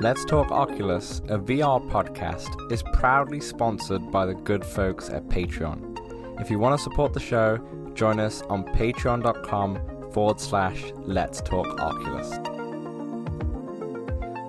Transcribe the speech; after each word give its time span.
Let's 0.00 0.24
Talk 0.24 0.50
Oculus, 0.50 1.18
a 1.28 1.38
VR 1.38 1.86
podcast, 1.90 2.72
is 2.72 2.82
proudly 2.94 3.38
sponsored 3.38 4.10
by 4.10 4.24
the 4.24 4.32
good 4.32 4.64
folks 4.64 5.10
at 5.10 5.28
Patreon. 5.28 6.40
If 6.40 6.50
you 6.50 6.58
want 6.58 6.78
to 6.78 6.82
support 6.82 7.12
the 7.12 7.20
show, 7.20 7.58
join 7.92 8.18
us 8.18 8.40
on 8.48 8.64
patreon.com 8.64 10.10
forward 10.10 10.40
slash 10.40 10.84
Let's 11.00 11.42
Talk 11.42 11.78
Oculus. 11.78 12.30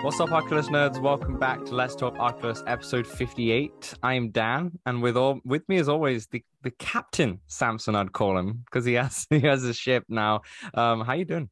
What's 0.06 0.22
up, 0.22 0.32
Oculus 0.32 0.70
nerds? 0.70 1.02
Welcome 1.02 1.38
back 1.38 1.66
to 1.66 1.76
Let's 1.76 1.98
Talk 1.98 2.18
Oculus, 2.18 2.64
episode 2.66 3.06
58. 3.06 3.96
I 4.02 4.14
am 4.14 4.30
Dan, 4.30 4.80
and 4.86 5.02
with 5.02 5.18
all 5.18 5.42
with 5.44 5.68
me 5.68 5.80
as 5.80 5.90
always, 5.90 6.28
the, 6.28 6.42
the 6.64 6.72
captain, 6.72 7.42
Samson, 7.48 7.94
I'd 7.96 8.14
call 8.14 8.38
him, 8.38 8.64
because 8.64 8.86
he 8.86 8.94
has 8.94 9.28
he 9.30 9.42
has 9.42 9.66
a 9.66 9.74
ship 9.74 10.06
now. 10.08 10.44
Um, 10.76 11.02
how 11.02 11.12
you 11.12 11.26
doing? 11.26 11.50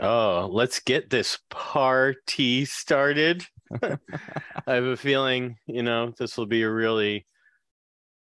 Oh, 0.00 0.48
let's 0.52 0.78
get 0.78 1.10
this 1.10 1.40
party 1.50 2.64
started. 2.64 3.44
I 3.82 3.98
have 4.66 4.84
a 4.84 4.96
feeling, 4.96 5.56
you 5.66 5.82
know, 5.82 6.14
this 6.16 6.38
will 6.38 6.46
be 6.46 6.62
a 6.62 6.70
really 6.70 7.26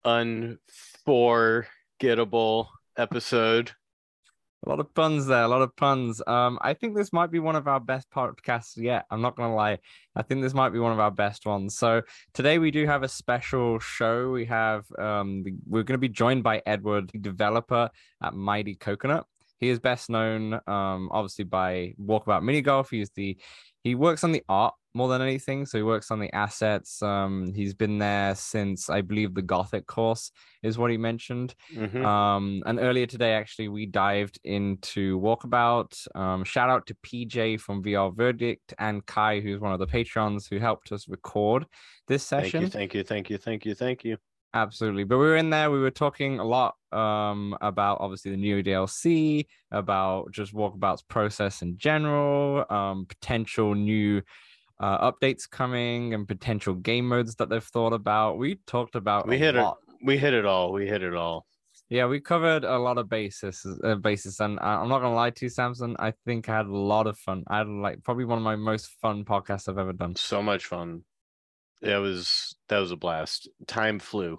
unforgettable 0.04 2.68
episode. 2.96 3.72
A 4.64 4.68
lot 4.68 4.78
of 4.78 4.94
puns 4.94 5.26
there, 5.26 5.42
a 5.42 5.48
lot 5.48 5.62
of 5.62 5.74
puns. 5.74 6.22
Um, 6.26 6.60
I 6.62 6.74
think 6.74 6.94
this 6.94 7.12
might 7.12 7.32
be 7.32 7.40
one 7.40 7.56
of 7.56 7.66
our 7.66 7.80
best 7.80 8.08
podcasts 8.10 8.76
yet. 8.76 9.06
I'm 9.10 9.20
not 9.20 9.34
gonna 9.36 9.54
lie. 9.54 9.78
I 10.14 10.22
think 10.22 10.42
this 10.42 10.54
might 10.54 10.70
be 10.70 10.78
one 10.78 10.92
of 10.92 11.00
our 11.00 11.10
best 11.10 11.44
ones. 11.44 11.76
So 11.76 12.02
today 12.34 12.58
we 12.58 12.70
do 12.70 12.86
have 12.86 13.02
a 13.02 13.08
special 13.08 13.80
show. 13.80 14.30
We 14.30 14.44
have 14.46 14.84
um, 14.96 15.44
we're 15.66 15.82
gonna 15.82 15.98
be 15.98 16.08
joined 16.08 16.44
by 16.44 16.62
Edward, 16.66 17.10
the 17.10 17.18
developer 17.18 17.90
at 18.22 18.34
Mighty 18.34 18.76
Coconut. 18.76 19.26
He 19.58 19.68
is 19.68 19.78
best 19.78 20.10
known, 20.10 20.54
um, 20.66 21.08
obviously 21.10 21.44
by 21.44 21.94
Walkabout 22.00 22.42
Mini 22.42 22.62
Golf. 22.62 22.90
He's 22.90 23.10
the 23.10 23.36
he 23.82 23.94
works 23.94 24.24
on 24.24 24.32
the 24.32 24.42
art 24.48 24.74
more 24.94 25.08
than 25.08 25.22
anything. 25.22 25.64
So 25.64 25.78
he 25.78 25.82
works 25.82 26.10
on 26.10 26.18
the 26.18 26.34
assets. 26.34 27.02
Um, 27.02 27.52
he's 27.54 27.72
been 27.74 27.98
there 27.98 28.34
since 28.34 28.90
I 28.90 29.00
believe 29.00 29.34
the 29.34 29.42
Gothic 29.42 29.86
course 29.86 30.30
is 30.62 30.76
what 30.76 30.90
he 30.90 30.96
mentioned. 30.96 31.54
Mm-hmm. 31.74 32.04
Um, 32.04 32.62
and 32.66 32.78
earlier 32.78 33.06
today, 33.06 33.32
actually, 33.32 33.68
we 33.68 33.86
dived 33.86 34.38
into 34.44 35.20
Walkabout. 35.20 35.94
Um, 36.16 36.44
shout 36.44 36.68
out 36.68 36.86
to 36.86 36.96
PJ 36.96 37.60
from 37.60 37.82
VR 37.82 38.14
Verdict 38.14 38.74
and 38.78 39.06
Kai, 39.06 39.40
who's 39.40 39.60
one 39.60 39.72
of 39.72 39.78
the 39.78 39.86
patrons 39.86 40.46
who 40.46 40.58
helped 40.58 40.92
us 40.92 41.08
record 41.08 41.66
this 42.08 42.24
session. 42.24 42.62
Thank 42.62 42.62
you, 42.62 42.68
thank 42.68 42.94
you, 42.94 43.04
thank 43.04 43.30
you, 43.30 43.38
thank 43.38 43.64
you, 43.64 43.74
thank 43.74 44.04
you. 44.04 44.18
Absolutely. 44.54 45.04
But 45.04 45.18
we 45.18 45.26
were 45.26 45.36
in 45.36 45.50
there, 45.50 45.70
we 45.70 45.78
were 45.78 45.90
talking 45.90 46.38
a 46.38 46.44
lot 46.44 46.74
um, 46.92 47.56
about 47.60 47.98
obviously 48.00 48.30
the 48.30 48.36
new 48.36 48.62
DLC, 48.62 49.46
about 49.70 50.32
just 50.32 50.54
Walkabout's 50.54 51.02
process 51.02 51.60
in 51.62 51.76
general, 51.76 52.64
um, 52.70 53.06
potential 53.06 53.74
new 53.74 54.22
uh, 54.80 55.10
updates 55.10 55.48
coming, 55.48 56.14
and 56.14 56.26
potential 56.26 56.74
game 56.74 57.08
modes 57.08 57.34
that 57.36 57.50
they've 57.50 57.62
thought 57.62 57.92
about. 57.92 58.38
We 58.38 58.56
talked 58.66 58.94
about 58.94 59.28
we 59.28 59.38
hit 59.38 59.54
lot. 59.54 59.78
it. 59.88 60.06
We 60.06 60.16
hit 60.16 60.32
it 60.32 60.46
all. 60.46 60.72
We 60.72 60.86
hit 60.86 61.02
it 61.02 61.14
all. 61.14 61.44
Yeah, 61.90 62.06
we 62.06 62.20
covered 62.20 62.64
a 62.64 62.78
lot 62.78 62.98
of 62.98 63.08
bases, 63.08 63.66
uh, 63.82 63.94
basis, 63.94 64.40
and 64.40 64.58
I'm 64.60 64.88
not 64.88 65.00
gonna 65.00 65.14
lie 65.14 65.30
to 65.30 65.44
you, 65.46 65.48
Samson. 65.48 65.96
I 65.98 66.12
think 66.26 66.48
I 66.48 66.56
had 66.56 66.66
a 66.66 66.76
lot 66.76 67.06
of 67.06 67.18
fun. 67.18 67.44
I 67.48 67.58
had 67.58 67.66
like 67.66 68.02
probably 68.04 68.26
one 68.26 68.38
of 68.38 68.44
my 68.44 68.56
most 68.56 68.90
fun 69.00 69.24
podcasts 69.24 69.68
I've 69.68 69.78
ever 69.78 69.94
done. 69.94 70.14
So 70.16 70.42
much 70.42 70.66
fun. 70.66 71.02
That 71.82 71.98
was 71.98 72.56
that 72.68 72.78
was 72.78 72.90
a 72.90 72.96
blast. 72.96 73.48
Time 73.66 73.98
flew. 73.98 74.38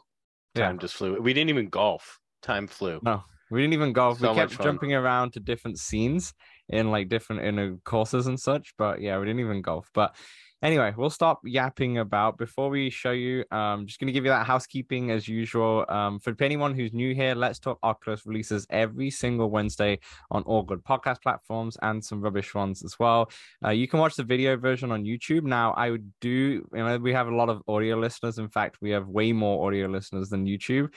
Time 0.56 0.76
yeah. 0.76 0.82
just 0.82 0.96
flew. 0.96 1.20
We 1.22 1.34
didn't 1.34 1.50
even 1.50 1.70
golf. 1.70 2.20
Time 2.42 2.68
flew. 2.68 3.00
No, 3.04 3.24
we 3.52 3.62
didn't 3.62 3.74
even 3.74 3.94
golf. 3.94 4.20
So 4.20 4.32
we 4.32 4.36
kept 4.36 4.62
jumping 4.62 4.94
around 4.94 5.34
to 5.34 5.40
different 5.40 5.80
scenes 5.80 6.34
in 6.68 6.92
like 6.92 7.10
different 7.10 7.42
in 7.42 7.80
courses 7.84 8.28
and 8.28 8.40
such. 8.40 8.74
But 8.78 9.02
yeah, 9.02 9.18
we 9.20 9.26
didn't 9.26 9.40
even 9.40 9.62
golf. 9.62 9.90
But 9.94 10.16
Anyway, 10.62 10.94
we'll 10.98 11.10
stop 11.10 11.40
yapping 11.46 12.00
about. 12.00 12.38
Before 12.38 12.70
we 12.70 12.90
show 12.90 13.12
you, 13.12 13.46
um, 13.50 13.86
just 13.86 13.98
going 13.98 14.08
to 14.08 14.12
give 14.14 14.26
you 14.26 14.32
that 14.32 14.46
housekeeping 14.46 15.10
as 15.10 15.26
usual. 15.26 15.86
Um, 15.88 16.20
for 16.20 16.36
anyone 16.42 16.76
who's 16.76 16.92
new 16.92 17.16
here, 17.16 17.34
Let's 17.34 17.60
Talk 17.60 17.80
Oculus 17.82 18.26
releases 18.26 18.68
every 18.70 19.10
single 19.10 19.50
Wednesday 19.50 20.00
on 20.32 20.44
all 20.44 20.64
good 20.64 20.84
podcast 20.84 21.22
platforms 21.22 21.78
and 21.82 22.04
some 22.04 22.20
rubbish 22.20 22.54
ones 22.54 22.84
as 22.84 23.00
well. 23.00 23.32
Uh, 23.64 23.70
you 23.70 23.88
can 23.88 24.00
watch 24.02 24.16
the 24.16 24.24
video 24.24 24.58
version 24.58 24.92
on 24.92 25.06
YouTube. 25.06 25.44
Now, 25.44 25.72
I 25.78 25.92
would 25.92 26.12
do, 26.20 26.30
you 26.30 26.68
know, 26.74 26.98
we 26.98 27.14
have 27.14 27.30
a 27.30 27.36
lot 27.36 27.48
of 27.48 27.62
audio 27.70 27.98
listeners. 27.98 28.38
In 28.38 28.50
fact, 28.50 28.80
we 28.82 28.90
have 28.90 29.08
way 29.08 29.32
more 29.32 29.66
audio 29.66 29.88
listeners 29.88 30.28
than 30.28 30.46
YouTube 30.46 30.90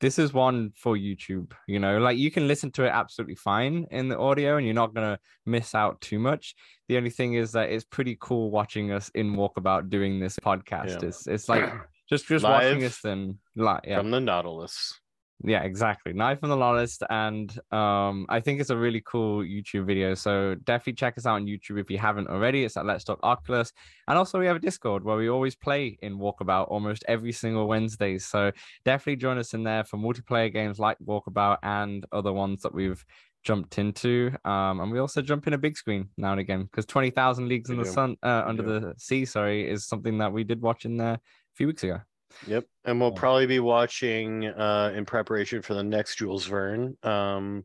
this 0.00 0.18
is 0.18 0.32
one 0.32 0.72
for 0.76 0.96
YouTube. 0.96 1.52
You 1.66 1.78
know, 1.78 1.98
like 1.98 2.18
you 2.18 2.30
can 2.30 2.46
listen 2.46 2.70
to 2.72 2.84
it 2.84 2.90
absolutely 2.90 3.34
fine 3.34 3.86
in 3.90 4.08
the 4.08 4.18
audio 4.18 4.56
and 4.56 4.66
you're 4.66 4.74
not 4.74 4.94
going 4.94 5.06
to 5.06 5.18
miss 5.46 5.74
out 5.74 6.00
too 6.00 6.18
much. 6.18 6.54
The 6.88 6.96
only 6.96 7.10
thing 7.10 7.34
is 7.34 7.52
that 7.52 7.70
it's 7.70 7.84
pretty 7.84 8.16
cool 8.20 8.50
watching 8.50 8.92
us 8.92 9.10
in 9.14 9.34
Walkabout 9.34 9.90
doing 9.90 10.20
this 10.20 10.36
podcast. 10.36 11.02
Yeah. 11.02 11.08
It's, 11.08 11.26
it's 11.26 11.48
like 11.48 11.72
just, 12.08 12.26
just 12.26 12.44
watching 12.44 12.84
us 12.84 13.00
then, 13.02 13.38
like, 13.56 13.82
yeah. 13.84 13.98
From 13.98 14.10
the 14.10 14.20
Nautilus. 14.20 14.98
Yeah, 15.44 15.62
exactly. 15.62 16.12
Knife 16.12 16.40
on 16.42 16.50
the 16.50 16.56
Lawless, 16.56 16.98
and 17.10 17.56
um, 17.70 18.26
I 18.28 18.40
think 18.40 18.60
it's 18.60 18.70
a 18.70 18.76
really 18.76 19.00
cool 19.06 19.44
YouTube 19.44 19.86
video. 19.86 20.14
So 20.14 20.56
definitely 20.64 20.94
check 20.94 21.16
us 21.16 21.26
out 21.26 21.36
on 21.36 21.46
YouTube 21.46 21.78
if 21.80 21.88
you 21.90 21.96
haven't 21.98 22.28
already. 22.28 22.64
It's 22.64 22.76
at 22.76 22.84
Let's 22.84 23.04
Talk 23.04 23.20
Oculus, 23.22 23.72
and 24.08 24.18
also 24.18 24.40
we 24.40 24.46
have 24.46 24.56
a 24.56 24.60
Discord 24.60 25.04
where 25.04 25.16
we 25.16 25.28
always 25.28 25.54
play 25.54 25.96
in 26.02 26.18
Walkabout 26.18 26.68
almost 26.70 27.04
every 27.06 27.30
single 27.30 27.68
Wednesday. 27.68 28.18
So 28.18 28.50
definitely 28.84 29.16
join 29.16 29.38
us 29.38 29.54
in 29.54 29.62
there 29.62 29.84
for 29.84 29.96
multiplayer 29.96 30.52
games 30.52 30.80
like 30.80 30.98
Walkabout 31.06 31.58
and 31.62 32.04
other 32.10 32.32
ones 32.32 32.62
that 32.62 32.74
we've 32.74 33.04
jumped 33.44 33.78
into. 33.78 34.32
Um, 34.44 34.80
and 34.80 34.90
we 34.90 34.98
also 34.98 35.22
jump 35.22 35.46
in 35.46 35.52
a 35.52 35.58
big 35.58 35.76
screen 35.76 36.08
now 36.16 36.32
and 36.32 36.40
again 36.40 36.64
because 36.64 36.84
Twenty 36.84 37.10
Thousand 37.10 37.46
Leagues 37.46 37.70
we 37.70 37.76
in 37.76 37.82
do. 37.82 37.86
the 37.86 37.92
Sun, 37.92 38.16
uh, 38.24 38.42
under 38.44 38.64
the 38.64 38.94
Sea, 38.98 39.24
sorry, 39.24 39.70
is 39.70 39.86
something 39.86 40.18
that 40.18 40.32
we 40.32 40.42
did 40.42 40.60
watch 40.60 40.84
in 40.84 40.96
there 40.96 41.14
a 41.14 41.20
few 41.54 41.68
weeks 41.68 41.84
ago. 41.84 42.00
Yep, 42.46 42.66
and 42.84 43.00
we'll 43.00 43.12
probably 43.12 43.46
be 43.46 43.60
watching 43.60 44.46
uh, 44.46 44.92
in 44.94 45.04
preparation 45.04 45.62
for 45.62 45.74
the 45.74 45.82
next 45.82 46.16
Jules 46.16 46.46
Verne. 46.46 46.96
Um, 47.02 47.64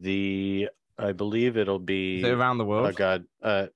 the 0.00 0.68
I 0.98 1.12
believe 1.12 1.56
it'll 1.56 1.78
be 1.78 2.24
around 2.24 2.58
the 2.58 2.64
world. 2.64 2.86
Oh 2.86 2.92
God, 2.92 3.24
uh, 3.42 3.66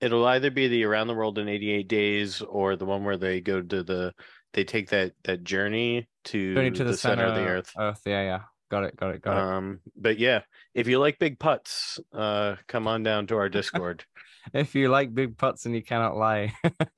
it'll 0.00 0.26
either 0.26 0.50
be 0.50 0.68
the 0.68 0.84
around 0.84 1.08
the 1.08 1.14
world 1.14 1.38
in 1.38 1.48
88 1.48 1.88
days 1.88 2.42
or 2.42 2.76
the 2.76 2.84
one 2.84 3.04
where 3.04 3.16
they 3.16 3.40
go 3.40 3.60
to 3.60 3.82
the 3.82 4.14
they 4.52 4.64
take 4.64 4.90
that 4.90 5.12
that 5.24 5.44
journey 5.44 6.08
to, 6.24 6.54
journey 6.54 6.70
to 6.70 6.84
the, 6.84 6.92
the 6.92 6.96
center, 6.96 7.22
center, 7.22 7.28
of 7.28 7.34
the 7.34 7.50
earth. 7.50 7.72
Earth, 7.78 8.02
yeah, 8.06 8.22
yeah. 8.22 8.40
Got 8.70 8.84
it, 8.84 8.96
got 8.96 9.14
it, 9.14 9.22
got 9.22 9.36
it. 9.36 9.42
Um, 9.42 9.80
but 9.96 10.18
yeah, 10.18 10.40
if 10.74 10.88
you 10.88 10.98
like 10.98 11.18
big 11.18 11.38
putts, 11.38 11.98
uh, 12.12 12.56
come 12.66 12.86
on 12.86 13.02
down 13.02 13.26
to 13.28 13.36
our 13.36 13.48
Discord. 13.48 14.04
if 14.52 14.74
you 14.74 14.88
like 14.88 15.14
big 15.14 15.36
putts 15.36 15.66
and 15.66 15.74
you 15.74 15.82
cannot 15.82 16.16
lie. 16.16 16.52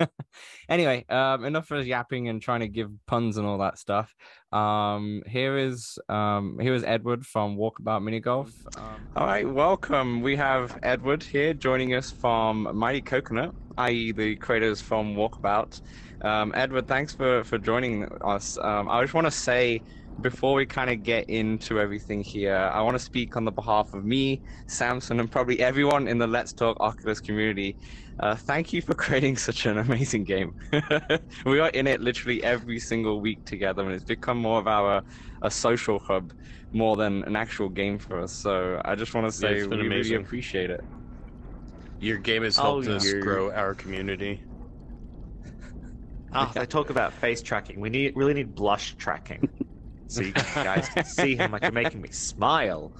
anyway, 0.69 1.05
um, 1.09 1.45
enough 1.45 1.67
for 1.67 1.81
yapping 1.81 2.29
and 2.29 2.41
trying 2.41 2.61
to 2.61 2.69
give 2.69 2.91
puns 3.07 3.37
and 3.37 3.47
all 3.47 3.59
that 3.59 3.79
stuff. 3.79 4.15
Um, 4.53 5.23
here 5.27 5.57
is 5.59 5.99
um, 6.09 6.59
here 6.61 6.75
is 6.75 6.83
Edward 6.85 7.25
from 7.25 7.57
Walkabout 7.57 8.03
Mini 8.03 8.21
Golf. 8.21 8.51
Um, 8.77 9.09
all 9.17 9.27
right, 9.27 9.49
welcome. 9.49 10.23
We 10.23 10.37
have 10.37 10.79
Edward 10.83 11.23
here 11.23 11.55
joining 11.55 11.95
us 11.95 12.11
from 12.11 12.69
Mighty 12.77 13.01
Coconut, 13.01 13.55
i.e., 13.79 14.13
the 14.13 14.37
creators 14.37 14.81
from 14.81 15.15
Walkabout. 15.15 15.81
Um, 16.23 16.53
Edward, 16.55 16.89
thanks 16.89 17.15
for 17.15 17.45
for 17.45 17.59
joining 17.59 18.05
us. 18.23 18.59
Um, 18.59 18.89
I 18.89 19.01
just 19.03 19.15
want 19.15 19.27
to 19.27 19.31
say 19.31 19.83
before 20.21 20.55
we 20.55 20.67
kind 20.67 20.91
of 20.91 21.03
get 21.03 21.29
into 21.29 21.81
everything 21.81 22.23
here, 22.23 22.57
I 22.57 22.83
want 22.83 22.95
to 22.95 22.99
speak 22.99 23.37
on 23.37 23.45
the 23.45 23.53
behalf 23.53 23.93
of 23.95 24.05
me, 24.05 24.43
Samson, 24.69 25.21
and 25.21 25.31
probably 25.31 25.61
everyone 25.61 26.09
in 26.09 26.19
the 26.19 26.27
Let's 26.27 26.53
Talk 26.53 26.77
Oculus 26.81 27.21
community. 27.21 27.77
Uh, 28.19 28.35
thank 28.37 28.73
you 28.73 28.83
for 28.83 28.95
creating 29.05 29.37
such 29.37 29.67
an 29.67 29.79
amazing 29.79 30.25
game. 30.25 30.53
we 31.47 31.61
are 31.61 31.71
in 31.71 31.87
it 31.87 32.01
literally 32.01 32.43
every 32.43 32.79
single 32.79 33.21
week 33.21 33.45
together, 33.45 33.83
and 33.83 33.93
it's 33.93 34.05
become 34.05 34.39
more 34.39 34.59
of 34.59 34.67
our 34.67 35.03
a 35.43 35.51
social 35.51 35.99
hub 35.99 36.33
more 36.73 36.97
than 36.97 37.25
an 37.25 37.35
actual 37.35 37.69
game 37.69 37.99
for 37.99 38.21
us. 38.21 38.33
So 38.35 38.81
I 38.85 38.95
just 38.95 39.15
want 39.15 39.27
to 39.27 39.33
say 39.33 39.61
yeah, 39.61 39.67
we 39.67 39.81
amazing. 39.81 40.13
really 40.13 40.15
appreciate 40.15 40.71
it. 40.71 40.81
Your 41.99 42.19
game 42.19 42.43
has 42.43 42.57
helped 42.57 42.89
oh, 42.89 42.97
us 42.97 43.13
grow 43.15 43.51
our 43.53 43.75
community. 43.75 44.43
Oh, 46.33 46.51
they 46.55 46.65
talk 46.67 46.91
about 46.91 47.13
face 47.13 47.43
tracking. 47.43 47.81
We 47.81 47.91
need 47.91 48.13
really 48.15 48.35
need 48.35 48.55
blush 48.55 48.95
tracking 48.97 49.49
so 50.11 50.23
you 50.23 50.33
guys 50.33 50.89
can 50.89 51.05
see 51.05 51.37
how 51.37 51.47
much 51.47 51.63
you're 51.63 51.71
making 51.71 52.01
me 52.01 52.09
smile. 52.11 52.93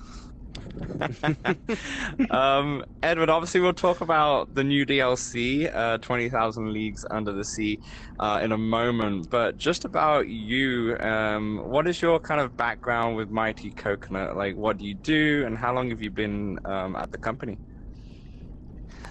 um, 2.31 2.85
Edward, 3.03 3.29
obviously, 3.31 3.61
we'll 3.61 3.73
talk 3.73 4.01
about 4.01 4.55
the 4.55 4.63
new 4.63 4.87
DLC, 4.87 5.75
uh, 5.75 5.99
20,000 5.99 6.73
Leagues 6.73 7.05
Under 7.11 7.33
the 7.33 7.45
Sea, 7.45 7.81
uh, 8.21 8.41
in 8.43 8.53
a 8.53 8.59
moment. 8.59 9.29
But 9.29 9.59
just 9.59 9.85
about 9.85 10.29
you, 10.29 10.97
um, 11.01 11.69
what 11.69 11.89
is 11.89 12.01
your 12.01 12.21
kind 12.21 12.41
of 12.41 12.57
background 12.57 13.17
with 13.17 13.29
Mighty 13.29 13.73
Coconut? 13.73 14.37
Like, 14.37 14.57
what 14.57 14.79
do 14.79 14.85
you 14.85 14.95
do, 14.95 15.45
and 15.47 15.59
how 15.59 15.75
long 15.75 15.91
have 15.91 16.01
you 16.01 16.11
been 16.11 16.59
um, 16.65 16.95
at 16.95 17.11
the 17.11 17.19
company? 17.19 17.59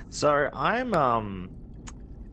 So, 0.09 0.49
I'm 0.53 0.93
um, 0.93 1.49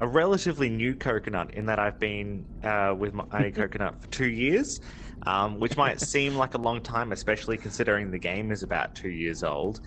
a 0.00 0.06
relatively 0.06 0.68
new 0.68 0.94
coconut 0.94 1.54
in 1.54 1.66
that 1.66 1.80
I've 1.80 1.98
been 1.98 2.46
uh, 2.62 2.94
with 2.96 3.14
Mighty 3.32 3.50
Coconut 3.50 4.00
for 4.00 4.06
two 4.08 4.28
years 4.28 4.80
um, 5.24 5.58
which 5.58 5.76
might 5.76 6.00
seem 6.00 6.34
like 6.36 6.54
a 6.54 6.58
long 6.58 6.82
time, 6.82 7.12
especially 7.12 7.58
considering 7.58 8.10
the 8.10 8.18
game 8.18 8.50
is 8.52 8.62
about 8.62 8.94
two 8.94 9.10
years 9.10 9.42
old. 9.42 9.80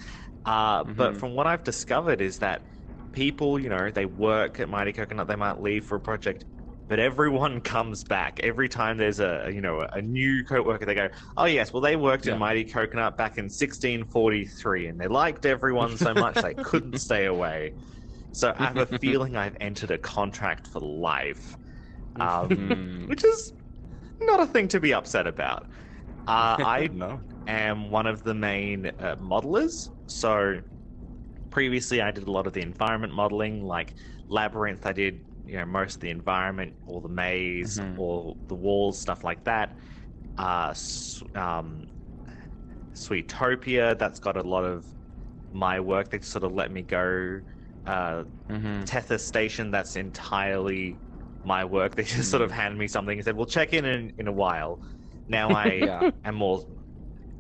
Uh, 0.46 0.86
mm-hmm. 0.86 0.94
But 0.96 1.18
from 1.18 1.34
what 1.34 1.48
I've 1.48 1.64
discovered, 1.64 2.22
is 2.22 2.40
that 2.40 2.64
people, 3.14 3.60
you 3.60 3.70
know, 3.70 3.92
they 3.92 4.06
work 4.06 4.60
at 4.60 4.70
Mighty 4.70 4.94
Coconut, 4.94 5.28
they 5.28 5.36
might 5.36 5.62
leave 5.62 5.86
for 5.86 5.96
a 5.96 6.02
project, 6.02 6.46
but 6.88 7.00
everyone 7.00 7.62
comes 7.64 8.04
back 8.04 8.40
every 8.42 8.70
time 8.70 8.98
there's 8.98 9.20
a 9.20 9.50
you 9.54 9.62
know 9.62 9.82
a 9.94 10.02
new 10.02 10.44
co-worker. 10.46 10.86
They 10.86 10.96
go, 10.96 11.10
oh 11.38 11.46
yes, 11.46 11.72
well 11.74 11.82
they 11.82 11.96
worked 11.96 12.28
Yeah. 12.28 12.34
in 12.34 12.38
Mighty 12.38 12.66
Coconut 12.66 13.18
back 13.18 13.38
in 13.38 13.50
1643, 13.50 14.88
and 14.88 15.00
they 15.00 15.08
liked 15.08 15.46
everyone 15.46 15.98
so 15.98 16.16
much 16.16 16.42
they 16.42 16.56
couldn't 16.62 16.98
stay 16.98 17.26
away. 17.26 17.74
So 18.32 18.54
I 18.58 18.68
have 18.68 18.80
a 18.80 18.86
feeling 19.00 19.36
I've 19.36 19.58
entered 19.60 19.92
a 19.92 19.98
contract 19.98 20.68
for 20.68 20.82
life, 20.82 21.58
um, 22.20 22.50
Mm. 22.50 23.08
which 23.08 23.24
is 23.24 23.54
not 24.28 24.42
a 24.42 24.48
thing 24.48 24.68
to 24.70 24.80
be 24.80 24.94
upset 24.94 25.28
about. 25.28 25.64
Uh, 26.28 26.58
I 26.62 26.90
no. 26.92 27.24
am 27.48 27.92
one 27.92 28.08
of 28.08 28.24
the 28.24 28.34
main 28.36 28.88
uh, 28.88 29.16
modelers. 29.18 29.90
So 30.08 30.62
previously, 31.52 32.02
I 32.02 32.12
did 32.12 32.28
a 32.28 32.32
lot 32.32 32.48
of 32.48 32.54
the 32.54 32.62
environment 32.62 33.14
modeling, 33.14 33.64
like 33.64 33.96
Labyrinth. 34.30 34.86
I 34.86 34.94
did 34.94 35.24
you 35.46 35.58
know 35.58 35.66
most 35.66 35.96
of 35.96 36.02
the 36.02 36.12
environment, 36.12 36.76
all 36.86 37.02
the 37.02 37.10
maze, 37.10 37.82
Mhm. 37.82 37.96
or 37.96 38.38
the 38.48 38.56
walls, 38.56 39.02
stuff 39.02 39.24
like 39.24 39.44
that. 39.46 39.78
Uh, 40.38 40.74
um, 41.36 41.88
Sweetopia. 42.96 43.98
That's 43.98 44.20
got 44.20 44.38
a 44.38 44.44
lot 44.44 44.64
of 44.66 44.86
my 45.52 45.80
work. 45.80 46.10
They 46.10 46.20
sort 46.22 46.44
of 46.44 46.54
let 46.54 46.72
me 46.72 46.84
go. 46.84 47.42
Uh, 47.86 48.26
Mm-hmm. 48.50 48.90
Tethys 48.90 49.22
Station, 49.22 49.72
that's 49.72 49.96
entirely 49.96 51.02
my 51.56 51.66
work. 51.66 51.96
They 51.98 52.04
just 52.04 52.32
sort 52.32 52.44
of 52.44 52.52
handed 52.52 52.80
me 52.80 52.88
something 52.88 53.18
and 53.18 53.26
said, 53.26 53.36
"We'll 53.38 53.46
check 53.58 53.74
in 53.74 53.86
in, 53.86 54.12
in 54.18 54.28
a 54.28 54.32
while." 54.46 54.82
Now 55.28 55.50
I 55.66 55.68
Yeah. 55.86 56.12
am 56.24 56.36
more 56.36 56.62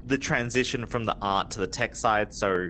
the 0.03 0.17
transition 0.17 0.85
from 0.85 1.05
the 1.05 1.17
art 1.21 1.51
to 1.51 1.59
the 1.59 1.67
tech 1.67 1.95
side. 1.95 2.33
So 2.33 2.69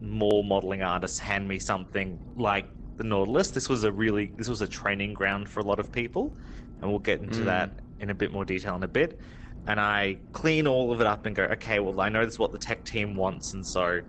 more 0.00 0.44
modeling 0.44 0.82
artists 0.82 1.18
hand 1.18 1.46
me 1.48 1.58
something 1.58 2.20
like 2.36 2.68
the 2.98 3.04
Nautilus. 3.04 3.50
This 3.50 3.68
was 3.68 3.84
a 3.84 3.92
really 3.92 4.34
this 4.38 4.48
was 4.48 4.62
a 4.62 4.68
training 4.68 5.14
ground 5.14 5.48
for 5.48 5.60
a 5.60 5.64
lot 5.64 5.80
of 5.80 5.92
people, 5.92 6.36
and 6.80 6.90
we'll 6.90 7.00
get 7.00 7.20
into 7.20 7.44
Mm. 7.44 7.46
that 7.46 7.80
in 8.00 8.10
a 8.10 8.14
bit 8.14 8.32
more 8.32 8.44
detail 8.44 8.76
in 8.76 8.82
a 8.82 8.88
bit. 8.88 9.20
And 9.66 9.80
I 9.80 10.18
clean 10.32 10.66
all 10.66 10.92
of 10.92 11.00
it 11.00 11.06
up 11.06 11.26
and 11.26 11.34
go, 11.36 11.44
okay, 11.44 11.78
well 11.80 12.00
I 12.00 12.08
know 12.10 12.24
this 12.24 12.34
is 12.34 12.38
what 12.38 12.52
the 12.52 12.58
tech 12.58 12.84
team 12.84 13.16
wants, 13.16 13.54
and 13.54 13.66
so 13.66 14.00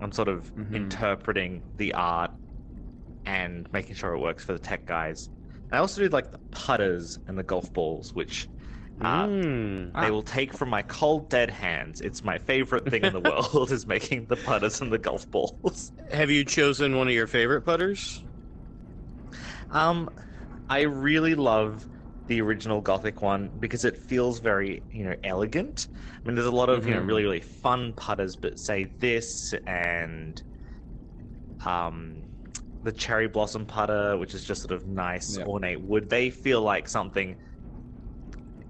I'm 0.00 0.12
sort 0.12 0.28
of 0.28 0.50
Mhm. 0.56 0.74
interpreting 0.74 1.64
the 1.78 1.94
art 1.94 2.32
and 3.26 3.68
making 3.72 3.96
sure 3.96 4.12
it 4.14 4.20
works 4.20 4.44
for 4.44 4.52
the 4.52 4.58
tech 4.58 4.86
guys. 4.86 5.28
I 5.74 5.78
also 5.78 6.00
do 6.02 6.08
like 6.08 6.30
the 6.32 6.40
putters 6.52 7.18
and 7.26 7.38
the 7.38 7.42
golf 7.42 7.72
balls, 7.72 8.14
which 8.14 8.48
uh, 9.02 9.28
Mm. 9.28 9.92
Ah. 9.94 10.00
they 10.00 10.10
will 10.10 10.22
take 10.22 10.54
from 10.54 10.70
my 10.70 10.82
cold 10.82 11.30
dead 11.30 11.50
hands. 11.50 12.00
It's 12.00 12.24
my 12.24 12.38
favorite 12.38 12.88
thing 12.88 13.04
in 13.04 13.12
the 13.12 13.20
world 13.20 13.72
is 13.72 13.86
making 13.86 14.26
the 14.28 14.36
putters 14.36 14.80
and 14.80 14.92
the 14.92 14.98
golf 14.98 15.30
balls. 15.30 15.92
Have 16.10 16.30
you 16.30 16.44
chosen 16.46 16.96
one 16.96 17.08
of 17.08 17.14
your 17.14 17.26
favorite 17.26 17.62
putters? 17.62 18.24
Um, 19.70 20.10
I 20.68 20.82
really 20.82 21.34
love 21.34 21.88
the 22.26 22.40
original 22.40 22.80
Gothic 22.80 23.22
one 23.22 23.50
because 23.58 23.84
it 23.84 23.98
feels 23.98 24.40
very, 24.40 24.84
you 24.90 25.04
know, 25.04 25.14
elegant. 25.24 25.88
I 26.24 26.28
mean, 26.28 26.36
there's 26.36 26.46
a 26.46 26.52
lot 26.52 26.70
of 26.70 26.86
you 26.86 26.94
know 26.94 27.00
Mhm. 27.00 27.06
really 27.06 27.24
really 27.24 27.40
fun 27.40 27.94
putters, 27.94 28.36
but 28.36 28.58
say 28.58 28.94
this 29.00 29.54
and 29.66 30.42
um, 31.64 32.26
the 32.84 32.92
cherry 32.92 33.28
blossom 33.28 33.66
putter, 33.66 34.18
which 34.18 34.34
is 34.34 34.44
just 34.44 34.62
sort 34.62 34.72
of 34.72 34.86
nice 34.86 35.38
Yeah. 35.38 35.46
ornate 35.46 35.82
wood. 35.82 36.10
They 36.10 36.30
feel 36.30 36.62
like 36.62 36.88
something 36.88 37.36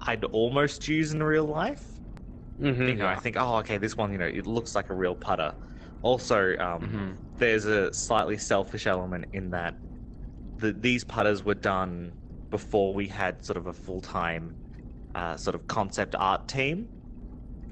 I'd 0.01 0.25
almost 0.25 0.87
use 0.89 1.13
in 1.13 1.23
real 1.23 1.45
life. 1.47 2.01
Mm-hmm. 2.61 2.83
you 2.83 2.97
know, 2.97 3.07
I 3.09 3.17
think, 3.17 3.37
oh, 3.39 3.57
okay, 3.59 3.79
this 3.79 3.97
one, 3.97 4.13
you 4.13 4.19
know, 4.19 4.27
it 4.27 4.47
looks 4.47 4.75
like 4.75 4.91
a 4.91 4.95
real 4.95 5.15
putter. 5.17 5.55
Also, 6.03 6.57
um, 6.59 6.93
Mm-hmm. 6.93 7.15
there's 7.39 7.65
a 7.67 7.93
slightly 7.93 8.39
selfish 8.39 8.87
element 8.87 9.27
in 9.33 9.51
that 9.51 9.77
the, 10.59 10.73
these 10.73 11.05
putters 11.05 11.45
were 11.45 11.55
done 11.55 12.17
before 12.51 12.95
we 12.95 13.09
had 13.09 13.45
sort 13.45 13.57
of 13.59 13.67
a 13.67 13.75
full 13.75 14.03
time 14.03 14.57
uh, 15.15 15.37
sort 15.37 15.55
of 15.57 15.67
concept 15.69 16.15
art 16.17 16.49
team. 16.49 16.91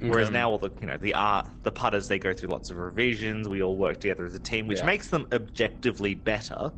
Whereas 0.04 0.30
Mhm. 0.30 0.32
now, 0.32 0.50
all 0.50 0.58
the 0.58 0.70
you 0.80 0.86
know 0.88 0.96
the 0.98 1.14
art, 1.14 1.48
the 1.62 1.72
putters, 1.72 2.08
they 2.08 2.18
go 2.18 2.34
through 2.34 2.50
lots 2.50 2.70
of 2.70 2.76
revisions. 2.76 3.48
We 3.48 3.62
all 3.62 3.76
work 3.76 4.00
together 4.00 4.26
as 4.26 4.34
a 4.34 4.40
team, 4.40 4.66
which 4.66 4.82
Yeah. 4.82 4.84
makes 4.84 5.08
them 5.08 5.26
objectively 5.32 6.14
better. 6.14 6.72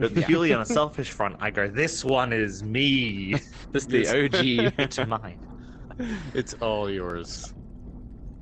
But 0.00 0.16
Yeah. 0.16 0.26
purely 0.26 0.52
on 0.54 0.60
a 0.62 0.66
selfish 0.66 1.10
front, 1.10 1.36
I 1.40 1.50
go, 1.50 1.68
this 1.68 2.04
one 2.04 2.32
is 2.32 2.62
me. 2.62 3.34
This 3.72 3.84
is 3.84 3.88
the 3.90 4.08
OG. 4.08 4.72
it's 4.78 4.98
mine. 5.00 5.38
It's 6.34 6.54
all 6.54 6.90
yours. 6.90 7.54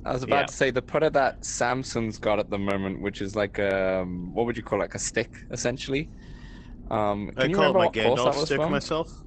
I 0.05 0.13
was 0.13 0.23
about 0.23 0.47
Yeah. 0.47 0.49
to 0.49 0.53
say 0.53 0.71
the 0.71 0.81
putter 0.81 1.09
that 1.11 1.43
Samson's 1.43 2.17
got 2.17 2.39
at 2.39 2.49
the 2.49 2.57
moment, 2.57 3.01
which 3.01 3.21
is 3.21 3.35
like 3.35 3.59
a 3.59 4.01
um, 4.01 4.33
what 4.33 4.45
would 4.45 4.55
you 4.57 4.63
call 4.63 4.79
it? 4.79 4.83
like 4.83 4.95
a 4.95 4.99
stick 4.99 5.35
essentially. 5.51 6.11
Um, 6.91 7.31
can 7.37 7.37
I 7.37 7.47
you 7.49 7.55
call 7.55 7.71
it 7.71 7.75
remember 7.75 7.79
my 7.79 7.87
what 7.87 7.95
course 7.97 8.23
that 8.23 8.35
Gandalf 8.35 8.35
was 8.35 8.49
stick 8.49 8.51
from? 8.51 8.69
myself. 8.69 9.23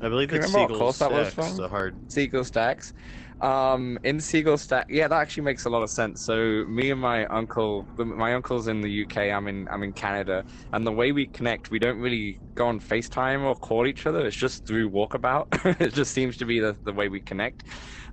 I 0.00 0.08
believe 0.08 0.32
Can 0.32 0.36
it's 0.36 0.46
remember 0.46 0.60
what 0.60 0.72
Seagull 0.72 0.72
course 0.72 1.08
was 1.08 1.30
Stacks, 1.30 1.34
from? 1.34 1.64
the 1.64 1.68
hard. 1.68 1.98
Seagull 2.08 2.44
stacks. 2.44 2.92
Um, 3.40 3.98
in 4.04 4.20
Seagull 4.20 4.56
stack, 4.58 4.86
yeah, 4.88 5.08
that 5.08 5.20
actually 5.20 5.42
makes 5.42 5.64
a 5.64 5.70
lot 5.70 5.82
of 5.82 5.90
sense. 5.90 6.22
So 6.22 6.64
me 6.68 6.90
and 6.90 7.00
my 7.00 7.26
uncle, 7.26 7.88
my 7.98 8.34
uncle's 8.34 8.68
in 8.68 8.80
the 8.80 9.02
UK. 9.02 9.18
I'm 9.32 9.48
in, 9.48 9.66
I'm 9.70 9.82
in 9.82 9.92
Canada, 9.92 10.44
and 10.72 10.86
the 10.86 10.92
way 10.92 11.12
we 11.12 11.26
connect, 11.26 11.70
we 11.70 11.78
don't 11.78 11.98
really 11.98 12.40
go 12.56 12.66
on 12.68 12.80
FaceTime 12.80 13.42
or 13.42 13.54
call 13.56 13.86
each 13.86 14.06
other. 14.06 14.24
It's 14.26 14.36
just 14.36 14.66
through 14.66 14.90
Walkabout. 14.90 15.46
it 15.80 15.94
just 15.94 16.12
seems 16.12 16.36
to 16.38 16.44
be 16.46 16.60
the, 16.60 16.76
the 16.84 16.92
way 16.92 17.08
we 17.08 17.20
connect. 17.20 17.64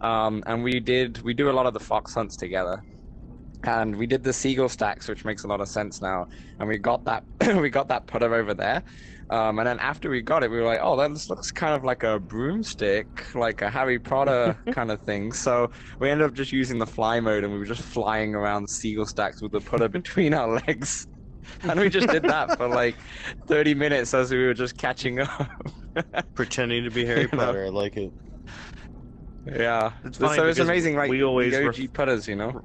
Um, 0.02 0.44
and 0.48 0.64
we 0.64 0.80
did, 0.80 1.22
we 1.22 1.34
do 1.34 1.50
a 1.50 1.54
lot 1.54 1.68
of 1.68 1.74
the 1.74 1.80
fox 1.80 2.14
hunts 2.14 2.36
together. 2.36 2.84
And 3.64 3.96
we 3.96 4.08
did 4.08 4.24
the 4.24 4.34
seagull 4.34 4.70
stacks, 4.70 5.08
which 5.08 5.24
makes 5.24 5.44
a 5.44 5.48
lot 5.48 5.62
of 5.62 5.70
sense 5.70 6.02
now. 6.02 6.26
And 6.60 6.68
we 6.68 6.80
got 6.80 7.06
that, 7.06 7.24
we 7.62 7.70
got 7.70 7.90
that 7.90 8.08
putter 8.08 8.34
over 8.34 8.56
there. 8.56 8.84
Um, 9.32 9.60
and 9.60 9.68
then 9.68 9.80
after 9.80 10.10
we 10.10 10.22
got 10.22 10.44
it, 10.44 10.52
we 10.52 10.58
were 10.58 10.66
like, 10.66 10.82
oh, 10.84 10.98
that 10.98 11.10
looks 11.30 11.52
kind 11.52 11.74
of 11.74 11.86
like 11.86 12.04
a 12.04 12.20
broomstick, 12.20 13.34
like 13.34 13.62
a 13.62 13.70
Harry 13.70 13.98
Potter 13.98 14.60
kind 14.72 14.92
of 14.92 15.02
thing. 15.04 15.32
So 15.32 15.72
we 16.02 16.10
ended 16.10 16.28
up 16.28 16.34
just 16.34 16.52
using 16.52 16.78
the 16.78 16.86
fly 16.86 17.22
mode 17.22 17.46
and 17.46 17.54
we 17.54 17.58
were 17.58 17.66
just 17.66 17.82
flying 17.82 18.36
around 18.36 18.70
seagull 18.70 19.06
stacks 19.06 19.42
with 19.42 19.54
the 19.54 19.62
putter 19.62 19.88
between 19.90 20.34
our 20.34 20.62
legs. 20.68 21.08
And 21.64 21.80
we 21.80 21.90
just 21.90 22.10
did 22.10 22.24
that 22.24 22.58
for 22.58 22.68
like 22.68 22.96
30 23.48 23.74
minutes 23.74 24.14
as 24.14 24.32
we 24.32 24.46
were 24.46 24.54
just 24.54 24.78
catching 24.78 25.20
up. 25.20 25.50
Pretending 26.36 26.84
to 26.84 26.92
be 26.92 27.06
Harry 27.06 27.22
You 27.22 27.30
know? 27.32 27.46
Potter. 27.46 27.66
I 27.66 27.70
like 27.70 27.96
it. 27.96 28.12
yeah. 29.46 29.94
It's 30.04 30.18
so 30.18 30.48
it's 30.50 30.60
amazing, 30.60 30.98
like 30.98 31.10
we 31.10 31.24
always 31.24 31.54
the 31.54 31.66
ref- 31.66 31.94
putters, 31.94 32.28
you 32.28 32.36
know? 32.36 32.62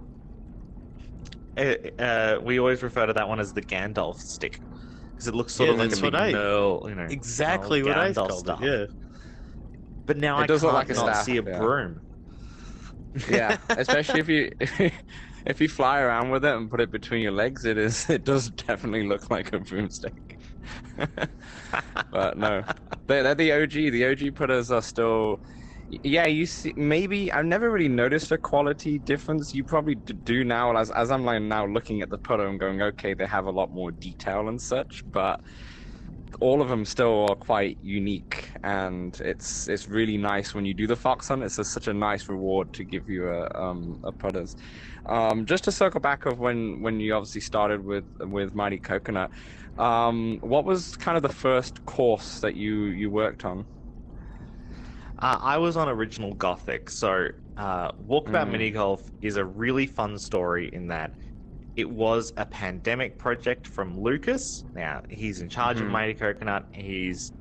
Uh, 1.57 2.39
we 2.43 2.59
always 2.59 2.83
refer 2.83 3.07
to 3.07 3.13
that 3.13 3.29
one 3.29 3.39
as 3.39 3.53
the 3.53 3.63
Gandalf 3.63 4.17
stick 4.17 4.61
because 5.17 5.29
it 5.29 5.35
looks 5.35 5.55
sort 5.55 5.69
Yeah, 5.69 5.73
of 5.73 5.79
like 5.79 5.93
a 5.93 5.97
big 5.97 6.15
I- 6.15 6.33
Merle, 6.33 6.87
you 6.89 6.95
know, 6.95 7.09
Exactly 7.09 7.83
what 7.83 7.99
I 7.99 8.13
Gandalf 8.13 8.15
called 8.15 8.33
stuff. 8.35 8.61
it. 8.61 8.63
Yeah. 8.63 8.87
But 10.07 10.17
now 10.19 10.39
It 10.39 10.43
I 10.43 10.47
does 10.47 10.63
can't 10.63 10.73
look 10.73 10.75
like 10.75 10.91
a 10.91 10.95
not 10.95 11.15
staff, 11.15 11.25
see 11.25 11.37
a 11.37 11.43
yeah. 11.43 11.59
broom. 11.59 12.03
Yeah, 13.29 13.59
especially 13.77 14.21
if 14.21 14.29
you 14.29 14.51
if 15.47 15.61
you 15.61 15.69
fly 15.69 16.01
around 16.01 16.31
with 16.31 16.45
it 16.45 16.55
and 16.55 16.71
put 16.71 16.81
it 16.81 16.91
between 16.91 17.23
your 17.23 17.33
legs, 17.33 17.65
it 17.65 17.79
is 17.79 18.09
it 18.11 18.25
does 18.25 18.51
definitely 18.51 19.07
look 19.07 19.31
like 19.31 19.53
a 19.53 19.61
broomstick. 19.61 20.39
but 22.11 22.37
no, 22.37 22.63
they're, 23.07 23.23
they're 23.23 23.35
the 23.35 23.53
OG. 23.53 23.71
The 23.73 24.07
OG 24.07 24.35
putters 24.35 24.71
are 24.71 24.83
still. 24.83 25.43
Yeah, 25.89 26.27
you 26.27 26.47
see, 26.47 26.73
maybe 26.77 27.31
I've 27.31 27.45
never 27.47 27.71
really 27.71 27.89
noticed 27.89 28.33
a 28.33 28.39
quality 28.39 28.99
difference. 28.99 29.55
You 29.55 29.63
probably 29.65 29.95
do 29.95 30.43
now, 30.43 30.77
as 30.77 30.91
as 30.91 31.13
I'm 31.13 31.25
like 31.25 31.43
now 31.43 31.65
looking 31.67 32.03
at 32.03 32.11
the 32.11 32.19
putter 32.19 32.47
and 32.49 32.59
going, 32.59 32.83
okay, 32.83 33.15
they 33.15 33.27
have 33.27 33.47
a 33.47 33.53
lot 33.53 33.71
more 33.71 33.93
detail 33.93 34.49
and 34.49 34.61
such, 34.61 35.03
but 35.07 35.41
all 36.41 36.61
of 36.61 36.69
them 36.69 36.85
still 36.85 37.27
are 37.31 37.37
quite 37.37 37.79
unique, 37.81 38.51
and 38.65 39.19
it's 39.21 39.69
it's 39.69 39.89
really 39.89 40.17
nice 40.19 40.55
when 40.55 40.67
you 40.67 40.75
do 40.75 40.87
the 40.89 40.97
fox 40.97 41.29
hunt. 41.29 41.43
It's 41.45 41.59
a, 41.59 41.65
such 41.65 41.87
a 41.89 41.95
nice 41.95 42.29
reward 42.29 42.73
to 42.75 42.85
give 42.85 43.09
you 43.09 43.29
a 43.29 43.49
um 43.55 43.99
a 44.03 44.13
putters. 44.13 44.57
Um, 45.07 45.47
just 45.47 45.65
to 45.65 45.73
circle 45.73 46.01
back 46.01 46.27
of 46.27 46.39
when 46.41 46.83
when 46.83 47.01
you 47.01 47.15
obviously 47.15 47.41
started 47.43 47.81
with 47.85 48.07
with 48.21 48.55
Mighty 48.55 48.81
Coconut, 48.81 49.31
um, 49.79 50.39
what 50.43 50.65
was 50.65 50.97
kind 50.97 51.17
of 51.17 51.23
the 51.23 51.29
first 51.31 51.85
course 51.85 52.41
that 52.41 52.55
you 52.57 52.87
you 52.87 53.09
worked 53.11 53.45
on? 53.45 53.67
Uh, 55.19 55.39
I 55.41 55.59
was 55.59 55.77
on 55.77 55.89
original 55.89 56.35
Gothic, 56.35 56.91
so 56.91 57.29
uh, 57.57 57.93
Walkabout 57.93 58.49
Mm. 58.49 58.51
Mini 58.51 58.71
Golf 58.71 59.03
is 59.21 59.37
a 59.37 59.45
really 59.45 59.87
fun 59.87 60.19
story 60.19 60.69
in 60.69 60.89
that 60.89 61.15
it 61.77 61.89
was 61.91 62.33
a 62.37 62.47
pandemic 62.47 63.19
project 63.19 63.67
from 63.67 63.99
Lucas. 64.01 64.65
Now 64.75 65.03
he's 65.11 65.41
in 65.41 65.49
charge 65.49 65.81
Mhm. 65.81 65.83
of 65.83 65.89
Mighty 65.89 66.15
Coconut. 66.15 66.69
He's 66.73 67.33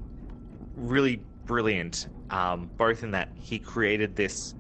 really 0.75 1.25
brilliant, 1.48 2.08
um, 2.29 2.72
both 2.77 3.03
in 3.03 3.12
that 3.12 3.32
he 3.36 3.60
created 3.60 4.15
this 4.15 4.55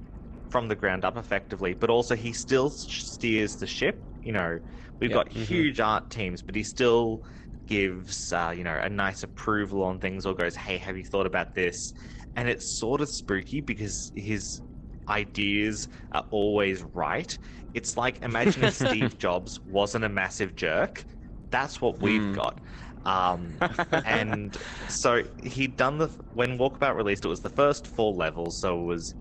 from 0.49 0.67
the 0.67 0.75
ground 0.75 1.05
up 1.05 1.17
effectively, 1.17 1.73
but 1.73 1.89
also 1.89 2.15
he 2.15 2.33
still 2.33 2.69
steers 2.69 3.57
the 3.57 3.67
ship. 3.67 4.05
You 4.21 4.33
know, 4.33 4.59
we've 5.01 5.11
Yeah. 5.11 5.13
got 5.13 5.31
Mhm. 5.35 5.69
huge 5.69 5.79
art 5.79 6.09
teams, 6.09 6.41
but 6.43 6.55
he 6.55 6.63
still 6.63 7.23
gives 7.67 8.31
uh, 8.31 8.53
you 8.55 8.63
know 8.63 8.77
a 8.81 8.89
nice 8.89 9.23
approval 9.23 9.83
on 9.83 9.99
things 9.99 10.25
or 10.25 10.35
goes, 10.35 10.55
"Hey, 10.55 10.77
have 10.77 10.97
you 10.97 11.03
thought 11.05 11.25
about 11.27 11.53
this?" 11.55 11.93
And 12.35 12.49
it's 12.49 12.67
sort 12.69 13.01
of 13.01 13.09
spooky 13.09 13.61
because 13.61 14.11
his 14.15 14.61
ideas 15.07 15.87
are 16.11 16.25
always 16.31 16.83
right. 16.83 17.37
It's 17.73 17.97
like 17.97 18.21
imagine 18.23 18.63
if 18.63 18.73
Steve 18.75 19.17
Jobs 19.17 19.59
wasn't 19.65 20.05
a 20.05 20.09
massive 20.09 20.55
jerk. 20.55 21.05
that's 21.51 21.79
what 21.81 22.01
we've 22.01 22.21
Mm. 22.21 22.33
got. 22.33 22.59
Um, 23.05 23.63
and 24.03 24.57
so 24.87 25.23
he'd 25.43 25.77
done 25.77 25.97
the 25.99 26.09
when 26.33 26.57
Walkabout 26.57 26.95
released, 26.95 27.23
it 27.25 27.29
was 27.29 27.41
the 27.41 27.49
first 27.49 27.87
four 27.87 28.13
levels, 28.13 28.59
so 28.59 28.81
it 28.81 28.85
was 28.85 29.13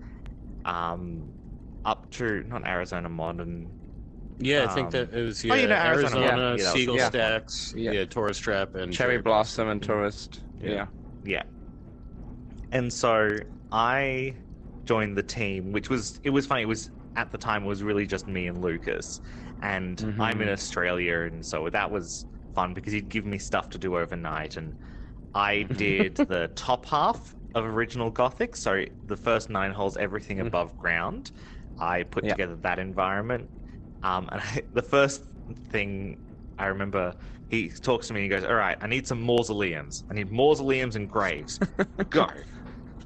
um, 0.65 1.33
up 1.85 2.09
to 2.11 2.43
not 2.43 2.67
Arizona 2.67 3.09
Modern. 3.09 3.71
Yeah, 4.37 4.65
I 4.65 4.67
think 4.67 4.87
Um, 4.87 4.91
that 4.91 5.13
it 5.13 5.21
was 5.23 5.43
oh, 5.45 5.55
yeah, 5.55 5.61
you 5.61 5.67
know, 5.67 5.75
Arizona, 5.75 6.19
Arizona, 6.19 6.37
yeah. 6.41 6.57
Yeah, 6.57 6.63
that 6.65 6.73
was 6.73 6.73
Seagull 6.73 6.95
the 6.95 7.03
one. 7.03 7.09
Stacks, 7.11 7.73
Yeah. 7.75 7.91
yeah. 7.93 8.05
Tourist 8.05 8.41
Trap, 8.41 8.75
and 8.75 8.91
Cherry 8.93 9.17
Blossom 9.19 9.67
and 9.69 9.81
Yeah. 9.81 9.87
Tourist. 9.87 10.41
Yeah. 10.59 10.87
Yeah. 11.23 11.43
And 12.71 12.91
so 12.91 13.39
I 13.71 14.37
joined 14.85 15.17
the 15.17 15.23
team, 15.23 15.71
which 15.71 15.89
was 15.89 16.19
it 16.23 16.29
was 16.29 16.45
funny. 16.45 16.63
It 16.63 16.65
was 16.67 16.89
at 17.15 17.31
the 17.31 17.37
time 17.37 17.63
it 17.63 17.67
was 17.67 17.83
really 17.83 18.05
just 18.05 18.27
me 18.27 18.47
and 18.47 18.61
Lucas, 18.61 19.21
and 19.61 20.03
I'm 20.17 20.41
in. 20.41 20.49
Australia, 20.49 21.21
and 21.21 21.45
so 21.45 21.69
that 21.69 21.91
was 21.91 22.25
fun 22.53 22.73
because 22.73 22.93
he'd 22.93 23.09
give 23.09 23.25
me 23.25 23.37
stuff 23.37 23.69
to 23.69 23.77
do 23.77 23.97
overnight, 23.97 24.57
and 24.57 24.75
I 25.33 25.63
did 25.77 26.17
the 26.27 26.49
top 26.55 26.85
half 26.87 27.35
of 27.53 27.65
original 27.65 28.11
Gothic, 28.11 28.55
so 28.55 28.85
the 29.03 29.17
first 29.17 29.49
nine 29.49 29.71
holes, 29.71 29.97
everything 29.97 30.39
Mhm. 30.39 30.47
above 30.47 30.77
ground. 30.77 31.31
I 31.77 32.03
put 32.03 32.23
Yeah. 32.25 32.29
together 32.29 32.55
that 32.57 32.79
environment, 32.79 33.49
um, 34.03 34.29
and 34.31 34.41
I, 34.41 34.63
the 34.73 34.81
first 34.81 35.23
thing 35.69 36.19
I 36.57 36.67
remember 36.67 37.13
he 37.49 37.69
talks 37.69 38.07
to 38.07 38.13
me 38.13 38.21
and 38.21 38.31
he 38.31 38.37
goes, 38.39 38.45
All 38.47 38.55
right, 38.55 38.77
I 38.81 38.87
need 38.87 39.07
some 39.07 39.21
mausoleums. 39.21 40.03
I 40.09 40.13
need 40.13 40.31
mausoleums 40.31 40.95
and 40.95 41.09
graves. 41.09 41.59
Go. 42.09 42.27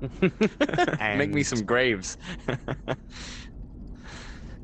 Make 0.99 1.31
me 1.33 1.43
some 1.43 1.65
graves. 1.65 2.17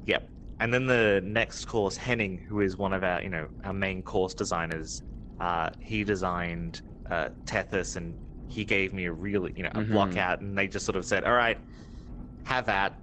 Yep. 0.06 0.30
And 0.60 0.74
then 0.74 0.86
the 0.86 1.22
next 1.24 1.66
course, 1.66 1.98
Henning, 1.98 2.42
who 2.48 2.62
is 2.62 2.78
one 2.78 2.94
of 2.94 3.04
our, 3.04 3.22
you 3.22 3.30
know, 3.30 3.50
our 3.64 3.74
main 3.74 4.04
course 4.04 4.34
designers, 4.34 5.02
uh, 5.40 5.70
he 5.82 6.04
designed 6.04 6.82
uh, 7.10 7.30
Tethys 7.46 7.96
and 7.96 8.18
he 8.48 8.64
gave 8.66 8.94
me 8.94 9.06
a 9.06 9.12
really, 9.12 9.54
you 9.56 9.64
know, 9.64 9.72
a 9.76 9.82
Mhm. 9.82 9.90
block 9.92 10.18
out 10.18 10.42
and 10.42 10.58
they 10.58 10.68
just 10.68 10.86
sort 10.86 10.96
of 10.96 11.06
said, 11.06 11.24
all 11.24 11.34
right, 11.34 11.60
have 12.46 12.70
at, 12.70 12.96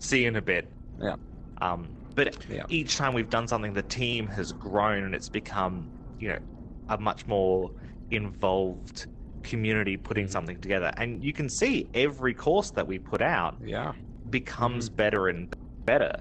see 0.00 0.22
you 0.22 0.28
in 0.28 0.36
a 0.36 0.42
bit. 0.42 0.74
Yeah. 0.98 1.16
Um, 1.60 1.94
but 2.14 2.44
Yeah. 2.48 2.64
each 2.68 2.96
time 2.96 3.14
we've 3.14 3.30
done 3.30 3.48
something, 3.48 3.72
the 3.72 3.82
team 3.82 4.26
has 4.28 4.52
grown 4.52 5.04
and 5.04 5.14
it's 5.14 5.28
become, 5.30 5.90
you 6.18 6.28
know, 6.28 6.38
a 6.88 6.98
much 6.98 7.26
more 7.26 7.70
involved 8.10 9.06
community 9.42 9.96
putting 9.96 10.24
Mm-hmm. 10.26 10.32
something 10.32 10.60
together. 10.60 10.92
And 10.96 11.22
you 11.22 11.32
can 11.32 11.48
see 11.48 11.88
every 11.94 12.34
course 12.34 12.70
that 12.70 12.86
we 12.86 12.98
put 12.98 13.20
out 13.22 13.56
yeah. 13.64 13.92
becomes 14.30 14.88
better 14.88 15.28
and 15.28 15.54
better. 15.84 16.12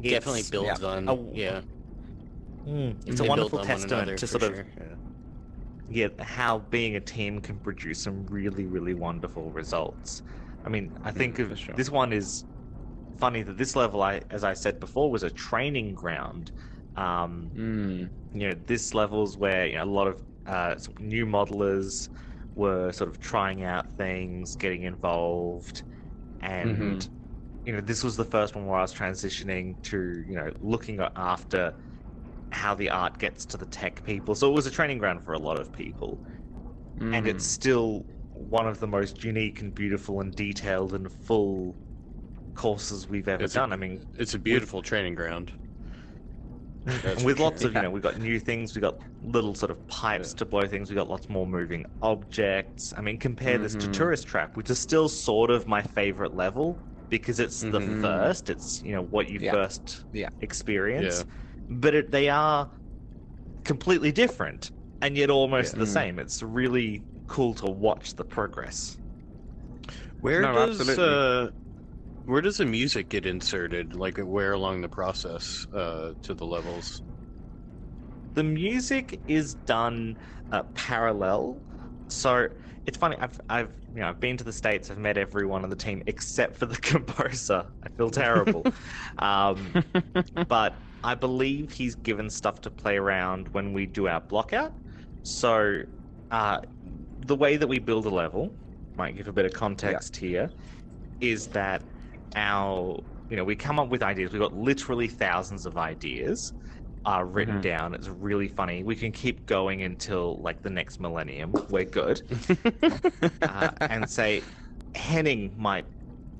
Definitely 0.00 0.40
It's- 0.40 0.50
builds 0.50 0.82
on. 0.82 1.08
a- 1.08 1.32
yeah, 1.34 1.60
It's 3.06 3.20
They 3.20 3.26
a 3.26 3.28
wonderful 3.28 3.58
on 3.60 3.66
testament 3.66 3.92
another 4.02 4.16
to 4.16 4.26
for 4.26 4.38
sort 4.38 4.42
of 4.44 4.56
yeah 5.90 6.06
yeah. 6.16 6.24
how 6.24 6.60
being 6.70 6.96
a 6.96 7.00
team 7.00 7.40
can 7.40 7.58
produce 7.58 8.00
some 8.02 8.24
really 8.26 8.66
really 8.66 8.94
wonderful 8.94 9.50
results. 9.50 10.22
I 10.64 10.68
mean, 10.68 10.96
I 11.04 11.10
think 11.10 11.36
Mm, 11.36 11.50
of 11.52 11.58
sure. 11.58 11.74
this 11.74 11.90
one 11.90 12.12
is 12.12 12.44
funny 13.18 13.42
that 13.42 13.56
this 13.58 13.74
level, 13.76 14.02
I 14.02 14.20
as 14.30 14.44
I 14.44 14.54
said 14.54 14.78
before, 14.80 15.10
was 15.10 15.22
a 15.24 15.30
training 15.30 15.94
ground. 15.94 16.52
Um, 16.96 17.50
Mm. 17.54 18.10
you 18.32 18.48
know, 18.48 18.54
this 18.66 18.94
level's 18.94 19.36
where 19.36 19.66
you 19.66 19.76
know, 19.76 19.84
a 19.84 19.94
lot 20.00 20.06
of 20.06 20.22
uh, 20.46 20.74
new 20.98 21.26
modelers 21.26 22.08
were 22.54 22.92
sort 22.92 23.10
of 23.10 23.18
trying 23.20 23.64
out 23.64 23.96
things, 23.96 24.56
getting 24.56 24.82
involved, 24.84 25.84
and 26.40 27.00
Mhm. 27.00 27.12
you 27.64 27.72
know, 27.74 27.80
this 27.82 28.04
was 28.04 28.16
the 28.16 28.24
first 28.24 28.56
one 28.56 28.66
where 28.66 28.78
I 28.78 28.82
was 28.82 28.94
transitioning 28.94 29.82
to 29.84 30.24
you 30.26 30.36
know 30.36 30.52
looking 30.60 31.00
after 31.16 31.74
how 32.52 32.74
the 32.74 32.90
art 32.90 33.18
gets 33.18 33.46
to 33.46 33.56
the 33.58 33.66
tech 33.66 34.04
people. 34.04 34.34
So 34.34 34.50
it 34.50 34.54
was 34.54 34.66
a 34.66 34.70
training 34.70 34.98
ground 34.98 35.24
for 35.24 35.34
a 35.34 35.38
lot 35.38 35.60
of 35.60 35.72
people, 35.72 36.22
and 37.12 37.26
Mm. 37.26 37.28
it's 37.28 37.46
still 37.46 38.06
one 38.32 38.66
of 38.68 38.80
the 38.80 38.86
most 38.86 39.24
unique 39.24 39.60
and 39.60 39.74
beautiful 39.74 40.20
and 40.20 40.34
detailed 40.34 40.94
and 40.94 41.12
full 41.12 41.78
courses 42.54 43.08
we've 43.08 43.28
ever 43.28 43.46
It's 43.46 43.56
done. 43.56 43.72
I 43.72 43.76
mean, 43.76 44.04
It's 44.14 44.34
a 44.34 44.38
beautiful 44.38 44.80
training 44.82 45.16
ground. 45.16 45.52
That's 46.84 47.22
with 47.22 47.38
lots 47.38 47.62
of 47.64 47.74
you 47.74 47.80
know 47.80 47.90
we've 47.90 48.02
got 48.02 48.18
new 48.18 48.40
things 48.40 48.74
we've 48.74 48.82
got 48.82 48.94
little 49.22 49.54
sort 49.54 49.70
of 49.70 49.86
pipes 49.86 50.30
Yeah. 50.30 50.38
to 50.38 50.46
blow 50.46 50.66
things 50.66 50.90
we've 50.90 50.96
got 50.96 51.08
lots 51.08 51.28
more 51.28 51.46
moving 51.46 51.84
objects 52.00 52.92
i 52.96 53.00
mean 53.00 53.18
compare 53.18 53.56
this 53.58 53.76
to 53.76 53.86
Mhm. 53.86 53.92
tourist 53.92 54.26
trap 54.26 54.56
which 54.56 54.68
is 54.68 54.80
still 54.80 55.08
sort 55.08 55.50
of 55.50 55.68
my 55.68 55.80
favorite 55.82 56.34
level 56.34 56.82
because 57.08 57.38
it's 57.38 57.60
the 57.60 57.78
Mhm. 57.80 58.00
first 58.00 58.50
it's 58.50 58.82
you 58.82 58.92
know 58.92 59.02
what 59.02 59.28
you 59.28 59.38
Yeah. 59.38 59.52
first 59.52 60.04
Yeah. 60.12 60.28
experience 60.40 61.24
but 61.68 61.94
it, 61.94 62.10
they 62.10 62.28
are 62.28 62.68
completely 63.64 64.10
different 64.12 64.70
and 65.00 65.16
yet 65.16 65.30
almost 65.30 65.74
Yeah. 65.74 65.80
the 65.80 65.86
Mm. 65.86 65.92
same 65.92 66.18
it's 66.18 66.42
really 66.42 67.06
cool 67.28 67.54
to 67.54 67.66
watch 67.66 68.16
the 68.16 68.24
progress 68.24 68.98
Where 70.20 70.42
No, 70.42 70.52
does 70.52 70.98
uh, 70.98 71.50
where 72.24 72.40
does 72.40 72.56
the 72.58 72.66
music 72.66 73.08
get 73.10 73.26
inserted? 73.26 73.94
Like 73.94 74.18
where 74.18 74.52
along 74.52 74.80
the 74.82 74.88
process 74.88 75.66
uh, 75.72 76.12
to 76.22 76.34
the 76.34 76.46
levels? 76.46 77.02
the 78.34 78.44
music 78.44 79.22
is 79.26 79.54
done 79.54 80.16
uh, 80.50 80.62
parallel. 80.74 81.62
So 82.08 82.48
it's 82.86 82.98
funny. 82.98 83.16
I've 83.20 83.40
I've 83.48 83.72
you 83.92 84.00
know 84.00 84.08
I've 84.08 84.20
been 84.20 84.36
to 84.38 84.44
the 84.44 84.52
states. 84.52 84.90
I've 84.90 84.98
met 84.98 85.16
everyone 85.18 85.64
on 85.64 85.70
the 85.70 85.76
team 85.76 86.02
except 86.06 86.56
for 86.56 86.66
the 86.66 86.76
composer. 86.80 87.64
I 87.82 87.88
feel 87.96 88.10
terrible. 88.10 88.66
um, 89.18 89.78
but 90.48 90.82
I 91.02 91.14
believe 91.14 91.72
he's 91.72 91.94
given 91.94 92.30
stuff 92.30 92.60
to 92.62 92.70
play 92.70 92.96
around 92.96 93.48
when 93.48 93.72
we 93.72 93.86
do 93.86 94.08
our 94.08 94.20
block 94.20 94.52
out. 94.52 94.72
So 95.22 95.82
uh, 96.30 96.60
the 97.18 97.36
way 97.36 97.56
that 97.56 97.66
we 97.66 97.78
build 97.78 98.06
a 98.06 98.10
level, 98.10 98.56
might 98.96 99.16
give 99.16 99.28
a 99.28 99.32
bit 99.32 99.44
of 99.46 99.52
context 99.52 100.16
here, 100.16 100.50
is 101.20 101.48
that 101.48 101.84
our 102.34 102.98
you 103.28 103.36
know 103.36 103.44
we 103.44 103.56
come 103.56 103.78
up 103.78 103.88
with 103.88 104.02
ideas. 104.02 104.32
We've 104.32 104.40
got 104.42 104.54
literally 104.54 105.08
thousands 105.08 105.66
of 105.66 105.76
ideas 105.76 106.52
are 107.04 107.26
written 107.26 107.58
Mhm. 107.58 107.62
down. 107.62 107.94
It's 107.94 108.08
really 108.08 108.48
funny. 108.48 108.84
We 108.84 108.96
can 108.96 109.12
keep 109.12 109.46
going 109.46 109.82
until 109.82 110.40
like 110.42 110.62
the 110.62 110.70
next 110.70 111.00
millennium. 111.00 111.58
We're 111.68 111.84
good. 111.84 112.20
uh, 113.42 113.70
and 113.88 114.08
say 114.08 114.42
Henning 114.94 115.54
might. 115.56 115.86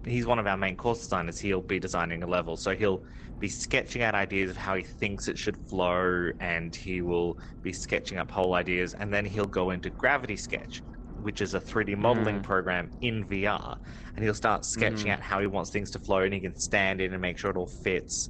He's 0.05 0.27
one 0.27 0.39
of 0.39 0.47
our 0.47 0.57
main 0.57 0.77
course 0.77 1.01
designers. 1.01 1.39
He'll 1.39 1.63
be 1.63 1.79
designing 1.79 2.23
a 2.23 2.27
level, 2.27 2.57
so 2.57 2.75
he'll 2.75 3.03
be 3.39 3.49
sketching 3.49 4.03
out 4.03 4.15
ideas 4.15 4.51
of 4.51 4.57
how 4.57 4.75
he 4.75 4.83
thinks 4.85 5.29
it 5.29 5.39
should 5.39 5.57
flow, 5.69 6.31
and 6.41 6.75
he 6.75 7.03
will 7.03 7.39
be 7.63 7.73
sketching 7.73 8.19
up 8.19 8.31
whole 8.31 8.55
ideas, 8.55 8.95
and 8.95 9.13
then 9.13 9.25
he'll 9.25 9.47
go 9.47 9.71
into 9.71 9.91
Gravity 9.91 10.37
Sketch, 10.37 10.83
which 11.23 11.41
is 11.41 11.55
a 11.55 11.61
3D 11.61 11.95
modeling 11.97 12.41
Mhm. 12.41 12.43
program 12.43 12.91
in 13.01 13.25
VR, 13.25 13.79
and 14.15 14.25
he'll 14.25 14.35
start 14.35 14.65
sketching 14.65 15.07
Mhm. 15.07 15.13
out 15.15 15.21
how 15.21 15.41
he 15.41 15.47
wants 15.47 15.71
things 15.71 15.91
to 15.93 15.99
flow, 15.99 16.19
and 16.19 16.35
he 16.35 16.41
can 16.41 16.55
stand 16.57 17.01
in 17.01 17.13
and 17.13 17.23
make 17.23 17.39
sure 17.39 17.51
it 17.51 17.57
all 17.57 17.67
fits, 17.67 18.29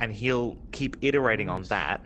and 0.00 0.12
he'll 0.12 0.56
keep 0.72 0.96
iterating 1.02 1.48
on 1.48 1.62
that, 1.64 2.04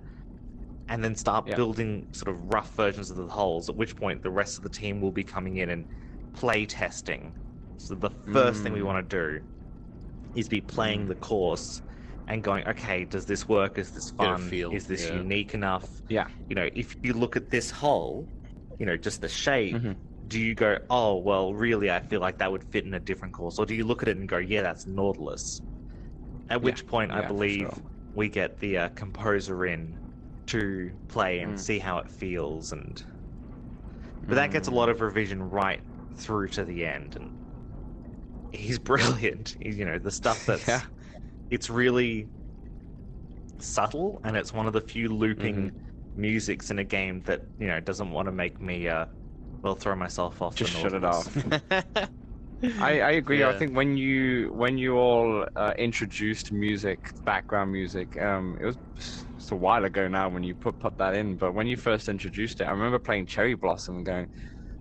and 0.88 1.02
then 1.02 1.14
start 1.14 1.46
Yeah. 1.46 1.56
building 1.56 2.06
sort 2.12 2.34
of 2.34 2.52
rough 2.52 2.74
versions 2.76 3.10
of 3.10 3.16
the 3.16 3.26
holes. 3.26 3.68
At 3.68 3.76
which 3.76 3.96
point, 3.96 4.22
the 4.22 4.30
rest 4.30 4.56
of 4.58 4.62
the 4.62 4.68
team 4.68 5.00
will 5.00 5.12
be 5.12 5.24
coming 5.24 5.56
in 5.56 5.70
and 5.70 5.86
play 6.34 6.66
testing. 6.66 7.32
So 7.78 7.94
the 7.94 8.10
first 8.32 8.62
thing 8.62 8.72
we 8.72 8.80
Mm. 8.80 8.86
want 8.86 9.08
to 9.10 9.16
do 9.38 9.44
is 10.34 10.48
be 10.48 10.60
playing 10.60 11.04
Mm. 11.04 11.08
the 11.08 11.14
course 11.16 11.82
and 12.28 12.42
going, 12.42 12.66
okay, 12.66 13.04
does 13.04 13.26
this 13.26 13.48
work? 13.48 13.78
Is 13.78 13.92
this 13.92 14.10
fun? 14.10 14.40
feel, 14.42 14.72
Is 14.72 14.86
this 14.86 15.08
yeah. 15.08 15.16
unique 15.16 15.54
enough? 15.54 15.88
Yeah. 16.08 16.26
You 16.48 16.56
know, 16.56 16.68
if 16.74 16.96
you 17.02 17.12
look 17.14 17.36
at 17.36 17.50
this 17.50 17.70
hole, 17.70 18.28
you 18.78 18.84
know, 18.86 18.96
just 18.96 19.20
the 19.22 19.28
shape, 19.28 19.76
Mhm. 19.76 19.96
Do 20.26 20.40
you 20.40 20.54
go, 20.54 20.78
oh, 20.90 21.18
well, 21.18 21.54
really, 21.54 21.90
I 21.90 22.00
feel 22.00 22.20
like 22.20 22.38
that 22.38 22.50
would 22.52 22.64
fit 22.64 22.84
in 22.84 22.94
a 22.94 23.00
different 23.00 23.34
course? 23.34 23.58
Or 23.58 23.66
do 23.66 23.74
you 23.74 23.84
look 23.84 24.02
at 24.02 24.08
it 24.08 24.16
and 24.16 24.28
go, 24.28 24.38
yeah, 24.38 24.62
that's 24.62 24.86
Nautilus? 24.86 25.60
At 26.48 26.62
which 26.62 26.86
point, 26.86 27.12
I 27.12 27.20
yeah, 27.20 27.32
for 27.32 27.48
believe 27.48 27.72
sure. 27.72 27.82
we 28.12 28.28
get 28.28 28.58
the 28.58 28.78
uh, 28.78 28.88
composer 28.90 29.66
in 29.66 29.98
to 30.48 30.96
play 31.08 31.40
and 31.40 31.58
Mm. 31.58 31.60
see 31.60 31.78
how 31.78 31.98
it 31.98 32.10
feels 32.10 32.72
and 32.72 33.02
but 34.28 34.36
that 34.36 34.50
gets 34.52 34.68
a 34.68 34.72
lot 34.72 34.88
of 34.88 35.00
revision 35.00 35.42
right 35.42 35.82
through 36.16 36.48
to 36.48 36.64
the 36.64 36.84
end 36.86 37.16
and 37.16 37.32
he's 38.52 38.78
brilliant 38.78 39.56
he's, 39.60 39.78
you 39.78 39.84
know 39.84 39.98
the 39.98 40.10
stuff 40.10 40.44
that's 40.46 40.66
Yeah. 40.66 40.86
it's 41.50 41.70
really 41.70 42.30
subtle 43.60 44.20
and 44.24 44.36
it's 44.36 44.52
one 44.52 44.66
of 44.66 44.72
the 44.72 44.80
few 44.80 45.08
looping 45.08 45.70
Mm-hmm. 45.70 45.76
musics 46.14 46.70
in 46.70 46.78
a 46.78 46.84
game 46.84 47.22
that 47.22 47.42
you 47.58 47.66
know 47.66 47.80
doesn't 47.80 48.10
want 48.10 48.26
to 48.26 48.32
make 48.32 48.60
me 48.60 48.88
uh 48.88 49.06
well 49.66 49.74
throw 49.74 49.96
myself 49.96 50.40
off 50.42 50.56
Just 50.56 50.72
shut 50.72 50.94
it 50.94 51.04
off. 51.04 51.36
I, 52.78 53.00
I 53.00 53.10
agree. 53.12 53.42
I 53.44 53.52
think 53.54 53.74
when 53.74 53.96
you 53.96 54.52
when 54.52 54.76
you 54.76 54.96
all 54.96 55.46
uh, 55.56 55.72
introduced 55.78 56.52
music, 56.52 57.10
background 57.24 57.72
music, 57.72 58.20
um, 58.20 58.58
it 58.60 58.66
was 58.66 58.76
just 59.38 59.50
a 59.50 59.56
while 59.56 59.84
ago 59.84 60.08
now 60.08 60.28
when 60.28 60.42
you 60.42 60.54
put 60.54 60.78
put 60.78 60.96
that 60.98 61.14
in. 61.14 61.36
But 61.36 61.52
when 61.54 61.66
you 61.66 61.76
first 61.76 62.08
introduced 62.08 62.60
it, 62.60 62.64
I 62.64 62.70
remember 62.72 62.98
playing 62.98 63.26
Cherry 63.26 63.54
Blossom 63.54 63.96
and 63.98 64.06
going, 64.06 64.28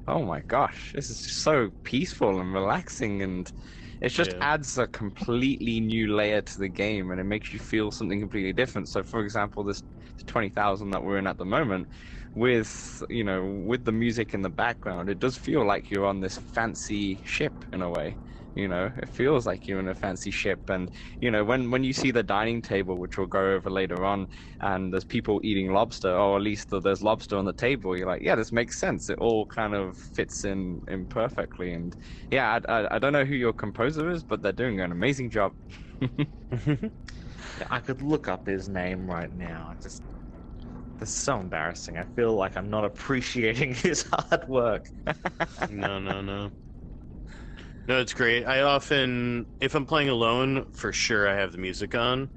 "Oh 0.07 0.23
my 0.25 0.41
gosh, 0.41 0.91
this 0.95 1.09
is 1.09 1.21
so 1.21 1.71
peaceful 1.83 2.39
and 2.41 2.53
relaxing," 2.53 3.21
and 3.23 3.51
it 4.01 4.09
just 4.09 4.33
Yeah. 4.33 4.41
adds 4.41 4.77
a 4.77 4.87
completely 4.87 5.79
new 5.81 6.15
layer 6.15 6.41
to 6.41 6.59
the 6.59 6.69
game, 6.69 7.11
and 7.11 7.21
it 7.21 7.25
makes 7.25 7.53
you 7.53 7.59
feel 7.59 7.91
something 7.91 8.19
completely 8.19 8.53
different. 8.53 8.89
So, 8.89 9.03
for 9.03 9.21
example, 9.21 9.63
this 9.63 9.83
twenty 10.27 10.49
thousand 10.49 10.91
that 10.91 11.03
we're 11.03 11.17
in 11.19 11.27
at 11.27 11.37
the 11.37 11.45
moment, 11.45 11.87
with 12.35 13.01
you 13.09 13.23
know 13.23 13.45
with 13.65 13.85
the 13.85 13.91
music 13.93 14.33
in 14.33 14.41
the 14.43 14.49
background, 14.49 15.09
it 15.09 15.19
does 15.19 15.37
feel 15.37 15.65
like 15.65 15.89
you're 15.91 16.05
on 16.05 16.21
this 16.21 16.37
fancy 16.37 17.21
ship 17.25 17.65
in 17.73 17.81
a 17.81 17.89
way. 17.89 18.19
You 18.55 18.69
know, 18.69 18.89
it 18.97 19.09
feels 19.09 19.45
like 19.45 19.67
you're 19.67 19.81
in 19.81 19.89
a 19.89 19.95
fancy 19.95 20.31
ship, 20.31 20.61
and 20.69 20.89
you 21.19 21.31
know 21.31 21.43
when 21.43 21.71
when 21.71 21.83
you 21.83 21.91
see 21.93 22.11
the 22.11 22.23
dining 22.23 22.61
table, 22.61 22.97
which 22.97 23.17
we'll 23.17 23.27
go 23.27 23.53
over 23.53 23.69
later 23.69 24.05
on, 24.05 24.27
and 24.61 24.93
there's 24.93 25.03
people 25.05 25.41
eating 25.43 25.73
lobster, 25.73 26.09
or 26.15 26.37
at 26.37 26.41
least 26.43 26.69
there's 26.71 27.03
lobster 27.03 27.37
on 27.37 27.45
the 27.45 27.53
table, 27.53 27.97
you're 27.97 28.07
like, 28.07 28.21
yeah, 28.21 28.35
this 28.35 28.53
makes 28.53 28.79
sense. 28.79 29.09
It 29.09 29.19
all 29.19 29.45
kind 29.47 29.75
of 29.75 29.97
fits 29.97 30.45
in 30.45 30.81
in 30.87 31.07
perfectly, 31.07 31.73
and 31.73 31.95
yeah, 32.31 32.59
I, 32.69 32.73
I, 32.83 32.95
I 32.95 32.99
don't 32.99 33.13
know 33.13 33.25
who 33.25 33.35
your 33.35 33.53
composer 33.53 34.09
is, 34.09 34.23
but 34.23 34.41
they're 34.41 34.53
doing 34.53 34.79
an 34.81 34.91
amazing 34.93 35.31
job. 35.31 35.53
I 37.69 37.79
could 37.79 38.01
look 38.01 38.27
up 38.27 38.47
his 38.47 38.69
name 38.69 39.09
right 39.09 39.31
now. 39.31 39.75
Just 39.81 40.03
this 40.97 41.09
is 41.09 41.15
so 41.15 41.39
embarrassing. 41.39 41.97
I 41.97 42.05
feel 42.05 42.33
like 42.35 42.57
I'm 42.57 42.69
not 42.69 42.85
appreciating 42.85 43.73
his 43.75 44.03
hard 44.11 44.47
work. 44.47 44.89
no, 45.67 45.99
no, 45.99 46.21
no. 46.21 46.53
No, 47.87 47.99
it's 48.01 48.13
great. 48.13 48.45
I 48.45 48.61
often, 48.61 49.45
if 49.59 49.75
I'm 49.75 49.85
playing 49.85 50.09
alone, 50.09 50.65
for 50.73 50.91
sure 50.91 51.27
I 51.29 51.35
have 51.35 51.51
the 51.51 51.57
music 51.57 51.93
on. 51.95 52.29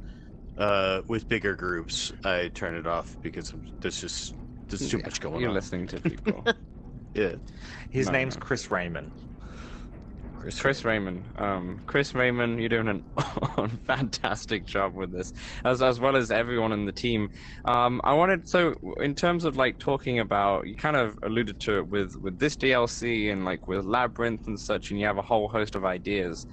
Uh, 0.56 1.02
with 1.08 1.28
bigger 1.28 1.56
groups, 1.56 2.12
I 2.24 2.48
turn 2.54 2.76
it 2.76 2.86
off 2.86 3.18
because 3.22 3.52
I'm, 3.52 3.64
there's 3.80 4.00
just 4.00 4.36
there's 4.68 4.86
too 4.88 4.98
Yeah, 4.98 5.04
much 5.04 5.20
going 5.20 5.46
on. 5.46 5.50
You're 5.50 5.52
listening 5.52 5.86
to 5.88 6.00
people. 6.02 6.50
Yeah. 7.14 7.36
His 7.90 8.08
No, 8.08 8.12
name's 8.12 8.36
no. 8.36 8.36
Chris 8.36 8.70
Raymond. 8.70 9.12
Chris 10.40 10.85
Raymond, 10.85 11.26
um, 11.37 11.80
Chris 11.87 12.14
Raymond, 12.14 12.61
you're 12.61 12.68
doing 12.68 12.88
an 12.88 13.78
fantastic 13.87 14.66
job 14.66 14.95
with 14.95 15.12
this, 15.12 15.33
as 15.64 15.83
as 15.83 16.00
well 16.00 16.16
as 16.16 16.30
everyone 16.30 16.73
in 16.73 16.85
the 16.87 16.92
team. 16.92 17.28
Um, 17.64 18.00
I 18.04 18.14
wanted 18.14 18.49
so 18.49 18.75
in 19.00 19.14
terms 19.14 19.45
of 19.45 19.57
like 19.57 19.78
talking 19.78 20.21
about, 20.21 20.66
you 20.66 20.76
kind 20.76 20.97
of 20.97 21.18
alluded 21.23 21.59
to 21.61 21.78
it 21.78 21.88
with 21.88 22.14
with 22.16 22.38
this 22.38 22.57
DLC 22.57 23.33
and 23.33 23.45
like 23.45 23.66
with 23.68 23.85
Labyrinth 23.85 24.47
and 24.47 24.59
such, 24.61 24.90
and 24.90 25.00
you 25.00 25.07
have 25.07 25.18
a 25.18 25.23
whole 25.23 25.49
host 25.49 25.75
of 25.75 25.85
ideas. 25.85 26.47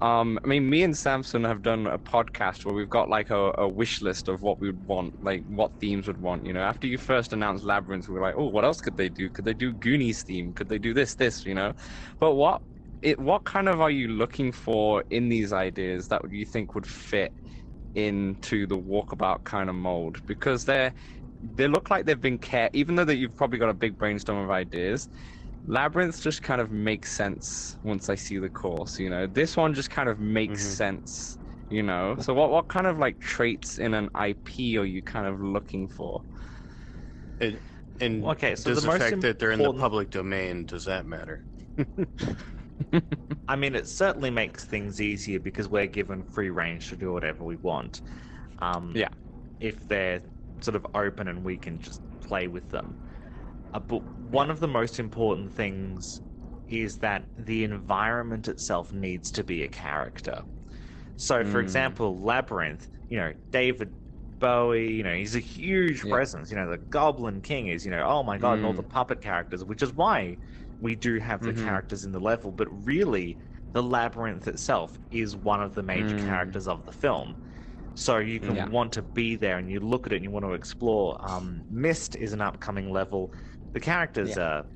Um, 0.00 0.38
I 0.42 0.48
mean, 0.48 0.68
me 0.70 0.82
and 0.82 0.96
Samson 0.96 1.44
have 1.44 1.60
done 1.62 1.86
a 1.86 1.98
podcast 1.98 2.64
where 2.64 2.74
we've 2.74 2.88
got 2.88 3.10
like 3.10 3.30
a, 3.30 3.52
a 3.58 3.68
wish 3.68 4.00
list 4.00 4.28
of 4.28 4.40
what 4.40 4.58
we 4.58 4.68
would 4.68 4.86
want, 4.86 5.14
like 5.22 5.44
what 5.46 5.72
themes 5.78 6.06
would 6.06 6.18
want. 6.18 6.46
You 6.46 6.54
know, 6.54 6.62
after 6.62 6.86
you 6.86 6.96
first 6.96 7.34
announced 7.34 7.64
Labyrinth, 7.64 8.08
we 8.08 8.14
were 8.14 8.22
like, 8.22 8.34
oh, 8.36 8.48
what 8.48 8.64
else 8.64 8.80
could 8.80 8.96
they 8.96 9.10
do? 9.10 9.28
Could 9.30 9.44
they 9.44 9.52
do 9.54 9.72
Goonies 9.74 10.22
theme? 10.22 10.54
Could 10.54 10.68
they 10.70 10.78
do 10.78 10.94
this, 10.94 11.14
this? 11.16 11.44
You 11.44 11.54
know, 11.54 11.74
but 12.18 12.34
what 12.34 12.62
it 13.02 13.18
what 13.18 13.44
kind 13.44 13.68
of 13.68 13.80
are 13.80 13.90
you 13.90 14.08
looking 14.08 14.52
for 14.52 15.04
in 15.10 15.28
these 15.28 15.52
ideas 15.52 16.08
that 16.08 16.22
you 16.30 16.44
think 16.46 16.74
would 16.74 16.86
fit 16.86 17.32
into 17.94 18.66
the 18.66 18.78
walkabout 18.78 19.44
kind 19.44 19.68
of 19.70 19.76
mold? 19.76 20.20
Because 20.26 20.64
they're 20.64 20.94
they 21.42 21.68
look 21.68 21.90
like 21.90 22.06
they've 22.06 22.20
been 22.20 22.38
care 22.38 22.70
even 22.74 22.96
though 22.96 23.04
that 23.04 23.16
you've 23.16 23.36
probably 23.36 23.58
got 23.58 23.70
a 23.70 23.74
big 23.74 23.98
brainstorm 23.98 24.44
of 24.44 24.50
ideas. 24.50 25.08
Labyrinth 25.64 26.22
just 26.22 26.42
kind 26.42 26.60
of 26.60 26.70
makes 26.70 27.12
sense 27.12 27.76
once 27.82 28.08
I 28.08 28.16
see 28.16 28.38
the 28.38 28.50
course, 28.50 28.98
you 28.98 29.10
know. 29.10 29.26
This 29.26 29.56
one 29.56 29.74
just 29.74 29.90
kind 29.90 30.08
of 30.08 30.18
makes 30.18 30.62
Mhm. 30.62 30.66
sense, 30.66 31.38
you 31.70 31.82
know. 31.82 32.16
So 32.20 32.34
what 32.34 32.50
what 32.50 32.68
kind 32.68 32.86
of 32.86 32.98
like 32.98 33.18
traits 33.20 33.78
in 33.78 33.94
an 33.94 34.10
IP 34.14 34.78
are 34.78 34.84
you 34.84 35.02
kind 35.02 35.26
of 35.26 35.40
looking 35.40 35.88
for? 35.88 36.24
And 38.00 38.24
Okay, 38.24 38.54
so 38.54 38.70
does 38.70 38.80
the 38.80 38.82
the, 38.82 38.90
most 38.90 38.90
fact 38.90 39.20
that 39.20 39.38
they're 39.38 39.52
in 39.52 39.62
the 39.62 39.70
public 39.70 40.10
domain 40.10 40.64
does 40.66 40.84
that 40.86 41.06
matter? 41.06 41.46
I 43.48 43.56
mean, 43.56 43.74
it 43.74 43.88
certainly 43.88 44.30
makes 44.30 44.64
things 44.64 45.00
easier 45.00 45.40
because 45.40 45.68
we're 45.68 45.86
given 45.86 46.22
free 46.22 46.50
range 46.50 46.88
to 46.90 46.96
do 46.96 47.12
whatever 47.12 47.44
we 47.44 47.56
want. 47.56 48.00
Um, 48.60 48.92
Yeah. 48.94 49.08
If 49.60 49.86
they're 49.88 50.22
sort 50.62 50.76
of 50.76 50.86
open 50.94 51.28
and 51.28 51.44
we 51.44 51.58
can 51.58 51.80
just 51.80 52.02
play 52.20 52.48
with 52.48 52.68
them. 52.70 52.98
Uh, 53.72 53.80
but 53.80 54.02
one 54.16 54.50
of 54.50 54.60
the 54.60 54.68
most 54.68 54.98
important 54.98 55.52
things 55.52 56.20
is 56.68 56.98
that 56.98 57.28
the 57.36 57.64
environment 57.64 58.48
itself 58.48 58.92
needs 58.92 59.30
to 59.32 59.44
be 59.44 59.62
a 59.64 59.68
character. 59.68 60.44
So, 61.16 61.44
for 61.44 61.60
Mm. 61.60 61.62
example, 61.62 62.20
Labyrinth, 62.22 62.88
you 63.08 63.18
know, 63.18 63.34
David 63.52 63.92
Bowie, 64.40 64.92
you 64.92 65.02
know, 65.02 65.14
he's 65.14 65.36
a 65.36 65.40
huge 65.40 66.02
Yeah. 66.02 66.08
presence. 66.08 66.50
You 66.50 66.56
know, 66.56 66.70
the 66.70 66.78
Goblin 66.78 67.42
King 67.42 67.68
is, 67.68 67.84
you 67.84 67.90
know, 67.90 68.04
oh 68.06 68.22
my 68.22 68.38
god, 68.38 68.58
and 68.58 68.66
all 68.66 68.72
Mm. 68.72 68.76
the 68.76 68.82
puppet 68.82 69.20
characters, 69.20 69.64
which 69.64 69.82
is 69.82 69.92
why 69.92 70.38
we 70.80 70.94
do 70.96 71.18
have 71.18 71.42
the 71.42 71.52
Mhm. 71.52 71.64
characters 71.64 72.04
in 72.04 72.12
the 72.12 72.20
level, 72.20 72.52
but 72.52 72.68
really, 72.86 73.38
the 73.72 73.82
labyrinth 73.82 74.48
itself 74.48 74.98
is 75.10 75.36
one 75.36 75.62
of 75.62 75.74
the 75.74 75.82
major 75.82 76.16
Mm. 76.16 76.26
characters 76.26 76.66
of 76.68 76.84
the 76.84 76.92
film. 76.92 77.38
So 77.94 78.18
you 78.18 78.40
can 78.40 78.54
Yeah. 78.56 78.66
want 78.66 78.92
to 78.94 79.02
be 79.02 79.36
there 79.36 79.58
and 79.58 79.70
you 79.70 79.80
look 79.80 80.06
at 80.06 80.12
it 80.12 80.16
and 80.16 80.24
you 80.24 80.30
want 80.30 80.44
to 80.46 80.52
explore. 80.54 81.18
Um, 81.24 81.64
Myst 81.68 82.16
is 82.16 82.32
an 82.32 82.40
upcoming 82.40 82.90
level. 82.90 83.34
The 83.74 83.80
characters 83.80 84.38
are, 84.38 84.66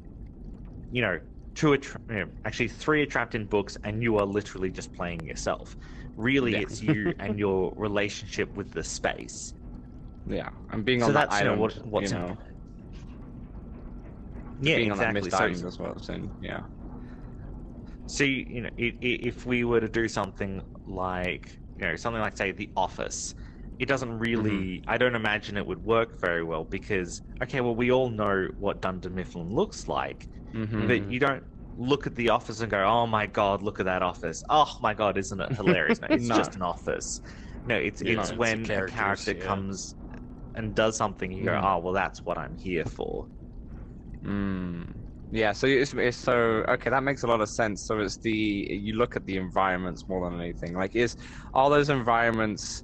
you 0.90 1.02
know, 1.02 1.20
two 1.54 1.72
are 1.72 1.78
tra- 1.78 2.00
you 2.08 2.14
know, 2.16 2.30
actually 2.44 2.68
three 2.68 3.02
are 3.02 3.06
trapped 3.06 3.34
in 3.34 3.46
books, 3.46 3.76
and 3.84 4.02
you 4.02 4.18
are 4.18 4.26
literally 4.26 4.70
just 4.70 4.92
playing 4.92 5.24
yourself. 5.24 5.76
Really, 6.16 6.52
Yeah. 6.52 6.60
it's 6.62 6.82
you 6.82 7.14
and 7.18 7.38
your 7.38 7.72
relationship 7.76 8.56
with 8.56 8.70
the 8.72 8.84
space. 8.84 9.54
Yeah, 10.26 10.50
I'm 10.70 10.84
being 10.84 11.00
So 11.00 11.06
on 11.06 11.12
that 11.14 11.28
that's, 11.28 11.40
you 11.40 11.44
know, 11.44 11.54
island, 11.54 11.60
what- 11.60 11.86
what's 11.86 12.12
you 12.12 12.16
know, 12.18 12.38
Yeah, 14.58 14.76
being 14.76 14.90
on 14.90 14.98
that 14.98 15.08
exactly. 15.08 15.30
missed 15.30 15.32
So, 15.32 15.64
as 15.64 15.78
well. 15.78 15.98
So 15.98 16.30
yeah. 16.40 16.66
so 18.06 18.24
you 18.24 18.60
know, 18.62 18.70
if 18.76 19.46
we 19.46 19.64
were 19.64 19.80
to 19.80 19.88
do 19.88 20.08
something 20.08 20.62
like, 20.86 21.58
you 21.76 21.86
know, 21.86 21.96
something 21.96 22.20
like 22.20 22.36
say 22.36 22.52
The 22.52 22.70
Office, 22.76 23.34
it 23.78 23.86
doesn't 23.86 24.18
really. 24.18 24.82
I 24.86 24.98
don't 24.98 25.14
imagine 25.14 25.56
it 25.56 25.66
would 25.66 25.82
work 25.82 26.20
very 26.20 26.44
well 26.44 26.64
because, 26.64 27.22
okay, 27.42 27.60
well, 27.60 27.74
we 27.74 27.90
all 27.90 28.10
know 28.10 28.48
what 28.56 28.82
Dunder 28.82 29.10
Mifflin 29.10 29.48
looks 29.50 29.88
like, 29.88 30.28
Mhm. 30.52 30.86
but 30.86 31.10
you 31.10 31.18
don't 31.18 31.44
look 31.76 32.06
at 32.06 32.14
the 32.14 32.28
office 32.30 32.60
and 32.60 32.70
go, 32.70 32.84
"Oh 32.84 33.06
my 33.06 33.26
god, 33.26 33.62
look 33.62 33.80
at 33.80 33.86
that 33.86 34.02
office! 34.02 34.42
Oh 34.50 34.70
my 34.80 34.94
god, 34.94 35.18
isn't 35.18 35.40
it 35.40 35.52
hilarious?" 35.56 36.00
No, 36.02 36.08
it's 36.10 36.30
No. 36.34 36.54
just 36.54 36.56
an 36.56 36.62
office. 36.62 37.20
No, 37.64 37.76
it's 37.76 38.00
Yeah, 38.00 38.30
it's 38.30 38.30
it's 38.30 38.54
when 38.54 38.68
the 38.76 38.82
a 38.82 38.82
character 38.82 39.34
yeah. 39.34 39.34
comes 39.34 39.96
and 40.54 40.74
does 40.74 40.96
something, 40.98 41.32
you 41.32 41.44
go, 41.44 41.58
Mhm. 41.58 41.62
"Oh 41.62 41.78
well, 41.80 41.94
that's 41.94 42.24
what 42.26 42.38
I'm 42.38 42.56
here 42.58 42.84
for." 42.86 43.28
Mm. 44.26 44.94
Yeah, 45.30 45.52
so 45.52 45.66
it's, 45.66 45.94
it's 45.94 46.18
so 46.18 46.64
okay. 46.68 46.90
That 46.90 47.02
makes 47.02 47.22
a 47.24 47.26
lot 47.26 47.40
of 47.40 47.48
sense. 47.48 47.84
So 47.84 47.98
it's 48.00 48.18
the 48.18 48.30
you 48.32 48.94
look 48.94 49.16
at 49.16 49.26
the 49.26 49.36
environments 49.36 50.04
more 50.08 50.28
than 50.30 50.40
anything. 50.40 50.74
Like, 50.74 50.94
is 50.94 51.16
all 51.52 51.70
those 51.70 51.88
environments 51.90 52.82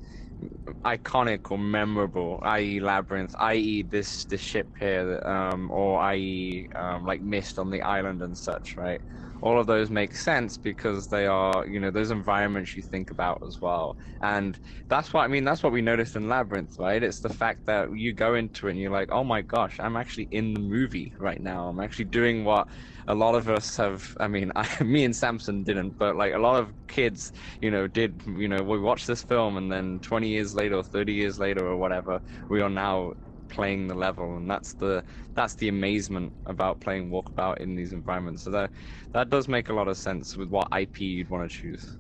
iconic 0.85 1.51
or 1.51 1.59
memorable? 1.59 2.41
I.e., 2.43 2.81
labyrinth. 2.81 3.35
I.e., 3.39 3.83
this 3.85 4.25
this 4.27 4.41
ship 4.41 4.69
here, 4.81 5.23
um, 5.27 5.71
or 5.71 6.01
i.e., 6.01 6.69
um, 6.75 7.05
like 7.07 7.21
Myst 7.23 7.59
on 7.59 7.71
the 7.71 7.83
island 7.83 8.23
and 8.23 8.37
such. 8.37 8.75
Right. 8.77 9.01
All 9.43 9.59
of 9.61 9.67
those 9.67 9.91
make 9.91 10.15
sense 10.15 10.59
because 10.59 11.09
they 11.09 11.27
are, 11.27 11.67
you 11.67 11.81
know, 11.81 11.91
those 11.91 12.11
environments 12.11 12.77
you 12.77 12.83
think 12.83 13.11
about 13.11 13.39
as 13.47 13.59
well. 13.61 13.97
And 14.23 14.59
that's 14.89 15.13
what 15.15 15.23
I 15.23 15.29
mean. 15.29 15.45
That's 15.45 15.63
what 15.63 15.73
we 15.73 15.83
noticed 15.83 16.17
in 16.17 16.29
Labyrinth, 16.29 16.75
right? 16.79 17.03
It's 17.03 17.21
the 17.21 17.33
fact 17.33 17.61
that 17.67 17.97
you 17.97 18.13
go 18.15 18.35
into 18.35 18.69
it 18.69 18.73
and 18.73 18.81
you're 18.81 18.91
like, 18.93 19.11
oh 19.13 19.25
my 19.25 19.43
gosh, 19.43 19.77
I'm 19.81 19.97
actually 19.97 20.29
in 20.31 20.55
the 20.55 20.61
movie 20.61 21.15
right 21.19 21.41
now. 21.41 21.69
I'm 21.69 21.81
actually 21.81 22.07
doing 22.07 22.45
what 22.45 22.69
a 23.09 23.15
lot 23.15 23.35
of 23.35 23.49
us 23.49 23.77
have. 23.77 24.07
I 24.21 24.29
mean, 24.29 24.53
I, 24.57 24.69
me 24.83 25.05
and 25.05 25.17
Samson 25.17 25.65
didn't, 25.65 25.97
but 25.99 26.17
like 26.17 26.35
a 26.35 26.39
lot 26.39 26.61
of 26.61 26.73
kids, 26.89 27.33
you 27.61 27.71
know, 27.71 27.87
did. 27.89 28.23
You 28.27 28.49
know, 28.49 28.63
we 28.63 28.79
watched 28.79 29.07
this 29.07 29.23
film 29.25 29.57
and 29.57 29.71
then 29.71 30.01
20 30.03 30.29
years 30.29 30.55
later 30.55 30.77
or 30.77 30.85
30 30.85 31.13
years 31.13 31.39
later 31.39 31.67
or 31.67 31.77
whatever, 31.77 32.21
we 32.49 32.61
are 32.61 32.71
now 32.71 33.13
playing 33.51 33.87
the 33.89 33.95
level 33.95 34.37
and 34.37 34.51
that's 34.51 34.75
the 34.75 35.05
that's 35.35 35.55
the 35.57 35.69
amazement 35.69 36.33
about 36.47 36.81
playing 36.81 37.11
walkabout 37.11 37.59
in 37.59 37.75
these 37.77 37.93
environments 37.93 38.43
so 38.45 38.51
that 38.51 38.73
that 39.13 39.29
does 39.31 39.49
make 39.49 39.69
a 39.69 39.75
lot 39.75 39.89
of 39.89 39.99
sense 39.99 40.37
with 40.37 40.49
what 40.49 40.69
ip 40.79 41.01
you'd 41.01 41.31
want 41.31 41.49
to 41.51 41.55
choose 41.57 41.99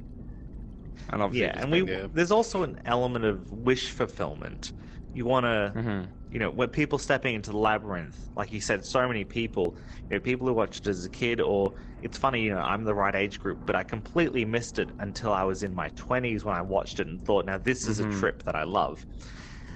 and 1.08 1.22
obviously 1.22 1.50
Yeah, 1.50 1.54
and 1.56 1.70
we 1.70 1.82
there's 2.12 2.30
also 2.30 2.62
an 2.62 2.78
element 2.84 3.24
of 3.24 3.50
wish 3.50 3.90
fulfillment. 3.90 4.72
You 5.12 5.24
want 5.26 5.44
to, 5.44 5.76
Mhm. 5.76 6.12
you 6.30 6.38
know, 6.38 6.50
when 6.50 6.68
people 6.70 6.98
stepping 6.98 7.34
into 7.34 7.50
the 7.50 7.56
labyrinth, 7.58 8.30
like 8.36 8.52
you 8.52 8.60
said, 8.60 8.84
so 8.84 9.06
many 9.08 9.24
people, 9.24 9.76
you 10.08 10.16
know, 10.16 10.20
people 10.20 10.46
who 10.46 10.54
watched 10.54 10.86
it 10.86 10.90
as 10.90 11.04
a 11.04 11.10
kid, 11.10 11.40
or 11.40 11.72
it's 12.02 12.18
funny, 12.18 12.42
you 12.42 12.50
know, 12.54 12.60
I'm 12.60 12.84
the 12.84 12.94
right 12.94 13.14
age 13.14 13.38
group, 13.38 13.62
but 13.66 13.76
I 13.76 13.82
completely 13.84 14.44
missed 14.44 14.78
it 14.78 14.92
until 14.98 15.32
I 15.32 15.44
was 15.44 15.62
in 15.62 15.74
my 15.74 15.90
20s 15.90 16.44
when 16.44 16.54
I 16.56 16.62
watched 16.62 17.00
it 17.00 17.06
and 17.08 17.24
thought, 17.24 17.46
now 17.46 17.58
this 17.58 17.86
is 17.86 17.98
Mhm. 17.98 18.00
a 18.00 18.04
trip 18.06 18.42
that 18.44 18.56
I 18.56 18.64
love. 18.64 19.06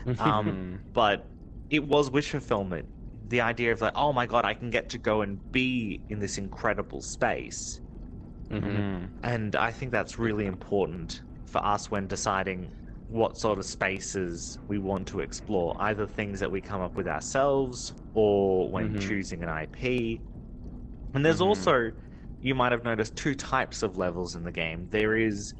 Um, 0.18 0.60
but 0.92 1.33
it 1.70 1.84
was 1.86 2.10
wish 2.10 2.30
fulfillment. 2.30 2.88
The 3.20 3.40
idea 3.40 3.72
of 3.72 3.80
like, 3.80 3.92
oh 3.96 4.12
my 4.12 4.26
god, 4.26 4.44
I 4.44 4.54
can 4.54 4.70
get 4.70 4.90
to 4.90 4.98
go 4.98 5.22
and 5.22 5.40
be 5.52 6.04
in 6.08 6.18
this 6.18 6.38
incredible 6.38 7.02
space. 7.02 7.80
Mhm. 8.50 8.84
And 9.22 9.56
I 9.56 9.72
think 9.72 9.92
that's 9.92 10.18
really 10.18 10.46
important 10.46 11.22
for 11.46 11.64
us 11.64 11.90
when 11.90 12.06
deciding 12.06 12.70
what 13.06 13.36
sort 13.38 13.58
of 13.58 13.66
spaces 13.66 14.58
we 14.68 14.78
want 14.78 15.08
to 15.08 15.20
explore, 15.20 15.76
either 15.80 16.06
things 16.06 16.40
that 16.40 16.50
we 16.50 16.60
come 16.60 16.80
up 16.80 16.96
with 16.96 17.06
ourselves 17.08 17.92
or 18.14 18.70
when 18.70 18.94
Mhm. 18.94 18.96
choosing 18.96 19.42
an 19.42 19.48
IP. 19.48 20.22
And 21.14 21.24
there's 21.24 21.40
Mhm. 21.40 21.42
also, 21.42 21.92
you 22.40 22.54
might 22.54 22.72
have 22.72 22.84
noticed, 22.84 23.16
two 23.16 23.34
types 23.34 23.82
of 23.82 23.96
levels 23.98 24.34
in 24.36 24.44
the 24.44 24.52
game. 24.52 24.88
There 24.90 25.16
is 25.16 25.54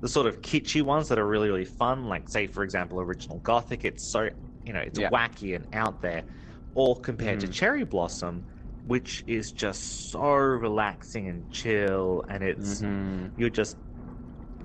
the 0.00 0.08
sort 0.08 0.26
of 0.26 0.42
kitschy 0.42 0.82
ones 0.82 1.08
that 1.08 1.18
are 1.18 1.26
really, 1.28 1.48
really 1.48 1.64
fun, 1.66 2.06
like, 2.06 2.28
say, 2.28 2.46
for 2.48 2.64
example, 2.64 3.00
Original 3.00 3.40
Gothic. 3.40 3.84
It's 3.84 4.04
so 4.04 4.30
you 4.68 4.74
know, 4.74 4.80
it's 4.82 4.98
Yeah. 4.98 5.10
wacky 5.10 5.56
and 5.56 5.66
out 5.74 6.02
there, 6.02 6.26
all 6.74 6.96
compared 6.96 7.40
to 7.40 7.48
Mhm. 7.48 7.48
Cherry 7.48 7.84
Blossom, 7.84 8.46
which 8.84 9.24
is 9.28 9.52
just 9.52 10.10
so 10.10 10.22
relaxing 10.22 11.28
and 11.28 11.50
chill, 11.50 12.24
and 12.28 12.44
it's 12.44 12.84
Mhm. 12.84 13.32
you're 13.36 13.50
just 13.50 13.78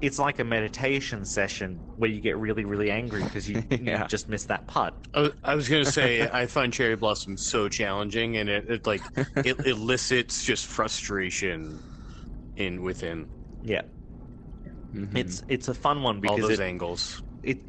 it's 0.01 0.19
like 0.19 0.39
a 0.39 0.43
meditation 0.45 1.25
session 1.25 1.85
where 1.95 2.09
you 2.09 2.21
get 2.21 2.37
really 2.37 2.65
really 2.65 2.91
angry 2.91 3.25
because 3.25 3.49
you, 3.49 3.63
Yeah. 3.69 3.97
you 3.97 4.03
just 4.05 4.29
missed 4.29 4.49
that 4.49 4.67
putt 4.67 4.95
I 5.13 5.21
was- 5.21 5.33
I 5.43 5.55
was 5.55 5.69
gonna 5.69 5.85
say 5.85 6.27
I 6.31 6.47
find 6.47 6.73
Cherry 6.73 6.95
Blossom 6.95 7.37
so 7.37 7.69
challenging, 7.69 8.37
and 8.37 8.49
it, 8.49 8.69
it 8.69 8.87
like 8.87 9.09
it 9.43 9.59
elicits 9.65 10.43
just 10.43 10.65
frustration 10.65 11.83
in 12.57 12.83
within 12.83 13.29
yeah 13.61 13.83
Mhm. 14.93 15.13
it's 15.13 15.43
it's 15.47 15.67
a 15.67 15.73
fun 15.73 16.01
one 16.03 16.19
because 16.21 16.33
all 16.33 16.37
because 16.37 16.49
those 16.49 16.59
it, 16.59 16.59
angles. 16.59 17.23
it 17.43 17.59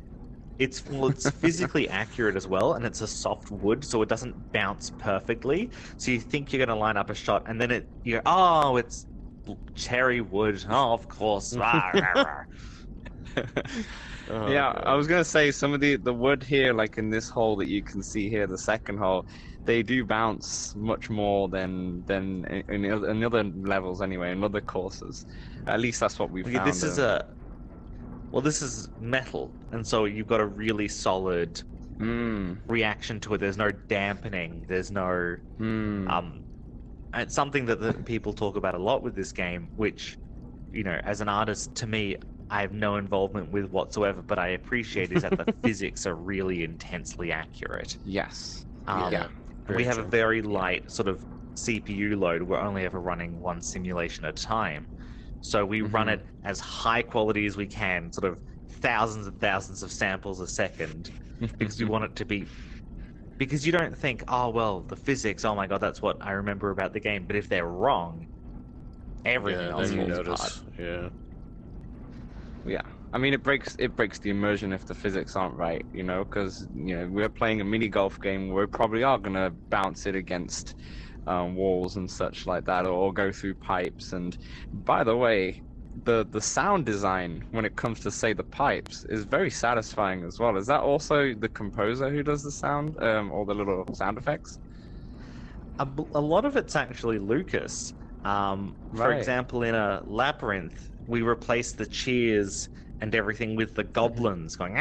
it's 0.58 0.86
well, 0.88 1.08
it's 1.08 1.28
physically 1.30 1.88
accurate 1.88 2.36
as 2.36 2.46
well 2.46 2.74
and 2.74 2.84
it's 2.86 3.00
a 3.00 3.06
soft 3.06 3.50
wood 3.50 3.84
so 3.84 4.02
it 4.02 4.08
doesn't 4.08 4.52
bounce 4.52 4.90
perfectly 4.90 5.70
so 5.96 6.10
you 6.10 6.20
think 6.20 6.52
you're 6.52 6.64
going 6.64 6.68
to 6.68 6.74
line 6.80 6.96
up 6.96 7.10
a 7.10 7.14
shot 7.14 7.42
and 7.46 7.60
then 7.60 7.70
it 7.70 7.90
you 8.02 8.16
go 8.16 8.22
oh 8.26 8.76
it's 8.76 9.06
cherry 9.74 10.20
wood 10.20 10.64
oh 10.70 10.92
of 10.92 11.08
course. 11.08 11.56
Oh, 14.28 14.32
yeah, 14.46 14.72
God. 14.72 14.84
I 14.86 14.94
was 14.94 15.06
gonna 15.06 15.24
say 15.24 15.50
some 15.50 15.72
of 15.72 15.80
the 15.80 15.96
the 15.96 16.12
wood 16.12 16.42
here, 16.42 16.72
like 16.72 16.98
in 16.98 17.10
this 17.10 17.28
hole 17.28 17.56
that 17.56 17.68
you 17.68 17.82
can 17.82 18.02
see 18.02 18.28
here, 18.28 18.46
the 18.46 18.58
second 18.58 18.98
hole, 18.98 19.26
they 19.64 19.82
do 19.82 20.04
bounce 20.04 20.74
much 20.74 21.10
more 21.10 21.48
than 21.48 22.04
than 22.04 22.44
in, 22.46 22.84
in, 22.84 22.92
other- 22.92 23.10
in 23.10 23.24
other 23.24 23.44
levels 23.44 24.02
anyway, 24.02 24.32
in 24.32 24.44
other 24.44 24.60
courses. 24.60 25.24
At 25.66 25.80
least 25.80 26.00
that's 26.00 26.18
what 26.18 26.30
we 26.30 26.44
Okay, 26.44 26.52
found. 26.52 26.70
this 26.70 26.82
is 26.82 26.98
a 26.98 27.24
well 28.34 28.42
this 28.42 28.60
is 28.62 28.90
metal 28.98 29.54
and 29.70 29.86
so 29.86 30.04
you've 30.06 30.26
got 30.26 30.40
a 30.40 30.46
really 30.46 30.88
solid 30.88 31.62
Mm, 32.00 32.64
reaction 32.68 33.20
to 33.20 33.34
it. 33.34 33.38
There's 33.38 33.56
no 33.56 33.70
dampening. 33.88 34.64
There's 34.68 34.90
no 34.90 35.36
mm, 35.58 36.08
um 36.08 36.44
and 37.12 37.22
it's 37.22 37.34
something 37.34 37.66
that 37.66 37.80
the 37.80 37.94
people 37.94 38.34
talk 38.34 38.56
about 38.56 38.74
a 38.74 38.78
lot 38.82 39.02
with 39.02 39.14
this 39.16 39.32
game 39.32 39.70
which 39.74 40.18
you 40.72 40.84
know 40.84 41.00
as 41.04 41.20
an 41.22 41.28
artist 41.28 41.74
to 41.76 41.86
me 41.86 42.16
i 42.50 42.62
have 42.62 42.72
no 42.72 42.96
involvement 42.96 43.50
with 43.50 43.66
whatsoever 43.70 44.22
but 44.22 44.38
i 44.38 44.48
appreciate 44.48 45.12
is 45.12 45.22
that 45.22 45.36
the 45.36 45.46
physics 45.62 46.06
are 46.06 46.16
really 46.16 46.64
intensely 46.64 47.32
accurate. 47.32 47.98
Yes. 48.04 48.66
um, 48.86 49.10
Yeah. 49.10 49.28
We 49.68 49.84
have 49.84 49.98
a 49.98 50.04
very 50.04 50.42
light 50.42 50.90
sort 50.90 51.08
of 51.08 51.24
cpu 51.56 52.18
load. 52.18 52.42
We're 52.42 52.60
only 52.60 52.84
ever 52.84 53.00
running 53.00 53.40
one 53.40 53.62
simulation 53.62 54.26
at 54.26 54.38
a 54.38 54.42
time 54.42 54.90
so 55.44 55.64
we 55.66 55.83
run 55.83 56.09
Mhm. 56.09 56.09
it 56.09 56.26
as 56.42 56.59
high 56.61 57.02
quality 57.02 57.46
as 57.46 57.57
we 57.57 57.66
can 57.66 58.11
sort 58.12 58.33
of 58.33 58.38
thousands 58.80 59.26
and 59.26 59.38
thousands 59.38 59.83
of 59.83 59.92
samples 59.92 60.40
a 60.40 60.46
second 60.48 61.11
because 61.59 61.78
we 61.78 61.85
want 61.87 62.04
it 62.04 62.16
to 62.16 62.24
be 62.24 62.46
because 63.38 63.66
you 63.66 63.72
don't 63.72 63.98
think 63.98 64.24
oh 64.28 64.48
well 64.50 64.83
the 64.83 64.96
physics 64.96 65.44
oh 65.44 65.54
my 65.54 65.66
god 65.66 65.78
that's 65.78 66.02
what 66.02 66.16
i 66.22 66.33
remember 66.33 66.70
about 66.70 66.92
the 66.94 67.00
game 67.00 67.26
but 67.26 67.37
if 67.37 67.48
they're 67.48 67.66
wrong 67.66 68.26
everything 69.24 69.70
yeah, 69.70 69.70
else 69.70 69.90
you 69.90 69.96
falls 69.96 70.18
notice. 70.18 70.40
apart 70.40 70.54
Yeah. 70.78 71.11
Yeah, 72.64 72.83
I 73.12 73.18
mean 73.18 73.35
it 73.35 73.42
breaks 73.42 73.76
it 73.78 73.94
breaks 73.94 74.18
the 74.18 74.30
immersion 74.30 74.72
if 74.72 74.87
the 74.87 74.94
physics 74.94 75.37
aren't 75.37 75.57
right, 75.57 75.85
you 75.92 76.02
know, 76.02 76.24
because 76.24 76.66
you 76.72 76.96
know 76.96 77.09
we're 77.11 77.28
playing 77.28 77.61
a 77.61 77.64
mini 77.64 77.88
golf 77.88 78.18
game 78.20 78.48
we 78.52 78.66
probably 78.66 79.02
are 79.02 79.18
gonna 79.18 79.50
bounce 79.70 80.07
it 80.07 80.14
against 80.16 80.74
um, 81.26 81.56
walls 81.56 81.96
and 81.96 82.10
such 82.10 82.46
like 82.46 82.64
that, 82.66 82.87
or, 82.87 83.12
go 83.12 83.32
through 83.32 83.54
pipes. 83.56 84.12
And 84.12 84.37
by 84.72 85.04
the 85.04 85.16
way, 85.16 85.62
the 86.04 86.26
the 86.30 86.40
sound 86.40 86.84
design 86.87 87.44
when 87.52 87.64
it 87.64 87.76
comes 87.76 88.00
to 88.00 88.10
say 88.10 88.32
the 88.32 88.42
pipes 88.44 89.04
is 89.08 89.24
very 89.24 89.50
satisfying 89.50 90.24
as 90.24 90.38
well. 90.40 90.56
Is 90.56 90.66
that 90.66 90.80
also 90.80 91.34
the 91.34 91.48
composer 91.48 92.10
who 92.10 92.22
does 92.22 92.42
the 92.42 92.50
sound, 92.52 92.96
um, 93.02 93.30
or 93.32 93.46
the 93.46 93.54
little 93.54 93.84
sound 93.94 94.18
effects? 94.18 94.58
a, 95.78 95.87
b- 95.87 96.04
a 96.14 96.20
lot 96.20 96.44
of 96.44 96.56
it's 96.56 96.76
actually 96.76 97.18
lucas 97.18 97.92
um, 98.24 98.76
for 98.92 99.10
Right. 99.10 99.12
example 99.12 99.62
in 99.62 99.74
a 99.74 100.02
labyrinth 100.06 100.90
we 101.06 101.22
replace 101.22 101.72
the 101.74 101.87
cheers 101.87 102.68
and 103.00 103.14
everything 103.14 103.56
with 103.56 103.74
the 103.74 103.84
goblins 103.84 104.56
going 104.56 104.76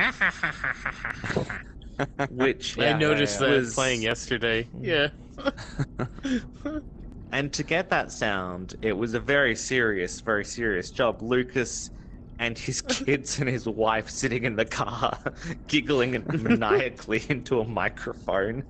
Which 2.27 2.77
I 2.79 2.93
noticed 2.93 3.39
yeah. 3.39 3.39
that 3.39 3.49
Was- 3.55 3.69
playing 3.69 4.01
yesterday. 4.01 4.69
Yeah. 4.73 5.09
And 7.31 7.51
to 7.53 7.63
get 7.63 7.89
that 7.89 8.11
sound, 8.11 8.75
it 8.81 8.93
was 8.93 9.13
a 9.13 9.19
very 9.19 9.55
serious, 9.55 10.21
very 10.21 10.45
serious 10.45 10.91
job. 10.91 11.21
Lucas 11.21 11.89
and 12.37 12.57
his 12.57 12.81
kids 12.87 13.39
and 13.39 13.49
his 13.49 13.67
wife 13.67 14.09
sitting 14.09 14.43
in 14.45 14.55
the 14.55 14.65
car, 14.65 15.19
giggling 15.67 16.25
maniacally 16.31 17.23
into 17.29 17.59
a 17.59 17.67
microphone. 17.67 18.65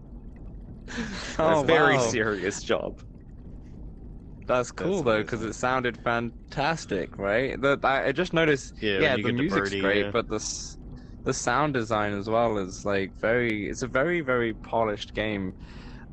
Oh, 1.37 1.61
a 1.61 1.65
very 1.65 1.97
wow. 1.97 1.99
serious 1.99 2.63
job. 2.63 3.01
That's 4.47 4.71
cool 4.71 5.03
That's 5.03 5.03
though, 5.03 5.21
because 5.21 5.41
it 5.43 5.53
sounded 5.53 5.97
fantastic, 5.97 7.17
right? 7.17 7.59
The, 7.59 7.79
I 7.83 8.07
I 8.07 8.11
just 8.11 8.33
noticed. 8.33 8.73
Yeah, 8.97 9.07
Yeah, 9.07 9.17
the 9.17 9.29
get 9.31 9.37
the 9.37 9.43
music's 9.43 9.43
birdie, 9.43 9.79
great, 9.79 10.07
yeah. 10.07 10.11
but 10.11 10.27
the 10.27 10.35
s- 10.35 10.77
the 11.25 11.33
sound 11.33 11.73
design 11.73 12.13
as 12.13 12.29
well 12.29 12.57
is 12.57 12.85
like 12.85 13.13
very. 13.19 13.69
It's 13.69 13.81
a 13.83 13.87
very 13.87 14.21
very 14.21 14.53
polished 14.53 15.13
game. 15.13 15.55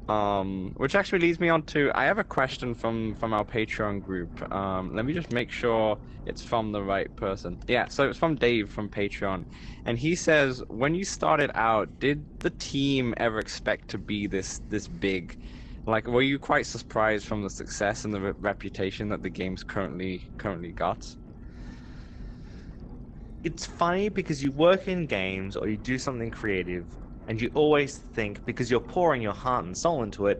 Um, 0.08 0.72
which 0.76 0.96
actually 0.96 1.20
leads 1.20 1.38
me 1.40 1.48
on 1.50 1.62
to 1.66 1.92
I 1.94 2.04
have 2.06 2.18
a 2.18 2.24
question 2.24 2.74
from 2.74 3.14
from 3.14 3.32
our 3.32 3.44
Patreon 3.44 4.02
group. 4.02 4.42
Um, 4.52 4.94
let 4.94 5.04
me 5.06 5.14
just 5.14 5.30
make 5.30 5.52
sure 5.52 5.98
it's 6.26 6.42
from 6.42 6.72
the 6.72 6.82
right 6.82 7.14
person. 7.16 7.60
Yeah, 7.68 7.88
so 7.88 8.08
it's 8.10 8.18
from 8.18 8.34
Dave 8.36 8.70
from 8.72 8.88
Patreon, 8.90 9.46
and 9.84 9.98
he 9.98 10.16
says 10.16 10.62
when 10.68 10.94
you 10.96 11.04
started 11.04 11.50
out, 11.54 11.98
did 12.00 12.26
the 12.40 12.50
team 12.50 13.14
ever 13.18 13.38
expect 13.38 13.88
to 13.90 13.98
be 13.98 14.26
this 14.26 14.60
this 14.68 14.88
big? 14.88 15.36
Like, 15.86 16.06
were 16.08 16.22
you 16.22 16.38
quite 16.40 16.66
surprised 16.66 17.26
from 17.26 17.42
the 17.42 17.50
success 17.50 18.04
and 18.04 18.12
the 18.14 18.20
re- 18.20 18.32
reputation 18.38 19.08
that 19.10 19.22
the 19.22 19.30
game's 19.30 19.64
currently 19.64 20.30
currently 20.38 20.72
got? 20.72 21.16
It's 23.42 23.64
funny 23.66 24.08
because 24.08 24.42
you 24.42 24.52
work 24.52 24.86
in 24.88 25.06
games 25.06 25.56
or 25.56 25.68
you 25.68 25.76
do 25.76 25.98
something 25.98 26.30
creative, 26.30 26.86
and 27.26 27.40
you 27.40 27.50
always 27.54 27.98
think 28.14 28.44
because 28.44 28.70
you're 28.70 28.80
pouring 28.80 29.22
your 29.22 29.32
heart 29.32 29.64
and 29.64 29.76
soul 29.76 30.02
into 30.02 30.26
it. 30.26 30.38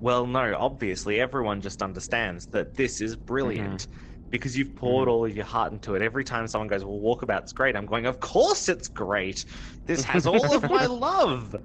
Well, 0.00 0.26
no, 0.26 0.54
obviously 0.56 1.20
everyone 1.20 1.60
just 1.60 1.82
understands 1.82 2.46
that 2.52 2.76
this 2.76 3.00
is 3.00 3.16
brilliant. 3.16 3.86
Because 4.30 4.58
you've 4.58 4.76
poured 4.76 5.08
all 5.08 5.24
of 5.24 5.34
your 5.34 5.46
heart 5.46 5.72
into 5.72 5.94
it. 5.94 6.02
Every 6.02 6.22
time 6.22 6.46
someone 6.48 6.68
goes, 6.68 6.84
"Well, 6.84 7.00
Walkabout's 7.00 7.54
great," 7.54 7.74
I'm 7.74 7.86
going, 7.86 8.04
"Of 8.04 8.20
course 8.20 8.68
it's 8.68 8.88
great. 8.88 9.42
This 9.86 10.04
has 10.04 10.26
all 10.26 10.54
of 10.54 10.68
my 10.68 10.84
love." 10.86 11.56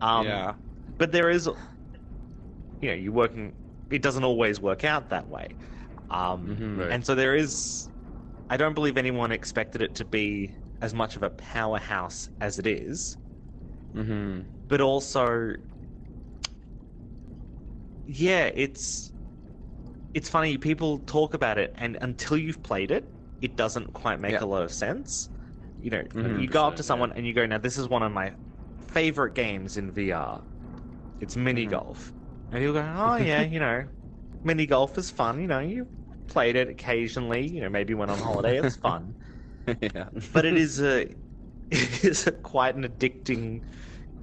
Um, 0.00 0.26
yeah. 0.26 0.54
but 0.98 1.12
there 1.12 1.30
is 1.30 1.48
you 2.80 2.88
know 2.88 2.94
you're 2.94 3.12
working 3.12 3.54
it 3.90 4.02
doesn't 4.02 4.24
always 4.24 4.60
work 4.60 4.84
out 4.84 5.10
that 5.10 5.28
way 5.28 5.56
um 6.10 6.48
Mhm. 6.48 6.78
Right. 6.78 6.90
and 6.92 7.06
so 7.06 7.14
there 7.14 7.34
is 7.36 7.88
i 8.52 8.56
don't 8.56 8.74
believe 8.74 8.96
anyone 8.98 9.32
expected 9.32 9.80
it 9.82 9.94
to 9.96 10.04
be 10.04 10.54
as 10.80 10.92
much 10.94 11.16
of 11.16 11.22
a 11.22 11.30
powerhouse 11.30 12.28
as 12.40 12.58
it 12.58 12.66
is 12.66 13.16
Mm-hmm. 13.94 14.42
but 14.68 14.80
also 14.80 15.54
yeah 18.06 18.50
it's 18.54 19.12
it's 20.14 20.28
funny 20.28 20.58
people 20.58 20.98
talk 21.00 21.34
about 21.34 21.58
it 21.58 21.72
and 21.76 21.98
until 22.00 22.36
you've 22.36 22.62
played 22.62 22.90
it 22.90 23.04
it 23.40 23.56
doesn't 23.56 23.92
quite 23.92 24.20
make 24.20 24.32
Yeah. 24.32 24.44
a 24.44 24.46
lot 24.46 24.62
of 24.62 24.72
sense 24.72 25.28
you 25.80 25.90
know 25.90 26.02
Mhm. 26.14 26.40
you 26.42 26.48
go 26.48 26.64
up 26.66 26.76
to 26.76 26.82
someone 26.82 27.10
yeah. 27.10 27.16
and 27.16 27.26
you 27.26 27.32
go 27.32 27.46
now 27.46 27.58
this 27.58 27.78
is 27.78 27.88
one 27.88 28.02
of 28.02 28.12
my 28.12 28.34
favorite 28.88 29.34
games 29.34 29.76
in 29.76 29.92
vr 29.92 30.42
it's 31.20 31.36
mini 31.36 31.66
Mhm. 31.66 31.70
golf 31.70 32.12
and 32.50 32.62
you'll 32.62 32.72
go 32.74 32.84
oh 32.96 33.16
yeah 33.16 33.42
you 33.42 33.60
know 33.60 33.88
mini 34.44 34.66
golf 34.66 34.98
is 34.98 35.10
fun 35.10 35.40
you 35.40 35.46
know 35.46 35.60
you 35.60 35.88
played 36.28 36.56
it 36.56 36.68
occasionally 36.68 37.46
you 37.46 37.60
know 37.60 37.68
maybe 37.68 37.94
when 37.94 38.10
on 38.10 38.18
holiday 38.18 38.58
it's 38.58 38.76
fun 38.88 39.14
yeah. 39.80 40.08
but 40.32 40.44
it 40.44 40.56
is 40.56 40.80
a 40.82 41.02
it 41.70 42.04
is 42.04 42.26
a, 42.26 42.32
quite 42.32 42.74
an 42.76 42.84
addicting 42.84 43.62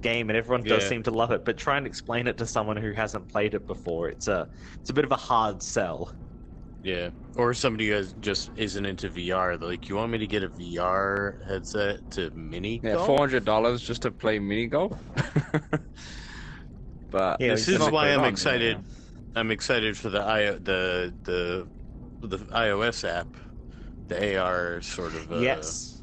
game 0.02 0.30
and 0.30 0.36
everyone 0.36 0.62
does 0.62 0.82
Yeah. 0.84 0.88
seem 0.88 1.02
to 1.04 1.10
love 1.10 1.30
it 1.30 1.44
but 1.44 1.58
try 1.58 1.76
and 1.76 1.86
explain 1.86 2.26
it 2.26 2.38
to 2.38 2.46
someone 2.46 2.76
who 2.76 2.92
hasn't 2.92 3.28
played 3.28 3.54
it 3.54 3.66
before 3.66 4.08
it's 4.08 4.28
a 4.28 4.48
it's 4.80 4.90
a 4.90 4.94
bit 4.94 5.04
of 5.04 5.12
a 5.12 5.16
hard 5.16 5.62
sell 5.62 6.12
Yeah. 6.82 7.10
Or 7.36 7.52
somebody 7.54 7.88
who 7.88 7.94
has- 7.94 8.14
just 8.14 8.50
isn't 8.56 8.84
into 8.86 9.08
VR. 9.10 9.60
Like, 9.60 9.88
you 9.88 9.96
want 9.96 10.10
me 10.12 10.18
to 10.18 10.26
get 10.26 10.42
a 10.42 10.48
VR 10.48 11.36
headset 11.46 12.00
to 12.12 12.30
mini? 12.34 12.80
Yeah, 12.82 13.04
four 13.06 13.18
hundred 13.18 13.44
dollars 13.44 13.82
just 13.82 14.02
to 14.02 14.10
play 14.10 14.38
mini 14.40 14.66
golf. 14.66 14.98
but 17.10 17.40
Yeah, 17.40 17.54
This 17.54 17.68
is 17.68 17.78
why 17.90 18.08
I'm 18.12 18.20
on, 18.20 18.28
excited. 18.28 18.78
yeah. 18.78 19.40
I'm 19.40 19.50
excited 19.50 19.96
for 19.96 20.10
the 20.10 20.22
i 20.22 20.40
the 20.52 21.14
the 21.22 21.68
the 22.20 22.38
iOS 22.38 23.08
app, 23.08 23.36
the 24.08 24.36
AR 24.38 24.82
sort 24.82 25.14
of. 25.14 25.32
Uh, 25.32 25.72
yes 25.72 26.02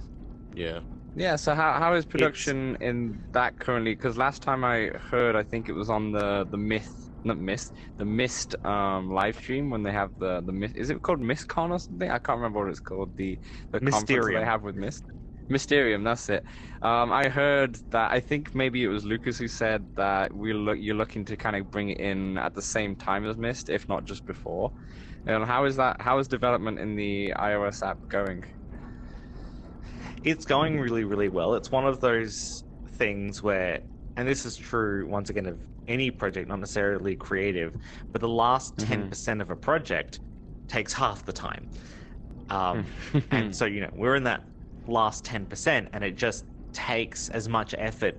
Yeah. 0.54 0.82
yeah, 1.16 1.36
so 1.36 1.56
how 1.56 1.74
how 1.80 1.94
is 1.96 2.06
production 2.06 2.78
in 2.80 3.26
that 3.34 3.58
currently? 3.60 3.94
Because 3.94 4.18
last 4.18 4.42
time 4.44 4.64
I 4.64 4.92
heard, 5.10 5.36
I 5.36 5.44
think 5.44 5.68
it 5.70 5.74
was 5.74 5.90
on 5.90 6.12
the 6.12 6.46
the 6.50 6.58
myth, 6.58 6.94
not 7.24 7.38
Myst, 7.40 7.74
the 7.98 8.06
Myst 8.06 8.56
um 8.66 9.10
live 9.12 9.36
stream 9.38 9.70
when 9.72 9.82
they 9.84 9.92
have 9.92 10.12
the 10.20 10.42
the 10.46 10.52
Myst. 10.54 10.76
Is 10.76 10.90
it 10.92 11.02
called 11.02 11.20
MystCon 11.20 11.72
or 11.72 11.80
something? 11.80 12.10
I 12.12 12.20
can't 12.20 12.38
remember 12.38 12.60
what 12.60 12.70
it's 12.70 12.80
called. 12.80 13.16
The 13.18 13.40
the 13.72 13.82
conference 13.82 14.28
that 14.28 14.34
they 14.34 14.46
have 14.46 14.62
with 14.64 14.76
Myst. 14.76 15.04
Mysterium, 15.50 16.04
that's 16.04 16.30
it. 16.30 16.44
Um, 16.82 17.12
I 17.12 17.30
heard 17.30 17.78
that. 17.92 18.12
I 18.12 18.20
think 18.20 18.54
maybe 18.54 18.84
it 18.84 18.88
was 18.88 19.06
Lucas 19.06 19.38
who 19.38 19.48
said 19.48 19.88
that 19.96 20.34
we 20.34 20.54
look. 20.54 20.78
You're 20.80 20.96
looking 20.96 21.26
to 21.26 21.38
kind 21.38 21.56
of 21.56 21.72
bring 21.72 21.90
it 21.90 22.00
in 22.00 22.38
at 22.38 22.54
the 22.54 22.62
same 22.62 22.96
time 22.96 23.26
as 23.26 23.38
Mist, 23.38 23.70
if 23.70 23.88
not 23.88 24.06
just 24.06 24.26
before. 24.26 24.74
And 25.26 25.44
how 25.46 25.66
is 25.66 25.76
that? 25.78 26.02
How 26.02 26.20
is 26.20 26.28
development 26.28 26.80
in 26.80 26.96
the 26.96 27.34
iOS 27.38 27.86
app 27.86 28.00
going? 28.10 28.44
It's 30.24 30.46
going 30.46 30.80
really, 30.80 31.04
really 31.04 31.30
well. 31.30 31.56
It's 31.56 31.72
one 31.72 31.86
of 31.86 32.00
those 32.00 32.64
things 32.94 33.42
where, 33.42 33.82
and 34.16 34.28
this 34.28 34.46
is 34.46 34.58
true 34.58 35.08
once 35.08 35.30
again 35.30 35.46
of 35.46 35.62
any 35.88 36.12
project, 36.12 36.50
not 36.50 36.60
necessarily 36.60 37.16
creative, 37.16 37.76
but 38.12 38.22
the 38.22 38.28
last 38.28 38.78
Mhm. 38.78 39.10
10% 39.10 39.42
of 39.42 39.50
a 39.52 39.56
project 39.56 40.20
takes 40.68 40.94
half 40.94 41.26
the 41.26 41.34
time. 41.34 41.70
Um, 42.50 42.86
and 43.32 43.56
so, 43.56 43.66
you 43.66 43.82
know, 43.82 43.92
we're 43.94 44.16
in 44.16 44.24
that 44.24 44.44
last 44.88 45.26
10%, 45.26 45.90
and 45.94 46.04
it 46.04 46.18
just 46.18 46.46
takes 46.74 47.30
as 47.30 47.50
much 47.50 47.74
effort 47.78 48.16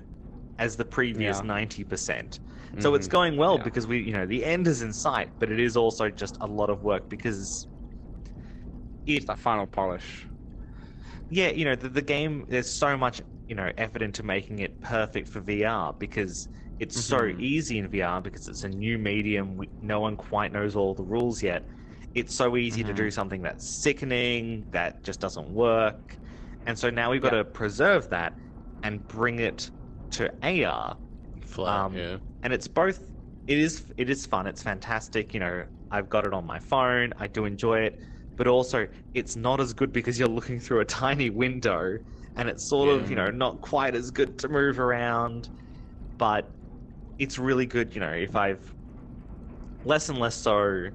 as 0.59 0.76
the 0.76 0.85
previous 0.85 1.42
Yeah. 1.42 1.44
90%. 1.44 2.40
So 2.81 2.94
it's 2.94 3.07
Mhm. 3.07 3.09
going 3.09 3.37
well 3.37 3.59
Yeah. 3.59 3.59
because 3.59 3.87
we, 3.87 4.00
you 4.00 4.12
know, 4.12 4.26
the 4.26 4.44
end 4.44 4.66
is 4.68 4.83
in 4.83 4.92
sight, 4.92 5.31
but 5.40 5.50
it 5.50 5.61
is 5.61 5.76
also 5.76 6.11
just 6.11 6.37
a 6.40 6.46
lot 6.46 6.70
of 6.70 6.83
work 6.83 7.09
because 7.11 7.66
It's 9.07 9.26
that 9.26 9.38
final 9.40 9.66
polish. 9.66 10.28
yeah, 11.28 11.50
you 11.50 11.64
know, 11.64 11.74
the, 11.74 11.88
the 11.88 12.02
game, 12.02 12.44
there's 12.48 12.72
so 12.72 12.96
much, 12.96 13.20
you 13.46 13.54
know, 13.54 13.70
effort 13.76 14.02
into 14.02 14.22
making 14.22 14.61
it 14.61 14.81
perfect 14.81 15.28
for 15.28 15.40
VR 15.40 15.94
because 15.98 16.48
it's 16.78 16.96
so 16.96 17.26
Mhm. 17.26 17.38
easy 17.38 17.78
in 17.78 17.88
VR 17.88 18.20
because 18.20 18.48
it's 18.48 18.64
a 18.64 18.68
new 18.68 18.98
medium. 18.98 19.57
We, 19.57 19.70
no 19.81 20.00
one 20.00 20.16
quite 20.16 20.52
knows 20.52 20.76
all 20.76 20.94
the 20.94 21.04
rules 21.04 21.42
yet. 21.42 21.68
It's 22.14 22.35
so 22.35 22.57
easy 22.57 22.85
to 22.85 22.92
Mhm. 22.92 22.94
do 22.94 23.11
something 23.11 23.42
that's 23.42 23.66
sickening, 23.68 24.66
that 24.70 25.04
just 25.04 25.20
doesn't 25.20 25.50
work. 25.50 26.18
And 26.66 26.79
so 26.79 26.90
now 26.90 27.11
we've 27.11 27.23
got 27.23 27.33
Yeah. 27.33 27.38
to 27.38 27.44
preserve 27.44 28.11
that 28.11 28.38
and 28.83 29.07
bring 29.07 29.38
it 29.38 29.71
to 30.12 30.33
AR. 30.42 30.99
Flat, 31.42 31.87
Um, 31.87 31.94
yeah. 31.94 32.18
And 32.42 32.53
it's 32.53 32.68
both, 32.68 33.01
it 33.47 33.59
is, 33.59 33.92
it 33.97 34.11
is 34.11 34.27
fun. 34.27 34.47
It's 34.47 34.62
fantastic. 34.62 35.35
You 35.35 35.40
know, 35.40 35.66
I've 35.90 36.09
got 36.09 36.27
it 36.27 36.35
on 36.35 36.47
my 36.47 36.59
phone. 36.61 37.12
I 37.18 37.27
do 37.27 37.44
enjoy 37.44 37.81
it 37.81 38.01
but 38.37 38.47
also 38.47 38.87
it's 39.14 39.35
not 39.35 39.61
as 39.61 39.75
good 39.75 39.92
because 39.92 40.16
you're 40.16 40.29
looking 40.29 40.61
through 40.61 40.79
a 40.81 40.85
tiny 40.85 41.29
window 41.29 41.99
and 42.37 42.49
it's 42.49 42.64
sort 42.68 42.88
of 42.88 43.11
you 43.11 43.16
know 43.16 43.31
not 43.31 43.61
quite 43.61 43.97
as 43.97 44.12
good 44.12 44.38
to 44.38 44.49
move 44.49 44.79
around 44.79 45.49
but 46.18 46.55
it's 47.18 47.38
really 47.38 47.66
good 47.66 47.94
you 47.94 48.01
know 48.01 48.12
if 48.12 48.37
i've 48.37 48.75
less 49.85 50.09
and 50.09 50.18
less 50.18 50.37
so 50.37 50.90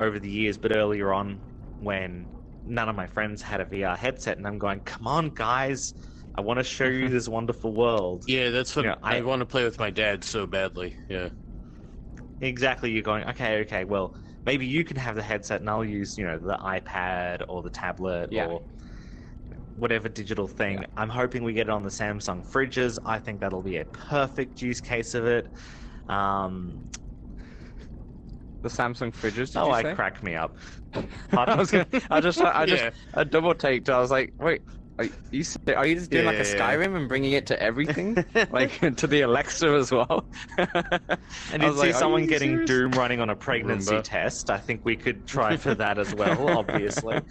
over 0.00 0.18
the 0.18 0.30
years 0.30 0.58
but 0.58 0.76
earlier 0.76 1.12
on 1.12 1.42
when 1.78 2.30
none 2.64 2.88
of 2.88 2.96
my 2.96 3.06
friends 3.06 3.42
had 3.42 3.60
a 3.60 3.64
vr 3.64 3.96
headset 3.96 4.36
and 4.38 4.46
i'm 4.46 4.58
going 4.58 4.80
come 4.80 5.06
on 5.06 5.30
guys 5.30 5.94
i 6.34 6.40
want 6.40 6.58
to 6.58 6.64
show 6.64 6.84
you 6.86 7.08
this 7.16 7.28
wonderful 7.28 7.72
world 7.74 8.24
Yeah, 8.26 8.50
that's 8.50 8.74
what 8.76 8.82
you 8.84 8.90
know, 8.90 8.96
I, 9.02 9.18
I- 9.18 9.20
want 9.22 9.40
to 9.40 9.46
play 9.46 9.64
with 9.64 9.78
my 9.78 9.90
dad 9.90 10.24
so 10.24 10.46
badly. 10.46 10.96
Yeah. 11.08 11.30
Exactly, 12.40 12.90
you're 12.90 13.02
going, 13.02 13.24
okay, 13.28 13.60
okay, 13.60 13.84
well, 13.84 14.16
maybe 14.44 14.66
you 14.66 14.82
can 14.84 14.96
have 14.96 15.14
the 15.14 15.22
headset 15.22 15.60
and 15.60 15.70
I'll 15.70 15.84
use, 15.84 16.18
you 16.18 16.24
know, 16.24 16.38
the 16.38 16.56
iPad 16.56 17.44
or 17.48 17.62
the 17.62 17.70
tablet 17.70 18.32
Yeah. 18.32 18.46
or 18.46 18.62
whatever 19.76 20.08
digital 20.08 20.48
thing. 20.48 20.80
Yeah. 20.80 20.86
I'm 20.96 21.08
hoping 21.08 21.44
we 21.44 21.52
get 21.52 21.68
it 21.68 21.70
on 21.70 21.84
the 21.84 21.88
Samsung 21.88 22.44
fridges. 22.44 22.98
I 23.06 23.20
think 23.20 23.40
that'll 23.40 23.62
be 23.62 23.76
a 23.76 23.84
perfect 23.84 24.60
use 24.60 24.80
case 24.80 25.14
of 25.14 25.26
it. 25.26 25.46
Um, 26.08 26.82
The 28.62 28.68
Samsung 28.68 29.12
fridges. 29.14 29.52
Did 29.52 29.62
oh, 29.62 29.66
you 29.66 29.72
I 29.72 29.82
say? 29.82 29.94
crack 29.94 30.22
me 30.22 30.36
up. 30.36 30.56
I 31.36 31.54
was 31.56 31.70
gonna. 31.70 31.86
I 32.10 32.20
just. 32.20 32.40
I 32.40 32.66
just. 32.66 32.84
Yeah. 32.84 32.90
I 33.14 33.24
double 33.24 33.54
taked. 33.54 33.88
I 33.90 33.98
was 33.98 34.10
like, 34.10 34.34
wait. 34.38 34.62
Are 34.98 35.06
you, 35.30 35.44
are 35.74 35.86
you 35.86 35.94
just 35.96 36.10
doing 36.10 36.26
like 36.26 36.38
a 36.38 36.44
Yeah, 36.44 36.48
yeah, 36.48 36.56
yeah. 36.66 36.78
Skyrim 36.78 36.94
and 36.96 37.08
bringing 37.08 37.32
it 37.32 37.46
to 37.46 37.60
everything, 37.60 38.18
like 38.50 38.78
to 38.96 39.06
the 39.06 39.22
Alexa 39.22 39.68
as 39.68 39.90
well? 39.90 40.28
And 41.50 41.62
you 41.62 41.72
see 41.72 41.92
like, 41.92 41.94
someone 41.94 42.24
you 42.24 42.26
getting 42.26 42.58
serious? 42.58 42.66
Doom 42.66 42.96
running 42.98 43.20
on 43.20 43.30
a 43.30 43.36
pregnancy 43.36 44.00
Roomba. 44.00 44.02
test. 44.02 44.50
I 44.50 44.58
think 44.58 44.82
we 44.84 44.96
could 44.96 45.26
try 45.26 45.56
for 45.56 45.74
that 45.76 45.98
as 45.98 46.14
well, 46.14 46.48
obviously. 46.48 47.22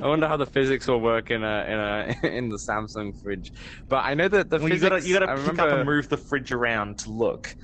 I 0.00 0.06
wonder 0.08 0.28
how 0.28 0.36
the 0.36 0.46
physics 0.46 0.86
will 0.88 1.00
work 1.00 1.30
in 1.30 1.42
a 1.44 1.64
in 1.64 1.78
a 1.80 2.36
in 2.36 2.48
the 2.48 2.56
Samsung 2.58 3.12
fridge. 3.20 3.52
But 3.88 4.04
I 4.04 4.14
know 4.14 4.28
that 4.28 4.50
the 4.50 4.58
Well, 4.58 4.68
you 4.70 4.80
physics. 4.80 4.80
gotta 4.80 5.06
you 5.06 5.14
gotta 5.14 5.28
pick 5.28 5.58
remember, 5.58 5.62
up 5.62 5.72
and 5.72 5.84
move 5.84 6.08
the 6.08 6.16
fridge 6.16 6.52
around 6.52 6.98
to 6.98 7.10
look. 7.10 7.54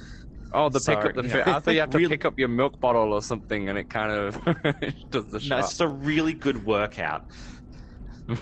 Oh, 0.53 0.69
the 0.69 0.81
pick 0.81 0.99
up 0.99 1.15
the. 1.15 1.23
you 1.23 1.29
Fi- 1.31 1.43
I 1.43 1.61
thought 1.61 1.75
you 1.75 1.81
have 1.81 1.91
to 1.91 1.99
really- 1.99 2.09
pick 2.11 2.25
up 2.25 2.39
your 2.39 2.49
milk 2.49 2.81
bottle 2.81 3.13
or 3.13 3.23
something, 3.23 3.69
and 3.69 3.79
it 3.79 3.89
kind 3.89 4.11
of 4.13 4.35
does 5.11 5.27
the 5.31 5.41
shot. 5.41 5.59
No, 5.61 5.65
it's 5.65 5.81
a 5.81 5.89
really 5.89 6.33
good 6.35 6.65
workout. 6.65 7.23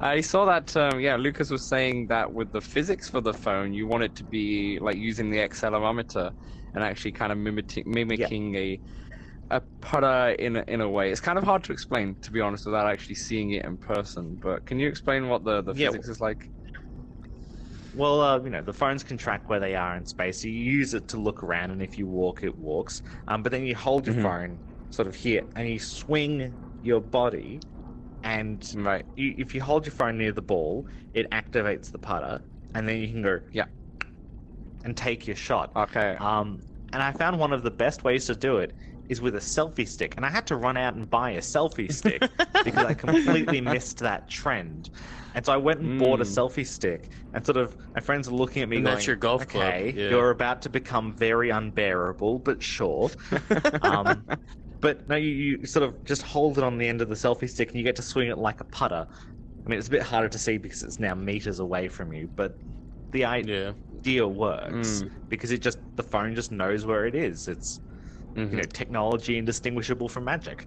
I 0.00 0.20
saw 0.20 0.44
that. 0.46 0.76
Um, 0.76 1.00
yeah, 1.00 1.16
Lucas 1.16 1.50
was 1.50 1.68
saying 1.68 2.08
that 2.08 2.32
with 2.32 2.52
the 2.52 2.60
physics 2.60 3.08
for 3.08 3.20
the 3.20 3.32
phone, 3.34 3.72
you 3.72 3.86
want 3.86 4.04
it 4.04 4.14
to 4.16 4.24
be 4.24 4.78
like 4.80 4.96
using 4.96 5.30
the 5.30 5.38
accelerometer 5.38 6.32
and 6.74 6.84
actually 6.84 7.12
kind 7.12 7.32
of 7.32 7.38
mimicking 7.38 7.84
mimicking 7.86 8.54
a 8.56 8.80
a 9.50 9.60
putter 9.80 10.30
in 10.38 10.56
a, 10.56 10.64
in 10.68 10.80
a 10.80 10.88
way. 10.88 11.10
It's 11.10 11.20
kind 11.20 11.36
of 11.38 11.42
hard 11.44 11.64
to 11.64 11.72
explain, 11.72 12.16
to 12.22 12.30
be 12.30 12.40
honest, 12.40 12.66
without 12.66 12.86
actually 12.86 13.16
seeing 13.16 13.50
it 13.50 13.64
in 13.64 13.78
person. 13.78 14.38
But 14.40 14.64
can 14.64 14.78
you 14.78 14.86
explain 14.88 15.28
what 15.28 15.44
the 15.44 15.62
the 15.62 15.74
Yeah, 15.74 15.88
physics 15.88 16.08
is 16.08 16.20
like? 16.20 16.48
Well, 17.92 18.20
uh, 18.20 18.40
you 18.42 18.50
know, 18.50 18.62
the 18.62 18.72
phones 18.72 19.02
can 19.02 19.16
track 19.18 19.48
where 19.48 19.60
they 19.60 19.74
are 19.74 19.96
in 19.96 20.04
space. 20.06 20.42
So 20.42 20.48
you 20.48 20.54
use 20.54 20.94
it 20.94 21.08
to 21.08 21.16
look 21.16 21.42
around, 21.42 21.70
and 21.70 21.82
if 21.82 21.98
you 21.98 22.06
walk, 22.06 22.42
it 22.42 22.56
walks. 22.56 23.02
Um, 23.26 23.42
but 23.42 23.52
then 23.52 23.64
you 23.64 23.74
hold 23.74 24.06
your 24.06 24.12
Mhm. 24.12 24.22
phone 24.22 24.60
sort 24.90 25.08
of 25.08 25.16
here, 25.16 25.44
and 25.56 25.68
you 25.68 25.78
swing 25.78 26.58
your 26.80 27.00
body, 27.00 27.60
and 28.22 28.64
Right. 28.72 29.06
you, 29.14 29.34
if 29.38 29.54
you 29.54 29.62
hold 29.62 29.86
your 29.86 29.92
phone 29.92 30.18
near 30.18 30.32
the 30.32 30.42
ball, 30.42 30.86
it 31.12 31.30
activates 31.30 31.90
the 31.90 31.98
putter, 31.98 32.44
and 32.74 32.88
then 32.88 33.00
you 33.00 33.08
can 33.08 33.22
go 33.22 33.40
Yeah. 33.52 33.66
and 34.84 34.96
take 34.96 35.26
your 35.26 35.36
shot. 35.36 35.76
Okay. 35.76 36.16
Um, 36.18 36.60
and 36.92 37.02
I 37.02 37.12
found 37.12 37.38
one 37.38 37.52
of 37.52 37.62
the 37.62 37.70
best 37.70 38.04
ways 38.04 38.26
to 38.26 38.34
do 38.34 38.58
it 38.58 38.74
is 39.10 39.20
with 39.20 39.36
a 39.36 39.40
selfie 39.40 39.88
stick, 39.88 40.14
and 40.16 40.26
I 40.26 40.30
had 40.30 40.46
to 40.48 40.56
run 40.56 40.78
out 40.78 40.94
and 40.94 41.10
buy 41.10 41.32
a 41.32 41.40
selfie 41.40 41.90
stick 41.92 42.30
because 42.64 42.84
I 42.84 42.94
completely 42.94 43.60
missed 43.62 43.98
that 44.00 44.30
trend. 44.30 44.90
And 45.34 45.44
so 45.46 45.52
I 45.52 45.58
went 45.58 45.80
and 45.80 45.96
bought 45.96 46.20
a 46.22 46.24
Mm. 46.24 46.36
selfie 46.36 46.66
stick, 46.66 47.12
and 47.34 47.44
sort 47.46 47.58
of 47.58 47.76
my 47.94 48.00
friends 48.02 48.28
are 48.28 48.32
looking 48.32 48.62
at 48.62 48.70
me 48.70 48.80
And 48.80 48.84
going, 48.84 49.06
that's 49.06 49.06
your 49.06 49.16
golf 49.16 49.46
club, 49.46 49.76
"Okay, 49.80 49.94
yeah." 49.94 50.08
you're 50.08 50.30
about 50.30 50.62
to 50.62 50.70
become 50.70 51.14
very 51.16 51.50
unbearable, 51.50 52.40
but 52.40 52.62
sure." 52.62 53.12
um, 53.82 54.26
but 54.80 55.08
no, 55.08 55.16
you, 55.16 55.30
you 55.60 55.66
sort 55.66 55.84
of 55.84 56.04
just 56.04 56.22
hold 56.22 56.58
it 56.58 56.64
on 56.64 56.78
the 56.78 56.88
end 56.88 57.02
of 57.02 57.08
the 57.08 57.14
selfie 57.16 57.50
stick, 57.50 57.70
and 57.70 57.78
you 57.78 57.84
get 57.84 57.96
to 57.96 58.02
swing 58.02 58.28
it 58.30 58.38
like 58.38 58.60
a 58.60 58.64
putter. 58.64 59.06
I 59.66 59.70
mean, 59.70 59.78
it's 59.78 59.88
a 59.88 59.92
bit 59.92 60.02
harder 60.02 60.28
to 60.30 60.38
see 60.38 60.58
because 60.58 60.82
it's 60.82 61.00
now 61.00 61.14
meters 61.14 61.60
away 61.60 61.88
from 61.88 62.12
you, 62.12 62.30
but 62.36 62.52
the 63.12 63.26
idea 63.26 63.44
Yeah. 63.44 63.74
works 64.28 64.28
Mm. 64.68 65.10
because 65.28 65.50
it 65.50 65.62
just 65.62 65.78
the 65.96 66.02
phone 66.02 66.34
just 66.34 66.52
knows 66.52 66.86
where 66.86 67.06
it 67.06 67.14
is. 67.14 67.48
It's 67.48 67.80
Mhm. 68.36 68.50
you 68.50 68.56
know 68.58 68.66
technology 68.66 69.38
indistinguishable 69.38 70.08
from 70.08 70.24
magic. 70.24 70.66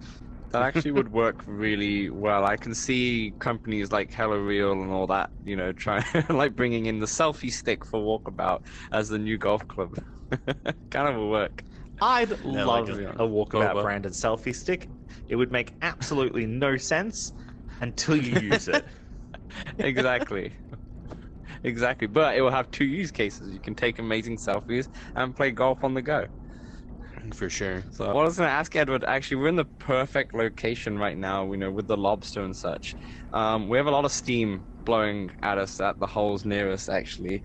That 0.50 0.62
actually 0.62 0.92
would 0.92 1.08
work 1.08 1.42
really 1.46 2.10
well. 2.10 2.44
I 2.44 2.56
can 2.56 2.74
see 2.74 3.34
companies 3.40 3.90
like 3.90 4.12
Hello 4.14 4.36
Real 4.38 4.72
and 4.72 4.92
all 4.92 5.08
that, 5.08 5.30
you 5.42 5.56
know, 5.56 5.72
trying 5.72 6.04
like 6.28 6.54
bringing 6.54 6.86
in 6.86 7.00
the 7.00 7.06
selfie 7.06 7.52
stick 7.52 7.84
for 7.84 7.98
Walkabout 8.00 8.60
as 8.92 9.08
the 9.08 9.18
new 9.18 9.36
golf 9.36 9.66
club. 9.66 9.96
kind 10.90 11.08
of 11.08 11.16
will 11.16 11.30
work. 11.30 11.64
I'd 12.00 12.44
Yeah, 12.50 12.64
love 12.64 12.88
like 12.88 12.90
a, 12.90 13.10
a 13.16 13.26
walkabout 13.26 13.80
boba. 13.80 13.80
branded 13.80 14.12
selfie 14.12 14.54
stick. 14.54 14.90
It 15.28 15.36
would 15.36 15.52
make 15.52 15.74
absolutely 15.80 16.46
no 16.46 16.76
sense 16.76 17.32
until 17.80 18.16
you 18.16 18.32
use 18.32 18.68
it. 18.68 18.86
exactly. 19.78 20.54
exactly. 21.62 22.06
But 22.08 22.36
it 22.36 22.42
will 22.42 22.50
have 22.50 22.70
two 22.70 22.84
use 22.84 23.10
cases. 23.10 23.52
You 23.52 23.60
can 23.60 23.74
take 23.74 23.98
amazing 23.98 24.36
selfies 24.36 24.88
and 25.14 25.34
play 25.34 25.50
golf 25.50 25.84
on 25.84 25.94
the 25.94 26.02
go. 26.02 26.26
For 27.32 27.48
sure. 27.48 27.84
So 27.90 28.04
I 28.04 28.12
was 28.12 28.36
going 28.36 28.48
to 28.48 28.52
ask 28.52 28.76
Edward, 28.76 29.04
actually, 29.04 29.38
we're 29.38 29.48
in 29.48 29.56
the 29.56 29.64
perfect 29.78 30.34
location 30.34 30.98
right 30.98 31.16
now. 31.16 31.50
You 31.50 31.56
know, 31.56 31.70
with 31.70 31.86
the 31.86 31.96
lobster 31.96 32.42
and 32.42 32.56
such. 32.56 32.96
Um, 33.32 33.68
we 33.68 33.76
have 33.78 33.86
a 33.86 33.90
lot 33.90 34.04
of 34.04 34.12
steam 34.12 34.66
blowing 34.84 35.30
at 35.42 35.58
us 35.58 35.80
at 35.80 35.98
the 35.98 36.06
holes 36.06 36.44
near 36.44 36.70
us. 36.70 36.88
Actually, 36.88 37.42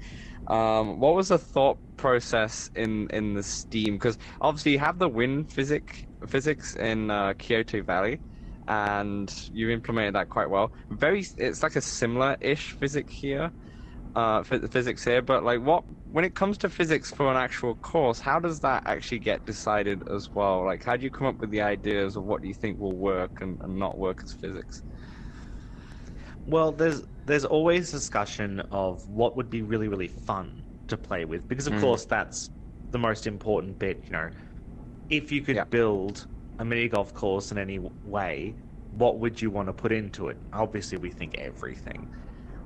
um, 0.47 0.99
what 0.99 1.15
was 1.15 1.29
the 1.29 1.39
thought 1.39 1.79
process 1.97 2.69
in 2.75 3.07
in 3.11 3.33
the 3.33 3.43
steam? 3.43 3.95
Because 3.95 4.17
obviously 4.41 4.73
you 4.73 4.79
have 4.79 4.99
the 4.99 5.09
wind 5.09 5.51
physic 5.51 6.07
physics 6.27 6.75
in 6.75 7.09
uh, 7.09 7.33
Kyoto 7.39 7.81
Valley, 7.81 8.21
and 8.67 9.33
you've 9.51 9.71
implemented 9.71 10.15
that 10.15 10.29
quite 10.29 10.49
well. 10.49 10.73
Very, 10.91 11.25
it's 11.37 11.63
like 11.63 11.75
a 11.75 11.81
similar-ish 11.81 12.73
physics 12.79 13.13
here. 13.13 13.51
Uh, 14.15 14.41
phys- 14.43 14.69
physics 14.71 15.03
here, 15.05 15.21
but 15.21 15.43
like 15.43 15.61
what 15.61 15.83
when 16.07 16.25
it 16.25 16.33
comes 16.35 16.57
to 16.57 16.69
physics 16.69 17.11
for 17.11 17.29
an 17.31 17.37
actual 17.37 17.75
course, 17.75 18.19
how 18.19 18.39
does 18.39 18.59
that 18.59 18.81
actually 18.87 19.19
get 19.19 19.45
decided 19.45 20.01
as 20.09 20.29
well? 20.33 20.65
Like, 20.65 20.83
how 20.83 20.97
do 20.97 21.03
you 21.03 21.11
come 21.11 21.27
up 21.27 21.39
with 21.39 21.51
the 21.51 21.61
ideas 21.61 22.15
of 22.15 22.23
what 22.23 22.43
you 22.43 22.53
think 22.53 22.79
will 22.79 22.97
work 22.97 23.37
and, 23.41 23.57
and 23.61 23.77
not 23.77 23.97
work 23.99 24.21
as 24.25 24.33
physics? 24.33 24.83
Well, 26.45 26.71
there's 26.71 27.03
there's 27.25 27.45
always 27.45 27.91
discussion 27.91 28.59
of 28.71 29.07
what 29.07 29.37
would 29.37 29.49
be 29.49 29.61
really 29.61 29.87
really 29.87 30.07
fun 30.07 30.65
to 30.87 30.97
play 30.97 31.25
with 31.25 31.47
because 31.47 31.67
of 31.67 31.75
Mm. 31.75 31.75
course 31.75 32.05
that's 32.05 32.49
the 32.91 32.99
most 32.99 33.27
important 33.27 33.79
bit. 33.79 34.05
You 34.09 34.13
know, 34.13 34.29
if 35.09 35.31
you 35.31 35.41
could 35.41 35.57
Yeah. 35.57 35.65
build 35.69 36.27
a 36.59 36.65
mini 36.65 36.89
golf 36.89 37.13
course 37.13 37.51
in 37.51 37.57
any 37.59 37.79
way, 38.03 38.57
what 38.91 39.19
would 39.19 39.41
you 39.41 39.51
want 39.51 39.67
to 39.69 39.73
put 39.73 39.93
into 39.93 40.29
it? 40.29 40.41
Obviously, 40.53 40.97
we 40.99 41.11
think 41.11 41.35
everything. 41.37 42.09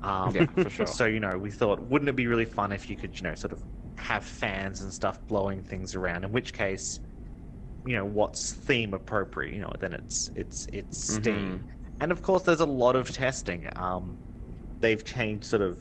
Um, 0.03 0.35
Yeah, 0.35 0.45
for 0.45 0.69
sure. 0.69 0.87
So 0.87 1.05
you 1.05 1.19
know, 1.19 1.37
we 1.37 1.51
thought, 1.51 1.81
wouldn't 1.81 2.09
it 2.09 2.15
be 2.15 2.27
really 2.27 2.45
fun 2.45 2.71
if 2.71 2.89
you 2.89 2.95
could, 2.95 3.15
you 3.15 3.23
know, 3.23 3.35
sort 3.35 3.53
of 3.53 3.63
have 3.95 4.23
fans 4.23 4.81
and 4.81 4.93
stuff 4.93 5.19
blowing 5.27 5.63
things 5.63 5.95
around? 5.95 6.23
In 6.23 6.31
which 6.31 6.53
case, 6.53 6.99
you 7.85 7.95
know, 7.95 8.05
what's 8.05 8.53
theme 8.53 8.93
appropriate? 8.93 9.53
You 9.53 9.61
know, 9.61 9.73
then 9.79 9.93
it's 9.93 10.31
it's 10.35 10.67
it's 10.73 11.13
Steam, 11.15 11.63
and 11.99 12.11
of 12.11 12.21
course, 12.21 12.43
there's 12.43 12.59
a 12.61 12.65
lot 12.65 12.95
of 12.95 13.11
testing. 13.11 13.69
Um, 13.75 14.17
they've 14.79 15.03
changed 15.03 15.45
sort 15.45 15.61
of 15.61 15.79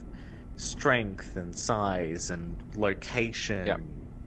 strength 0.56 1.37
and 1.37 1.56
size 1.56 2.30
and 2.30 2.56
location. 2.76 3.66
Yep. 3.66 3.80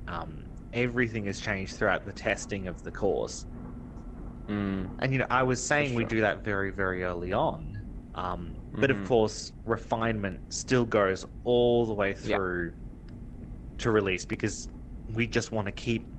Um, 0.07 0.45
everything 0.73 1.25
has 1.25 1.39
changed 1.39 1.77
throughout 1.77 2.05
the 2.05 2.11
testing 2.11 2.67
of 2.67 2.83
the 2.83 2.91
course. 2.91 3.45
Mm. 4.47 4.89
And 4.99 5.13
you 5.13 5.19
know, 5.19 5.27
I 5.29 5.43
was 5.43 5.63
saying 5.63 5.95
we 5.95 6.05
do 6.05 6.21
that 6.21 6.43
very, 6.43 6.71
very 6.71 7.03
early 7.03 7.33
on. 7.33 7.81
Um, 8.13 8.54
But 8.79 8.91
of 8.91 8.97
Mhm. 8.97 9.07
course, 9.07 9.53
refinement 9.65 10.41
still 10.49 10.85
goes 10.85 11.25
all 11.43 11.85
the 11.85 11.93
way 11.93 12.13
Yeah. 12.21 12.37
through 12.37 12.73
to 13.79 13.91
release 13.91 14.25
because 14.25 14.67
we 15.07 15.27
just 15.27 15.51
want 15.51 15.67
to 15.67 15.71
keep 15.71 16.13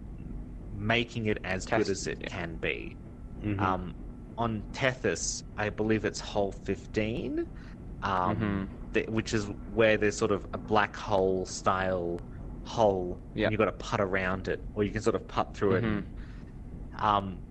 making 0.72 1.26
it 1.26 1.38
as 1.44 1.66
good 1.66 1.88
as 1.88 2.06
it 2.06 2.12
it, 2.12 2.18
yeah. 2.22 2.28
can 2.28 2.56
be. 2.58 2.98
Mhm. 3.42 3.58
Um, 3.60 3.96
on 4.38 4.64
Tethys, 4.72 5.42
I 5.56 5.70
believe 5.70 6.04
it's 6.04 6.20
hole 6.20 6.52
15, 6.52 7.46
um, 8.02 8.36
Mhm. 8.36 8.68
th- 8.94 9.08
which 9.08 9.34
is 9.34 9.48
where 9.66 9.96
there's 9.98 10.18
sort 10.18 10.32
of 10.32 10.46
a 10.52 10.58
black 10.58 10.96
hole 10.96 11.46
style 11.46 12.20
hole. 12.64 13.22
Yeah. 13.34 13.46
And 13.46 13.52
you've 13.52 13.58
got 13.58 13.66
to 13.66 13.72
putt 13.72 14.00
around 14.00 14.48
it, 14.48 14.68
or 14.74 14.84
you 14.84 14.92
can 14.92 15.02
sort 15.02 15.16
of 15.16 15.28
putt 15.28 15.56
through 15.56 15.76
it. 15.76 15.84
Mhm. 15.84 15.88
And, 15.88 16.08
um, 16.94 17.42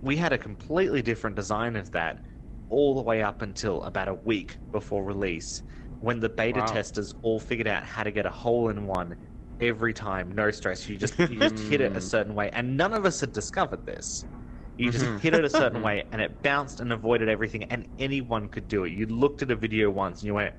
we 0.00 0.16
had 0.16 0.32
a 0.32 0.38
completely 0.38 1.02
different 1.02 1.36
design 1.36 1.76
of 1.76 1.90
that 1.92 2.24
all 2.68 2.94
the 2.94 3.02
way 3.02 3.22
up 3.22 3.42
until 3.42 3.82
about 3.84 4.08
a 4.08 4.14
week 4.14 4.58
before 4.72 5.04
release, 5.04 5.62
when 6.00 6.20
the 6.20 6.28
beta 6.28 6.60
Wow. 6.60 6.66
testers 6.66 7.14
all 7.22 7.40
figured 7.40 7.66
out 7.68 7.84
how 7.84 8.02
to 8.04 8.10
get 8.10 8.26
a 8.26 8.30
hole 8.30 8.68
in 8.68 8.86
one 8.86 9.16
every 9.60 9.92
time, 9.92 10.32
no 10.32 10.50
stress. 10.50 10.88
You 10.88 10.96
just 10.96 11.18
you 11.18 11.38
just 11.40 11.58
hit 11.58 11.80
it 11.80 11.96
a 11.96 12.00
certain 12.14 12.34
way, 12.34 12.50
and 12.52 12.76
none 12.76 12.92
of 12.94 13.04
us 13.04 13.20
had 13.20 13.32
discovered 13.32 13.84
this. 13.86 14.24
You 14.76 14.92
just 14.92 15.04
Mhm. 15.04 15.20
hit 15.20 15.34
it 15.34 15.44
a 15.44 15.50
certain 15.50 15.82
way, 15.88 16.04
and 16.12 16.20
it 16.20 16.42
bounced 16.42 16.80
and 16.80 16.92
avoided 16.92 17.28
everything, 17.28 17.64
and 17.64 17.88
anyone 17.98 18.48
could 18.48 18.68
do 18.68 18.84
it. 18.84 18.92
You 18.92 19.06
looked 19.06 19.42
at 19.42 19.50
a 19.50 19.56
video 19.56 19.90
once, 19.90 20.20
and 20.22 20.28
you 20.28 20.34
went, 20.34 20.54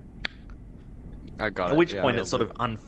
I 1.39 1.49
got 1.49 1.65
at 1.65 1.69
it. 1.69 1.73
At 1.73 1.77
which 1.77 1.93
yeah. 1.93 2.01
point 2.01 2.17
it's 2.17 2.29
sort 2.29 2.41
of 2.41 2.51
un, 2.59 2.79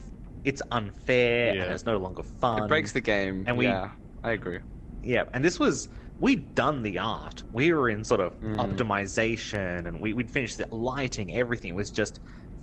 it's 0.44 0.62
unfair 0.72 1.56
Yeah. 1.56 1.64
and 1.64 1.74
it's 1.74 1.86
no 1.86 1.98
longer 1.98 2.24
fun. 2.24 2.64
it 2.64 2.68
breaks 2.68 2.92
the 2.92 3.02
game. 3.02 3.46
and 3.48 3.58
we- 3.58 3.66
yeah, 3.66 3.92
I 4.24 4.32
agree. 4.32 4.60
Yeah, 5.04 5.24
and 5.34 5.44
this 5.44 5.60
was 5.60 5.90
we'd 6.22 6.56
done 6.56 6.84
the 6.84 7.00
art. 7.00 7.44
We 7.52 7.74
were 7.74 7.90
in 7.90 8.04
sort 8.06 8.22
of 8.22 8.38
Mm. 8.42 8.92
optimization, 9.00 9.88
and 9.88 10.02
we 10.02 10.14
we'd 10.14 10.32
finished 10.32 10.58
the 10.58 10.68
lighting. 10.72 11.36
Everything 11.36 11.72
It 11.72 11.76
was 11.76 11.92
just 11.92 12.20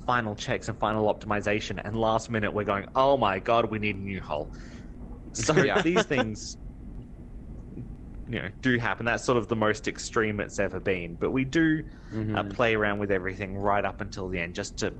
final 0.07 0.37
checks 0.37 0.69
and 0.69 0.79
final 0.79 1.13
optimization. 1.15 1.81
And 1.85 1.97
last 1.97 2.31
minute, 2.31 2.55
we're 2.55 2.65
going, 2.65 2.87
"Oh 2.95 3.17
my 3.19 3.41
god, 3.41 3.71
we 3.71 3.79
need 3.79 3.97
a 3.97 4.01
new 4.01 4.21
hull." 4.23 4.53
So 5.35 5.55
Yeah. 5.55 5.83
these 5.83 6.07
things, 6.07 6.57
you 8.27 8.43
know, 8.43 8.51
do 8.63 8.79
happen. 8.79 9.07
That's 9.07 9.25
sort 9.25 9.39
of 9.39 9.49
the 9.49 9.57
most 9.57 9.89
extreme 9.89 10.41
it's 10.41 10.59
ever 10.59 10.81
been. 10.81 11.17
But 11.17 11.31
we 11.31 11.45
do 11.45 11.83
uh, 12.35 12.43
Mhm. 12.43 12.53
play 12.53 12.75
around 12.75 12.99
with 12.99 13.11
everything 13.11 13.57
right 13.57 13.85
up 13.85 14.01
until 14.01 14.29
the 14.29 14.39
end, 14.39 14.55
just 14.55 14.79
to 14.81 14.99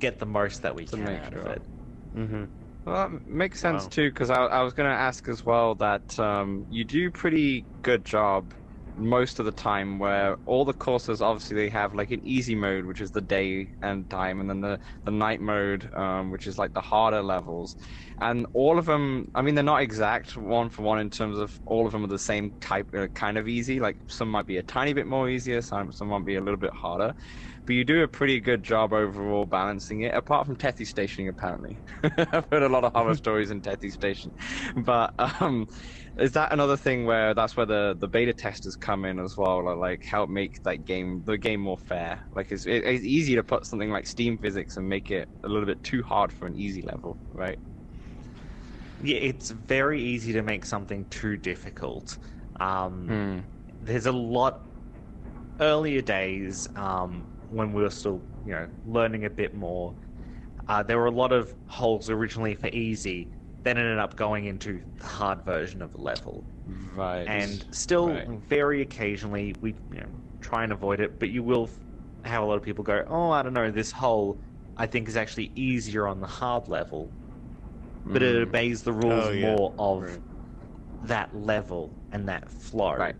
get 0.00 0.18
the 0.18 0.26
most 0.26 0.62
that 0.62 0.74
we 0.74 0.86
To 0.86 0.96
can 0.96 1.16
out 1.16 1.34
of 1.34 1.46
it. 1.46 1.66
Mhm. 2.14 2.50
Well, 2.84 3.08
that 3.10 3.26
makes 3.26 3.60
sense 3.60 3.86
Wow. 3.86 3.88
too, 3.88 4.10
because 4.10 4.30
I, 4.30 4.44
I 4.44 4.62
was 4.62 4.74
going 4.74 4.88
to 4.90 4.94
ask 4.96 5.28
as 5.28 5.44
well 5.44 5.74
that 5.76 6.18
um, 6.18 6.66
you 6.68 6.84
do 6.84 7.10
pretty 7.10 7.66
good 7.82 8.04
job 8.04 8.52
most 8.96 9.38
of 9.40 9.46
the 9.46 9.52
time 9.52 9.98
where 9.98 10.36
all 10.46 10.64
the 10.64 10.72
courses 10.72 11.20
obviously 11.20 11.56
they 11.56 11.68
have 11.68 11.94
like 11.94 12.10
an 12.10 12.20
easy 12.24 12.54
mode 12.54 12.84
which 12.84 13.00
is 13.00 13.10
the 13.10 13.20
day 13.20 13.72
and 13.82 14.08
time 14.08 14.40
and 14.40 14.48
then 14.48 14.60
the, 14.60 14.78
the 15.04 15.10
night 15.10 15.40
mode 15.40 15.90
um, 15.94 16.30
which 16.30 16.46
is 16.46 16.58
like 16.58 16.72
the 16.72 16.80
harder 16.80 17.22
levels. 17.22 17.76
And 18.20 18.46
all 18.52 18.78
of 18.78 18.86
them 18.86 19.26
i 19.34 19.42
mean 19.42 19.54
they're 19.54 19.64
not 19.64 19.82
exact 19.82 20.36
one 20.36 20.70
for 20.70 20.82
one 20.82 20.98
in 21.00 21.10
terms 21.10 21.38
of 21.38 21.58
all 21.66 21.86
of 21.86 21.92
them 21.92 22.04
are 22.04 22.08
the 22.08 22.18
same 22.18 22.52
type 22.60 22.88
uh, 22.96 23.08
kind 23.14 23.38
of 23.38 23.48
easy. 23.48 23.80
Like 23.80 23.98
some 24.08 24.28
might 24.30 24.46
be 24.46 24.58
a 24.58 24.62
tiny 24.62 24.92
bit 24.92 25.06
more 25.06 25.28
easier 25.28 25.60
some, 25.62 25.92
some 25.92 26.08
might 26.08 26.24
be 26.24 26.36
a 26.36 26.40
little 26.40 26.58
bit 26.60 26.72
harder. 26.72 27.14
But 27.66 27.74
you 27.74 27.84
do 27.84 28.02
a 28.02 28.08
pretty 28.08 28.40
good 28.40 28.62
job 28.62 28.92
overall 28.92 29.46
balancing 29.46 30.02
it 30.02 30.14
apart 30.14 30.46
from 30.46 30.56
Tethys 30.56 30.88
stationing 30.88 31.28
apparently. 31.28 31.80
I've 32.02 32.46
heard 32.52 32.62
a 32.62 32.68
lot 32.68 32.84
of 32.84 32.92
horror 32.94 33.14
stories 33.16 33.50
in 33.50 33.62
Tethys 33.62 33.92
Station. 33.94 34.32
But 34.76 35.14
um 35.40 35.66
is 36.16 36.32
that 36.32 36.52
another 36.52 36.76
thing 36.76 37.06
where 37.06 37.34
that's 37.34 37.56
where 37.56 37.66
the 37.66 37.96
the 37.98 38.06
beta 38.06 38.32
testers 38.32 38.76
come 38.76 39.04
in 39.04 39.18
as 39.18 39.36
well 39.36 39.64
like, 39.64 39.76
like 39.76 40.04
help 40.04 40.30
make 40.30 40.62
that 40.62 40.84
game 40.84 41.22
the 41.24 41.36
game 41.36 41.60
more 41.60 41.78
fair? 41.78 42.22
Like 42.34 42.52
it's, 42.52 42.66
it, 42.66 42.84
it's 42.84 43.04
easy 43.04 43.34
to 43.34 43.42
put 43.42 43.66
something 43.66 43.90
like 43.90 44.06
steam 44.06 44.38
physics 44.38 44.76
and 44.76 44.88
make 44.88 45.10
it 45.10 45.28
a 45.42 45.48
little 45.48 45.66
bit 45.66 45.82
too 45.82 46.02
hard 46.02 46.32
for 46.32 46.46
an 46.46 46.56
easy 46.56 46.82
level 46.82 47.18
right? 47.32 47.58
Yeah, 49.02 49.16
it's 49.16 49.50
very 49.50 50.00
easy 50.00 50.32
to 50.34 50.42
make 50.42 50.64
something 50.64 51.04
too 51.10 51.36
difficult. 51.36 52.16
Um, 52.60 53.44
there's 53.82 54.06
a 54.06 54.12
lot 54.12 54.60
earlier 55.60 56.00
days 56.00 56.68
um, 56.76 57.24
when 57.50 57.72
we 57.72 57.82
were 57.82 57.90
still 57.90 58.20
you 58.46 58.52
know 58.52 58.68
learning 58.86 59.24
a 59.24 59.30
bit 59.30 59.54
more. 59.54 59.94
Uh, 60.68 60.82
there 60.82 60.96
were 60.98 61.06
a 61.06 61.10
lot 61.10 61.32
of 61.32 61.52
holes 61.66 62.08
originally 62.08 62.54
for 62.54 62.68
easy 62.68 63.28
then 63.64 63.78
ended 63.78 63.98
up 63.98 64.16
going 64.16 64.44
into 64.44 64.84
the 64.98 65.06
hard 65.06 65.44
version 65.44 65.82
of 65.82 65.92
the 65.92 66.00
level 66.00 66.46
right 66.66 67.32
and 67.32 67.64
still 67.72 68.08
right. 68.08 68.28
very 68.48 68.82
occasionally 68.82 69.54
we 69.60 69.70
you 69.90 70.00
know, 70.00 70.10
try 70.40 70.64
and 70.64 70.72
avoid 70.72 71.00
it 71.00 71.18
but 71.20 71.30
you 71.30 71.42
will 71.42 71.70
have 72.24 72.42
a 72.42 72.46
lot 72.46 72.56
of 72.56 72.62
people 72.62 72.84
go 72.84 73.04
oh 73.08 73.30
i 73.30 73.42
don't 73.42 73.54
know 73.54 73.70
this 73.70 73.92
hole 73.92 74.40
i 74.76 74.86
think 74.86 75.08
is 75.08 75.16
actually 75.16 75.52
easier 75.54 76.06
on 76.06 76.20
the 76.20 76.26
hard 76.26 76.68
level 76.68 77.14
but 78.12 78.22
it 78.22 78.36
Mm. 78.36 78.48
obeys 78.48 78.82
the 78.82 78.92
rules 78.92 79.26
Oh, 79.26 79.30
yeah. 79.30 79.40
more 79.40 79.74
of 79.78 80.02
Right. 80.02 80.22
that 81.02 81.34
level 81.34 81.98
and 82.12 82.28
that 82.28 82.50
flow 82.50 82.92
Right. 82.96 83.16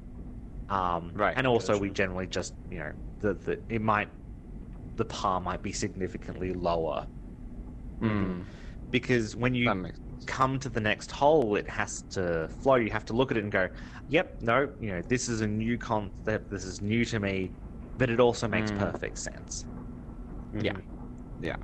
um, 0.68 1.12
Right. 1.14 1.36
And 1.36 1.46
also, 1.46 1.78
we 1.78 1.90
generally 1.90 2.26
just, 2.26 2.54
you 2.70 2.78
know, 2.78 2.92
the, 3.20 3.34
the 3.34 3.62
it 3.68 3.80
might, 3.82 4.10
the 4.96 5.04
par 5.04 5.40
might 5.40 5.62
be 5.62 5.72
significantly 5.72 6.52
lower 6.52 7.08
Mm. 8.02 8.46
because 8.90 9.34
when 9.36 9.54
you 9.54 9.66
that 9.66 9.74
makes 9.76 9.98
sense 9.98 10.03
come 10.26 10.58
to 10.60 10.68
the 10.70 10.80
next 10.80 11.10
hole, 11.12 11.56
it 11.56 11.68
has 11.70 12.02
to 12.12 12.48
flow. 12.48 12.76
You 12.76 12.90
have 12.90 13.04
to 13.06 13.12
look 13.14 13.30
at 13.30 13.36
it 13.38 13.42
and 13.44 13.52
go, 13.52 13.68
"Yep, 14.08 14.28
no, 14.40 14.70
you 14.80 14.88
know, 14.90 15.02
this 15.02 15.28
is 15.28 15.40
a 15.40 15.46
new 15.46 15.78
concept. 15.78 16.50
This 16.50 16.64
is 16.64 16.80
new 16.80 17.04
to 17.06 17.20
me, 17.20 17.54
but 17.96 18.10
it 18.10 18.20
also 18.20 18.48
makes 18.48 18.70
Mm. 18.70 18.78
perfect 18.78 19.18
sense." 19.18 19.66
Yeah. 20.58 20.72
Mhm. 20.72 20.84
Yeah. 21.38 21.56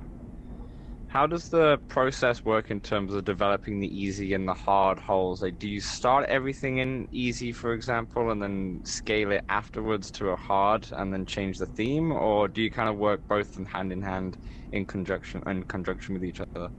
How 1.07 1.27
does 1.27 1.49
the 1.49 1.77
process 1.89 2.45
work 2.45 2.71
in 2.71 2.79
terms 2.79 3.13
of 3.13 3.25
developing 3.25 3.79
the 3.81 3.87
easy 3.87 4.33
and 4.33 4.47
the 4.47 4.53
hard 4.53 4.97
holes? 4.99 5.41
Like, 5.41 5.57
do 5.59 5.67
you 5.67 5.81
start 5.81 6.29
everything 6.29 6.77
in 6.77 7.07
easy, 7.11 7.51
for 7.51 7.73
example, 7.73 8.31
and 8.31 8.41
then 8.41 8.81
scale 8.85 9.31
it 9.31 9.43
afterwards 9.49 10.09
to 10.11 10.29
a 10.29 10.37
hard, 10.37 10.87
and 10.91 11.11
then 11.13 11.25
change 11.25 11.57
the 11.57 11.65
theme, 11.65 12.11
or 12.13 12.47
do 12.47 12.61
you 12.61 12.71
kind 12.71 12.87
of 12.89 12.95
work 12.97 13.27
both 13.27 13.57
in 13.57 13.65
hand 13.65 13.91
in 13.91 14.01
hand 14.01 14.37
in 14.71 14.85
conjunction 14.85 15.43
in 15.47 15.63
conjunction 15.63 16.13
with 16.13 16.23
each 16.23 16.39
other? 16.55 16.71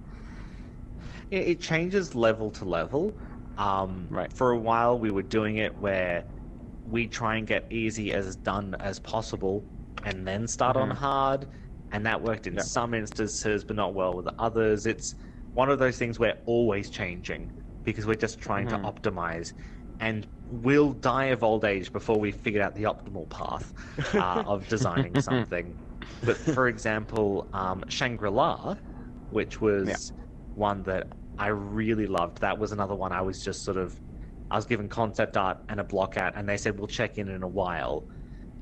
It, 1.33 1.49
it 1.49 1.61
changes 1.61 2.15
level 2.15 2.51
to 2.53 2.65
level. 2.65 3.19
Um, 3.57 4.07
Right. 4.11 4.33
For 4.33 4.53
a 4.53 4.59
while, 4.59 4.99
we 4.99 5.11
were 5.11 5.23
doing 5.23 5.57
it 5.57 5.81
where 5.81 6.27
we 6.85 7.09
try 7.09 7.37
and 7.37 7.47
get 7.47 7.67
easy 7.71 8.13
as 8.13 8.37
done 8.37 8.77
as 8.81 8.99
possible, 9.01 9.67
and 10.05 10.27
then 10.27 10.47
start 10.47 10.77
on 10.77 10.91
Mhm. 10.91 10.97
hard, 10.97 11.49
and 11.91 12.07
that 12.07 12.23
worked 12.23 12.47
in 12.47 12.57
Yeah. 12.57 12.63
some 12.63 12.95
instances, 12.95 13.65
but 13.65 13.77
not 13.77 13.95
well 13.95 14.15
with 14.15 14.29
others. 14.39 14.87
It's 14.87 15.15
one 15.55 15.71
of 15.71 15.79
those 15.79 15.99
things 15.99 16.19
we're 16.19 16.39
always 16.47 16.91
changing 16.91 17.53
because 17.85 18.07
we're 18.07 18.15
just 18.15 18.39
trying 18.41 18.67
Mhm. 18.67 18.71
to 18.71 18.79
optimize, 18.79 19.53
and 20.01 20.29
we'll 20.49 20.93
die 20.93 21.27
of 21.27 21.43
old 21.43 21.65
age 21.65 21.93
before 21.93 22.19
we 22.19 22.33
figure 22.33 22.63
out 22.63 22.75
the 22.75 22.85
optimal 22.85 23.29
path 23.31 23.73
uh, 24.17 24.43
of 24.45 24.67
designing 24.69 25.17
something. 25.19 25.77
But 26.25 26.47
for 26.47 26.69
example, 26.69 27.49
um, 27.53 27.85
Shangri 27.89 28.31
La, 28.31 28.77
which 29.29 29.61
was 29.61 29.87
Yeah. 29.89 29.97
one 30.55 30.83
that 30.85 31.09
I 31.39 31.49
really 31.49 32.07
loved. 32.07 32.41
That 32.41 32.59
was 32.59 32.73
another 32.73 32.95
one 32.95 33.13
I 33.13 33.23
was 33.23 33.43
just 33.43 33.65
sort 33.65 33.77
of, 33.77 33.99
I 34.51 34.57
was 34.57 34.67
given 34.67 34.89
concept 34.89 35.37
art 35.37 35.59
and 35.69 35.81
a 35.81 35.85
block 35.85 36.17
out, 36.17 36.35
and 36.37 36.49
they 36.49 36.57
said 36.57 36.79
we'll 36.79 36.89
check 36.89 37.19
in 37.19 37.29
in 37.29 37.43
a 37.43 37.49
while, 37.49 38.07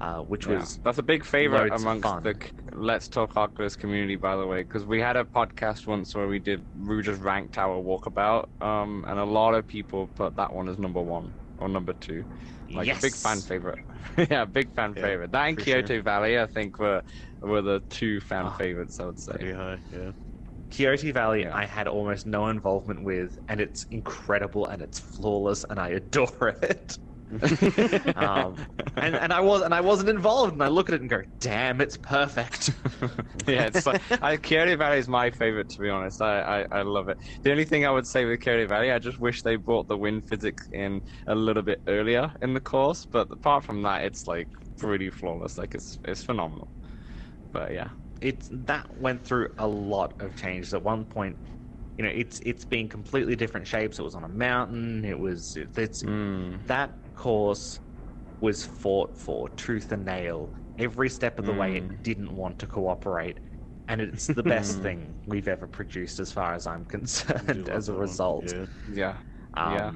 uh, 0.00 0.20
which 0.20 0.48
Yeah. 0.48 0.48
was 0.48 0.78
That's 0.84 0.98
a 0.98 1.02
big 1.02 1.24
favorite 1.24 1.68
amongst 1.70 2.02
fun. 2.02 2.22
the 2.22 2.34
Let's 2.72 3.08
Talk 3.08 3.36
Oculus 3.36 3.76
community, 3.76 4.16
by 4.16 4.36
the 4.36 4.46
way, 4.46 4.62
because 4.62 4.86
we 4.86 5.00
had 5.00 5.16
a 5.16 5.24
podcast 5.24 5.86
once 5.86 6.14
where 6.14 6.26
we 6.28 6.38
did 6.38 6.66
we 6.74 7.02
just 7.02 7.20
ranked 7.20 7.58
our 7.58 7.76
walkabout, 7.82 8.46
um, 8.60 9.04
and 9.06 9.18
a 9.18 9.24
lot 9.24 9.54
of 9.54 9.66
people 9.66 10.08
put 10.08 10.36
that 10.36 10.52
one 10.54 10.68
as 10.68 10.78
number 10.78 11.02
one 11.02 11.34
or 11.58 11.68
number 11.68 11.92
two. 11.92 12.24
Like 12.72 12.90
a 12.92 12.96
big 12.96 13.16
fan 13.16 13.42
favorite. 13.42 13.80
yeah, 14.30 14.44
big 14.46 14.72
fan 14.72 14.94
Yeah, 14.94 15.02
favorite. 15.02 15.32
That 15.32 15.48
and 15.48 15.58
Coyote 15.58 15.98
sure. 15.98 16.00
Valley, 16.00 16.38
I 16.38 16.46
think, 16.46 16.78
were 16.78 17.02
were 17.42 17.62
the 17.62 17.82
two 17.90 18.20
fan 18.20 18.50
Ah, 18.50 18.52
favorites. 18.52 18.98
I 19.00 19.06
would 19.06 19.18
say. 19.18 19.36
Pretty 19.38 19.52
high, 19.52 19.80
yeah. 19.92 20.12
Coyote 20.76 21.10
Valley. 21.12 21.42
Yeah. 21.42 21.54
I 21.54 21.66
had 21.66 21.88
almost 21.88 22.26
no 22.26 22.48
involvement 22.48 23.02
with, 23.04 23.38
and 23.48 23.60
it's 23.60 23.86
incredible 23.90 24.66
and 24.66 24.82
it's 24.82 24.98
flawless, 24.98 25.64
and 25.68 25.78
I 25.78 25.90
adore 25.90 26.56
it. 26.62 26.96
um, 28.16 28.56
and 28.96 29.14
and 29.14 29.32
I 29.32 29.40
was 29.40 29.62
and 29.62 29.72
I 29.72 29.80
wasn't 29.80 30.08
involved, 30.08 30.52
and 30.52 30.62
I 30.62 30.68
look 30.68 30.88
at 30.88 30.96
it 30.96 31.00
and 31.00 31.08
go, 31.08 31.22
"Damn, 31.40 31.80
it's 31.80 31.96
perfect." 31.96 32.70
yeah, 33.46 33.66
it's 33.66 33.86
like 33.86 34.02
I, 34.20 34.36
Valley 34.36 34.98
is 34.98 35.06
my 35.08 35.30
favorite 35.30 35.68
to 35.70 35.80
be 35.82 35.88
honest. 35.90 36.20
I, 36.20 36.62
I 36.62 36.78
I 36.80 36.82
love 36.82 37.08
it. 37.08 37.18
The 37.44 37.52
only 37.52 37.64
thing 37.64 37.86
I 37.86 37.90
would 37.90 38.06
say 38.06 38.24
with 38.24 38.40
Coyote 38.40 38.66
Valley, 38.66 38.90
I 38.90 38.98
just 38.98 39.20
wish 39.20 39.42
they 39.42 39.54
brought 39.56 39.86
the 39.86 39.96
wind 39.96 40.26
physics 40.26 40.66
in 40.72 41.02
a 41.28 41.34
little 41.34 41.62
bit 41.62 41.80
earlier 41.86 42.32
in 42.42 42.52
the 42.52 42.60
course. 42.60 43.06
But 43.10 43.28
apart 43.30 43.64
from 43.64 43.82
that, 43.82 44.04
it's 44.04 44.26
like 44.26 44.48
pretty 44.78 45.10
flawless. 45.10 45.56
Like 45.56 45.74
it's 45.76 45.98
it's 46.04 46.24
phenomenal. 46.24 46.72
But 47.52 47.72
yeah, 47.72 47.90
it's 48.20 48.48
that 48.52 48.86
went 48.96 49.24
through 49.24 49.48
a 49.58 49.66
lot 49.66 50.14
of 50.20 50.36
changes. 50.36 50.74
At 50.74 50.82
one 50.82 51.06
point, 51.06 51.38
you 51.98 52.04
know, 52.04 52.10
it's 52.10 52.40
it's 52.40 52.64
been 52.64 52.88
completely 52.88 53.36
different 53.36 53.66
shapes. 53.66 53.98
It 53.98 54.02
was 54.02 54.14
on 54.14 54.24
a 54.24 54.28
mountain. 54.28 55.04
It 55.04 55.18
was 55.18 55.56
it's 55.76 56.04
Mm. 56.04 56.66
that 56.66 56.98
course 57.14 57.80
was 58.40 58.64
fought 58.64 59.16
for 59.18 59.48
tooth 59.50 59.92
and 59.92 60.04
nail 60.04 60.54
every 60.78 61.10
step 61.10 61.38
of 61.38 61.46
the 61.46 61.54
way. 61.54 61.76
It 61.76 61.88
Mm. 61.88 62.02
didn't 62.02 62.34
want 62.34 62.60
to 62.60 62.66
cooperate, 62.66 63.40
and 63.88 64.00
it's 64.00 64.28
the 64.30 64.42
best 64.42 64.80
Mm. 64.80 64.82
thing 64.82 65.16
we've 65.26 65.48
ever 65.48 65.66
produced, 65.68 66.20
as 66.20 66.32
far 66.32 66.54
as 66.54 66.66
I'm 66.66 66.86
concerned. 66.86 67.68
As 67.68 67.88
a 67.88 67.94
result, 67.94 68.52
Yeah. 68.52 68.66
yeah, 68.86 69.18
um, 69.54 69.72
Yeah. 69.74 69.92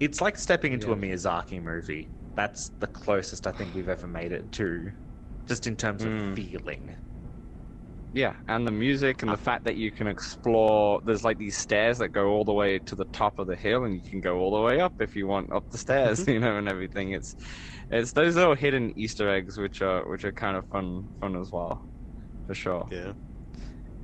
it's 0.00 0.20
like 0.20 0.36
stepping 0.38 0.72
into 0.72 0.92
a 0.92 0.96
Miyazaki 0.96 1.62
movie. 1.62 2.12
That's 2.34 2.70
the 2.80 2.86
closest 2.86 3.46
I 3.46 3.52
think 3.52 3.74
we've 3.74 3.88
ever 3.88 4.06
made 4.06 4.32
it 4.32 4.52
to, 4.52 4.92
just 5.46 5.66
in 5.66 5.76
terms 5.76 6.04
of 6.04 6.12
Mm. 6.12 6.34
feeling. 6.34 6.96
yeah. 8.12 8.34
And 8.48 8.66
the 8.66 8.70
music 8.72 9.22
and 9.22 9.32
the 9.32 9.36
fact 9.36 9.64
that 9.64 9.76
you 9.76 9.92
can 9.92 10.06
explore. 10.06 11.00
There's 11.04 11.24
like 11.24 11.38
these 11.38 11.56
stairs 11.56 11.98
that 11.98 12.10
go 12.10 12.28
all 12.28 12.44
the 12.44 12.52
way 12.52 12.78
to 12.80 12.94
the 12.96 13.04
top 13.06 13.38
of 13.38 13.46
the 13.46 13.56
hill, 13.56 13.84
and 13.84 13.94
you 13.94 14.02
can 14.02 14.20
go 14.20 14.38
all 14.38 14.54
the 14.56 14.62
way 14.62 14.80
up 14.80 14.94
if 15.00 15.16
you 15.16 15.26
want 15.26 15.52
up 15.52 15.64
the 15.70 15.78
stairs, 15.78 16.26
you 16.28 16.40
know, 16.40 16.56
and 16.56 16.68
everything. 16.68 17.12
It's 17.12 17.34
it's 17.90 18.12
those 18.12 18.36
little 18.36 18.54
hidden 18.54 18.92
Easter 18.98 19.28
eggs 19.30 19.58
which 19.58 19.82
are 19.82 20.08
which 20.08 20.24
are 20.24 20.32
kind 20.32 20.56
of 20.56 20.66
fun 20.68 21.10
fun 21.20 21.36
as 21.36 21.50
well, 21.52 21.86
for 22.46 22.54
sure. 22.54 22.90
Yeah. 22.90 23.14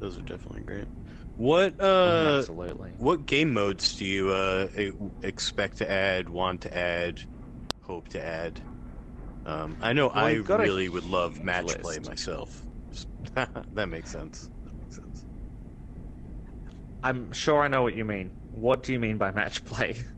Those 0.01 0.19
are 0.19 0.23
definitely 0.23 0.65
great. 0.65 0.89
What 1.37 1.81
uh 1.81 2.47
Absolutely. 2.47 2.95
what 2.97 3.27
game 3.27 3.53
modes 3.55 3.97
do 3.97 4.05
you 4.05 4.31
uh 4.31 4.69
expect 5.23 5.79
to 5.79 5.91
add, 5.91 6.29
want 6.29 6.63
to 6.63 6.77
add, 6.77 7.21
hope 7.83 8.09
to 8.11 8.23
add? 8.25 8.63
Um, 9.45 9.77
I 9.81 9.93
know 9.93 10.11
Well, 10.13 10.27
I 10.27 10.35
got 10.45 10.61
really 10.61 10.89
would 10.89 11.05
love 11.05 11.43
huge 11.43 11.43
match 11.43 11.79
play 11.79 11.99
myself. 11.99 12.67
that 13.35 13.89
makes 13.89 14.11
sense. 14.11 14.51
That 14.65 14.77
makes 14.79 14.97
sense. 14.97 15.27
I'm 17.03 17.33
sure 17.33 17.61
I 17.63 17.69
know 17.69 17.83
what 17.83 17.95
you 17.97 18.05
mean. 18.05 18.33
What 18.51 18.83
do 18.83 18.93
you 18.93 19.01
mean 19.01 19.19
by 19.19 19.33
match 19.33 19.65
play? 19.65 19.97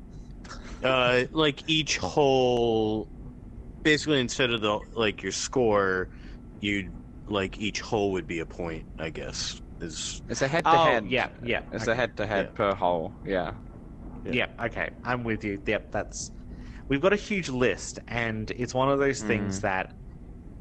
Uh, 0.82 1.24
like 1.32 1.62
each 1.66 1.96
hole, 1.98 3.10
basically 3.84 4.20
instead 4.20 4.50
of 4.50 4.60
the 4.62 4.80
like 4.96 5.22
your 5.22 5.32
score, 5.32 6.10
you'd 6.60 6.96
like 7.26 7.58
each 7.58 7.80
hole 7.80 8.12
would 8.12 8.26
be 8.26 8.40
a 8.40 8.46
point. 8.46 8.86
I 8.98 9.10
guess 9.10 9.60
is 9.80 10.22
It's 10.28 10.42
a 10.42 10.48
head 10.48 10.70
to 10.70 10.78
Oh, 10.78 10.78
head. 10.78 11.08
yeah, 11.08 11.30
yeah. 11.42 11.62
It's 11.72 11.86
okay. 11.86 11.92
a 11.92 11.94
head 11.94 12.16
to 12.16 12.26
head 12.26 12.54
per 12.54 12.74
hole. 12.74 13.16
Yeah. 13.24 13.56
Yeah. 14.24 14.34
Yeah, 14.34 14.48
okay. 14.58 14.90
I'm 15.04 15.24
with 15.24 15.44
you. 15.44 15.62
Yep, 15.66 15.92
that's. 15.92 16.30
We've 16.88 17.00
got 17.00 17.12
a 17.12 17.16
huge 17.16 17.48
list, 17.48 17.98
and 18.08 18.50
it's 18.50 18.74
one 18.74 18.90
of 18.90 18.98
those 18.98 19.22
things 19.22 19.58
Mm. 19.58 19.62
that 19.62 19.94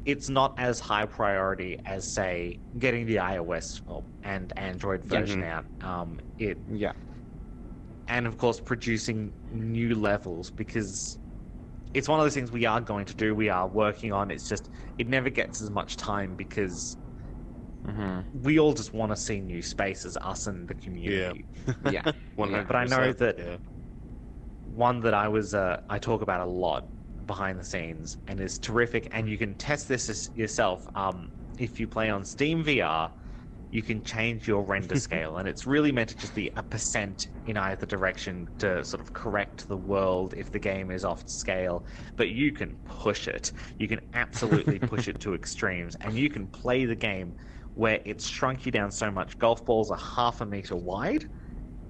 it's 0.04 0.28
not 0.28 0.54
as 0.58 0.80
high 0.80 1.06
priority 1.06 1.78
as, 1.84 2.08
say, 2.12 2.60
getting 2.78 3.06
the 3.06 3.16
iOS 3.20 3.82
and 4.22 4.52
Android 4.56 5.04
Yeah. 5.04 5.20
version 5.20 5.42
out. 5.44 5.66
Um, 5.80 6.20
it 6.38 6.58
Yeah. 6.66 6.92
and 8.06 8.26
of 8.26 8.36
course 8.36 8.60
producing 8.60 9.32
new 9.50 9.94
levels 9.94 10.50
because 10.50 11.18
it's 11.94 12.08
one 12.08 12.20
of 12.20 12.24
those 12.26 12.34
things 12.34 12.52
we 12.52 12.66
are 12.66 12.80
going 12.80 13.06
to 13.06 13.14
do. 13.14 13.34
We 13.34 13.48
are 13.50 13.68
working 13.68 14.12
on. 14.12 14.30
It's 14.30 14.48
just 14.48 14.68
it 14.98 15.08
never 15.08 15.30
gets 15.30 15.60
as 15.62 15.70
much 15.70 15.96
time 15.96 16.36
because 16.36 16.96
hmm 17.84 18.20
we 18.32 18.58
all 18.58 18.72
just 18.72 18.92
want 18.92 19.12
to 19.12 19.16
see 19.16 19.40
new 19.40 19.62
spaces, 19.62 20.16
us 20.20 20.46
and 20.46 20.66
the 20.68 20.74
community. 20.74 21.46
Yeah. 21.82 22.02
one 22.34 22.50
Yeah. 22.50 22.64
But 22.66 22.76
I 22.76 22.84
know 22.84 23.12
that- 23.12 23.38
yeah. 23.38 23.56
One 24.74 25.00
that 25.00 25.14
I 25.14 25.28
was 25.28 25.54
uh, 25.54 25.80
I 25.88 25.98
talk 25.98 26.22
about 26.22 26.40
a 26.40 26.50
lot 26.50 26.88
behind 27.26 27.58
the 27.58 27.64
scenes 27.64 28.16
and 28.26 28.40
is 28.40 28.58
terrific. 28.58 29.08
And 29.12 29.28
you 29.28 29.38
can 29.38 29.54
test 29.54 29.88
this 29.88 30.08
as- 30.08 30.30
yourself. 30.34 30.86
Um, 30.94 31.30
if 31.58 31.78
you 31.78 31.86
play 31.86 32.10
on 32.10 32.24
Steam 32.24 32.64
VR, 32.64 33.12
you 33.70 33.82
can 33.82 34.02
change 34.02 34.46
your 34.46 34.62
render 34.64 34.94
scale, 35.06 35.38
and 35.38 35.48
it's 35.48 35.66
really 35.66 35.92
meant 35.92 36.10
to 36.10 36.16
just 36.16 36.34
be 36.34 36.50
a 36.56 36.62
percent 36.62 37.28
in 37.46 37.56
either 37.56 37.86
direction 37.86 38.48
to 38.58 38.84
sort 38.84 39.00
of 39.00 39.12
correct 39.12 39.66
the 39.68 39.76
world 39.76 40.34
if 40.36 40.50
the 40.50 40.58
game 40.58 40.90
is 40.90 41.04
off 41.04 41.28
scale. 41.28 41.86
But 42.16 42.30
you 42.30 42.52
can 42.52 42.76
push 42.84 43.26
it. 43.28 43.52
You 43.78 43.88
can 43.88 44.00
absolutely 44.12 44.78
push 44.92 45.08
it 45.08 45.20
to 45.20 45.34
extremes, 45.34 45.96
and 45.96 46.16
you 46.16 46.30
can 46.30 46.46
play 46.48 46.84
the 46.84 46.94
game 46.96 47.34
where 47.74 48.00
it's 48.04 48.28
shrunk 48.28 48.66
you 48.66 48.72
down 48.72 48.90
so 48.90 49.10
much. 49.10 49.38
Golf 49.38 49.64
balls 49.64 49.90
are 49.90 49.98
half 49.98 50.40
a 50.40 50.46
meter 50.46 50.76
wide, 50.76 51.24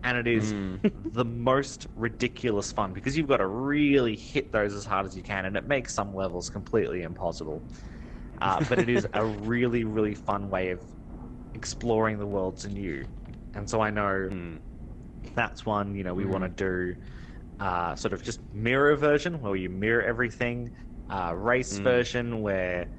and 0.04 0.18
it 0.18 0.28
is 0.28 0.54
Mm. 0.54 0.80
the 1.12 1.24
most 1.26 1.88
ridiculous 1.96 2.72
fun 2.72 2.92
because 2.94 3.16
you've 3.18 3.28
got 3.28 3.38
to 3.38 3.48
really 3.48 4.16
hit 4.16 4.52
those 4.52 4.74
as 4.74 4.86
hard 4.86 5.06
as 5.06 5.16
you 5.16 5.24
can, 5.24 5.46
and 5.46 5.56
it 5.56 5.66
makes 5.66 5.94
some 5.94 6.14
levels 6.14 6.50
completely 6.50 7.02
impossible. 7.02 7.66
Uh, 8.40 8.60
but 8.60 8.80
it 8.80 8.90
is 8.90 9.06
a 9.14 9.24
really, 9.26 9.84
really 9.84 10.14
fun 10.14 10.50
way 10.50 10.70
of 10.70 10.84
exploring 11.54 12.18
the 12.18 12.26
worlds 12.26 12.64
anew. 12.64 13.06
And 13.54 13.68
so 13.70 13.80
I 13.80 13.90
know 13.90 14.30
Hmm. 14.30 14.56
that's 15.34 15.66
one, 15.66 15.94
you 15.94 16.04
know, 16.04 16.14
we 16.14 16.26
Mm. 16.26 16.26
want 16.26 16.56
to 16.56 16.94
do 16.94 17.00
uh, 17.60 17.96
sort 17.96 18.12
of 18.14 18.22
just 18.22 18.40
mirror 18.52 18.96
version 18.96 19.40
where 19.40 19.56
you 19.56 19.70
mirror 19.70 20.02
everything, 20.02 20.72
uh, 21.10 21.34
race 21.36 21.78
Mm. 21.78 21.80
version 21.80 22.42
where 22.42 22.90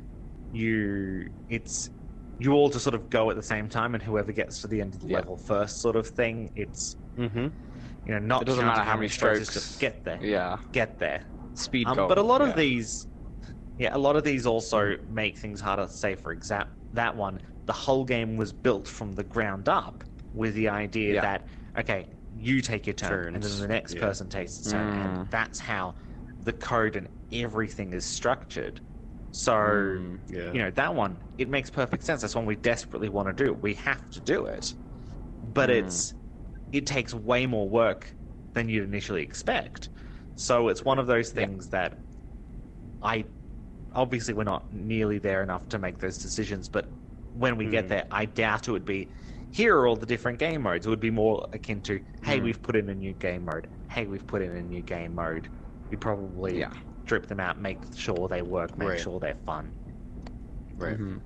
you 0.51 1.29
it's 1.49 1.89
you 2.37 2.53
all 2.53 2.69
just 2.69 2.83
sort 2.83 2.95
of 2.95 3.09
go 3.09 3.29
at 3.29 3.35
the 3.35 3.43
same 3.43 3.69
time 3.69 3.93
and 3.93 4.03
whoever 4.03 4.31
gets 4.31 4.61
to 4.61 4.67
the 4.67 4.81
end 4.81 4.93
of 4.93 5.01
the 5.01 5.07
Yeah. 5.07 5.17
level 5.17 5.37
first 5.37 5.79
sort 5.81 5.95
of 5.95 6.07
thing. 6.07 6.51
It's 6.55 6.95
Mm-hmm. 7.17 7.47
you 8.05 8.11
know 8.13 8.19
not 8.19 8.41
It 8.41 8.45
doesn't 8.45 8.65
matter 8.65 8.83
how 8.83 8.95
many 8.95 9.07
strokes, 9.07 9.53
just 9.53 9.79
get 9.79 10.03
there, 10.03 10.19
Yeah. 10.21 10.57
get 10.73 10.99
there. 10.99 11.23
Speed 11.53 11.87
Um, 11.87 11.95
goal. 11.95 12.07
but 12.09 12.17
a 12.17 12.21
lot 12.23 12.41
yeah. 12.41 12.49
of 12.49 12.55
these, 12.57 13.07
yeah, 13.77 13.95
a 13.95 13.97
lot 13.97 14.17
of 14.17 14.23
these 14.25 14.45
also 14.45 14.97
make 15.07 15.37
things 15.37 15.61
harder. 15.61 15.87
Say, 15.87 16.15
for 16.15 16.33
example, 16.33 16.73
that 16.91 17.15
one, 17.15 17.39
the 17.67 17.73
whole 17.73 18.03
game 18.03 18.35
was 18.35 18.51
built 18.51 18.87
from 18.87 19.13
the 19.13 19.23
ground 19.23 19.69
up 19.69 20.03
with 20.33 20.53
the 20.55 20.67
idea 20.69 21.15
Yeah. 21.15 21.21
that 21.21 21.47
okay, 21.77 22.07
you 22.33 22.61
take 22.61 22.85
your 22.87 22.93
turn, 22.93 23.35
and 23.35 23.43
then 23.43 23.59
the 23.59 23.67
next 23.67 23.97
person 23.97 24.27
takes 24.29 24.57
his 24.57 24.67
turn, 24.71 24.93
Mm. 24.93 25.05
and 25.05 25.29
that's 25.29 25.59
how 25.59 25.95
the 26.39 26.53
code 26.53 26.95
and 26.97 27.07
everything 27.31 27.93
is 27.93 28.05
structured. 28.05 28.81
So. 29.35 29.51
Mm. 29.53 30.21
Yeah. 30.29 30.51
You 30.53 30.59
know 30.59 30.71
that 30.71 30.95
one. 30.95 31.19
It 31.37 31.49
makes 31.49 31.69
perfect 31.69 32.03
sense. 32.03 32.21
That's 32.21 32.35
one 32.35 32.45
we 32.45 32.55
desperately 32.55 33.09
want 33.09 33.27
to 33.35 33.43
do. 33.45 33.53
We 33.53 33.73
have 33.75 34.09
to 34.11 34.21
do 34.21 34.45
it, 34.45 34.73
but 35.41 35.69
Mm. 35.69 35.83
it's 35.83 36.13
it 36.71 36.85
takes 36.85 37.13
way 37.13 37.45
more 37.45 37.69
work 37.69 38.15
than 38.53 38.69
you'd 38.69 38.83
initially 38.85 39.21
expect. 39.23 39.89
So 40.35 40.69
it's 40.69 40.83
one 40.85 40.99
of 40.99 41.07
those 41.07 41.29
Yeah. 41.29 41.35
things 41.45 41.69
that 41.69 42.01
I 43.01 43.25
obviously 43.91 44.33
we're 44.33 44.43
not 44.43 44.71
nearly 44.73 45.19
there 45.19 45.41
enough 45.43 45.67
to 45.69 45.79
make 45.79 45.99
those 45.99 46.17
decisions, 46.17 46.67
but 46.69 46.93
when 47.33 47.55
we 47.57 47.67
get 47.69 47.85
Mm. 47.85 47.89
there, 47.89 48.05
I 48.11 48.25
doubt 48.25 48.67
it 48.67 48.71
would 48.71 48.85
be 48.85 49.11
here 49.51 49.77
are 49.77 49.87
all 49.87 49.95
the 49.95 50.05
different 50.05 50.39
game 50.39 50.61
modes. 50.63 50.85
It 50.85 50.89
would 50.89 50.99
be 50.99 51.11
more 51.11 51.47
akin 51.53 51.81
to 51.83 51.99
hey, 52.23 52.39
Mm. 52.39 52.43
we've 52.43 52.61
put 52.61 52.75
in 52.77 52.89
a 52.89 52.95
new 52.95 53.13
game 53.13 53.43
mode. 53.45 53.67
Hey, 53.89 54.05
we've 54.07 54.25
put 54.27 54.41
in 54.41 54.55
a 54.55 54.63
new 54.63 54.81
game 54.81 55.13
mode. 55.15 55.49
We 55.91 55.97
probably 55.97 56.59
Yeah. 56.59 56.71
Strip 57.05 57.27
them 57.27 57.39
out, 57.39 57.59
make 57.59 57.85
sure 57.95 58.27
they 58.27 58.41
work, 58.41 58.77
make 58.77 58.87
Right. 58.87 58.97
sure 58.97 59.19
they're 59.19 59.35
fun. 59.45 59.73
Right. 60.77 60.99
Mhm. 60.99 61.23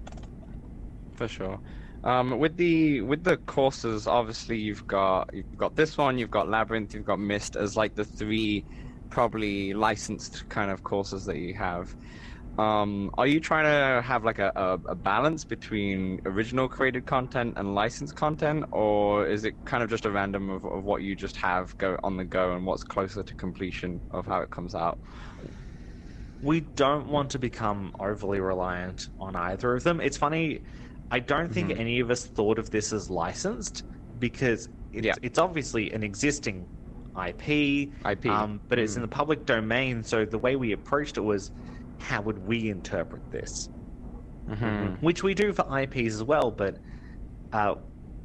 For 1.12 1.28
sure. 1.28 1.62
Um, 2.04 2.40
with 2.40 2.56
the 2.56 3.02
with 3.02 3.24
the 3.24 3.38
courses, 3.38 4.08
obviously 4.08 4.58
you've 4.58 4.86
got 4.88 5.28
you've 5.34 5.46
got 5.58 5.76
this 5.76 5.98
one, 5.98 6.18
you've 6.18 6.30
got 6.30 6.48
Labyrinth, 6.50 6.94
you've 6.94 7.04
got 7.06 7.20
Myst 7.20 7.56
as 7.58 7.76
like 7.76 7.96
the 7.96 8.06
three 8.06 8.66
probably 9.10 9.74
licensed 9.74 10.46
kind 10.50 10.72
of 10.72 10.84
courses 10.84 11.26
that 11.26 11.38
you 11.38 11.56
have. 11.56 11.94
Um, 12.58 13.12
are 13.18 13.28
you 13.28 13.40
trying 13.40 13.66
to 13.66 14.02
have 14.02 14.26
like 14.26 14.40
a, 14.40 14.52
a, 14.56 14.80
a 14.90 14.96
balance 14.96 15.46
between 15.46 16.20
original 16.26 16.70
created 16.70 17.06
content 17.06 17.54
and 17.58 17.76
licensed 17.76 18.16
content, 18.16 18.66
or 18.72 19.28
is 19.28 19.46
it 19.46 19.56
kind 19.66 19.84
of 19.84 19.90
just 19.90 20.06
a 20.06 20.12
random 20.12 20.50
of, 20.50 20.66
of 20.66 20.84
what 20.84 21.02
you 21.04 21.16
just 21.16 21.38
have 21.38 21.78
go 21.78 21.98
on 22.04 22.18
the 22.18 22.26
go 22.26 22.54
and 22.56 22.66
what's 22.66 22.84
closer 22.84 23.24
to 23.24 23.36
completion 23.36 24.04
of 24.12 24.26
how 24.26 24.42
it 24.42 24.52
comes 24.52 24.76
out? 24.76 25.00
We 26.42 26.62
don't 26.62 27.08
want 27.08 27.32
to 27.32 27.40
become 27.40 27.94
overly 28.00 28.40
reliant 28.40 29.10
on 29.20 29.36
either 29.36 29.76
of 29.76 29.84
them. 29.84 30.00
It's 30.00 30.18
funny, 30.18 30.62
I 31.12 31.20
don't 31.20 31.52
think 31.52 31.70
Mhm. 31.72 31.80
any 31.80 32.00
of 32.00 32.10
us 32.12 32.26
thought 32.28 32.60
of 32.60 32.70
this 32.70 32.94
as 32.94 33.10
licensed 33.10 33.84
because 34.18 34.70
it's, 34.92 35.06
Yeah. 35.08 35.14
it's 35.22 35.38
obviously 35.40 35.92
an 35.92 36.04
existing 36.04 36.70
IP, 37.16 37.92
IP. 38.06 38.30
um, 38.30 38.62
but 38.70 38.80
it's 38.80 38.96
in 38.96 39.02
Mm. 39.02 39.06
the 39.06 39.16
public 39.16 39.46
domain. 39.46 40.04
So 40.04 40.24
the 40.26 40.38
way 40.38 40.56
we 40.56 40.72
approached 40.72 41.18
it 41.18 41.22
was, 41.22 41.52
how 41.98 42.22
would 42.22 42.40
we 42.40 42.70
interpret 42.70 43.24
this? 43.32 43.70
Mhm. 44.48 45.02
Which 45.02 45.24
we 45.24 45.34
do 45.34 45.52
for 45.52 45.66
IPs 45.70 46.14
as 46.16 46.24
well, 46.24 46.52
but 46.52 46.80
uh, 47.52 47.76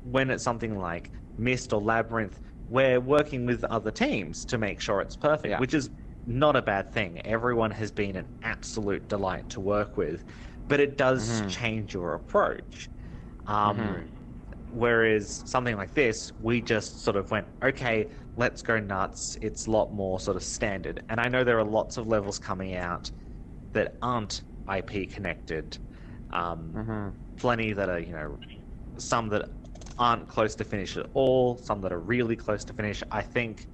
when 0.03 0.31
it's 0.31 0.45
something 0.45 0.77
like 0.79 1.11
Myst 1.39 1.73
or 1.73 1.81
Labyrinth, 1.81 2.39
we're 2.69 3.01
working 3.01 3.47
with 3.47 3.65
other 3.65 3.91
teams 3.91 4.45
to 4.47 4.59
make 4.59 4.81
sure 4.81 5.01
it's 5.01 5.17
perfect, 5.17 5.49
Yeah. 5.49 5.59
which 5.59 5.73
is 5.75 5.91
not 6.27 6.57
a 6.57 6.62
bad 6.62 6.93
thing. 6.93 7.20
Everyone 7.27 7.70
has 7.72 7.93
been 7.93 8.16
an 8.16 8.29
absolute 8.43 9.09
delight 9.09 9.49
to 9.51 9.61
work 9.61 9.97
with, 9.97 10.25
but 10.68 10.81
it 10.81 10.97
does 10.99 11.43
Mhm. 11.43 11.45
change 11.47 11.95
your 11.95 12.14
approach. 12.14 12.89
Um, 13.47 14.05
Mhm. 14.05 14.14
Whereas 14.70 15.43
something 15.51 15.77
like 15.77 15.95
this, 15.95 16.33
we 16.39 16.61
just 16.62 17.03
sort 17.05 17.16
of 17.16 17.31
went, 17.31 17.49
okay, 17.62 18.11
let's 18.37 18.62
go 18.62 18.81
nuts. 18.81 19.37
It's 19.43 19.66
a 19.66 19.70
lot 19.70 19.93
more 19.93 20.20
sort 20.20 20.37
of 20.37 20.43
standard. 20.45 21.03
And 21.09 21.20
I 21.20 21.29
know 21.29 21.45
there 21.45 21.59
are 21.59 21.64
lots 21.64 21.97
of 21.99 22.07
levels 22.09 22.39
coming 22.39 22.75
out 22.75 23.11
that 23.72 23.97
aren't 24.03 24.45
IP 24.66 25.07
connected. 25.07 25.79
Um, 26.31 26.81
Mhm. 26.81 27.16
plenty 27.37 27.72
that 27.75 27.89
are, 27.89 28.01
you 28.01 28.12
know, 28.12 28.41
some 28.99 29.29
that 29.31 29.49
aren't 29.99 30.29
close 30.29 30.57
to 30.57 30.64
finish 30.64 30.97
at 30.97 31.07
all, 31.14 31.59
some 31.59 31.81
that 31.83 31.93
are 31.93 32.01
really 32.01 32.37
close 32.37 32.64
to 32.66 32.75
finish. 32.75 33.03
I 33.11 33.22
think 33.22 33.68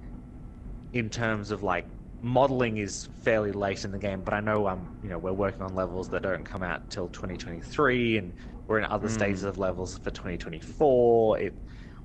in 0.93 1.09
terms 1.09 1.51
of 1.51 1.63
like 1.63 1.89
modeling 2.21 2.77
is 2.77 3.07
fairly 3.23 3.51
late 3.51 3.83
in 3.85 3.91
the 3.91 3.99
game, 3.99 4.23
but 4.23 4.33
I 4.33 4.39
know 4.39 4.67
um, 4.67 4.89
you 5.01 5.09
know, 5.09 5.19
we're 5.19 5.33
working 5.33 5.61
on 5.63 5.73
levels 5.73 6.09
that 6.09 6.21
don't 6.23 6.43
come 6.45 6.63
out 6.63 6.89
till 6.89 7.09
2023 7.09 8.17
and 8.17 8.33
we're 8.67 8.79
in 8.79 8.85
other 8.85 9.07
Mm. 9.07 9.11
stages 9.11 9.43
of 9.43 9.57
levels 9.57 9.97
for 9.97 10.11
2024. 10.11 11.39
It 11.39 11.59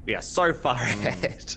we 0.06 0.14
are 0.14 0.22
so 0.22 0.52
far 0.52 0.76
Mm. 0.76 1.06
ahead. 1.06 1.56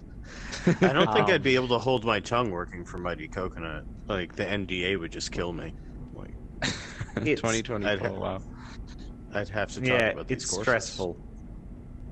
I 0.83 0.93
don't 0.93 1.11
think 1.11 1.29
Um, 1.29 1.33
I'd 1.33 1.43
be 1.43 1.55
able 1.55 1.69
to 1.69 1.79
hold 1.79 2.05
my 2.05 2.19
tongue 2.19 2.51
working 2.51 2.85
for 2.85 2.97
Mighty 2.97 3.27
Coconut. 3.29 3.85
Like 4.07 4.35
the 4.35 4.45
NDA 4.45 4.97
would 4.97 5.11
just 5.11 5.31
kill 5.31 5.53
me. 5.53 5.75
Like 6.13 6.37
It's- 7.15 7.39
2024. 7.39 7.89
I'd 7.91 7.99
ha- 8.01 8.19
wow. 8.19 8.43
I'd 9.31 9.49
have 9.49 9.71
to 9.73 9.81
talk 9.81 9.87
yeah, 9.87 10.07
about 10.07 10.27
these 10.27 10.43
it's 10.43 10.45
courses. 10.45 10.63
stressful. 10.63 11.19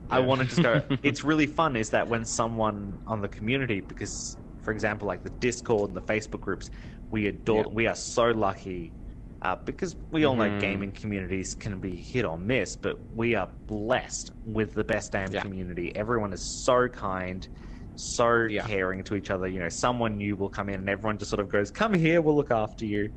I 0.10 0.20
Yeah. 0.20 0.26
wanted 0.26 0.50
to 0.52 0.58
go. 0.62 0.82
it's 1.04 1.24
really 1.24 1.48
fun 1.48 1.76
is 1.76 1.90
that 1.92 2.08
when 2.08 2.26
someone 2.26 3.00
on 3.06 3.22
the 3.22 3.28
community, 3.30 3.82
because 3.82 4.38
for 4.68 4.74
example, 4.74 5.08
like 5.08 5.24
the 5.24 5.30
Discord 5.30 5.90
and 5.92 5.96
the 5.96 6.02
Facebook 6.02 6.42
groups, 6.42 6.70
we 7.10 7.28
adore. 7.28 7.64
Yeah. 7.64 7.72
We 7.72 7.88
are 7.88 7.96
so 7.96 8.32
lucky 8.32 8.96
uh, 9.44 9.56
because 9.66 9.96
we 10.12 10.26
all 10.26 10.36
know 10.36 10.50
Mhm. 10.50 10.60
gaming 10.60 10.92
communities 10.92 11.56
can 11.56 11.80
be 11.80 11.96
hit 11.96 12.26
or 12.26 12.38
miss, 12.38 12.76
but 12.76 12.98
we 13.14 13.36
are 13.36 13.50
blessed 13.68 14.32
with 14.44 14.74
the 14.74 14.84
best 14.84 15.14
damn 15.14 15.32
Yeah. 15.32 15.42
community. 15.42 15.96
Everyone 15.96 16.34
is 16.34 16.44
so 16.44 16.90
kind. 16.90 17.48
So 17.96 18.44
Yeah. 18.44 18.68
caring 18.68 19.04
to 19.06 19.16
each 19.16 19.30
other, 19.30 19.48
you 19.48 19.60
know. 19.60 19.70
Someone 19.70 20.18
new 20.18 20.36
will 20.36 20.50
come 20.50 20.68
in, 20.68 20.76
and 20.82 20.90
everyone 20.90 21.18
just 21.18 21.30
sort 21.30 21.40
of 21.40 21.48
goes, 21.50 21.72
"Come 21.72 21.94
here, 21.94 22.22
we'll 22.22 22.36
look 22.36 22.52
after 22.52 22.86
you." 22.86 23.12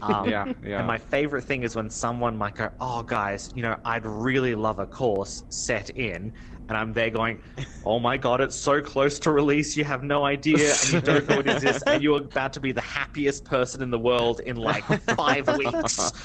Um, 0.00 0.28
yeah, 0.28 0.46
yeah. 0.62 0.78
and 0.78 0.86
my 0.86 0.98
favorite 0.98 1.42
thing 1.44 1.62
is 1.62 1.74
when 1.74 1.90
someone 1.90 2.36
might 2.36 2.54
go, 2.54 2.70
"Oh, 2.80 3.02
guys, 3.02 3.50
you 3.54 3.62
know, 3.62 3.76
I'd 3.84 4.04
really 4.06 4.54
love 4.54 4.78
a 4.78 4.86
course 4.86 5.42
set 5.48 5.90
in," 5.90 6.32
and 6.68 6.76
I'm 6.78 6.92
there 6.92 7.10
going, 7.10 7.38
"Oh 7.82 7.98
my 7.98 8.16
god, 8.18 8.40
it's 8.40 8.58
so 8.60 8.80
close 8.82 9.18
to 9.20 9.30
release, 9.32 9.76
you 9.76 9.84
have 9.84 10.02
no 10.02 10.24
idea, 10.24 10.76
and 10.80 10.90
you 10.92 11.00
don't 11.00 11.26
know 11.26 11.38
it 11.38 11.46
exists, 11.46 11.82
and 11.90 12.02
you're 12.02 12.18
about 12.22 12.52
to 12.54 12.60
be 12.60 12.72
the 12.72 12.80
happiest 12.82 13.44
person 13.44 13.82
in 13.82 13.90
the 13.90 13.98
world 13.98 14.40
in 14.40 14.56
like 14.56 14.90
five 15.16 15.48
weeks." 15.48 16.12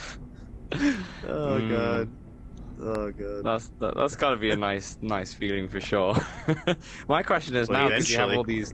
Oh 1.23 1.61
Mm. 1.61 1.61
god. 1.61 2.13
Oh 2.79 3.11
god. 3.11 3.43
That's 3.43 3.69
that, 3.79 3.95
that's 3.95 4.15
got 4.15 4.31
to 4.31 4.37
be 4.37 4.51
a 4.51 4.55
nice 4.55 4.97
nice 5.01 5.33
feeling 5.33 5.67
for 5.67 5.79
sure. 5.79 6.15
My 7.07 7.23
question 7.23 7.55
is 7.55 7.69
Well, 7.69 7.77
now 7.77 7.89
because 7.89 8.09
you 8.09 8.17
have 8.17 8.31
all 8.31 8.43
these. 8.43 8.71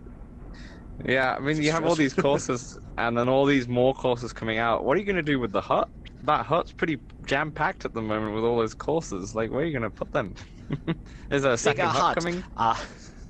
Yeah, 1.05 1.35
I 1.35 1.39
mean 1.39 1.61
you 1.61 1.71
have 1.71 1.85
all 1.85 1.95
these 1.95 2.13
courses 2.13 2.77
and 2.97 3.17
then 3.17 3.29
all 3.29 3.45
these 3.45 3.67
more 3.67 3.93
courses 3.93 4.33
coming 4.33 4.57
out. 4.57 4.83
What 4.83 4.97
are 4.97 4.99
you 4.99 5.05
going 5.05 5.17
to 5.17 5.21
do 5.23 5.39
with 5.39 5.51
the 5.51 5.61
hut? 5.61 5.89
That 6.23 6.45
hut's 6.45 6.71
pretty 6.71 6.99
jam 7.25 7.51
packed 7.51 7.85
at 7.85 7.93
the 7.93 8.01
moment 8.01 8.33
with 8.33 8.43
all 8.43 8.57
those 8.57 8.73
courses. 8.73 9.35
Like, 9.35 9.51
where 9.51 9.61
are 9.61 9.65
you 9.65 9.71
going 9.71 9.83
to 9.83 9.91
put 9.91 10.11
them? 10.11 10.33
is 11.29 11.43
there 11.43 11.51
a 11.51 11.57
second 11.57 11.85
Bigger 11.85 11.87
hut 11.89 12.03
hut. 12.03 12.15
coming? 12.15 12.43
Uh, 12.55 12.75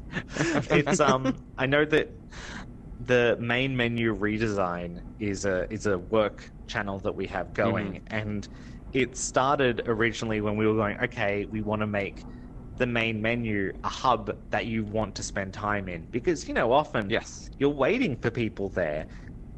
it's 0.69 0.99
um, 0.99 1.35
I 1.57 1.65
know 1.65 1.83
that 1.85 2.11
the 2.99 3.37
main 3.39 3.75
menu 3.75 4.15
redesign 4.15 5.01
is 5.19 5.45
a 5.45 5.71
is 5.71 5.85
a 5.85 5.99
work 5.99 6.51
channel 6.67 6.99
that 6.99 7.15
we 7.15 7.27
have 7.27 7.53
going, 7.53 8.01
and 8.07 8.47
it 8.93 9.17
started 9.17 9.81
originally 9.85 10.41
when 10.41 10.55
we 10.57 10.65
were 10.65 10.75
going, 10.75 10.97
okay, 10.99 11.45
we 11.45 11.61
want 11.61 11.81
to 11.81 11.87
make 11.87 12.25
the 12.77 12.85
main 12.87 13.21
menu 13.21 13.73
a 13.83 13.89
hub 13.89 14.35
that 14.51 14.65
you 14.65 14.83
want 14.85 15.15
to 15.15 15.23
spend 15.23 15.53
time 15.53 15.87
in 15.87 16.07
because 16.11 16.47
you 16.47 16.53
know 16.53 16.71
often 16.71 17.09
Yes. 17.09 17.49
you're 17.57 17.69
waiting 17.69 18.15
for 18.15 18.29
people 18.31 18.69
there. 18.69 19.07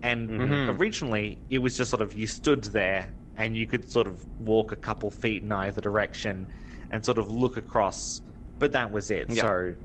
And 0.02 0.30
Mhm. 0.30 0.80
originally, 0.80 1.42
it 1.50 1.60
was 1.60 1.76
just 1.76 1.90
sort 1.92 2.02
of 2.02 2.16
you 2.16 2.26
stood 2.28 2.64
there 2.66 3.14
and 3.36 3.56
you 3.58 3.68
could 3.68 3.90
sort 3.90 4.08
of 4.08 4.26
walk 4.38 4.72
a 4.72 4.76
couple 4.78 5.12
feet 5.12 5.44
in 5.44 5.52
either 5.52 5.82
direction 5.82 6.48
and 6.92 7.04
sort 7.04 7.18
of 7.18 7.30
look 7.30 7.58
across, 7.58 8.22
but 8.60 8.72
that 8.72 8.92
was 8.92 9.12
it. 9.12 9.30
Yeah. 9.30 9.42
So 9.42 9.76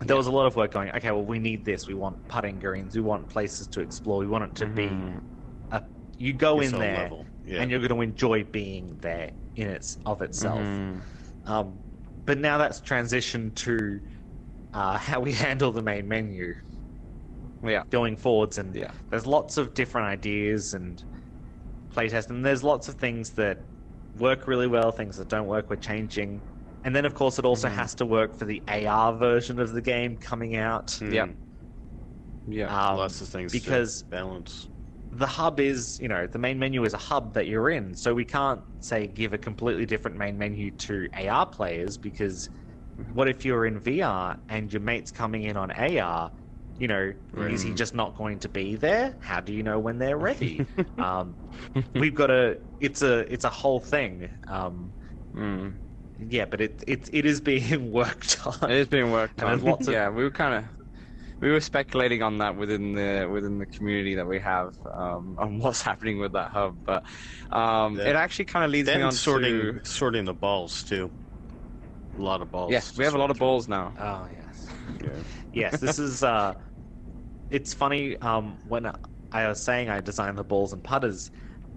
there 0.00 0.16
was 0.16 0.26
a 0.26 0.30
lot 0.32 0.46
of 0.46 0.54
work 0.56 0.72
going, 0.72 0.90
okay, 0.90 1.10
well, 1.10 1.24
we 1.24 1.38
need 1.38 1.64
this. 1.64 1.88
We 1.88 1.94
want 1.94 2.18
putting 2.28 2.58
greens. 2.58 2.94
We 2.94 3.00
want 3.00 3.28
places 3.28 3.66
to 3.68 3.80
explore. 3.80 4.18
We 4.18 4.26
want 4.26 4.44
it 4.44 4.54
to 4.56 4.66
be 4.66 4.82
Mhm. 4.88 5.22
a. 5.70 5.82
You 6.18 6.32
go 6.32 6.60
Its 6.60 6.72
in 6.72 6.78
there. 6.78 7.10
Yeah. 7.44 7.62
and 7.62 7.70
you're 7.70 7.80
going 7.80 7.90
to 7.90 8.00
enjoy 8.00 8.44
being 8.44 8.96
there 8.98 9.32
in 9.54 9.68
its 9.68 9.98
of 10.06 10.22
itself. 10.22 10.58
Mhm. 10.58 11.02
Um, 11.44 11.80
but 12.26 12.38
now 12.38 12.58
that's 12.58 12.80
transitioned 12.80 13.54
to 13.56 14.00
uh, 14.72 14.98
how 14.98 15.20
we 15.20 15.32
handle 15.46 15.72
the 15.72 15.82
main 15.82 16.08
menu 16.08 16.54
Yeah. 17.62 17.84
going 17.90 18.16
forwards, 18.16 18.58
and 18.58 18.74
Yeah. 18.74 18.90
there's 19.10 19.26
lots 19.26 19.56
of 19.56 19.74
different 19.74 20.06
ideas 20.08 20.74
and 20.74 21.02
playtest, 21.94 22.30
and 22.30 22.44
there's 22.44 22.62
lots 22.62 22.88
of 22.88 22.96
things 22.96 23.32
that 23.34 23.58
work 24.14 24.46
really 24.48 24.66
well, 24.66 24.92
things 24.92 25.16
that 25.16 25.28
don't 25.28 25.46
work. 25.46 25.70
We're 25.70 25.76
changing, 25.76 26.42
and 26.84 26.94
then 26.94 27.04
of 27.04 27.14
course 27.14 27.38
it 27.38 27.44
also 27.44 27.68
Mhm. 27.68 27.74
has 27.74 27.94
to 27.96 28.06
work 28.06 28.36
for 28.36 28.44
the 28.44 28.62
AR 28.68 29.12
version 29.16 29.58
of 29.58 29.72
the 29.72 29.82
game 29.82 30.16
coming 30.16 30.56
out. 30.56 30.98
Yeah. 31.00 31.26
Yeah. 32.46 32.90
Um, 32.90 32.96
Lots 32.98 33.20
of 33.20 33.28
things 33.28 33.52
to 33.52 33.60
because 33.60 34.02
balance. 34.10 34.68
The 35.18 35.26
hub 35.26 35.60
is, 35.60 35.98
you 36.00 36.08
know, 36.08 36.26
the 36.26 36.38
main 36.38 36.58
menu 36.58 36.84
is 36.84 36.94
a 36.94 36.98
hub 36.98 37.34
that 37.34 37.46
you're 37.46 37.70
in. 37.70 37.94
So 37.94 38.14
we 38.14 38.24
can't 38.24 38.60
say 38.80 39.06
give 39.06 39.32
a 39.32 39.38
completely 39.38 39.86
different 39.86 40.16
main 40.16 40.36
menu 40.38 40.70
to 40.72 41.08
AR 41.14 41.46
players 41.46 41.96
because 41.98 42.48
what 43.12 43.28
if 43.28 43.44
you're 43.44 43.66
in 43.66 43.80
VR 43.80 44.38
and 44.48 44.72
your 44.72 44.80
mate's 44.80 45.10
coming 45.10 45.42
in 45.44 45.56
on 45.56 45.70
AR? 45.70 46.32
You 46.78 46.88
know, 46.88 47.12
is 47.38 47.62
he 47.62 47.72
just 47.72 47.94
not 47.94 48.16
going 48.16 48.38
to 48.40 48.48
be 48.50 48.76
there? 48.76 49.16
How 49.20 49.40
do 49.40 49.52
you 49.52 49.62
know 49.62 49.78
when 49.78 49.98
they're 49.98 50.18
ready? 50.18 50.66
um, 50.98 51.36
we've 51.94 52.14
got 52.14 52.30
a, 52.30 52.58
it's 52.80 53.00
a, 53.02 53.20
it's 53.32 53.44
a 53.44 53.50
whole 53.50 53.80
thing. 53.80 54.30
Um, 54.48 54.92
Mm. 55.34 55.76
yeah, 56.18 56.46
but 56.46 56.62
it, 56.62 56.82
it, 56.86 57.10
it 57.12 57.26
is 57.26 57.42
being 57.42 57.92
worked 58.00 58.38
on. 58.46 58.70
It 58.70 58.76
is 58.76 58.88
being 58.88 59.10
worked 59.10 59.42
on. 59.42 59.62
lots 59.62 59.86
of- 59.86 59.92
Yeah, 59.92 60.08
we 60.08 60.22
were 60.22 60.30
kind 60.30 60.54
of 60.54 60.64
we 61.40 61.50
were 61.50 61.60
speculating 61.60 62.22
on 62.22 62.38
that 62.38 62.56
within 62.56 62.92
the 62.94 63.28
within 63.30 63.58
the 63.58 63.66
community 63.66 64.14
that 64.16 64.26
we 64.26 64.38
have 64.40 64.72
um, 64.92 65.36
on 65.38 65.58
what's 65.60 65.82
happening 65.82 66.18
with 66.18 66.32
that 66.32 66.50
hub, 66.50 66.78
but 66.84 67.04
um, 67.50 67.98
Yeah. 67.98 68.08
it 68.08 68.16
actually 68.16 68.46
kind 68.46 68.64
of 68.64 68.70
leads 68.70 68.94
me 68.94 69.02
on 69.02 69.12
sorting 69.12 69.72
to 69.72 69.80
sorting 69.84 70.24
the 70.24 70.34
balls 70.34 70.82
too. 70.84 71.12
A 72.16 72.20
lot 72.22 72.40
of 72.42 72.50
balls. 72.50 72.72
yes, 72.72 72.96
we 72.96 73.04
have 73.04 73.14
a 73.14 73.18
lot 73.18 73.26
sort 73.26 73.30
of 73.30 73.38
balls 73.38 73.68
now. 73.68 73.94
Oh 73.98 74.26
yes. 74.32 74.66
Yeah. 75.02 75.22
yes, 75.52 75.78
this 75.80 75.98
is. 75.98 76.22
Uh, 76.22 76.54
it's 77.50 77.74
funny 77.74 78.16
um, 78.20 78.58
when 78.64 78.90
I 79.32 79.48
was 79.48 79.62
saying 79.62 79.88
I 79.88 80.00
design 80.00 80.36
the 80.36 80.44
balls 80.44 80.72
and 80.72 80.82
putters. 80.82 81.30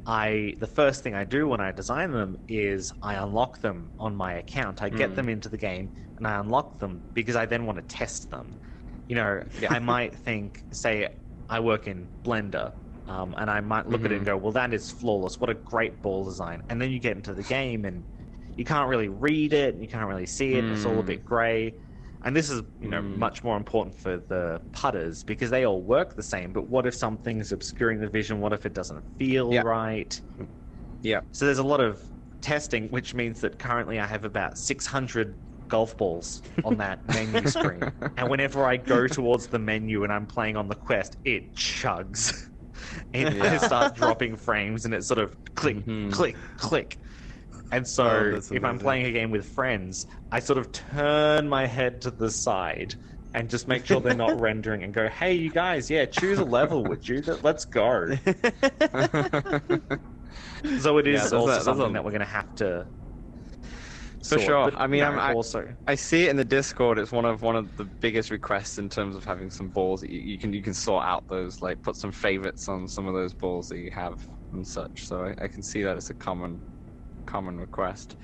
I 0.05 0.55
the 0.59 0.67
first 0.67 1.03
thing 1.03 1.13
I 1.13 1.25
do 1.25 1.47
when 1.47 1.61
I 1.61 1.71
design 1.71 2.11
them 2.11 2.37
is 2.47 2.91
I 3.01 3.15
unlock 3.15 3.61
them 3.61 3.91
on 3.99 4.15
my 4.15 4.33
account. 4.35 4.81
I 4.81 4.89
get 4.89 5.11
Mm. 5.11 5.15
them 5.15 5.29
into 5.29 5.49
the 5.49 5.57
game 5.57 5.91
and 6.17 6.27
I 6.27 6.39
unlock 6.39 6.79
them 6.79 7.03
because 7.13 7.35
I 7.35 7.45
then 7.45 7.65
want 7.65 7.77
to 7.77 7.83
test 7.83 8.29
them. 8.31 8.57
You 9.09 9.15
know, 9.15 9.43
I 9.67 9.79
might 9.79 10.15
think, 10.15 10.63
say, 10.71 11.09
I 11.49 11.59
work 11.59 11.87
in 11.87 12.11
Blender, 12.23 12.75
um, 13.07 13.33
and 13.37 13.49
I 13.49 13.59
might 13.59 13.87
look 13.87 14.05
at 14.05 14.11
it 14.11 14.17
and 14.17 14.23
Mhm. 14.23 14.27
go, 14.27 14.37
"Well, 14.37 14.51
that 14.53 14.71
is 14.73 14.91
flawless. 14.91 15.39
What 15.39 15.49
a 15.49 15.55
great 15.55 16.01
ball 16.03 16.23
design!" 16.25 16.61
And 16.69 16.79
then 16.81 16.91
you 16.91 16.99
get 16.99 17.17
into 17.17 17.33
the 17.33 17.43
game 17.43 17.85
and 17.85 18.05
you 18.55 18.63
can't 18.65 18.87
really 18.87 19.09
read 19.09 19.51
it, 19.53 19.75
you 19.77 19.87
can't 19.87 20.07
really 20.07 20.27
see 20.27 20.57
it. 20.57 20.69
It's 20.69 20.85
all 20.85 20.99
a 20.99 21.03
Mm. 21.03 21.07
bit 21.07 21.25
grey. 21.25 21.73
And 22.23 22.35
this 22.35 22.49
is, 22.51 22.61
you 22.81 22.89
know, 22.89 23.01
Mm. 23.01 23.17
much 23.17 23.43
more 23.43 23.57
important 23.57 23.95
for 23.97 24.17
the 24.17 24.61
putters 24.73 25.23
because 25.23 25.49
they 25.49 25.65
all 25.65 25.81
work 25.81 26.15
the 26.15 26.23
same. 26.23 26.53
But 26.53 26.67
what 26.69 26.85
if 26.85 26.93
something's 26.95 27.51
obscuring 27.51 27.99
the 28.01 28.09
vision? 28.09 28.41
What 28.41 28.53
if 28.53 28.65
it 28.65 28.73
doesn't 28.73 29.05
feel 29.17 29.51
Yeah. 29.53 29.63
right? 29.63 30.21
Yeah. 31.01 31.21
So 31.31 31.45
there's 31.45 31.59
a 31.59 31.63
lot 31.63 31.79
of 31.79 32.01
testing, 32.41 32.89
which 32.89 33.13
means 33.13 33.41
that 33.41 33.57
currently 33.59 33.99
I 33.99 34.05
have 34.05 34.25
about 34.25 34.57
600 34.57 35.39
golf 35.69 35.95
balls 35.97 36.41
on 36.65 36.77
that 36.77 36.99
menu 37.13 37.47
screen. 37.47 37.81
And 38.17 38.29
whenever 38.29 38.65
I 38.65 38.77
go 38.77 39.07
towards 39.07 39.47
the 39.47 39.59
menu 39.59 40.03
and 40.03 40.11
I'm 40.11 40.25
playing 40.27 40.57
on 40.57 40.67
the 40.67 40.75
quest, 40.75 41.17
it 41.23 41.55
chugs. 41.55 42.33
It, 43.13 43.33
Yeah. 43.35 43.55
it 43.55 43.61
starts 43.61 43.99
dropping 43.99 44.37
frames 44.37 44.85
and 44.85 44.93
it 44.93 45.03
sort 45.03 45.19
of 45.19 45.35
click, 45.55 45.85
Mhm. 45.85 46.13
click, 46.13 46.37
click. 46.57 46.97
And 47.73 47.85
so 47.85 48.05
Oh, 48.07 48.55
if 48.55 48.63
I'm 48.63 48.79
playing 48.79 49.05
a 49.05 49.11
game 49.11 49.31
with 49.31 49.45
friends, 49.47 50.05
I 50.31 50.39
sort 50.39 50.59
of 50.59 50.71
turn 50.71 51.49
my 51.49 51.65
head 51.67 52.01
to 52.03 52.11
the 52.11 52.31
side 52.31 52.95
and 53.33 53.49
just 53.49 53.67
make 53.67 53.85
sure 53.85 53.99
they're 53.99 54.15
not 54.15 54.39
rendering 54.47 54.83
and 54.83 54.93
go, 54.93 55.09
hey, 55.09 55.33
you 55.33 55.51
guys, 55.51 55.89
yeah, 55.89 56.05
choose 56.05 56.39
a 56.39 56.45
level, 56.45 56.83
would 56.85 57.05
you? 57.07 57.21
Let's 57.43 57.65
go. 57.65 58.15
So 60.81 60.97
it 60.99 61.07
is 61.07 61.31
Yeah, 61.31 61.37
a- 61.37 61.39
also 61.39 61.59
something 61.61 61.89
a- 61.89 61.93
that 61.93 62.03
we're 62.05 62.11
going 62.11 62.19
to 62.21 62.25
have 62.25 62.53
to 62.55 62.87
sort, 64.21 64.41
sure. 64.41 64.71
but, 64.71 64.79
I 64.79 64.87
mean, 64.87 64.99
you 64.99 65.05
I'm- 65.05 65.15
know, 65.15 65.21
I- 65.21 65.33
also 65.33 65.75
I 65.87 65.95
see 65.95 66.25
it 66.25 66.29
in 66.29 66.35
the 66.37 66.45
Discord. 66.45 66.99
It's 66.99 67.11
one 67.11 67.25
of 67.25 67.41
one 67.41 67.55
of 67.55 67.75
the 67.77 67.85
biggest 68.01 68.31
requests 68.31 68.77
in 68.77 68.89
terms 68.89 69.15
of 69.15 69.23
having 69.25 69.49
some 69.49 69.69
balls. 69.69 70.01
that 70.01 70.09
You, 70.09 70.19
you 70.19 70.37
can 70.39 70.53
you 70.53 70.61
can 70.63 70.73
sort 70.73 71.05
out 71.05 71.23
those 71.29 71.61
like 71.61 71.81
put 71.81 71.95
some 71.95 72.11
favorites 72.11 72.67
on 72.67 72.87
some 72.87 73.07
of 73.07 73.13
those 73.13 73.33
balls 73.33 73.67
that 73.69 73.77
you 73.79 73.91
have 73.91 74.25
and 74.51 74.65
such. 74.67 75.07
So 75.07 75.23
I, 75.25 75.45
I 75.45 75.47
can 75.47 75.63
see 75.63 75.83
that 75.83 75.97
it's 75.97 76.09
a 76.09 76.15
common 76.15 76.63
common 77.25 77.59
request. 77.59 78.15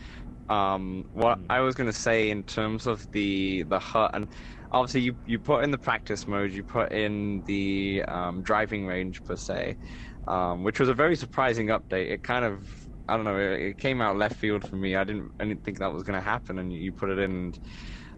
Um, 0.50 1.06
what 1.14 1.40
Hmm. 1.40 1.46
I 1.50 1.60
was 1.62 1.76
gonna 1.76 1.94
say 1.94 2.30
in 2.30 2.44
terms 2.44 2.88
of 2.88 3.08
the 3.12 3.64
the 3.64 3.80
hut 3.80 4.12
and 4.14 4.28
obviously 4.72 5.02
you 5.02 5.18
you 5.26 5.40
put 5.40 5.64
in 5.64 5.72
the 5.72 5.78
practice 5.78 6.28
mode, 6.28 6.52
you 6.52 6.64
put 6.64 6.92
in 6.92 7.44
the 7.46 8.04
um, 8.08 8.42
driving 8.44 8.86
range 8.86 9.24
per 9.24 9.36
se, 9.36 9.78
um, 10.28 10.64
which 10.64 10.80
was 10.80 10.90
a 10.90 10.94
very 10.94 11.16
surprising 11.16 11.68
update. 11.68 12.12
It 12.12 12.24
kind 12.24 12.46
of 12.46 12.70
I 13.08 13.16
don't 13.16 13.26
know. 13.26 13.38
It, 13.38 13.62
it 13.62 13.78
came 13.78 14.02
out 14.02 14.18
left 14.18 14.36
field 14.38 14.68
for 14.68 14.76
me. 14.76 14.96
I 14.96 15.04
didn't. 15.04 15.32
I 15.40 15.46
didn't 15.46 15.64
think 15.64 15.80
that 15.80 15.94
was 15.94 16.04
going 16.04 16.20
to 16.20 16.26
happen, 16.26 16.60
and 16.60 16.72
you, 16.74 16.92
put 16.94 17.10
it 17.10 17.20
in. 17.20 17.32
And, 17.32 17.60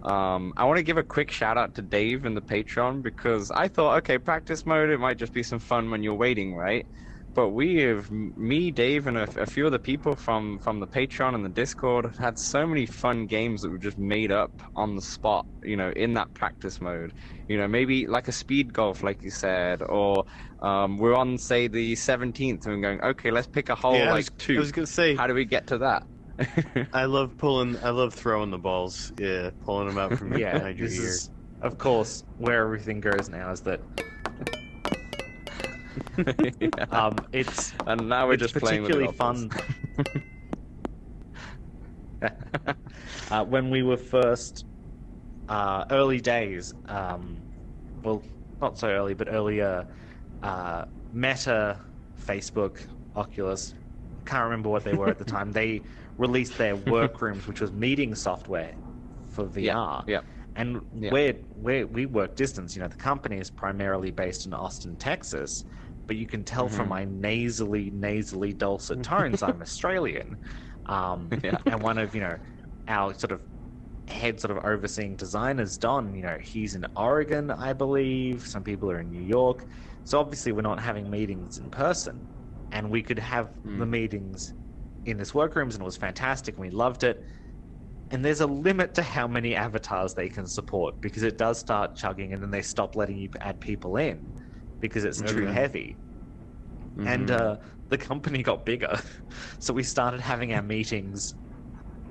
um, 0.04 0.54
I 0.58 0.66
want 0.66 0.78
to 0.78 0.84
give 0.84 0.98
a 0.98 1.04
quick 1.04 1.32
shout 1.32 1.58
out 1.58 1.76
to 1.76 1.82
Dave 1.82 2.26
and 2.26 2.38
the 2.38 2.42
Patreon 2.42 3.02
because 3.02 3.52
I 3.52 3.68
thought, 3.68 3.98
okay, 4.00 4.18
practice 4.20 4.66
mode. 4.66 4.90
It 4.90 5.00
might 5.00 5.18
just 5.18 5.34
be 5.34 5.44
some 5.44 5.60
fun 5.60 5.92
when 5.92 6.04
you're 6.04 6.16
waiting, 6.16 6.56
right? 6.56 6.86
But 7.36 7.50
we 7.50 7.78
have 7.78 8.10
me, 8.12 8.72
Dave, 8.72 9.08
and 9.08 9.18
a, 9.18 9.42
a 9.42 9.46
few 9.46 9.68
other 9.68 9.80
people 9.80 10.16
from 10.16 10.60
from 10.60 10.80
the 10.80 10.88
Patreon 10.88 11.36
and 11.36 11.46
the 11.46 11.50
Discord 11.50 12.16
had 12.18 12.40
so 12.40 12.66
many 12.66 12.86
fun 12.86 13.28
games 13.28 13.62
that 13.62 13.72
we 13.72 13.80
just 13.80 13.98
made 13.98 14.32
up 14.32 14.52
on 14.76 14.96
the 14.96 15.02
spot. 15.02 15.46
You 15.64 15.78
know, 15.78 15.92
in 15.96 16.14
that 16.16 16.34
practice 16.34 16.82
mode. 16.82 17.14
You 17.48 17.58
know, 17.58 17.68
maybe 17.68 18.08
like 18.08 18.28
a 18.28 18.32
speed 18.32 18.74
golf, 18.74 19.04
like 19.04 19.22
you 19.24 19.30
said, 19.30 19.82
or 19.82 20.26
um, 20.62 20.98
we're 20.98 21.16
on 21.16 21.38
say 21.38 21.68
the 21.68 21.94
17th 21.94 22.66
and 22.66 22.76
we're 22.76 22.82
going, 22.82 23.02
okay, 23.02 23.32
let's 23.32 23.48
pick 23.48 23.70
a 23.70 23.76
hole 23.76 23.96
yeah, 23.96 24.08
I 24.10 24.12
like 24.12 24.16
was, 24.18 24.30
two. 24.38 24.56
I 24.58 24.60
was 24.60 24.72
gonna 24.72 24.88
say, 24.88 25.16
How 25.16 25.28
do 25.28 25.34
we 25.34 25.46
get 25.46 25.68
to 25.68 25.78
that? 25.78 26.04
I 26.94 27.06
love 27.06 27.38
pulling. 27.38 27.78
I 27.84 27.90
love 27.90 28.14
throwing 28.14 28.52
the 28.52 28.58
balls. 28.58 29.12
Yeah, 29.18 29.52
pulling 29.66 29.88
them 29.88 29.98
out 29.98 30.18
from 30.18 30.38
yeah, 30.38 30.54
behind 30.54 30.78
your 30.78 30.88
this 30.88 31.00
ear. 31.00 31.08
is 31.08 31.30
of 31.62 31.78
course 31.78 32.24
where 32.38 32.64
everything 32.64 33.00
goes 33.00 33.30
now 33.30 33.52
is 33.52 33.62
that 33.62 33.82
Yeah. 36.18 36.86
um, 36.92 37.16
it's 37.32 37.74
and 37.88 38.08
now 38.08 38.28
we're 38.28 38.34
it's 38.34 38.44
just 38.44 38.56
playing 38.56 38.84
with 38.84 38.92
particularly 38.92 39.18
fun 39.18 39.50
uh, 43.32 43.44
when 43.46 43.70
we 43.70 43.82
were 43.84 43.98
first 43.98 44.66
uh, 45.48 45.86
early 45.92 46.22
days. 46.22 46.74
Um, 46.86 47.44
well, 48.04 48.24
not 48.62 48.78
so 48.78 48.88
early, 48.90 49.14
but 49.14 49.28
earlier. 49.30 49.86
Uh, 50.42 50.86
Meta, 51.12 51.82
Facebook, 52.28 52.86
Oculus. 53.16 53.74
Can't 54.26 54.44
remember 54.46 54.70
what 54.70 54.84
they 54.84 54.94
were 54.94 55.10
at 55.10 55.18
the 55.18 55.26
time. 55.38 55.52
They 55.52 55.84
released 56.18 56.58
their 56.58 56.76
workrooms, 56.76 57.48
which 57.48 57.62
was 57.62 57.72
meeting 57.72 58.16
software 58.16 58.76
for 59.26 59.46
VR. 59.46 60.04
yeah. 60.08 60.22
And 60.56 60.82
Yeah. 60.92 61.12
we're, 61.12 61.36
we're, 61.56 61.86
we 61.86 62.06
work 62.08 62.36
distance. 62.36 62.76
You 62.76 62.82
know, 62.82 62.88
the 62.88 62.96
company 62.96 63.38
is 63.38 63.50
primarily 63.52 64.10
based 64.12 64.46
in 64.48 64.54
Austin, 64.54 64.98
Texas, 64.98 65.64
but 66.08 66.16
you 66.18 66.26
can 66.26 66.44
tell 66.44 66.68
from 66.68 66.88
Mhm. 66.88 66.90
my 66.90 67.06
nasally, 67.06 67.92
nasally 67.92 68.54
dulcet 68.54 69.04
tones 69.04 69.44
I'm 69.44 69.62
Australian. 69.68 70.40
Um, 70.88 71.30
Yeah. 71.44 71.58
And 71.68 71.82
one 71.84 71.98
of, 72.00 72.16
you 72.16 72.22
know, 72.22 72.38
our 72.88 73.14
sort 73.14 73.32
of 73.32 73.42
head 74.08 74.40
sort 74.40 74.58
of 74.58 74.64
overseeing 74.66 75.16
designers, 75.16 75.78
Don, 75.78 76.16
you 76.16 76.24
know, 76.24 76.38
he's 76.42 76.76
in 76.76 76.86
Oregon, 76.96 77.52
I 77.52 77.74
believe. 77.74 78.46
Some 78.46 78.64
people 78.64 78.90
are 78.92 79.00
in 79.00 79.10
New 79.10 79.22
York. 79.22 79.66
So 80.04 80.20
obviously 80.20 80.52
we're 80.52 80.62
not 80.62 80.80
having 80.80 81.10
meetings 81.10 81.58
in 81.58 81.70
person. 81.70 82.28
And 82.72 82.90
we 82.90 83.04
could 83.04 83.20
have 83.20 83.52
the 83.66 83.86
Mm. 83.86 83.90
meetings 83.90 84.54
in 85.06 85.18
this 85.18 85.34
workrooms 85.34 85.76
and 85.76 85.82
it 85.82 85.86
was 85.86 85.98
fantastic 85.98 86.58
and 86.58 86.66
we 86.66 86.72
loved 86.72 87.04
it. 87.04 87.18
And 88.12 88.24
there's 88.24 88.42
a 88.42 88.48
limit 88.48 88.96
to 88.96 89.04
how 89.04 89.28
many 89.28 89.56
avatars 89.56 90.14
they 90.14 90.30
can 90.30 90.48
support 90.48 90.96
because 91.02 91.24
it 91.24 91.38
does 91.38 91.60
start 91.60 91.96
chugging 91.96 92.34
and 92.34 92.42
then 92.42 92.52
they 92.52 92.62
stop 92.62 92.96
letting 92.96 93.18
you 93.18 93.30
add 93.42 93.60
people 93.60 93.98
in 93.98 94.34
because 94.82 95.04
it's 95.06 95.22
too 95.22 95.46
heavy. 95.46 96.00
And 97.06 97.30
Mhm. 97.30 97.32
uh, 97.32 97.58
the 97.90 97.98
company 97.98 98.44
got 98.44 98.66
bigger. 98.66 99.00
So 99.60 99.74
we 99.74 99.84
started 99.84 100.22
having 100.22 100.54
our 100.54 100.62
meetings 100.62 101.34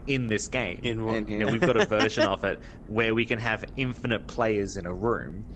in 0.07 0.28
this 0.28 0.48
game. 0.48 0.80
In 0.82 1.04
one, 1.04 1.26
You 1.36 1.44
know, 1.44 1.48
we've 1.48 1.64
got 1.64 1.76
a 1.76 1.82
version 1.86 2.24
of 2.24 2.44
it 2.44 2.62
where 2.86 3.14
we 3.14 3.24
can 3.26 3.38
have 3.38 3.64
infinite 3.76 4.26
players 4.28 4.76
in 4.76 4.86
a 4.86 4.94
room 4.94 5.46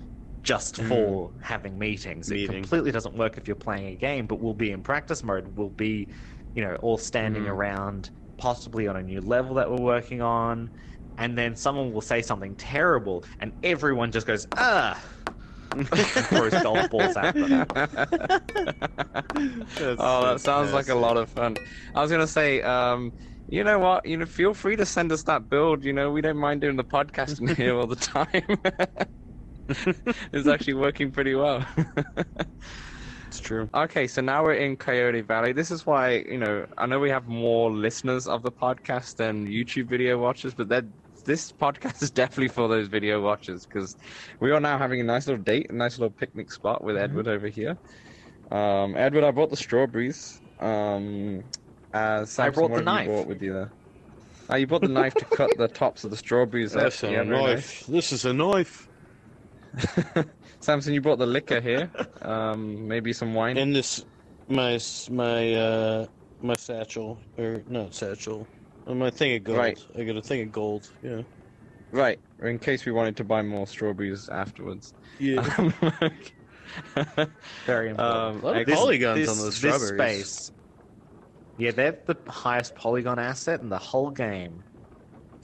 just 0.42 0.76
for 0.78 1.32
having 1.40 1.78
meetings. 1.78 2.30
It 2.30 2.44
completely 2.46 2.92
doesn't 2.92 3.16
work 3.16 3.38
if 3.38 3.46
you're 3.46 3.57
playing 3.57 3.88
a 3.88 3.96
game, 3.96 4.26
but 4.26 4.40
we'll 4.40 4.55
be 4.55 4.70
in 4.72 4.82
practice 4.82 5.22
mode. 5.22 5.57
We'll 5.57 5.70
be, 5.70 6.11
you 6.55 6.62
know, 6.64 6.76
all 6.76 6.98
standing 6.98 7.46
Mhm. 7.46 7.51
around, 7.51 8.11
possibly 8.38 8.88
on 8.88 8.96
a 8.96 9.03
new 9.03 9.20
level 9.20 9.55
that 9.57 9.70
we're 9.70 9.78
working 9.78 10.22
on, 10.22 10.70
and 11.18 11.36
then 11.36 11.57
someone 11.57 11.92
will 11.92 12.01
say 12.01 12.22
something 12.22 12.57
terrible, 12.57 13.24
and 13.38 13.53
everyone 13.62 14.12
just 14.12 14.26
goes, 14.26 14.46
ah, 14.57 15.03
throws 16.30 16.57
golf 16.59 16.88
balls 16.88 17.16
at 17.16 17.38
them. 17.38 17.66
oh, 19.98 20.24
that 20.26 20.40
sounds 20.40 20.72
like 20.72 20.88
a 20.88 20.94
lot 20.94 21.16
of 21.16 21.30
fun. 21.30 21.59
I 21.94 22.03
was 22.03 22.11
gonna 22.11 22.26
say, 22.26 22.62
um, 22.62 23.12
you 23.51 23.64
know 23.64 23.78
what? 23.78 24.07
You 24.07 24.16
know, 24.18 24.26
feel 24.26 24.55
free 24.55 24.76
to 24.76 24.86
send 24.86 25.12
us 25.12 25.24
that 25.24 25.51
build. 25.51 25.84
You 25.84 25.92
know, 25.92 26.11
we 26.11 26.22
don't 26.22 26.38
mind 26.38 26.61
doing 26.62 26.76
the 26.76 26.84
podcast 26.84 27.40
in 27.40 27.55
here 27.55 27.76
all 27.76 27.86
the 27.86 27.96
time. 27.96 29.09
it's 30.32 30.48
actually 30.48 30.74
working 30.74 31.12
pretty 31.12 31.34
well. 31.34 31.66
It's 33.30 33.38
true. 33.38 33.70
Okay, 33.72 34.09
so 34.09 34.20
now 34.20 34.42
we're 34.42 34.55
in 34.55 34.76
Coyote 34.76 35.20
Valley. 35.20 35.53
This 35.53 35.70
is 35.70 35.86
why, 35.86 36.24
you 36.28 36.38
know, 36.38 36.66
I 36.76 36.86
know 36.86 36.98
we 36.98 37.11
have 37.11 37.28
more 37.28 37.70
listeners 37.70 38.26
of 38.26 38.42
the 38.42 38.51
podcast 38.51 39.16
than 39.16 39.46
YouTube 39.46 39.88
video 39.88 40.18
watchers, 40.18 40.53
but 40.53 40.68
that 40.70 40.84
this 41.24 41.53
podcast 41.53 42.03
is 42.03 42.11
definitely 42.11 42.48
for 42.48 42.66
those 42.68 42.88
video 42.88 43.22
watchers 43.22 43.66
because 43.66 43.96
we 44.40 44.51
are 44.51 44.59
now 44.59 44.78
having 44.78 45.01
a 45.01 45.05
nice 45.05 45.28
little 45.28 45.42
date, 45.44 45.70
a 45.70 45.74
nice 45.74 45.96
little 45.96 46.11
picnic 46.11 46.51
spot 46.51 46.82
with 46.82 46.96
Edward 46.96 47.28
over 47.28 47.46
here. 47.46 47.78
Um, 48.51 48.96
Edward, 48.96 49.22
I 49.22 49.30
brought 49.30 49.51
the 49.51 49.57
strawberries. 49.57 50.40
Um, 50.59 51.44
uh, 51.95 52.24
Samson, 52.24 52.53
brought 52.55 52.70
what 52.70 52.84
the 52.84 52.91
have 52.91 53.01
you 53.05 53.07
knife. 53.07 53.07
brought 53.16 53.26
with 53.26 53.43
you 53.43 53.53
there? 53.53 53.72
Oh, 54.49 54.57
you 54.57 54.66
brought 54.66 54.80
the 54.80 54.88
knife 54.88 55.14
to 55.14 55.24
cut 55.26 55.57
the 55.57 55.68
tops 55.68 56.05
of 56.05 56.11
the 56.11 56.16
strawberries. 56.16 56.74
up. 56.74 56.82
That's 56.82 57.03
a 57.05 57.11
Yeah, 57.11 57.22
very 57.24 57.43
knife. 57.55 57.86
This 57.86 58.12
is 58.12 58.24
a 58.24 58.32
knife. 58.32 58.88
Samson, 60.61 60.93
you 60.93 61.01
brought 61.01 61.18
the 61.18 61.26
liquor 61.26 61.61
here. 61.61 61.91
Um, 62.22 62.86
maybe 62.88 63.12
some 63.12 63.34
wine. 63.34 63.57
And 63.57 63.74
this, 63.74 64.05
my 64.49 64.78
my 65.11 65.55
uh 65.55 66.07
my 66.43 66.55
satchel 66.55 67.18
or 67.38 67.62
not 67.68 67.95
satchel, 67.95 68.47
uh, 68.86 68.95
my 68.95 69.11
thing 69.11 69.36
of 69.36 69.45
gold. 69.45 69.59
Right. 69.59 69.78
I 69.97 70.03
got 70.05 70.16
a 70.16 70.22
thing 70.22 70.43
of 70.43 70.51
gold. 70.53 70.91
Yeah. 71.03 71.22
Right, 71.93 72.20
in 72.43 72.59
case 72.61 72.84
we 72.86 72.93
wanted 72.93 73.16
to 73.16 73.24
buy 73.24 73.43
more 73.43 73.66
strawberries 73.66 74.28
afterwards. 74.28 74.95
Yeah. 75.18 75.43
Very 77.66 77.91
important. 77.91 77.99
Um, 78.01 78.41
A 78.43 78.47
lot 78.47 78.57
of 78.57 78.57
excellent. 78.59 78.66
polygons 78.80 79.28
on 79.28 79.38
those 79.38 79.61
this 79.61 79.74
strawberries. 79.74 80.28
space. 80.28 80.53
Yeah, 81.61 81.72
they're 81.72 81.98
the 82.06 82.16
highest 82.28 82.74
polygon 82.74 83.18
asset 83.18 83.61
in 83.61 83.68
the 83.68 83.78
whole 83.78 84.11
game. 84.11 84.62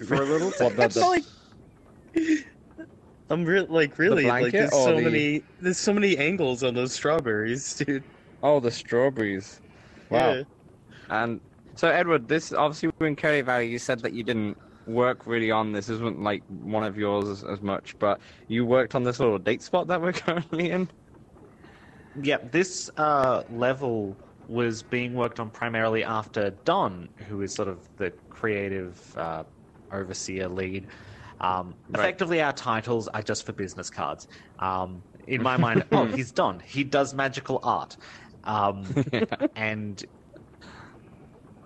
For 0.06 0.14
a 0.14 0.20
little 0.24 0.50
What, 0.50 0.76
the- 0.76 0.88
the- 0.88 1.00
Like- 1.00 2.46
I'm 3.28 3.44
re- 3.44 3.60
like 3.60 3.98
really 3.98 4.24
like 4.26 4.52
there's 4.52 4.70
so 4.70 4.94
the- 4.96 5.02
many 5.02 5.42
there's 5.60 5.78
so 5.78 5.92
many 5.92 6.16
angles 6.16 6.62
on 6.62 6.74
those 6.74 6.92
strawberries, 6.92 7.74
dude. 7.86 8.04
Oh, 8.42 8.60
the 8.60 8.70
strawberries. 8.70 9.60
Wow. 10.10 10.34
Yeah. 10.34 10.42
And 11.10 11.40
so, 11.74 11.88
Edward, 11.88 12.28
this 12.28 12.52
obviously 12.52 12.90
we're 12.98 13.08
in 13.08 13.16
Coyote 13.16 13.42
Valley. 13.42 13.68
You 13.68 13.78
said 13.78 14.00
that 14.00 14.12
you 14.12 14.22
didn't 14.22 14.56
work 14.86 15.26
really 15.26 15.50
on 15.50 15.72
this. 15.72 15.86
This 15.86 15.98
wasn't 15.98 16.22
like 16.22 16.42
one 16.62 16.84
of 16.84 16.96
yours 16.96 17.28
as, 17.28 17.44
as 17.44 17.60
much, 17.60 17.98
but 17.98 18.20
you 18.48 18.64
worked 18.64 18.94
on 18.94 19.02
this 19.02 19.18
little 19.18 19.38
date 19.38 19.60
spot 19.62 19.86
that 19.88 20.00
we're 20.00 20.12
currently 20.24 20.70
in. 20.70 20.88
Yeah, 22.22 22.38
this 22.52 22.88
uh, 22.96 23.42
level 23.50 24.16
was 24.46 24.82
being 24.82 25.14
worked 25.14 25.40
on 25.40 25.50
primarily 25.50 26.04
after 26.04 26.50
Don, 26.64 27.10
who 27.26 27.42
is 27.42 27.54
sort 27.54 27.68
of 27.68 27.88
the 27.96 28.12
creative 28.30 29.12
uh, 29.16 29.44
overseer 29.92 30.48
lead. 30.48 30.88
Um, 31.40 31.76
Right. 31.88 32.00
Effectively, 32.00 32.40
our 32.40 32.52
titles 32.52 33.08
are 33.08 33.22
just 33.22 33.44
for 33.44 33.52
business 33.52 33.90
cards. 33.90 34.26
Um, 34.58 35.04
in 35.26 35.42
my 35.42 35.56
mind, 35.56 35.84
oh, 35.92 36.06
he's 36.06 36.32
Don. 36.32 36.60
He 36.60 36.84
does 36.84 37.12
magical 37.14 37.60
art. 37.62 37.96
Um, 38.44 38.94
and 39.56 40.02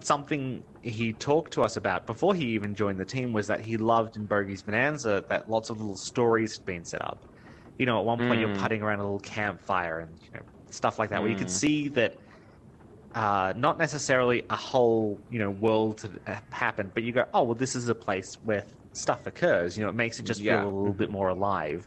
something 0.03 0.65
he 0.83 1.13
talked 1.13 1.53
to 1.53 1.63
us 1.63 1.77
about 1.77 2.07
before 2.07 2.35
he 2.35 2.47
even 2.55 2.75
joined 2.75 2.99
the 2.99 3.05
team 3.05 3.33
was 3.33 3.49
that 3.49 3.61
he 3.61 3.77
loved 3.77 4.17
in 4.17 4.27
Bogey's 4.27 4.63
Bonanza 4.63 5.25
that 5.29 5.49
lots 5.49 5.69
of 5.71 5.79
little 5.79 5.97
stories 5.97 6.57
had 6.57 6.65
been 6.65 6.85
set 6.85 7.03
up. 7.03 7.27
You 7.79 7.87
know, 7.87 7.99
at 7.99 8.05
one 8.05 8.21
point 8.21 8.41
you're 8.41 8.49
Mm. 8.49 8.55
putting 8.55 8.83
around 8.83 9.01
a 9.01 9.05
little 9.05 9.21
campfire 9.21 10.01
and 10.01 10.19
you 10.23 10.29
know 10.35 10.47
stuff 10.71 10.99
like 10.99 11.11
that, 11.11 11.21
where 11.23 11.31
you 11.31 11.37
could 11.37 11.49
Mm. 11.49 11.51
see 11.51 11.89
that 11.91 12.17
uh, 13.15 13.53
not 13.57 13.79
necessarily 13.79 14.45
a 14.51 14.57
whole 14.57 15.25
you 15.29 15.39
know 15.39 15.51
world 15.51 15.99
to 15.99 16.21
happen, 16.53 16.91
but 16.95 17.03
you 17.03 17.13
go, 17.13 17.25
oh 17.35 17.45
well, 17.45 17.55
this 17.55 17.75
is 17.75 17.89
a 17.89 17.95
place 17.95 18.37
where 18.43 18.67
stuff 18.93 19.27
occurs. 19.27 19.77
You 19.77 19.85
know, 19.85 19.91
it 19.91 19.95
makes 19.95 20.19
it 20.21 20.25
just 20.27 20.43
Yeah. 20.43 20.57
feel 20.59 20.69
a 20.69 20.71
little 20.71 20.95
bit 20.95 21.11
more 21.11 21.29
alive. 21.29 21.87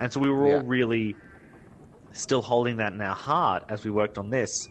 And 0.00 0.12
so 0.12 0.20
we 0.20 0.30
were 0.30 0.44
all 0.46 0.60
Yeah. 0.60 0.62
really 0.62 1.16
still 2.12 2.42
holding 2.42 2.76
that 2.78 2.92
in 2.92 3.00
our 3.00 3.14
heart 3.14 3.64
as 3.68 3.84
we 3.84 3.90
worked 3.90 4.18
on 4.18 4.30
this. 4.30 4.68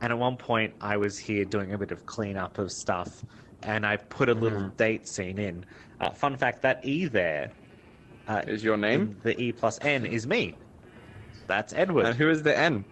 And 0.00 0.12
at 0.12 0.18
one 0.18 0.36
point, 0.36 0.74
I 0.80 0.96
was 0.96 1.18
here 1.18 1.44
doing 1.44 1.72
a 1.72 1.78
bit 1.78 1.92
of 1.92 2.04
cleanup 2.06 2.58
of 2.58 2.72
stuff 2.72 3.24
and 3.62 3.86
I 3.86 3.96
put 3.96 4.28
a 4.28 4.34
little 4.34 4.60
Mhm. 4.60 4.76
date 4.76 5.06
scene 5.08 5.38
in. 5.38 5.64
Uh, 6.00 6.10
fun 6.10 6.36
fact: 6.36 6.62
that 6.62 6.84
E 6.84 7.06
there, 7.06 7.52
uh, 8.26 8.42
Is 8.46 8.64
your 8.64 8.76
name? 8.76 9.18
the 9.22 9.40
E 9.40 9.52
plus 9.52 9.78
N 9.82 10.04
is 10.06 10.26
me. 10.26 10.58
That's 11.48 11.72
Edward. 11.72 12.06
And 12.06 12.16
who 12.16 12.28
is 12.30 12.42
the 12.42 12.56
N? 12.56 12.84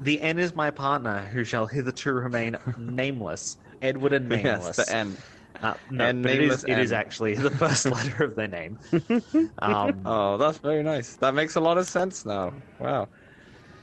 The 0.00 0.20
N 0.20 0.40
is 0.40 0.52
my 0.54 0.72
partner, 0.72 1.26
who 1.26 1.44
shall 1.44 1.66
hitherto 1.66 2.12
remain 2.12 2.56
nameless. 2.76 3.56
Edward 3.80 4.12
and 4.12 4.28
nameless. 4.28 4.70
Yes, 4.70 4.70
the 4.70 4.88
N. 4.90 5.18
Uh, 5.62 5.74
no, 5.90 6.08
And 6.08 6.26
it 6.26 6.40
is, 6.40 6.58
nameless 6.58 6.64
it 6.64 6.78
is 6.78 6.92
actually 6.92 7.34
the 7.34 7.50
first 7.50 7.86
letter 7.90 8.24
of 8.24 8.36
their 8.36 8.48
name. 8.48 8.78
Um, 9.62 10.12
Oh, 10.12 10.36
that's 10.38 10.58
very 10.58 10.82
nice. 10.82 11.16
That 11.16 11.34
makes 11.34 11.56
a 11.56 11.60
lot 11.60 11.78
of 11.78 11.86
sense 11.86 12.24
now. 12.24 12.64
Wow. 12.78 13.10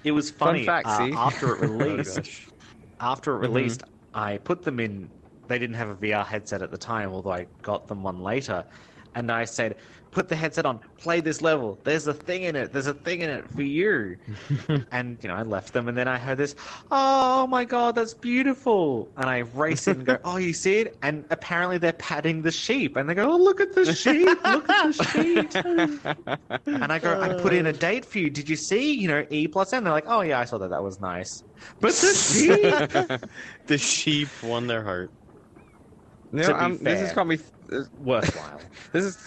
it 0.04 0.12
was 0.12 0.32
Fun 0.42 0.60
funny 0.60 0.62
fact, 0.62 1.00
uh, 1.00 1.08
after 1.12 1.54
it 1.54 1.60
Oh, 1.80 1.98
released. 1.98 2.04
gosh. 2.04 2.52
after 3.00 3.36
it 3.36 3.40
Mhm. 3.40 3.40
released, 3.40 3.84
I 4.14 4.38
put 4.40 4.64
them 4.64 4.80
in. 4.80 5.14
They 5.48 5.60
didn't 5.60 5.78
have 5.78 5.90
a 5.90 5.96
VR 5.96 6.26
headset 6.26 6.62
at 6.64 6.72
the 6.72 6.78
time, 6.78 7.12
although 7.14 7.32
I 7.34 7.48
got 7.64 7.88
them 7.88 8.04
one 8.04 8.20
later. 8.22 8.68
And 9.18 9.32
I 9.32 9.46
said, 9.46 9.78
"Put 10.12 10.30
the 10.30 10.36
headset 10.36 10.66
on, 10.66 10.80
play 11.00 11.22
this 11.22 11.42
level. 11.42 11.82
There's 11.84 12.08
a 12.08 12.14
thing 12.14 12.44
in 12.44 12.56
it. 12.56 12.72
There's 12.72 12.88
a 12.88 12.94
thing 12.94 13.22
in 13.22 13.30
it 13.30 13.50
for 13.50 13.64
you." 13.64 14.18
and 14.92 15.18
you 15.24 15.30
know, 15.30 15.36
I 15.36 15.42
left 15.44 15.74
them, 15.74 15.88
and 15.88 15.98
then 15.98 16.08
I 16.08 16.18
heard 16.20 16.38
this. 16.38 16.56
Oh 16.92 17.48
my 17.48 17.66
god, 17.66 17.96
that's 17.96 18.14
beautiful! 18.14 19.12
And 19.18 19.30
I 19.30 19.40
race 19.40 19.88
in 19.88 19.98
and 19.98 20.06
go, 20.06 20.18
"Oh, 20.24 20.38
you 20.38 20.54
see 20.54 20.80
it?" 20.82 20.98
And 21.02 21.26
apparently 21.32 21.78
they're 21.80 21.94
patting 21.94 22.44
the 22.44 22.52
sheep, 22.52 22.96
and 22.96 23.10
they 23.10 23.16
go, 23.16 23.32
"Oh, 23.32 23.38
look 23.38 23.60
at 23.60 23.74
the 23.74 23.86
sheep! 23.88 24.28
Look 24.46 24.70
at 24.70 24.84
the 24.86 24.94
sheep!" 24.94 25.52
And 26.66 26.92
I 26.92 27.00
go, 27.00 27.20
I 27.20 27.34
put 27.34 27.54
in 27.54 27.66
a 27.66 27.74
date 27.74 28.06
for 28.06 28.20
you. 28.20 28.30
Did 28.30 28.50
you 28.50 28.56
see? 28.56 28.94
You 28.94 29.08
know, 29.08 29.26
E 29.30 29.48
plus 29.48 29.74
N. 29.74 29.84
They're 29.84 29.94
like, 29.94 30.06
oh 30.08 30.22
yeah, 30.22 30.40
I 30.40 30.46
saw 30.46 30.58
that. 30.60 30.70
That 30.70 30.84
was 30.84 31.00
nice. 31.00 31.44
But 31.82 31.94
the 31.94 32.14
sheep, 32.14 32.62
the 33.68 33.78
sheep 33.78 34.30
won 34.44 34.68
their 34.68 34.84
heart. 34.84 35.12
You 36.32 36.44
To 36.44 36.54
be 36.54 36.60
um, 36.60 36.78
this 36.84 37.00
has 37.00 37.10
fair. 37.10 37.16
got 37.16 37.28
me. 37.28 37.38
This, 37.68 37.90
worthwhile. 37.98 38.62
this 38.94 39.06
is 39.06 39.18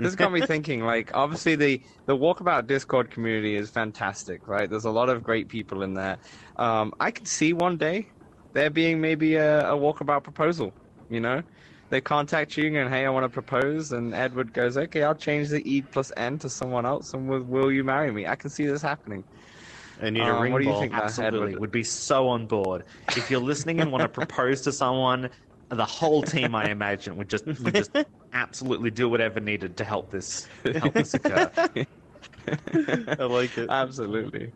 this 0.00 0.08
has 0.10 0.16
got 0.16 0.32
me 0.32 0.42
thinking. 0.42 0.82
Like, 0.84 1.10
obviously, 1.14 1.56
the 1.56 1.82
the 2.06 2.16
Walkabout 2.16 2.66
Discord 2.66 3.10
community 3.10 3.56
is 3.56 3.70
fantastic, 3.70 4.48
right? 4.48 4.68
There's 4.70 4.84
a 4.84 4.90
lot 4.90 5.08
of 5.08 5.22
great 5.22 5.48
people 5.48 5.82
in 5.82 5.94
there. 5.94 6.18
Um, 6.56 6.92
I 7.00 7.10
could 7.10 7.28
see 7.28 7.52
one 7.52 7.78
day 7.78 8.12
there 8.54 8.70
being 8.70 9.00
maybe 9.00 9.36
a, 9.36 9.70
a 9.72 9.76
Walkabout 9.76 10.24
proposal. 10.24 10.74
You 11.08 11.20
know, 11.20 11.42
they 11.90 12.00
contact 12.00 12.56
you 12.56 12.76
and 12.78 12.90
hey, 12.92 13.06
I 13.06 13.10
want 13.10 13.24
to 13.24 13.30
propose, 13.30 13.92
and 13.92 14.14
Edward 14.14 14.52
goes, 14.52 14.76
okay, 14.76 15.02
I'll 15.04 15.14
change 15.14 15.50
the 15.50 15.62
E 15.70 15.82
plus 15.82 16.12
N 16.16 16.38
to 16.40 16.50
someone 16.50 16.86
else, 16.86 17.14
and 17.14 17.28
will, 17.28 17.42
will 17.44 17.72
you 17.72 17.84
marry 17.84 18.12
me? 18.12 18.26
I 18.26 18.36
can 18.36 18.50
see 18.50 18.66
this 18.66 18.82
happening. 18.82 19.24
I 20.00 20.10
need 20.10 20.28
a 20.28 20.32
Um, 20.32 20.40
ring 20.40 20.52
what 20.52 20.60
do 20.60 20.66
you 20.66 20.72
ball. 20.72 20.80
think? 20.80 20.92
Absolutely, 20.92 21.54
Edward. 21.54 21.56
would 21.56 21.70
be 21.70 21.84
so 21.84 22.28
on 22.28 22.46
board. 22.46 22.84
If 23.14 23.30
you're 23.30 23.40
listening 23.40 23.80
and 23.80 23.92
want 23.92 24.02
to 24.02 24.08
propose 24.08 24.62
to 24.62 24.72
someone, 24.72 25.30
the 25.70 25.84
whole 25.84 26.22
team, 26.22 26.54
I 26.54 26.66
imagine, 26.66 27.16
would 27.16 27.28
just 27.28 27.46
would 27.46 27.74
just 27.74 27.90
absolutely 28.32 28.90
do 28.90 29.08
whatever 29.08 29.40
needed 29.40 29.76
to 29.78 29.84
help 29.84 30.10
this 30.10 30.46
help 30.76 30.94
this 30.94 31.14
occur. 31.14 31.50
I 32.46 33.24
like 33.24 33.56
it. 33.58 33.68
Absolutely. 33.70 34.52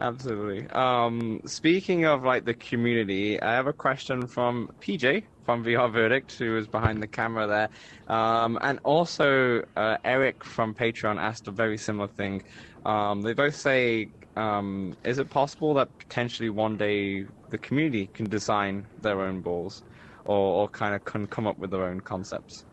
Absolutely. 0.00 0.68
Um, 0.70 1.40
speaking 1.44 2.04
of 2.04 2.22
like 2.22 2.44
the 2.44 2.54
community, 2.54 3.40
I 3.42 3.52
have 3.54 3.66
a 3.66 3.72
question 3.72 4.26
from 4.28 4.68
PJ 4.80 5.24
from 5.44 5.64
VR 5.64 5.90
Verdict, 5.90 6.36
who 6.38 6.56
is 6.56 6.68
behind 6.68 7.02
the 7.02 7.06
camera 7.08 7.46
there, 7.46 7.70
um, 8.14 8.58
and 8.60 8.78
also 8.84 9.62
uh, 9.76 9.96
Eric 10.04 10.44
from 10.44 10.74
Patreon 10.74 11.18
asked 11.18 11.48
a 11.48 11.50
very 11.50 11.78
similar 11.78 12.08
thing. 12.08 12.42
Um, 12.84 13.22
they 13.22 13.32
both 13.32 13.56
say, 13.56 14.12
um, 14.36 14.94
"Is 15.04 15.18
it 15.18 15.30
possible 15.30 15.74
that 15.74 15.88
potentially 15.98 16.50
one 16.50 16.76
day 16.76 17.24
the 17.50 17.58
community 17.58 18.08
can 18.08 18.28
design 18.28 18.86
their 19.00 19.20
own 19.22 19.40
balls, 19.40 19.82
or, 20.28 20.62
or 20.62 20.68
kind 20.68 20.94
of 20.94 21.04
can 21.04 21.26
come 21.26 21.46
up 21.46 21.58
with 21.58 21.70
their 21.70 21.84
own 21.84 22.00
concepts?" 22.00 22.64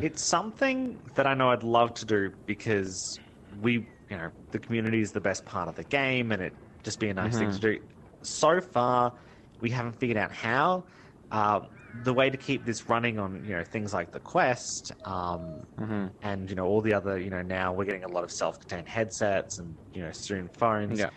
It's 0.00 0.22
something 0.22 1.00
that 1.14 1.26
I 1.26 1.32
know 1.34 1.50
I'd 1.50 1.62
love 1.62 1.94
to 1.94 2.04
do 2.04 2.32
because 2.46 3.18
we, 3.62 3.72
you 4.10 4.16
know, 4.18 4.30
the 4.50 4.58
community 4.58 5.00
is 5.00 5.12
the 5.12 5.20
best 5.22 5.46
part 5.46 5.68
of 5.68 5.74
the 5.74 5.84
game, 5.84 6.32
and 6.32 6.42
it 6.42 6.52
just 6.84 7.00
be 7.00 7.08
a 7.08 7.14
nice 7.14 7.38
thing 7.38 7.50
to 7.50 7.58
do. 7.58 7.78
So 8.22 8.60
far, 8.60 9.14
we 9.60 9.70
haven't 9.70 9.98
figured 9.98 10.18
out 10.18 10.32
how. 10.32 10.84
Uh, 11.30 11.60
the 12.02 12.12
way 12.12 12.28
to 12.28 12.36
keep 12.36 12.66
this 12.66 12.88
running 12.90 13.18
on, 13.18 13.42
you 13.42 13.56
know, 13.56 13.64
things 13.64 13.94
like 13.94 14.12
the 14.12 14.20
Quest, 14.20 14.92
um, 15.06 15.62
Mm-hmm. 15.80 16.06
and 16.22 16.50
you 16.50 16.56
know 16.56 16.66
all 16.66 16.80
the 16.82 16.92
other, 16.92 17.18
you 17.18 17.30
know, 17.30 17.42
now 17.42 17.72
we're 17.72 17.84
getting 17.84 18.04
a 18.04 18.08
lot 18.08 18.24
of 18.24 18.30
self-contained 18.30 18.88
headsets 18.88 19.58
and 19.58 19.76
you 19.94 20.02
know 20.02 20.12
soon 20.12 20.48
phones. 20.48 20.98
Yeah. 20.98 21.10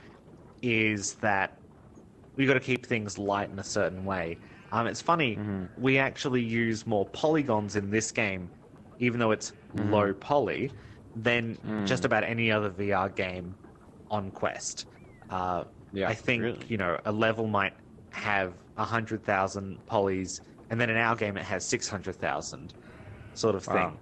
Is 0.62 1.16
that 1.16 1.58
we've 2.38 2.48
got 2.48 2.56
to 2.56 2.60
keep 2.62 2.86
things 2.86 3.18
light 3.18 3.50
in 3.50 3.60
a 3.60 3.64
certain 3.64 4.06
way. 4.06 4.38
Um, 4.72 4.88
it's 4.88 5.02
funny 5.02 5.36
Mhm. 5.36 5.70
we 5.78 5.98
actually 5.98 6.42
use 6.44 6.86
more 6.86 7.10
polygons 7.10 7.76
in 7.76 7.90
this 7.90 8.12
game, 8.12 8.52
even 9.00 9.20
though 9.20 9.32
it's 9.32 9.54
Mhm. 9.76 9.92
low 9.92 10.14
poly, 10.14 10.72
than 11.16 11.56
Mm. 11.58 11.88
just 11.88 12.06
about 12.06 12.24
any 12.24 12.52
other 12.52 12.70
VR 12.70 13.10
game 13.10 13.58
on 14.10 14.32
Quest. 14.32 14.86
Uh, 15.30 15.66
Yeah. 15.92 16.10
I 16.10 16.14
think 16.14 16.44
really. 16.44 16.66
you 16.68 16.78
know 16.78 17.00
a 17.06 17.12
level 17.12 17.48
might 17.48 17.74
have 18.12 18.54
a 18.78 18.86
hundred 18.86 19.24
thousand 19.24 19.86
polys, 19.86 20.42
and 20.70 20.80
then 20.80 20.90
in 20.90 20.98
our 20.98 21.16
game 21.16 21.38
it 21.38 21.46
has 21.46 21.68
six 21.68 21.88
hundred 21.90 22.16
thousand, 22.18 22.74
sort 23.34 23.56
of 23.56 23.64
thing. 23.66 23.76
Wow. 23.76 24.02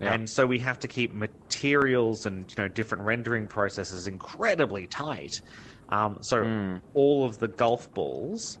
Yeah. 0.00 0.14
And 0.14 0.30
so 0.30 0.46
we 0.46 0.60
have 0.60 0.78
to 0.80 0.88
keep 0.88 1.12
materials 1.12 2.24
and 2.24 2.50
you 2.56 2.62
know 2.62 2.68
different 2.68 3.04
rendering 3.04 3.48
processes 3.48 4.06
incredibly 4.06 4.86
tight. 4.86 5.40
Um, 5.88 6.18
so 6.22 6.44
Mm. 6.44 6.82
all 6.94 7.24
of 7.24 7.38
the 7.38 7.48
golf 7.48 7.92
balls 7.94 8.58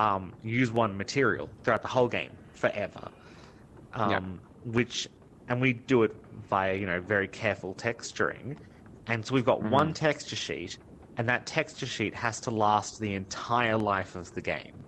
um, 0.00 0.22
use 0.42 0.70
one 0.72 0.96
material 0.96 1.50
throughout 1.62 1.82
the 1.82 1.88
whole 1.88 2.08
game 2.08 2.38
forever. 2.52 3.10
Um, 3.92 4.08
Yeah. 4.10 4.20
Which, 4.64 5.08
and 5.48 5.60
we 5.60 5.72
do 5.74 6.02
it 6.04 6.12
via 6.32 6.74
you 6.74 6.86
know 6.86 7.00
very 7.00 7.28
careful 7.28 7.74
texturing, 7.74 8.58
and 9.06 9.26
so 9.26 9.34
we've 9.34 9.44
got 9.44 9.62
Mhm. 9.62 9.70
one 9.70 9.94
texture 9.94 10.36
sheet, 10.36 10.78
and 11.16 11.28
that 11.28 11.46
texture 11.46 11.86
sheet 11.86 12.14
has 12.14 12.40
to 12.42 12.50
last 12.50 12.98
the 13.00 13.14
entire 13.14 13.76
life 13.78 14.14
of 14.16 14.32
the 14.34 14.42
game. 14.42 14.86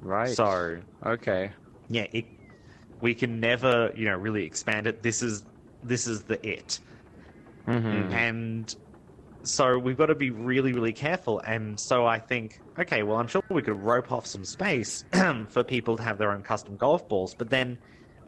Right. 0.00 0.40
So 0.44 0.82
Okay. 1.04 1.52
yeah, 1.88 2.06
it, 2.12 2.26
we 3.00 3.14
can 3.14 3.40
never 3.40 3.92
you 3.96 4.06
know 4.06 4.16
really 4.16 4.44
expand 4.44 4.86
it. 4.86 5.02
This 5.02 5.22
is 5.22 5.44
this 5.82 6.06
is 6.06 6.24
the 6.24 6.44
it. 6.46 6.80
Mm-hmm. 7.66 8.18
and 8.18 8.74
so 9.44 9.78
we've 9.78 9.96
got 9.96 10.06
to 10.06 10.14
be 10.14 10.30
really 10.30 10.72
really 10.72 10.92
careful 10.92 11.40
and 11.40 11.78
so 11.80 12.06
i 12.06 12.18
think 12.18 12.52
okay 12.78 13.02
well 13.02 13.16
i'm 13.16 13.26
sure 13.26 13.40
we 13.50 13.62
could 13.62 13.76
rope 13.76 14.12
off 14.12 14.26
some 14.26 14.44
space 14.44 15.04
for 15.48 15.64
people 15.64 15.96
to 15.96 16.02
have 16.02 16.18
their 16.18 16.32
own 16.32 16.42
custom 16.42 16.76
golf 16.76 17.08
balls 17.08 17.34
but 17.38 17.50
then 17.50 17.78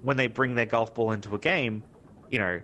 when 0.00 0.16
they 0.16 0.26
bring 0.26 0.54
their 0.54 0.66
golf 0.66 0.94
ball 0.94 1.12
into 1.12 1.34
a 1.34 1.38
game 1.38 1.84
you 2.30 2.38
know 2.38 2.60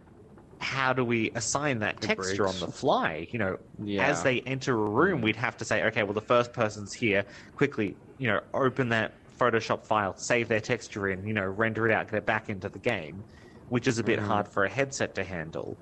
how 0.60 0.92
do 0.92 1.04
we 1.04 1.30
assign 1.34 1.80
that 1.80 2.00
It 2.00 2.06
texture 2.06 2.42
breaks. 2.42 2.54
on 2.54 2.60
the 2.60 2.68
fly 2.68 3.28
you 3.32 3.38
know 3.38 3.58
Yeah. 3.78 4.04
as 4.04 4.22
they 4.22 4.40
enter 4.40 4.72
a 4.74 4.90
room 4.90 5.20
we'd 5.20 5.36
have 5.36 5.56
to 5.58 5.64
say 5.64 5.84
okay 5.84 6.02
well 6.02 6.14
the 6.14 6.20
first 6.20 6.52
person's 6.52 6.94
here 6.94 7.26
quickly 7.56 7.98
you 8.16 8.28
know 8.28 8.40
open 8.54 8.88
that 8.90 9.18
photoshop 9.40 9.86
file 9.86 10.16
save 10.16 10.48
their 10.48 10.60
texture 10.60 11.08
in 11.08 11.24
you 11.26 11.32
know 11.34 11.44
render 11.44 11.86
it 11.88 11.92
out 11.92 12.10
get 12.10 12.18
it 12.18 12.26
back 12.26 12.48
into 12.48 12.68
the 12.68 12.78
game 12.78 13.24
which 13.68 13.86
is 13.86 13.98
a 13.98 14.04
bit 14.04 14.18
Mhm. 14.18 14.26
hard 14.26 14.48
for 14.48 14.64
a 14.64 14.70
headset 14.70 15.14
to 15.14 15.22
handle 15.24 15.78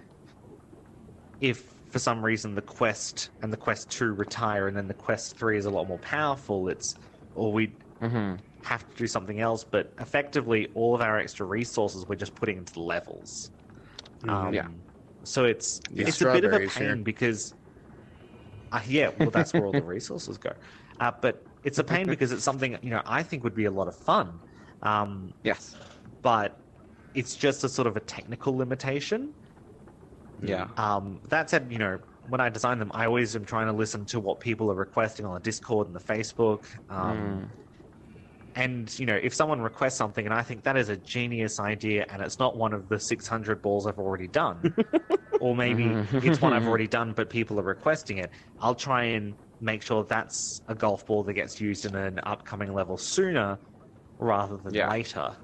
if 1.39 1.81
for 1.89 1.99
some 1.99 2.23
reason 2.23 2.55
the 2.55 2.61
quest 2.61 3.29
and 3.41 3.51
the 3.51 3.57
quest 3.57 3.89
2 3.91 4.13
retire 4.13 4.67
and 4.67 4.75
then 4.77 4.87
the 4.87 4.93
quest 4.93 5.37
3 5.37 5.57
is 5.57 5.65
a 5.65 5.69
lot 5.71 5.87
more 5.87 5.99
powerful 5.99 6.67
it's 6.67 6.95
or 7.33 7.51
we 7.51 7.77
Mm-hmm. 8.01 8.35
have 8.63 8.87
to 8.89 8.95
do 8.97 9.07
something 9.07 9.39
else 9.39 9.65
but 9.65 9.93
effectively 9.99 10.69
all 10.75 10.95
of 10.95 11.01
our 11.01 11.17
extra 11.19 11.45
resources 11.45 12.05
we're 12.07 12.15
just 12.15 12.35
putting 12.35 12.57
into 12.57 12.73
the 12.73 12.81
levels 12.81 13.51
um, 14.27 14.53
Yeah. 14.53 14.67
so 15.25 15.45
it's 15.45 15.81
These 15.89 16.07
it's 16.07 16.21
a 16.21 16.27
bit 16.27 16.45
of 16.45 16.53
a 16.53 16.61
pain 16.61 17.03
here. 17.03 17.03
because 17.03 17.53
uh, 18.71 18.81
yeah 18.87 19.09
well 19.09 19.31
that's 19.31 19.55
where 19.55 19.65
all 19.65 19.73
the 19.73 19.83
resources 19.83 20.37
go 20.37 20.51
uh, 20.99 21.11
but 21.21 21.47
it's 21.63 21.79
a 21.79 21.83
pain 21.83 22.09
because 22.09 22.31
it's 22.31 22.43
something 22.43 22.77
you 22.81 22.89
know 22.89 23.01
i 23.05 23.23
think 23.23 23.43
would 23.43 23.55
be 23.55 23.65
a 23.65 23.71
lot 23.71 23.87
of 23.87 23.95
fun 23.95 24.41
um, 24.81 25.33
Yes. 25.43 25.77
but 26.21 26.64
it's 27.15 27.35
just 27.35 27.63
a 27.63 27.69
sort 27.69 27.87
of 27.87 27.95
a 27.97 27.99
technical 28.01 28.55
limitation. 28.57 29.33
Yeah. 30.41 30.67
Um, 30.77 31.21
that 31.29 31.49
said, 31.49 31.71
you 31.71 31.77
know, 31.79 31.99
when 32.27 32.41
I 32.41 32.49
design 32.49 32.79
them, 32.79 32.91
I 32.93 33.05
always 33.05 33.35
am 33.35 33.45
trying 33.45 33.67
to 33.67 33.73
listen 33.73 34.05
to 34.07 34.19
what 34.19 34.39
people 34.39 34.71
are 34.71 34.75
requesting 34.75 35.25
on 35.25 35.33
the 35.33 35.39
Discord 35.39 35.87
and 35.87 35.95
the 35.95 35.99
Facebook. 36.01 36.65
Um, 36.89 37.47
And, 38.57 38.97
you 38.97 39.05
know, 39.05 39.15
if 39.21 39.33
someone 39.33 39.59
requests 39.61 39.97
something 39.97 40.23
and 40.25 40.33
I 40.33 40.41
think 40.41 40.63
that 40.63 40.77
is 40.77 40.87
a 40.87 40.95
genius 40.95 41.59
idea 41.59 42.05
and 42.09 42.21
it's 42.21 42.39
not 42.39 42.55
one 42.55 42.73
of 42.73 42.87
the 42.87 42.99
600 42.99 43.61
balls 43.61 43.85
I've 43.85 43.97
already 43.99 44.29
done, 44.29 44.73
or 45.39 45.55
maybe 45.57 45.99
it's 46.21 46.39
one 46.39 46.53
I've 46.53 46.65
already 46.65 46.87
done 46.87 47.11
but 47.13 47.29
people 47.29 47.59
are 47.59 47.63
requesting 47.63 48.17
it, 48.19 48.31
I'll 48.57 48.75
try 48.75 49.03
and 49.05 49.35
make 49.59 49.81
sure 49.81 50.05
that's 50.05 50.61
a 50.69 50.75
golf 50.75 51.05
ball 51.05 51.23
that 51.25 51.33
gets 51.33 51.59
used 51.59 51.83
in 51.85 51.95
an 51.95 52.19
upcoming 52.23 52.73
level 52.73 52.97
sooner 52.97 53.59
rather 54.19 54.57
than 54.57 54.73
Yeah. 54.73 54.89
later. 54.89 55.35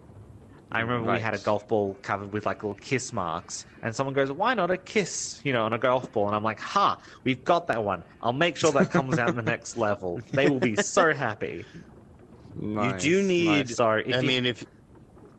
I 0.72 0.80
remember 0.80 1.12
we 1.12 1.20
had 1.20 1.34
a 1.34 1.38
golf 1.40 1.68
ball 1.68 1.96
covered 2.02 2.32
with 2.32 2.46
like 2.46 2.64
little 2.64 2.76
kiss 2.76 3.12
marks, 3.12 3.66
and 3.84 3.96
someone 3.96 4.14
goes, 4.14 4.32
"Why 4.32 4.54
not 4.54 4.72
a 4.72 4.78
kiss?" 4.78 5.42
You 5.44 5.52
know, 5.54 5.66
on 5.66 5.74
a 5.74 5.78
golf 5.78 6.12
ball, 6.12 6.28
and 6.28 6.36
I'm 6.36 6.44
like, 6.44 6.60
"Ha, 6.60 6.98
we've 7.26 7.44
got 7.44 7.68
that 7.68 7.84
one. 7.84 8.04
I'll 8.22 8.32
make 8.34 8.56
sure 8.56 8.72
that 8.72 8.90
comes 8.92 9.20
out 9.20 9.30
in 9.30 9.36
the 9.36 9.42
next 9.42 9.76
level. 9.78 10.22
They 10.32 10.50
will 10.50 10.60
be 10.60 10.76
so 10.78 11.14
happy." 11.14 11.66
Nice, 12.56 13.02
do 13.02 13.22
need- 13.24 13.46
nice. 13.48 13.76
So 13.76 13.92
if 13.92 14.16
I 14.16 14.20
you- 14.20 14.28
mean, 14.28 14.46
if 14.46 14.64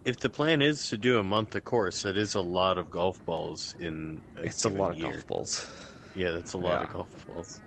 if 0.04 0.18
the 0.18 0.28
plan 0.30 0.60
is 0.62 0.88
to 0.88 0.98
do 0.98 1.18
a 1.18 1.22
month 1.22 1.54
of 1.54 1.64
course, 1.64 2.02
that 2.02 2.16
is 2.16 2.34
a 2.34 2.40
lot 2.40 2.76
of 2.78 2.90
golf 2.90 3.24
balls 3.24 3.74
in. 3.78 4.20
A 4.36 4.42
it's 4.42 4.64
a 4.64 4.68
given 4.68 4.78
lot 4.82 4.90
of 4.92 4.98
year. 4.98 5.12
golf 5.12 5.26
balls. 5.26 5.66
Yeah, 6.14 6.32
that's 6.32 6.52
a 6.54 6.58
lot 6.58 6.80
Yeah. 6.80 6.86
of 6.88 6.92
golf 6.92 7.26
balls. 7.26 7.60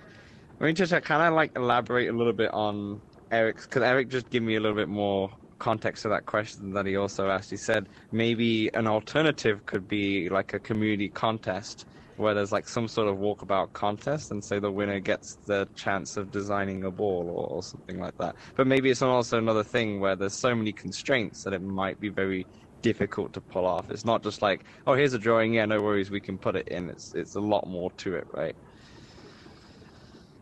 I 0.59 0.65
mean, 0.65 0.75
just 0.75 0.91
kind 1.03 1.21
of 1.23 1.33
like 1.33 1.51
elaborate 1.55 2.09
a 2.09 2.13
little 2.13 2.33
bit 2.33 2.51
on 2.53 3.01
Eric's, 3.31 3.65
because 3.65 3.81
Eric 3.83 4.09
just 4.09 4.29
gave 4.29 4.41
me 4.43 4.55
a 4.55 4.59
little 4.59 4.75
bit 4.75 4.87
more 4.89 5.31
context 5.59 6.03
to 6.03 6.09
that 6.09 6.25
question 6.25 6.71
that 6.73 6.85
he 6.85 6.95
also 6.95 7.29
asked. 7.29 7.49
He 7.49 7.57
said 7.57 7.87
maybe 8.11 8.69
an 8.73 8.87
alternative 8.87 9.65
could 9.65 9.87
be 9.87 10.29
like 10.29 10.53
a 10.53 10.59
community 10.59 11.09
contest 11.09 11.85
where 12.17 12.33
there's 12.33 12.51
like 12.51 12.67
some 12.67 12.87
sort 12.87 13.07
of 13.09 13.17
walkabout 13.17 13.73
contest, 13.73 14.31
and 14.31 14.43
say 14.43 14.59
the 14.59 14.71
winner 14.71 14.99
gets 14.99 15.37
the 15.47 15.67
chance 15.75 16.15
of 16.17 16.31
designing 16.31 16.83
a 16.85 16.91
ball 16.91 17.29
or, 17.29 17.47
or 17.57 17.63
something 17.63 17.99
like 17.99 18.15
that. 18.17 18.35
But 18.55 18.67
maybe 18.67 18.89
it's 18.89 19.01
also 19.01 19.37
another 19.37 19.63
thing 19.63 19.99
where 19.99 20.15
there's 20.15 20.35
so 20.35 20.55
many 20.55 20.71
constraints 20.71 21.43
that 21.43 21.53
it 21.53 21.61
might 21.61 21.99
be 21.99 22.09
very 22.09 22.47
difficult 22.81 23.33
to 23.33 23.41
pull 23.41 23.65
off. 23.65 23.89
It's 23.89 24.05
not 24.05 24.23
just 24.23 24.41
like, 24.41 24.65
oh, 24.87 24.93
here's 24.93 25.13
a 25.13 25.19
drawing, 25.19 25.53
yeah, 25.55 25.65
no 25.65 25.81
worries, 25.81 26.09
we 26.09 26.21
can 26.21 26.37
put 26.37 26.55
it 26.55 26.67
in. 26.69 26.89
It's 26.89 27.13
it's 27.13 27.35
a 27.35 27.41
lot 27.41 27.67
more 27.67 27.91
to 27.97 28.15
it, 28.15 28.27
right? 28.33 28.55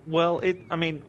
Well, 0.06 0.40
it. 0.40 0.60
I 0.70 0.76
mean, 0.76 1.04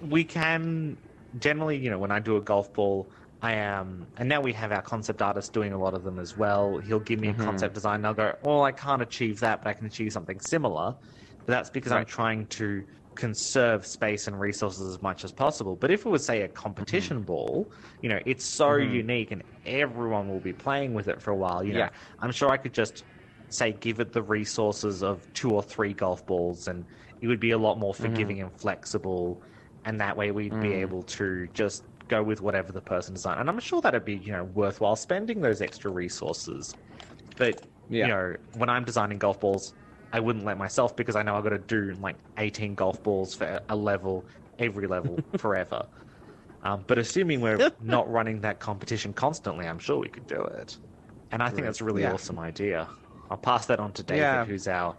we 0.00 0.24
can 0.24 0.96
generally, 1.38 1.76
you 1.76 1.90
know, 1.90 1.98
when 1.98 2.10
I 2.10 2.18
do 2.20 2.36
a 2.36 2.40
golf 2.42 2.72
ball, 2.72 3.10
I 3.42 3.52
am, 3.54 4.08
and 4.16 4.28
now 4.28 4.40
we 4.40 4.52
have 4.54 4.72
our 4.72 4.82
concept 4.82 5.20
artist 5.22 5.52
doing 5.52 5.72
a 5.72 5.78
lot 5.78 5.94
of 5.94 6.02
them 6.04 6.18
as 6.18 6.36
well. 6.36 6.78
He'll 6.78 7.00
give 7.00 7.20
me 7.20 7.28
Mhm. 7.28 7.32
a 7.32 7.34
concept 7.34 7.74
design, 7.74 7.96
and 7.96 8.06
I'll 8.06 8.14
go, 8.14 8.34
"Well, 8.42 8.62
I 8.64 8.72
can't 8.72 9.02
achieve 9.02 9.40
that, 9.40 9.62
but 9.62 9.68
I 9.68 9.74
can 9.74 9.86
achieve 9.86 10.12
something 10.12 10.40
similar." 10.40 10.94
But 11.46 11.52
that's 11.52 11.70
because 11.70 11.92
I'm 11.92 12.06
trying 12.06 12.46
to 12.48 12.84
conserve 13.14 13.86
space 13.86 14.26
and 14.26 14.38
resources 14.38 14.88
as 14.94 15.00
much 15.02 15.24
as 15.24 15.32
possible. 15.32 15.76
But 15.76 15.90
if 15.90 16.04
it 16.04 16.08
was, 16.08 16.24
say, 16.24 16.42
a 16.42 16.48
competition 16.48 17.22
ball, 17.24 17.72
you 18.02 18.08
know, 18.08 18.20
it's 18.26 18.44
so 18.46 18.72
Mhm. 18.72 18.92
unique, 18.92 19.30
and 19.30 19.42
everyone 19.64 20.28
will 20.28 20.40
be 20.40 20.52
playing 20.52 20.94
with 20.94 21.08
it 21.08 21.22
for 21.22 21.30
a 21.30 21.36
while. 21.36 21.62
You 21.64 21.74
know, 21.74 21.78
Yeah. 21.80 21.90
I'm 22.18 22.32
sure 22.32 22.50
I 22.50 22.56
could 22.56 22.74
just 22.74 23.04
say 23.48 23.72
give 23.72 24.00
it 24.00 24.12
the 24.12 24.22
resources 24.22 25.02
of 25.02 25.32
two 25.32 25.50
or 25.52 25.62
three 25.62 25.94
golf 25.94 26.26
balls 26.26 26.66
and 26.66 26.84
it 27.20 27.28
would 27.28 27.38
be 27.40 27.52
a 27.52 27.58
lot 27.58 27.78
more 27.78 27.94
forgiving 27.94 28.40
and 28.40 28.52
flexible 28.60 29.42
and 29.86 30.02
that 30.02 30.18
way 30.18 30.32
we'd 30.32 30.60
be 30.60 30.74
Mm. 30.74 30.82
able 30.82 31.04
to 31.04 31.48
just 31.54 31.84
go 32.08 32.22
with 32.24 32.42
whatever 32.42 32.72
the 32.72 32.82
person 32.82 33.14
designed 33.14 33.40
and 33.40 33.50
i'm 33.50 33.60
sure 33.60 33.82
that'd 33.82 34.06
be 34.06 34.16
you 34.16 34.32
know 34.32 34.44
worthwhile 34.44 34.96
spending 34.96 35.42
those 35.42 35.62
extra 35.62 35.90
resources 35.90 36.76
but 37.36 37.56
Yeah. 37.88 38.06
you 38.06 38.12
know 38.12 38.36
when 38.52 38.68
i'm 38.70 38.84
designing 38.84 39.18
golf 39.18 39.40
balls 39.40 39.74
i 40.12 40.20
wouldn't 40.20 40.44
let 40.46 40.58
myself 40.58 40.96
because 40.96 41.16
i 41.16 41.22
know 41.22 41.36
i've 41.36 41.44
got 41.44 41.50
to 41.50 41.58
do 41.58 41.94
like 42.00 42.18
18 42.38 42.74
golf 42.76 43.02
balls 43.02 43.34
for 43.34 43.60
a 43.68 43.76
level 43.76 44.28
every 44.58 44.88
level 44.88 45.26
forever 45.36 45.88
um, 46.62 46.84
but 46.88 46.98
assuming 46.98 47.40
we're 47.40 47.64
not 47.80 48.10
running 48.10 48.42
that 48.42 48.60
competition 48.60 49.14
constantly 49.14 49.66
i'm 49.66 49.78
sure 49.80 49.98
we 49.98 50.08
could 50.08 50.26
do 50.26 50.42
it 50.42 50.78
and 51.32 51.42
i 51.42 51.50
think 51.50 51.64
Right. 51.64 51.66
that's 51.66 51.80
a 51.80 51.84
really 51.84 52.02
Yeah. 52.02 52.12
awesome 52.14 52.38
idea 52.38 52.90
i'll 53.30 53.38
pass 53.38 53.66
that 53.66 53.80
on 53.80 53.92
to 53.94 54.02
david 54.04 54.42
Yeah. 54.42 54.44
who's 54.44 54.68
our 54.68 54.98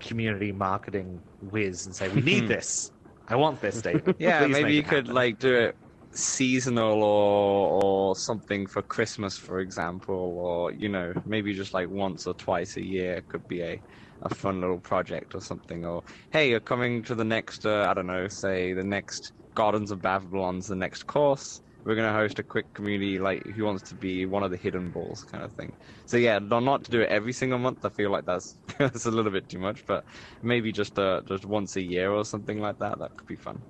community 0.00 0.52
marketing 0.52 1.22
whiz 1.40 1.86
and 1.86 1.94
say 1.96 2.08
we 2.08 2.22
need 2.22 2.46
this 2.48 2.90
i 3.28 3.36
want 3.36 3.60
this 3.60 3.80
david 3.82 4.14
Yeah, 4.18 4.44
Please 4.44 4.52
maybe 4.52 4.74
you 4.74 4.82
could 4.82 5.06
happen." 5.06 5.14
like 5.14 5.38
do 5.38 5.54
it 5.54 5.76
seasonal 6.16 7.02
or 7.02 7.82
or 7.82 8.16
something 8.16 8.66
for 8.66 8.82
Christmas, 8.82 9.36
for 9.36 9.60
example, 9.60 10.14
or 10.14 10.72
you 10.72 10.88
know 10.88 11.12
maybe 11.26 11.52
just 11.54 11.74
like 11.74 11.88
once 11.88 12.26
or 12.26 12.34
twice 12.34 12.76
a 12.76 12.84
year 12.84 13.22
could 13.28 13.46
be 13.48 13.62
a 13.62 13.80
a 14.22 14.34
fun 14.34 14.60
little 14.60 14.80
project 14.80 15.34
or 15.34 15.40
something. 15.40 15.84
Or 15.84 16.02
hey, 16.30 16.50
you're 16.50 16.60
coming 16.60 17.02
to 17.04 17.14
the 17.14 17.24
next 17.24 17.66
uh, 17.66 17.86
I 17.88 17.94
don't 17.94 18.06
know, 18.06 18.28
say 18.28 18.72
the 18.72 18.84
next 18.84 19.32
Gardens 19.54 19.90
of 19.90 20.00
Babylon's 20.00 20.66
the 20.66 20.76
next 20.76 21.06
course. 21.06 21.60
We're 21.86 21.96
gonna 21.96 22.12
host 22.12 22.40
a 22.40 22.44
quick 22.44 22.74
community 22.74 23.18
like 23.20 23.44
who 23.46 23.64
wants 23.64 23.84
to 23.84 23.96
be 23.96 24.26
one 24.26 24.44
of 24.44 24.52
the 24.52 24.58
hidden 24.58 24.92
balls 24.92 25.24
kind 25.24 25.44
of 25.44 25.54
thing. 25.54 25.78
So 26.06 26.18
yeah, 26.18 26.40
no- 26.40 26.60
not 26.60 26.84
to 26.86 26.92
do 26.92 27.02
it 27.02 27.10
every 27.10 27.32
single 27.32 27.60
month. 27.60 27.84
I 27.86 27.90
feel 27.90 28.10
like 28.10 28.26
that's 28.26 28.58
that's 28.78 29.06
a 29.06 29.12
little 29.12 29.32
bit 29.32 29.48
too 29.48 29.60
much, 29.60 29.86
but 29.86 30.04
maybe 30.42 30.72
just 30.72 30.98
uh 30.98 31.22
just 31.28 31.46
once 31.46 31.76
a 31.76 31.82
year 31.82 32.12
or 32.12 32.24
something 32.26 32.60
like 32.60 32.78
that. 32.80 32.98
That 33.00 33.16
could 33.16 33.28
be 33.28 33.36
fun 33.36 33.66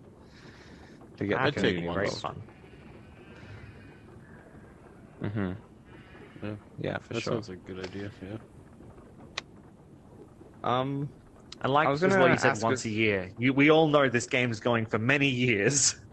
to 1.18 1.26
get 1.26 1.42
I'd 1.42 1.42
the 1.42 1.50
community 1.50 1.86
one. 1.86 1.96
great 1.96 2.06
involved. 2.06 2.22
fun 2.22 2.46
hmm 5.20 5.58
Yeah. 6.42 6.56
Yeah, 6.78 6.98
for 7.00 7.14
that 7.14 7.22
sure. 7.22 7.24
sounds 7.24 7.48
like 7.48 7.58
a 7.58 7.62
good 7.72 7.80
idea. 7.80 8.12
Yeah. 8.22 8.38
Um, 10.62 11.12
I 11.60 11.68
like 11.68 11.88
I 11.88 11.90
was 11.90 12.02
as 12.04 12.16
gonna 12.16 12.16
what 12.16 12.32
you 12.32 12.38
said 12.38 12.60
once 12.60 12.84
us- 12.84 12.86
a 12.86 12.90
year. 12.90 13.32
You, 13.38 13.52
we 13.54 13.70
all 13.70 13.88
know 13.88 14.08
this 14.08 14.26
game's 14.26 14.60
going 14.60 14.86
for 14.86 14.98
many 14.98 15.28
years. 15.28 15.94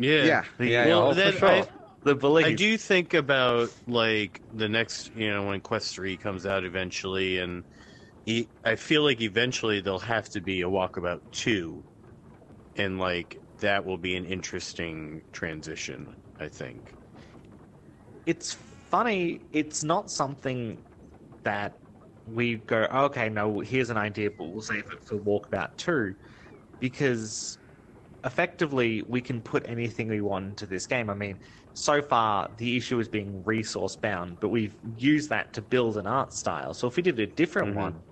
Yeah. 0.00 0.24
yeah, 0.24 0.44
The- 0.58 0.66
yeah, 0.66 0.86
Well, 0.86 1.08
yeah, 1.08 1.14
then 1.14 1.32
for 1.32 1.38
sure. 1.38 1.48
I- 1.50 1.68
The 2.02 2.14
belief. 2.14 2.46
I 2.46 2.54
do 2.54 2.78
think 2.78 3.12
about 3.12 3.68
like 3.86 4.40
the 4.52 4.68
next, 4.70 5.14
you 5.14 5.30
know, 5.30 5.46
when 5.48 5.60
Quest 5.60 5.94
Three 5.94 6.16
comes 6.16 6.46
out 6.46 6.64
eventually, 6.64 7.38
and 7.38 7.64
I 8.64 8.76
feel 8.76 9.02
like 9.02 9.20
eventually 9.20 9.80
there'll 9.80 9.98
have 9.98 10.28
to 10.30 10.40
be 10.40 10.62
a 10.62 10.68
Walkabout 10.68 11.20
Two, 11.30 11.84
and 12.76 12.98
like 12.98 13.36
that 13.60 13.84
will 13.84 13.98
be 13.98 14.16
an 14.16 14.24
interesting 14.24 15.22
transition. 15.32 16.16
I 16.38 16.48
think. 16.48 16.94
It's 18.24 18.54
funny. 18.90 19.40
It's 19.52 19.84
not 19.84 20.10
something 20.10 20.80
that 21.44 21.74
we 22.26 22.56
go, 22.56 22.86
okay, 22.92 23.28
no, 23.28 23.60
here's 23.60 23.90
an 23.90 23.96
idea, 23.96 24.30
but 24.30 24.44
we'll 24.44 24.62
save 24.62 24.84
it 24.92 25.04
for 25.06 25.18
Walkabout 25.18 25.76
2. 25.76 26.14
Because 26.78 27.58
effectively, 28.24 29.02
we 29.02 29.20
can 29.20 29.42
put 29.42 29.68
anything 29.68 30.08
we 30.08 30.20
want 30.20 30.46
into 30.46 30.66
this 30.66 30.86
game. 30.86 31.10
I 31.10 31.14
mean, 31.14 31.40
so 31.72 32.02
far, 32.02 32.54
the 32.58 32.76
issue 32.76 32.98
is 33.00 33.08
being 33.08 33.42
resource 33.44 33.96
bound, 33.96 34.40
but 34.40 34.48
we've 34.48 34.76
used 34.82 35.30
that 35.30 35.54
to 35.54 35.62
build 35.62 35.96
an 35.96 36.06
art 36.06 36.32
style. 36.32 36.74
So 36.74 36.88
if 36.88 36.96
we 36.96 37.02
did 37.02 37.18
a 37.20 37.26
different 37.26 37.72
Mhm. 37.72 37.74
one, 37.74 38.04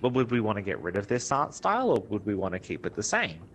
well, 0.00 0.12
would 0.12 0.30
we 0.32 0.40
want 0.40 0.56
to 0.56 0.62
get 0.62 0.80
rid 0.82 0.96
of 0.96 1.08
this 1.08 1.32
art 1.32 1.54
style 1.54 1.90
or 1.90 2.06
would 2.08 2.26
we 2.26 2.34
want 2.36 2.54
to 2.54 2.60
keep 2.60 2.86
it 2.86 2.94
the 2.94 3.02
same? 3.02 3.48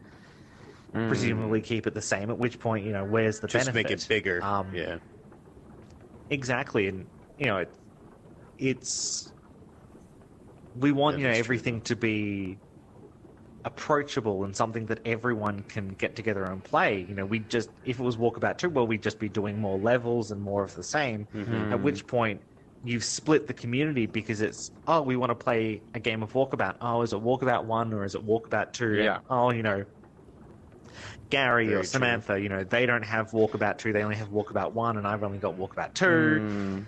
Mm. 0.93 1.08
Presumably 1.08 1.62
keep 1.62 1.88
it 1.88 1.93
the 1.93 2.02
same, 2.02 2.30
at 2.30 2.38
which 2.38 2.60
point, 2.60 2.86
you 2.86 2.91
know, 2.93 3.04
where's 3.06 3.39
the 3.39 3.47
Just 3.47 3.49
benefit? 3.49 3.74
make 3.74 3.91
it 3.91 4.08
bigger. 4.08 4.47
Um, 4.47 4.74
yeah. 4.74 4.99
Exactly, 6.30 6.88
and 6.88 7.10
you 7.38 7.45
know, 7.47 7.58
it, 7.58 7.78
it's 8.58 9.34
we 10.74 10.91
want 10.91 11.18
you 11.18 11.24
know 11.24 11.30
that's 11.30 11.39
true, 11.39 11.62
everything 11.62 11.82
to 11.82 11.95
be 11.95 12.62
approachable 13.66 14.43
and 14.43 14.55
something 14.55 14.86
that 14.88 14.99
everyone 15.05 15.64
can 15.64 15.89
get 15.89 16.16
together 16.16 16.43
and 16.45 16.64
play. 16.64 17.05
You 17.07 17.16
know, 17.16 17.26
we 17.26 17.39
just 17.39 17.70
if 17.84 17.99
it 17.99 18.03
was 18.03 18.18
Walkabout 18.18 18.57
two, 18.57 18.70
well, 18.70 18.88
we'd 18.88 19.03
just 19.03 19.20
be 19.20 19.30
doing 19.30 19.59
more 19.59 19.78
levels 19.78 20.32
and 20.32 20.41
more 20.41 20.64
of 20.64 20.74
the 20.76 20.84
same. 20.84 21.28
Mhm. 21.34 21.72
At 21.72 21.82
which 21.82 22.05
point. 22.07 22.41
You've 22.84 23.03
split 23.03 23.45
the 23.45 23.53
community 23.53 24.07
because 24.07 24.41
it's 24.41 24.72
oh 24.88 25.03
we 25.03 25.16
want 25.16 25.30
to 25.30 25.36
play 25.36 25.84
a 25.93 25.99
game 25.99 26.24
of 26.24 26.34
Walkabout 26.34 26.78
oh 26.82 27.03
is 27.03 27.14
it 27.14 27.22
Walkabout 27.22 27.66
one 27.66 27.93
or 27.93 28.03
is 28.05 28.16
it 28.16 28.26
Walkabout 28.26 28.74
two 28.74 28.95
Yeah. 28.95 29.20
oh 29.30 29.51
you 29.51 29.62
know 29.62 29.86
Gary 31.30 31.66
Very 31.68 31.76
or 31.76 31.80
true. 31.82 31.86
Samantha 31.88 32.41
you 32.41 32.49
know 32.49 32.64
they 32.64 32.88
don't 32.88 33.03
have 33.03 33.30
Walkabout 33.32 33.78
two 33.78 33.93
they 33.93 34.01
only 34.03 34.16
have 34.16 34.30
Walkabout 34.30 34.74
one 34.74 34.97
and 34.97 35.05
I've 35.05 35.24
only 35.24 35.38
got 35.38 35.57
Walkabout 35.57 35.93
two 35.93 36.05
Mm. 36.41 36.86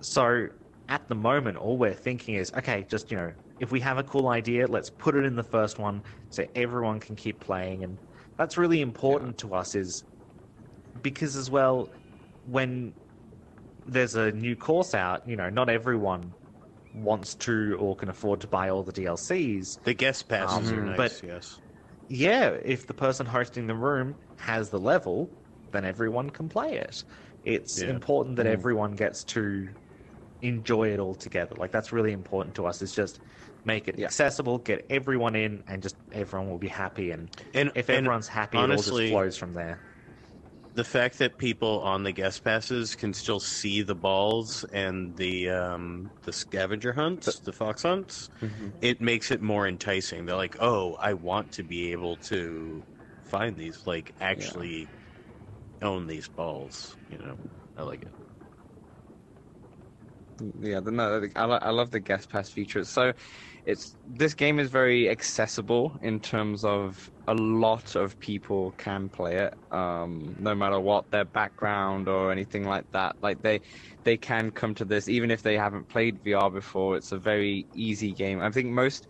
so 0.00 0.48
at 0.88 1.06
the 1.08 1.14
moment, 1.16 1.56
all 1.58 1.76
we're 1.76 1.92
thinking 1.94 2.36
is, 2.36 2.52
okay, 2.52 2.86
just 2.88 3.10
you 3.10 3.16
know, 3.16 3.32
if 3.58 3.72
we 3.72 3.80
have 3.80 3.98
a 3.98 4.02
cool 4.02 4.28
idea, 4.28 4.66
let's 4.66 4.90
put 4.90 5.14
it 5.14 5.24
in 5.24 5.36
the 5.36 5.42
first 5.42 5.78
one 5.78 6.02
so 6.30 6.44
everyone 6.54 7.00
can 7.00 7.16
keep 7.16 7.40
playing, 7.40 7.82
and 7.84 7.98
that's 8.36 8.56
really 8.58 8.80
important 8.80 9.38
to 9.38 9.54
us. 9.54 9.74
Is 9.74 10.04
because 11.00 11.36
as 11.36 11.50
well, 11.50 11.88
when 12.44 12.94
there's 13.86 14.14
a 14.14 14.32
new 14.32 14.56
course 14.56 14.94
out, 14.94 15.26
you 15.28 15.36
know, 15.36 15.48
not 15.48 15.68
everyone 15.68 16.34
wants 16.94 17.34
to 17.34 17.76
or 17.78 17.94
can 17.96 18.08
afford 18.08 18.40
to 18.40 18.46
buy 18.46 18.68
all 18.70 18.82
the 18.82 18.92
DLCs. 18.92 19.78
The 19.84 19.94
guest 19.94 20.28
passes 20.28 20.72
are 20.72 20.80
Um, 20.80 20.86
nice. 20.86 20.96
but- 20.96 21.22
yes. 21.28 21.58
Yeah, 22.08 22.50
if 22.50 22.86
the 22.86 22.94
person 22.94 23.26
hosting 23.26 23.66
the 23.66 23.74
room 23.74 24.16
has 24.36 24.70
the 24.70 24.78
level, 24.78 25.30
then 25.72 25.84
everyone 25.84 26.30
can 26.30 26.48
play 26.48 26.76
it. 26.78 27.02
It's 27.42 27.80
Yeah. 27.82 27.88
important 27.90 28.36
that 28.36 28.46
Mm. 28.46 28.50
everyone 28.50 28.92
gets 28.92 29.24
to 29.24 29.68
enjoy 30.40 30.88
it 30.90 31.00
all 31.00 31.14
together. 31.14 31.54
Like 31.56 31.72
that's 31.72 31.92
really 31.92 32.12
important 32.12 32.54
to 32.56 32.66
us. 32.66 32.80
Is 32.82 32.92
just 32.94 33.20
make 33.66 33.88
it 33.88 33.96
Yeah. 33.96 34.10
accessible, 34.10 34.58
get 34.58 34.86
everyone 34.90 35.36
in, 35.36 35.62
and 35.66 35.82
just 35.82 35.96
everyone 36.12 36.50
will 36.50 36.58
be 36.58 36.68
happy. 36.68 37.10
And 37.10 37.30
And 37.54 37.72
if 37.74 37.90
and 37.90 38.06
everyone's 38.06 38.28
happy, 38.28 38.62
it 38.62 38.70
all 38.70 38.82
just 38.82 39.02
flows 39.04 39.36
from 39.36 39.52
there. 39.54 39.82
the 40.74 40.84
fact 40.84 41.18
that 41.18 41.38
people 41.38 41.80
on 41.80 42.02
the 42.02 42.12
guest 42.12 42.44
passes 42.44 42.94
can 42.94 43.14
still 43.14 43.40
see 43.40 43.82
the 43.82 43.94
balls 43.94 44.64
and 44.72 45.16
the 45.16 45.48
um, 45.50 46.12
the 46.24 46.32
scavenger 46.32 46.92
hunts, 46.92 47.40
the 47.40 47.52
fox 47.52 47.82
hunts, 47.82 48.28
Mhm. 48.40 48.76
it 48.80 49.00
makes 49.00 49.30
it 49.30 49.40
more 49.40 49.66
enticing. 49.66 50.26
They're 50.26 50.36
like, 50.36 50.56
"Oh, 50.60 50.94
I 51.00 51.14
want 51.14 51.52
to 51.52 51.62
be 51.62 51.92
able 51.92 52.18
to 52.18 52.84
find 53.22 53.56
these, 53.56 53.86
like 53.86 54.12
actually 54.20 54.92
own 55.82 56.06
these 56.08 56.28
balls." 56.28 56.98
You 57.08 57.18
know, 57.18 57.40
I 57.76 57.82
like 57.84 58.02
it. 58.02 58.14
yeah, 60.60 60.80
the, 60.80 60.90
no, 60.90 61.22
I, 61.34 61.44
I 61.44 61.70
love 61.70 61.90
the 61.90 62.00
guest 62.00 62.28
pass 62.30 62.50
feature. 62.50 62.84
So, 62.84 63.12
it's 63.66 63.96
this 64.06 64.32
game 64.34 64.60
is 64.60 64.70
very 64.70 65.10
accessible 65.10 65.98
in 66.00 66.20
terms 66.20 66.64
of 66.64 67.10
a 67.26 67.34
lot 67.34 67.96
of 67.96 68.18
people 68.20 68.72
can 68.78 69.10
play 69.10 69.36
it, 69.38 69.54
um, 69.72 70.36
no 70.38 70.54
matter 70.54 70.78
what 70.78 71.10
their 71.10 71.24
background 71.24 72.08
or 72.08 72.30
anything 72.30 72.64
like 72.64 72.84
that. 72.92 73.16
Like 73.20 73.42
they, 73.42 73.60
they 74.04 74.16
can 74.16 74.52
come 74.52 74.74
to 74.76 74.84
this 74.84 75.08
even 75.08 75.32
if 75.32 75.42
they 75.42 75.58
haven't 75.58 75.88
played 75.88 76.22
VR 76.22 76.48
before. 76.52 76.96
It's 76.96 77.10
a 77.10 77.18
very 77.18 77.66
easy 77.74 78.12
game. 78.14 78.40
I 78.40 78.52
think 78.52 78.68
most 78.68 79.08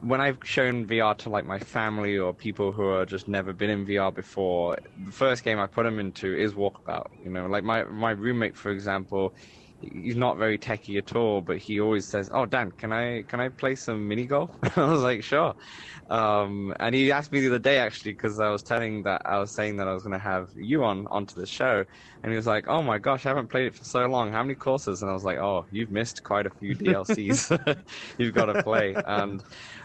when 0.00 0.20
I've 0.20 0.38
shown 0.44 0.86
VR 0.86 1.16
to 1.18 1.30
like 1.30 1.46
my 1.46 1.58
family 1.58 2.18
or 2.18 2.34
people 2.34 2.72
who 2.72 2.86
are 2.86 3.06
just 3.06 3.28
never 3.28 3.54
been 3.54 3.70
in 3.70 3.86
VR 3.86 4.14
before, 4.14 4.76
the 5.06 5.12
first 5.12 5.42
game 5.42 5.58
I 5.58 5.66
put 5.66 5.84
them 5.84 5.98
into 5.98 6.36
is 6.36 6.52
Walkabout. 6.52 7.06
You 7.24 7.30
know, 7.30 7.46
like 7.46 7.64
my 7.64 7.84
my 7.84 8.10
roommate, 8.10 8.56
for 8.56 8.70
example, 8.70 9.34
he's 9.80 10.16
not 10.16 10.38
very 10.38 10.58
techy 10.58 10.96
at 10.98 11.14
all, 11.14 11.40
but 11.40 11.58
he 11.58 11.80
always 11.80 12.08
says, 12.08 12.28
"Oh, 12.32 12.46
Dan, 12.46 12.72
can 12.72 12.92
I 12.92 13.24
can 13.24 13.40
I 13.40 13.48
play 13.48 13.74
some 13.74 14.08
mini 14.08 14.26
golf?" 14.26 14.52
I 14.76 14.86
was 14.90 15.02
like, 15.02 15.22
"Sure." 15.22 15.54
Um, 16.08 16.74
and 16.80 16.94
he 16.94 17.12
asked 17.12 17.32
me 17.32 17.40
the 17.40 17.48
other 17.48 17.58
day 17.58 17.78
actually 17.78 18.12
because 18.12 18.40
I 18.40 18.50
was 18.50 18.62
telling 18.62 19.02
that 19.04 19.22
I 19.24 19.38
was 19.38 19.52
saying 19.54 19.76
that 19.76 19.88
I 19.88 19.94
was 19.94 20.02
going 20.02 20.12
to 20.12 20.18
have 20.18 20.50
you 20.54 20.84
on 20.84 21.06
onto 21.08 21.40
the 21.40 21.46
show, 21.46 21.84
and 22.22 22.32
he 22.32 22.36
was 22.36 22.46
like, 22.46 22.66
"Oh 22.68 22.82
my 22.82 22.98
gosh, 22.98 23.26
I 23.26 23.30
haven't 23.30 23.48
played 23.50 23.66
it 23.66 23.74
for 23.74 23.84
so 23.84 24.06
long. 24.06 24.32
How 24.32 24.42
many 24.42 24.54
courses?" 24.54 25.02
And 25.02 25.10
I 25.10 25.14
was 25.14 25.24
like, 25.24 25.38
"Oh, 25.38 25.66
you've 25.70 25.90
missed 25.90 26.22
quite 26.22 26.46
a 26.46 26.50
few 26.50 26.74
DLCs. 26.76 27.84
you've 28.18 28.34
got 28.34 28.46
to 28.46 28.62
play." 28.62 28.96
And 29.06 29.42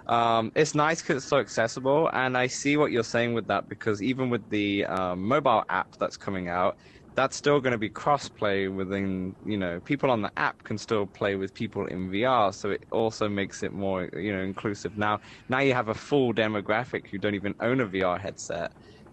um, 0.08 0.52
it's 0.56 0.76
nice 0.76 1.02
because 1.02 1.18
it's 1.18 1.28
so 1.28 1.39
accessible, 1.39 2.10
and 2.14 2.38
I 2.38 2.48
see 2.48 2.78
what 2.78 2.92
you're 2.92 3.04
saying 3.04 3.34
with 3.34 3.48
that 3.48 3.68
because 3.68 4.02
even 4.02 4.30
with 4.30 4.48
the 4.50 4.86
um, 4.86 5.24
mobile 5.28 5.64
app 5.70 5.96
that's 6.00 6.18
coming 6.18 6.50
out 6.50 6.78
that's 7.22 7.38
still 7.38 7.61
going 7.61 7.72
to 7.72 7.78
be 7.78 7.89
cross-play 7.89 8.67
within 8.67 9.36
you 9.45 9.57
know 9.57 9.80
people 9.82 10.09
on 10.09 10.24
the 10.24 10.32
app 10.38 10.63
can 10.63 10.78
still 10.78 11.05
play 11.05 11.36
with 11.36 11.53
people 11.53 11.86
in 11.86 12.09
VR 12.09 12.51
so 12.51 12.72
it 12.72 12.84
also 12.91 13.30
makes 13.30 13.61
it 13.61 13.72
more 13.72 14.09
you 14.13 14.34
know 14.36 14.41
inclusive 14.41 14.97
now 14.97 15.19
now 15.47 15.59
you 15.59 15.74
have 15.74 15.89
a 15.89 15.93
full 15.93 16.34
demographic 16.34 17.07
who 17.11 17.19
don't 17.19 17.36
even 17.36 17.53
own 17.59 17.80
a 17.80 17.86
VR 17.86 18.17
headset 18.19 18.72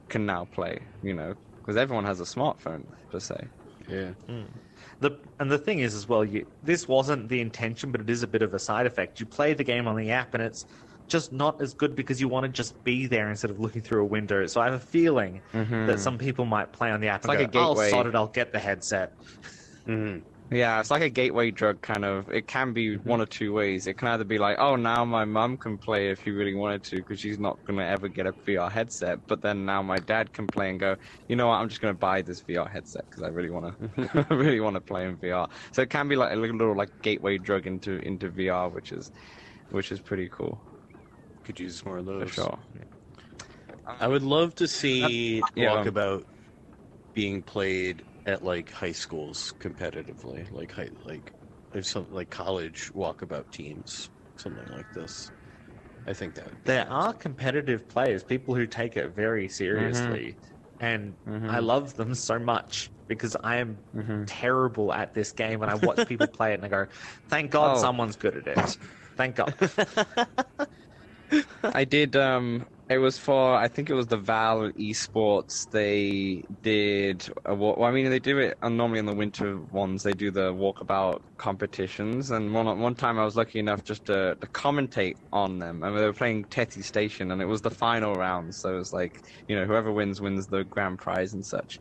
can 0.09 0.25
now 0.25 0.47
play 0.47 0.89
you 1.03 1.13
know 1.13 1.35
because 1.63 1.77
everyone 1.77 2.07
has 2.07 2.21
a 2.21 2.25
smartphone 2.25 2.85
per 3.11 3.21
se 3.21 3.37
Yeah. 3.89 4.13
Hmm. 4.29 4.45
The 5.01 5.19
and 5.39 5.51
the 5.51 5.59
thing 5.59 5.81
is 5.81 5.95
as 5.95 6.09
well, 6.09 6.25
you 6.25 6.47
this 6.63 6.89
wasn't 6.89 7.29
the 7.29 7.41
intention, 7.41 7.93
but 7.93 8.01
it 8.01 8.11
is 8.11 8.23
a 8.23 8.27
bit 8.27 8.43
of 8.43 8.55
a 8.55 8.59
side 8.59 8.87
effect. 8.87 9.21
You 9.21 9.27
play 9.27 9.55
the 9.55 9.65
game 9.65 9.87
on 9.87 9.97
the 9.97 10.11
app, 10.11 10.35
and 10.35 10.43
it's 10.43 10.65
just 11.09 11.33
not 11.33 11.61
as 11.61 11.75
good 11.75 11.95
because 11.95 12.21
you 12.21 12.29
want 12.29 12.45
to 12.45 12.49
just 12.53 12.83
be 12.85 13.07
there 13.07 13.31
instead 13.31 13.51
of 13.51 13.59
looking 13.61 13.83
through 13.83 14.03
a 14.03 14.07
window. 14.07 14.47
So 14.47 14.61
I 14.61 14.67
have 14.67 14.75
a 14.75 14.81
feeling 14.81 15.43
Mhm. 15.53 15.79
that 15.87 16.01
some 16.01 16.19
people 16.19 16.45
might 16.45 16.73
play 16.73 16.91
on 16.91 17.01
the 17.01 17.09
app 17.09 17.25
It's 17.25 17.27
and 17.27 17.31
like 17.31 17.41
go, 17.41 17.41
a 17.41 17.47
"I'll 17.55 17.77
gateway. 17.77 17.77
sod 17.77 18.07
it, 18.07 18.15
I'll 18.15 18.29
get 18.29 18.53
the 18.53 18.59
headset." 18.59 19.13
hmm 19.87 20.19
Yeah, 20.51 20.81
it's 20.81 20.91
like 20.91 21.03
a 21.03 21.11
gateway 21.11 21.51
drug 21.51 21.83
kind 21.83 22.07
of. 22.07 22.31
It 22.31 22.47
can 22.47 22.73
be 22.73 22.97
one 22.97 23.21
or 23.21 23.27
two 23.27 23.53
ways. 23.53 23.87
It 23.87 23.99
can 23.99 24.09
either 24.09 24.25
be 24.25 24.39
like, 24.39 24.57
oh, 24.59 24.77
now 24.77 25.05
my 25.05 25.27
mum 25.27 25.59
can 25.59 25.77
play 25.79 26.09
if 26.11 26.23
she 26.23 26.31
really 26.31 26.55
wanted 26.55 26.83
to 26.85 26.97
because 26.97 27.21
she's 27.21 27.39
not 27.39 27.59
going 27.67 27.79
to 27.79 27.85
ever 27.85 28.09
get 28.09 28.27
a 28.27 28.35
VR 28.47 28.71
headset. 28.71 29.19
But 29.27 29.43
then 29.43 29.67
now 29.67 29.83
my 29.83 29.99
dad 29.99 30.33
can 30.33 30.49
play 30.49 30.71
and 30.71 30.81
go, 30.81 30.97
you 31.29 31.37
know 31.37 31.49
what, 31.49 31.57
I'm 31.57 31.69
just 31.69 31.83
going 31.83 31.93
to 31.93 31.99
buy 31.99 32.23
this 32.23 32.43
VR 32.47 32.67
headset 32.67 33.05
because 33.11 33.23
I 33.25 33.29
really 33.29 33.51
want 33.51 33.77
to, 33.79 34.27
really 34.35 34.61
want 34.61 34.77
to 34.77 34.81
play 34.81 35.07
in 35.07 35.19
VR. 35.19 35.49
So 35.73 35.83
it 35.83 35.91
can 35.91 36.09
be 36.09 36.17
like 36.17 36.33
a 36.33 36.37
little, 36.37 36.57
little 36.57 36.77
like 36.77 36.91
gateway 37.03 37.37
drug 37.37 37.67
into 37.67 37.99
into 37.99 38.31
VR, 38.31 38.71
which 38.71 38.91
is, 38.91 39.11
which 39.71 39.93
is 39.93 40.01
pretty 40.01 40.29
cool 40.31 40.63
Could 41.49 41.61
use 41.61 41.83
more 41.83 41.97
of 41.97 42.05
for 42.05 42.27
those. 42.27 42.33
sure. 42.35 42.59
I 43.87 44.07
would 44.07 44.23
love 44.23 44.55
to 44.57 44.69
see 44.69 45.43
Yeah. 45.57 45.83
Walkabout 45.83 46.25
being 47.15 47.43
played 47.43 48.05
at 48.27 48.45
like 48.45 48.71
high 48.71 48.93
schools 48.93 49.55
competitively, 49.59 50.51
like 50.53 50.73
high, 50.73 50.91
like 51.07 51.33
there's 51.73 51.89
some 51.89 52.07
like 52.11 52.29
college 52.29 52.91
Walkabout 52.95 53.51
teams, 53.51 54.11
something 54.37 54.67
like 54.69 54.93
this. 54.93 55.31
I 56.07 56.13
think 56.13 56.35
that. 56.35 56.45
would 56.51 56.63
be 56.65 56.67
There 56.67 56.87
are 56.87 57.15
competitive 57.15 57.89
players, 57.89 58.25
people 58.25 58.55
who 58.55 58.67
take 58.67 58.99
it 58.99 59.15
very 59.15 59.49
seriously, 59.49 60.37
and 60.81 61.17
Mhm. 61.27 61.49
I 61.49 61.61
love 61.61 61.95
them 61.95 62.15
so 62.15 62.39
much 62.39 62.91
because 63.09 63.37
I 63.43 63.57
am 63.57 63.81
hmm 63.95 64.25
terrible 64.27 64.93
at 64.93 65.15
this 65.15 65.33
game, 65.33 65.63
and 65.63 65.71
I 65.71 65.77
watch 65.77 66.05
people 66.07 66.27
play 66.29 66.53
it 66.53 66.57
and 66.57 66.65
I 66.67 66.69
go, 66.69 66.89
"Thank 67.31 67.53
God 67.53 67.71
Oh. 67.73 67.81
someone's 67.81 68.17
good 68.17 68.37
at 68.37 68.47
it." 68.47 68.79
Thank 69.17 69.37
God. 69.37 69.55
I 71.75 71.85
did. 71.85 72.17
Um, 72.17 72.67
it 72.89 72.99
was 72.99 73.19
for 73.19 73.55
I 73.55 73.69
think 73.69 73.91
it 73.91 73.95
was 73.95 74.07
the 74.07 74.17
Val 74.17 74.71
Esports. 74.73 75.69
They 75.71 76.43
did. 76.63 77.29
A, 77.45 77.55
well, 77.55 77.83
I 77.85 77.91
mean, 77.91 78.09
they 78.11 78.19
do 78.19 78.39
it 78.39 78.57
uh, 78.63 78.69
normally 78.71 78.99
in 78.99 79.07
the 79.07 79.15
winter 79.15 79.61
ones. 79.71 80.03
They 80.03 80.15
do 80.15 80.31
the 80.31 80.53
walkabout 80.55 81.19
competitions, 81.39 82.31
and 82.31 82.55
one 82.55 82.79
one 82.81 82.95
time 82.95 83.19
I 83.19 83.25
was 83.25 83.37
lucky 83.37 83.59
enough 83.59 83.85
just 83.85 84.07
to, 84.07 84.37
to 84.41 84.47
commentate 84.49 85.17
on 85.33 85.59
them. 85.59 85.83
I 85.83 85.89
mean, 85.91 85.99
they 85.99 86.07
were 86.07 86.13
playing 86.15 86.47
Tethys 86.47 86.85
Station, 86.87 87.31
and 87.31 87.43
it 87.43 87.47
was 87.47 87.61
the 87.63 87.71
final 87.71 88.15
round. 88.15 88.55
So 88.55 88.75
it 88.75 88.79
was 88.79 88.93
like 88.93 89.21
you 89.49 89.57
know 89.57 89.67
whoever 89.67 89.93
wins 89.93 90.21
wins 90.21 90.47
the 90.47 90.65
grand 90.65 90.99
prize 90.99 91.35
and 91.35 91.45
such. 91.45 91.79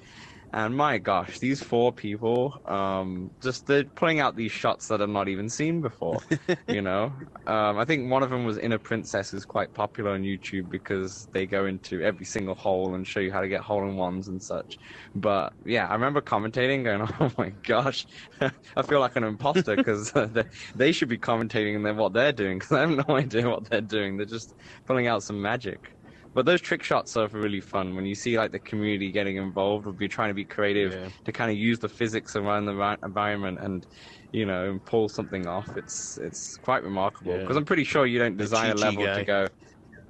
And 0.53 0.75
my 0.75 0.97
gosh, 0.97 1.39
these 1.39 1.61
four 1.61 1.91
people, 1.93 2.55
um, 2.65 3.31
just 3.41 3.67
they're 3.67 3.83
putting 3.83 4.19
out 4.21 4.35
these 4.35 4.51
shots 4.51 4.87
that 4.87 5.01
I've 5.01 5.09
not 5.09 5.27
even 5.27 5.49
seen 5.49 5.81
before. 5.81 6.19
you 6.67 6.81
know, 6.81 7.13
um, 7.45 7.77
I 7.77 7.85
think 7.85 8.09
one 8.09 8.23
of 8.23 8.29
them 8.31 8.45
was 8.45 8.57
Inner 8.57 8.79
Princess, 8.79 9.33
is 9.33 9.45
quite 9.45 9.73
popular 9.73 10.11
on 10.11 10.23
YouTube 10.23 10.69
because 10.69 11.27
they 11.33 11.45
go 11.45 11.65
into 11.67 12.01
every 12.01 12.25
single 12.25 12.55
hole 12.55 12.95
and 12.95 13.05
show 13.05 13.19
you 13.19 13.31
how 13.31 13.41
to 13.41 13.49
get 13.49 13.61
hole 13.61 13.83
in 13.87 13.97
ones 13.97 14.29
and 14.29 14.41
such. 14.41 14.79
But 15.13 15.53
yeah, 15.65 15.87
I 15.87 15.93
remember 15.93 16.21
commentating, 16.21 16.83
going, 16.85 17.07
"Oh 17.19 17.31
my 17.37 17.49
gosh, 17.67 18.07
I 18.41 18.83
feel 18.83 19.01
like 19.01 19.17
an 19.17 19.25
imposter 19.25 19.75
because 19.75 20.11
they, 20.13 20.45
they 20.73 20.91
should 20.93 21.09
be 21.09 21.19
commentating 21.19 21.75
and 21.75 21.85
then 21.85 21.97
what 21.97 22.13
they're 22.13 22.31
doing 22.31 22.59
because 22.59 22.71
I 22.77 22.81
have 22.81 23.07
no 23.07 23.15
idea 23.15 23.49
what 23.49 23.69
they're 23.69 23.81
doing. 23.81 24.17
They're 24.17 24.25
just 24.25 24.55
pulling 24.85 25.07
out 25.07 25.23
some 25.23 25.41
magic." 25.41 25.96
But 26.37 26.45
those 26.45 26.61
trick 26.61 26.83
shots 26.83 27.17
are 27.17 27.27
really 27.29 27.59
fun 27.59 27.95
when 27.95 28.05
you 28.05 28.13
see 28.13 28.37
like 28.37 28.51
the 28.51 28.59
community 28.59 29.11
getting 29.11 29.37
involved. 29.37 29.87
We'll 29.87 29.95
be 29.95 30.07
trying 30.07 30.29
to 30.29 30.35
be 30.35 30.45
creative 30.45 30.93
Yeah. 30.93 31.09
to 31.25 31.31
kind 31.31 31.49
of 31.49 31.57
use 31.57 31.79
the 31.79 31.89
physics 31.89 32.35
around 32.35 32.65
the 32.65 32.97
environment 33.03 33.57
and 33.59 33.87
you 34.31 34.45
know 34.45 34.69
and 34.69 34.85
pull 34.85 35.09
something 35.09 35.47
off. 35.47 35.67
It's 35.75 36.19
it's 36.19 36.55
quite 36.57 36.83
remarkable 36.83 37.31
Yeah. 37.31 37.39
because 37.39 37.57
I'm 37.57 37.65
pretty 37.65 37.85
sure 37.85 38.05
you 38.05 38.19
don't 38.19 38.37
design 38.37 38.69
a 38.69 38.75
level 38.75 39.03
guy. 39.03 39.15
to 39.17 39.25
go. 39.25 39.47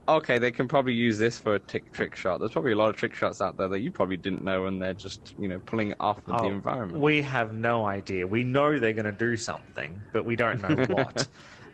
Okay, 0.10 0.38
they 0.38 0.52
can 0.52 0.68
probably 0.68 0.94
use 0.94 1.18
this 1.18 1.40
for 1.40 1.56
a 1.56 1.60
tick 1.60 1.94
trick 1.94 2.14
shot. 2.18 2.40
There's 2.40 2.52
probably 2.52 2.74
a 2.74 2.76
lot 2.76 2.90
of 2.90 2.98
trick 2.98 3.16
shots 3.16 3.40
out 3.40 3.56
there 3.56 3.70
that 3.70 3.80
you 3.80 3.94
probably 3.94 4.18
didn't 4.18 4.44
know, 4.44 4.66
and 4.66 4.82
they're 4.82 4.94
just 4.94 5.34
you 5.38 5.48
know 5.48 5.60
pulling 5.60 5.92
it 5.92 5.98
off 6.02 6.18
with 6.28 6.36
the 6.40 6.44
Oh, 6.44 6.50
environment. 6.50 7.00
We 7.02 7.22
have 7.22 7.54
no 7.54 7.86
idea. 7.86 8.28
We 8.28 8.44
know 8.44 8.78
they're 8.80 8.92
going 8.92 9.06
to 9.06 9.14
do 9.14 9.38
something, 9.38 10.04
but 10.12 10.26
we 10.26 10.36
don't 10.36 10.60
know 10.62 10.76
what. 10.94 11.26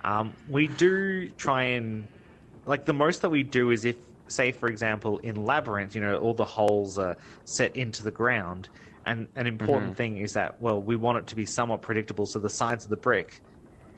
um, 0.03 0.37
we 0.47 0.67
do 0.67 1.29
try 1.29 1.63
and, 1.63 2.07
like, 2.67 2.85
the 2.85 2.93
most 2.93 3.23
that 3.23 3.31
we 3.31 3.41
do 3.41 3.71
is 3.71 3.83
if, 3.83 3.95
say, 4.36 4.51
for 4.51 4.69
example, 4.69 5.19
in 5.19 5.36
Labyrinth, 5.36 5.95
you 5.95 6.01
know, 6.01 6.17
all 6.17 6.34
the 6.34 6.45
holes 6.45 6.97
are 6.97 7.17
set 7.45 7.75
into 7.75 8.03
the 8.03 8.11
ground. 8.11 8.69
And 9.05 9.27
an 9.36 9.47
important 9.47 9.95
Mhm. 9.95 9.97
thing 9.97 10.17
is 10.17 10.34
that, 10.34 10.59
well, 10.59 10.81
we 10.81 10.95
want 10.95 11.19
it 11.19 11.27
to 11.27 11.36
be 11.36 11.45
somewhat 11.45 11.81
predictable, 11.81 12.25
so 12.25 12.39
the 12.39 12.49
sides 12.49 12.86
of 12.86 12.89
the 12.89 12.97
brick 12.97 13.41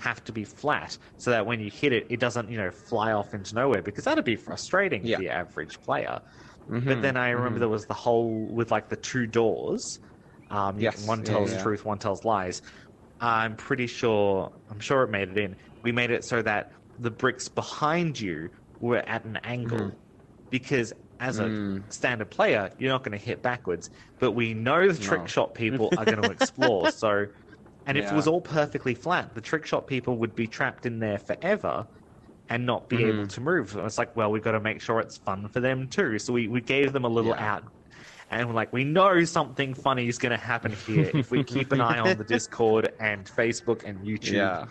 have 0.01 0.23
to 0.25 0.33
be 0.33 0.43
flat 0.43 0.97
so 1.17 1.31
that 1.31 1.45
when 1.45 1.59
you 1.59 1.71
hit 1.71 1.93
it, 1.93 2.07
it 2.09 2.19
doesn't, 2.19 2.49
you 2.49 2.57
know, 2.57 2.71
fly 2.71 3.13
off 3.13 3.33
into 3.33 3.55
nowhere 3.55 3.81
because 3.81 4.03
that'd 4.05 4.25
be 4.25 4.35
frustrating 4.35 5.03
Yeah. 5.03 5.17
for 5.17 5.21
the 5.21 5.29
average 5.29 5.79
player. 5.81 6.19
But 6.87 7.01
Mhm, 7.01 7.01
then 7.01 7.17
I 7.17 7.29
remember 7.31 7.59
mhm. 7.59 7.59
there 7.59 7.69
was 7.69 7.85
the 7.87 7.93
hole 7.93 8.53
with 8.53 8.71
like 8.71 8.89
the 8.89 8.95
two 8.97 9.27
doors. 9.27 9.99
Um, 10.49 10.77
Yes, 10.77 10.95
one 10.95 11.23
tells 11.23 11.53
yeah. 11.53 11.55
truth, 11.55 11.85
one 11.85 11.99
tells 11.99 12.23
lies. 12.23 12.61
I'm 13.19 13.55
pretty 13.55 13.87
sure. 13.87 14.51
I'm 14.69 14.79
sure 14.79 15.03
it 15.03 15.09
made 15.11 15.29
it 15.29 15.37
in. 15.37 15.57
We 15.83 15.91
made 15.91 16.11
it 16.11 16.25
so 16.25 16.41
that 16.41 16.71
the 16.97 17.11
bricks 17.11 17.47
behind 17.49 18.19
you 18.19 18.49
were 18.79 18.97
at 18.99 19.25
an 19.25 19.37
angle, 19.37 19.93
Mhm. 19.93 20.04
Because 20.59 20.93
as 21.19 21.39
a 21.39 21.45
Mm. 21.45 21.91
standard 21.91 22.29
player, 22.31 22.71
you're 22.77 22.91
not 22.91 23.03
going 23.03 23.17
to 23.17 23.23
hit 23.23 23.41
backwards. 23.41 23.89
But 24.19 24.31
we 24.31 24.53
know 24.53 24.87
the 24.89 24.97
trick 24.97 25.21
No. 25.21 25.27
shot 25.27 25.53
people 25.53 25.93
are 25.97 26.05
going 26.05 26.21
to 26.23 26.29
explore. 26.29 26.87
So, 26.89 27.27
and 27.85 27.97
if 27.97 28.11
it 28.11 28.15
was 28.15 28.27
all 28.27 28.41
perfectly 28.41 28.95
flat, 28.95 29.33
the 29.35 29.41
trick 29.41 29.65
shot 29.65 29.87
people 29.87 30.17
would 30.19 30.33
be 30.35 30.47
trapped 30.47 30.85
in 30.85 30.99
there 30.99 31.19
forever 31.19 31.87
and 32.47 32.65
not 32.65 32.87
be 32.89 33.03
able 33.05 33.23
Mhm. 33.25 33.33
to 33.33 33.41
move. 33.41 33.71
So 33.71 33.85
it's 33.85 33.97
like, 33.97 34.15
well, 34.15 34.31
we've 34.31 34.43
got 34.43 34.51
to 34.53 34.59
make 34.61 34.79
sure 34.81 34.99
it's 34.99 35.17
fun 35.17 35.49
for 35.49 35.59
them 35.59 35.89
too. 35.89 36.19
So 36.19 36.31
we, 36.31 36.47
we 36.47 36.61
gave 36.61 36.93
them 36.93 37.03
a 37.05 37.09
little 37.09 37.35
Yeah. 37.37 37.51
out. 37.53 37.63
And 38.29 38.47
we're 38.47 38.55
like, 38.55 38.71
we 38.73 38.83
know 38.83 39.23
something 39.23 39.73
funny 39.73 40.07
is 40.07 40.17
going 40.17 40.31
to 40.31 40.37
happen 40.37 40.71
here 40.71 41.11
if 41.13 41.31
we 41.31 41.43
keep 41.43 41.71
an 41.73 41.81
eye 41.81 41.99
on 41.99 42.17
the 42.17 42.23
Discord 42.35 42.91
and 42.99 43.25
Facebook 43.25 43.83
and 43.83 43.99
YouTube. 43.99 44.33
Yeah. 44.33 44.65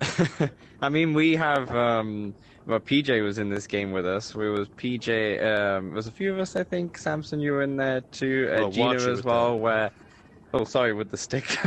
I 0.80 0.88
mean, 0.88 1.14
we 1.14 1.36
have. 1.36 1.70
Um, 1.74 2.34
well, 2.66 2.80
PJ 2.80 3.22
was 3.22 3.38
in 3.38 3.48
this 3.50 3.66
game 3.66 3.92
with 3.92 4.06
us. 4.06 4.34
We 4.34 4.50
was 4.50 4.68
PJ. 4.70 5.42
Um, 5.44 5.92
was 5.92 6.06
a 6.06 6.12
few 6.12 6.32
of 6.32 6.38
us, 6.38 6.56
I 6.56 6.64
think. 6.64 6.96
Samson, 6.98 7.40
you 7.40 7.52
were 7.52 7.62
in 7.62 7.76
there 7.76 8.00
too. 8.00 8.50
Uh, 8.52 8.60
Well, 8.62 8.70
Gina 8.70 8.94
as 8.94 9.22
well. 9.22 9.52
that. 9.52 9.56
Where. 9.62 9.90
Oh, 10.56 10.62
sorry, 10.64 10.92
with 10.92 11.10
the 11.10 11.16
stick. 11.16 11.44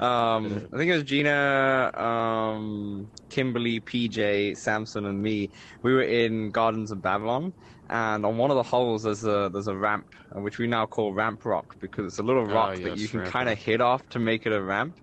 um, 0.00 0.68
I 0.72 0.76
think 0.76 0.88
it 0.90 0.94
was 0.94 1.02
Gina, 1.02 1.90
um, 2.00 3.10
Kimberly, 3.28 3.80
PJ, 3.80 4.56
Samson, 4.56 5.04
and 5.06 5.20
me. 5.20 5.50
We 5.82 5.92
were 5.92 6.02
in 6.02 6.52
Gardens 6.52 6.92
of 6.92 7.02
Babylon, 7.02 7.52
and 7.90 8.24
on 8.24 8.38
one 8.38 8.52
of 8.52 8.56
the 8.56 8.62
holes 8.62 9.02
there's 9.02 9.24
a 9.24 9.50
there's 9.52 9.66
a 9.66 9.76
ramp, 9.76 10.06
which 10.32 10.58
we 10.58 10.68
now 10.68 10.86
call 10.86 11.12
ramp 11.12 11.44
rock 11.44 11.74
because 11.80 12.06
it's 12.06 12.18
a 12.20 12.22
little 12.22 12.48
Oh, 12.48 12.54
rock 12.54 12.76
that 12.76 12.96
you 12.98 13.08
can 13.08 13.24
kind 13.26 13.48
of 13.48 13.58
hit 13.58 13.80
off 13.80 14.08
to 14.10 14.20
make 14.20 14.46
it 14.46 14.52
a 14.52 14.62
ramp, 14.62 14.96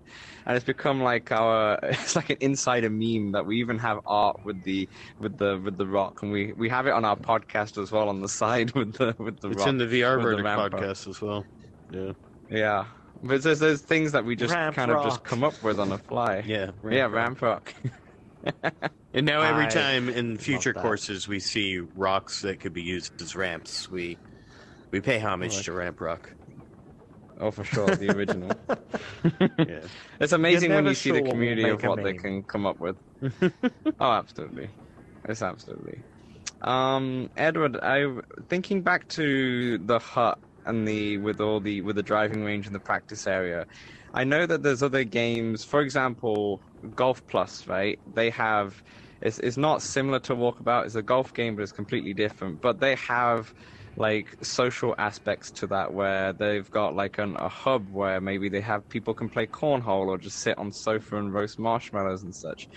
and 0.46 0.56
it's 0.56 0.64
become 0.64 1.02
like 1.02 1.30
our 1.32 1.78
it's 1.82 2.16
like 2.16 2.30
an 2.30 2.36
insider 2.40 2.90
meme 2.90 3.32
that 3.32 3.46
we 3.46 3.60
even 3.60 3.78
have 3.78 4.00
art 4.06 4.44
with 4.44 4.62
the 4.64 4.88
with 5.18 5.38
the 5.38 5.60
with 5.62 5.76
the 5.76 5.86
rock, 5.86 6.22
and 6.22 6.32
we 6.32 6.52
we 6.52 6.68
have 6.68 6.86
it 6.86 6.92
on 6.92 7.04
our 7.04 7.16
podcast 7.16 7.80
as 7.80 7.90
well 7.92 8.08
on 8.08 8.20
the 8.20 8.28
side 8.40 8.72
with 8.72 8.94
the 8.94 9.14
with 9.18 9.40
the 9.40 9.50
It's 9.50 9.58
rock. 9.58 9.68
in 9.68 9.78
the 9.78 9.86
VR 9.86 10.16
with 10.16 10.36
the 10.36 10.42
Verdict 10.42 10.74
podcast 10.74 11.08
as 11.08 11.20
well. 11.20 11.44
Yeah. 11.90 12.12
Yeah, 12.50 12.84
but 13.22 13.42
there's 13.42 13.60
there's 13.60 13.80
things 13.80 14.12
that 14.12 14.24
we 14.24 14.36
just 14.36 14.52
Ramp 14.52 14.76
kind 14.76 14.90
of 14.90 15.04
just 15.04 15.24
come 15.24 15.42
up 15.44 15.62
with 15.62 15.80
on 15.80 15.88
the 15.88 15.98
fly. 15.98 16.42
Yeah. 16.46 16.72
yeah, 16.88 17.06
ramp 17.06 17.40
rock. 17.40 17.72
And 19.14 19.26
now 19.26 19.42
every 19.42 19.66
I 19.66 19.68
time 19.68 20.08
in 20.08 20.38
future 20.38 20.72
courses 20.72 21.28
we 21.28 21.38
see 21.38 21.78
rocks 21.78 22.40
that 22.42 22.60
could 22.60 22.72
be 22.72 22.82
used 22.82 23.20
as 23.20 23.36
ramps, 23.36 23.90
we 23.90 24.16
we 24.90 25.00
pay 25.00 25.18
homage 25.18 25.56
like 25.56 25.64
to 25.66 25.72
Ramp 25.72 26.00
Rock. 26.00 26.34
Oh, 27.40 27.50
for 27.50 27.64
sure, 27.64 27.86
the 27.86 28.14
original. 28.16 28.50
Yeah. 29.58 29.80
It's 30.20 30.32
amazing 30.32 30.70
when 30.70 30.84
never 30.84 30.90
you 30.90 30.94
see 30.94 31.10
the 31.10 31.22
community 31.22 31.68
of 31.68 31.82
what 31.84 32.02
they 32.02 32.14
can 32.14 32.42
come 32.42 32.66
up 32.66 32.78
with. 32.80 32.96
oh, 34.00 34.10
absolutely. 34.12 34.68
It's 35.28 35.42
absolutely. 35.42 36.00
Um, 36.62 37.30
Edward, 37.36 37.78
I 37.82 38.06
thinking 38.48 38.82
back 38.82 39.08
to 39.08 39.78
the 39.78 39.98
hut 39.98 40.38
and 40.66 40.86
the 40.86 41.18
with 41.18 41.40
all 41.40 41.60
the 41.60 41.80
with 41.82 41.96
the 41.96 42.02
driving 42.02 42.44
range 42.44 42.66
and 42.66 42.74
the 42.74 42.80
practice 42.80 43.26
area. 43.26 43.66
I 44.14 44.24
know 44.24 44.46
that 44.46 44.62
there's 44.62 44.82
other 44.82 45.04
games, 45.04 45.64
for 45.64 45.80
example, 45.80 46.60
Golf 46.94 47.26
Plus, 47.26 47.66
right? 47.66 47.98
They 48.14 48.30
have 48.30 48.82
it's 49.22 49.38
it's 49.38 49.56
not 49.56 49.82
similar 49.82 50.18
to 50.20 50.34
Walkabout. 50.34 50.84
It's 50.84 50.96
a 50.96 51.02
golf 51.02 51.32
game, 51.32 51.56
but 51.56 51.62
it's 51.62 51.72
completely 51.72 52.12
different. 52.12 52.60
But 52.60 52.80
they 52.80 52.96
have 52.96 53.54
like 53.96 54.34
social 54.42 54.94
aspects 54.98 55.52
to 55.52 55.66
that 55.66 55.92
where 55.92 56.32
they've 56.32 56.68
got 56.70 56.94
like 56.94 57.18
an, 57.18 57.36
a 57.38 57.48
hub 57.48 57.88
where 57.90 58.20
maybe 58.20 58.48
they 58.48 58.60
have 58.60 58.88
people 58.88 59.14
can 59.14 59.28
play 59.28 59.46
cornhole 59.46 60.06
or 60.06 60.18
just 60.18 60.40
sit 60.40 60.56
on 60.58 60.72
sofa 60.72 61.16
and 61.16 61.32
roast 61.32 61.58
marshmallows 61.58 62.22
and 62.22 62.34
such. 62.34 62.68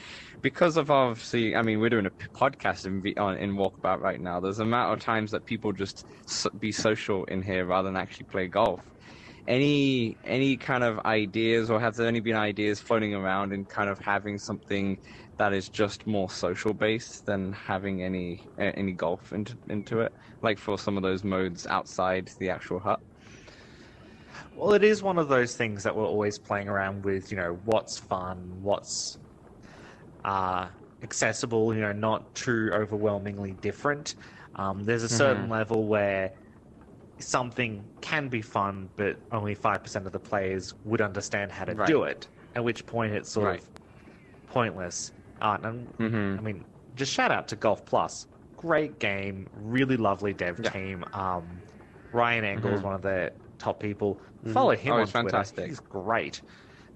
Because 0.41 0.78
of 0.78 0.91
obviously 0.91 1.55
i 1.55 1.61
mean 1.61 1.80
we're 1.80 1.89
doing 1.89 2.05
a 2.05 2.11
podcast 2.38 2.86
in 2.86 3.01
in 3.39 3.55
walkabout 3.55 3.99
right 3.99 4.20
now. 4.20 4.39
There's 4.39 4.59
a 4.59 4.66
amount 4.66 4.93
of 4.93 4.99
times 4.99 5.32
that 5.32 5.45
people 5.45 5.72
just 5.72 6.05
be 6.59 6.72
social 6.72 7.24
in 7.26 7.41
here 7.41 7.66
rather 7.66 7.88
than 7.88 7.95
actually 7.97 8.26
play 8.26 8.47
golf. 8.47 8.82
Any 9.47 10.18
any 10.24 10.57
kind 10.57 10.84
of 10.84 10.99
ideas 11.05 11.70
or 11.70 11.80
has 11.80 11.95
there 11.95 12.07
any 12.07 12.20
been 12.20 12.36
ideas 12.36 12.82
floating 12.82 13.13
around 13.13 13.53
in 13.53 13.66
kind 13.66 13.89
of 13.89 13.99
having 13.99 14.38
something 14.38 14.97
that 15.38 15.53
is 15.53 15.69
just 15.69 16.05
more 16.07 16.29
social 16.29 16.73
based 16.73 17.25
than 17.25 17.51
having 17.53 18.03
any 18.03 18.43
any 18.57 18.93
golf 18.93 19.33
into 19.33 19.57
into 19.69 19.99
it 20.01 20.13
like 20.41 20.57
for 20.57 20.77
some 20.77 20.97
of 20.97 21.03
those 21.03 21.23
modes 21.23 21.65
outside 21.67 22.29
the 22.39 22.49
actual 22.49 22.79
hut 22.79 22.99
Well, 24.53 24.73
it 24.73 24.83
is 24.83 25.03
one 25.03 25.17
of 25.17 25.27
those 25.27 25.55
things 25.55 25.83
that 25.83 25.95
we're 25.95 26.05
always 26.05 26.39
playing 26.39 26.67
around 26.67 27.05
with. 27.05 27.31
You 27.31 27.38
know, 27.38 27.59
what's 27.63 27.97
fun, 27.97 28.61
what's 28.61 29.17
uh, 30.23 30.69
accessible. 31.01 31.73
You 31.73 31.81
know, 31.81 31.91
not 31.91 32.36
too 32.36 32.71
overwhelmingly 32.73 33.53
different. 33.53 34.15
Um, 34.55 34.83
there's 34.83 35.03
a 35.03 35.09
certain 35.09 35.49
level 35.49 35.88
where 35.88 36.31
something 37.19 37.89
can 38.01 38.29
be 38.29 38.41
fun, 38.41 38.89
but 38.97 39.17
only 39.31 39.55
five 39.55 39.83
percent 39.83 40.05
of 40.07 40.13
the 40.13 40.19
players 40.19 40.73
would 40.83 41.01
understand 41.01 41.51
how 41.51 41.65
to 41.65 41.75
Right. 41.75 41.86
do 41.86 42.03
it. 42.03 42.29
At 42.55 42.63
which 42.63 42.86
point, 42.86 43.13
it's 43.13 43.31
sort 43.31 43.47
Right. 43.47 43.59
of 43.59 43.69
pointless. 44.47 45.11
Uh, 45.41 45.57
and 45.63 45.93
mm-hmm. 45.99 46.39
I 46.39 46.41
mean, 46.41 46.65
just 46.95 47.11
shout 47.13 47.31
out 47.31 47.49
to 47.49 47.55
Golf 47.55 47.86
Plus. 47.86 48.27
Great 48.57 48.99
game, 48.99 49.47
really 49.53 49.97
lovely 49.97 50.33
dev 50.33 50.59
Yeah. 50.63 50.69
team. 50.71 51.03
Um, 51.13 51.63
Ryan 52.11 52.45
Engel 52.45 52.73
is 52.73 52.81
Mhm. 52.81 52.83
one 52.83 52.93
of 52.95 53.01
their 53.01 53.31
top 53.57 53.79
people. 53.79 54.21
Mhm. 54.45 54.53
Follow 54.53 54.75
him 54.75 54.93
Oh, 54.93 54.97
on 54.97 55.07
he's 55.07 55.11
Twitter. 55.15 55.29
fantastic. 55.29 55.65
He's 55.67 55.79
great. 55.79 56.41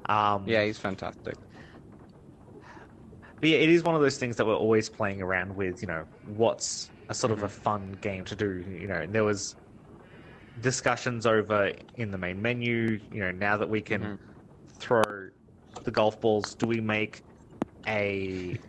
Um, 0.08 0.48
yeah 0.48 0.64
he's 0.64 0.80
fantastic 0.80 1.38
but 3.42 3.50
yeah, 3.50 3.58
it 3.58 3.70
is 3.70 3.84
one 3.84 3.96
of 3.96 4.02
those 4.02 4.18
things 4.18 4.36
that 4.38 4.46
we're 4.46 4.56
always 4.56 4.90
playing 4.90 5.22
around 5.22 5.56
with. 5.56 5.82
You 5.82 5.88
know, 5.88 6.06
what's 6.22 6.92
a 7.08 7.14
sort 7.14 7.32
of 7.32 7.44
a 7.44 7.48
Mm-hmm. 7.48 7.62
fun 7.62 7.92
game 7.94 8.26
to 8.26 8.36
do? 8.36 8.60
You 8.68 8.88
know, 8.88 8.96
and 9.02 9.14
there 9.16 9.24
was 9.24 9.56
discussions 10.60 11.26
over 11.26 11.72
in 11.96 12.12
the 12.12 12.18
main 12.18 12.42
menu. 12.42 13.00
You 13.12 13.20
know, 13.22 13.32
now 13.32 13.58
that 13.58 13.70
we 13.70 13.82
can 13.82 14.02
Mhm. 14.02 14.20
throw 14.74 15.30
the 15.84 15.92
golf 15.92 16.20
balls, 16.20 16.56
do 16.56 16.68
we 16.68 16.82
make 16.82 17.24
a 17.88 18.62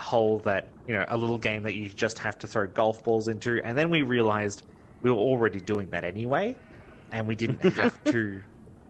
hole 0.00 0.40
that 0.40 0.74
you 0.86 0.94
know 0.94 1.04
a 1.08 1.16
little 1.16 1.38
game 1.38 1.62
that 1.64 1.74
you 1.74 1.88
just 1.88 2.18
have 2.20 2.38
to 2.38 2.46
throw 2.46 2.66
golf 2.66 3.04
balls 3.04 3.28
into? 3.28 3.60
And 3.64 3.76
then 3.76 3.90
we 3.90 4.02
realized 4.02 4.62
we 5.02 5.10
were 5.10 5.16
already 5.18 5.60
doing 5.60 5.90
that 5.90 6.04
anyway, 6.04 6.58
and 7.10 7.26
we 7.28 7.34
didn't 7.36 7.62
have 7.62 8.02
to, 8.04 8.42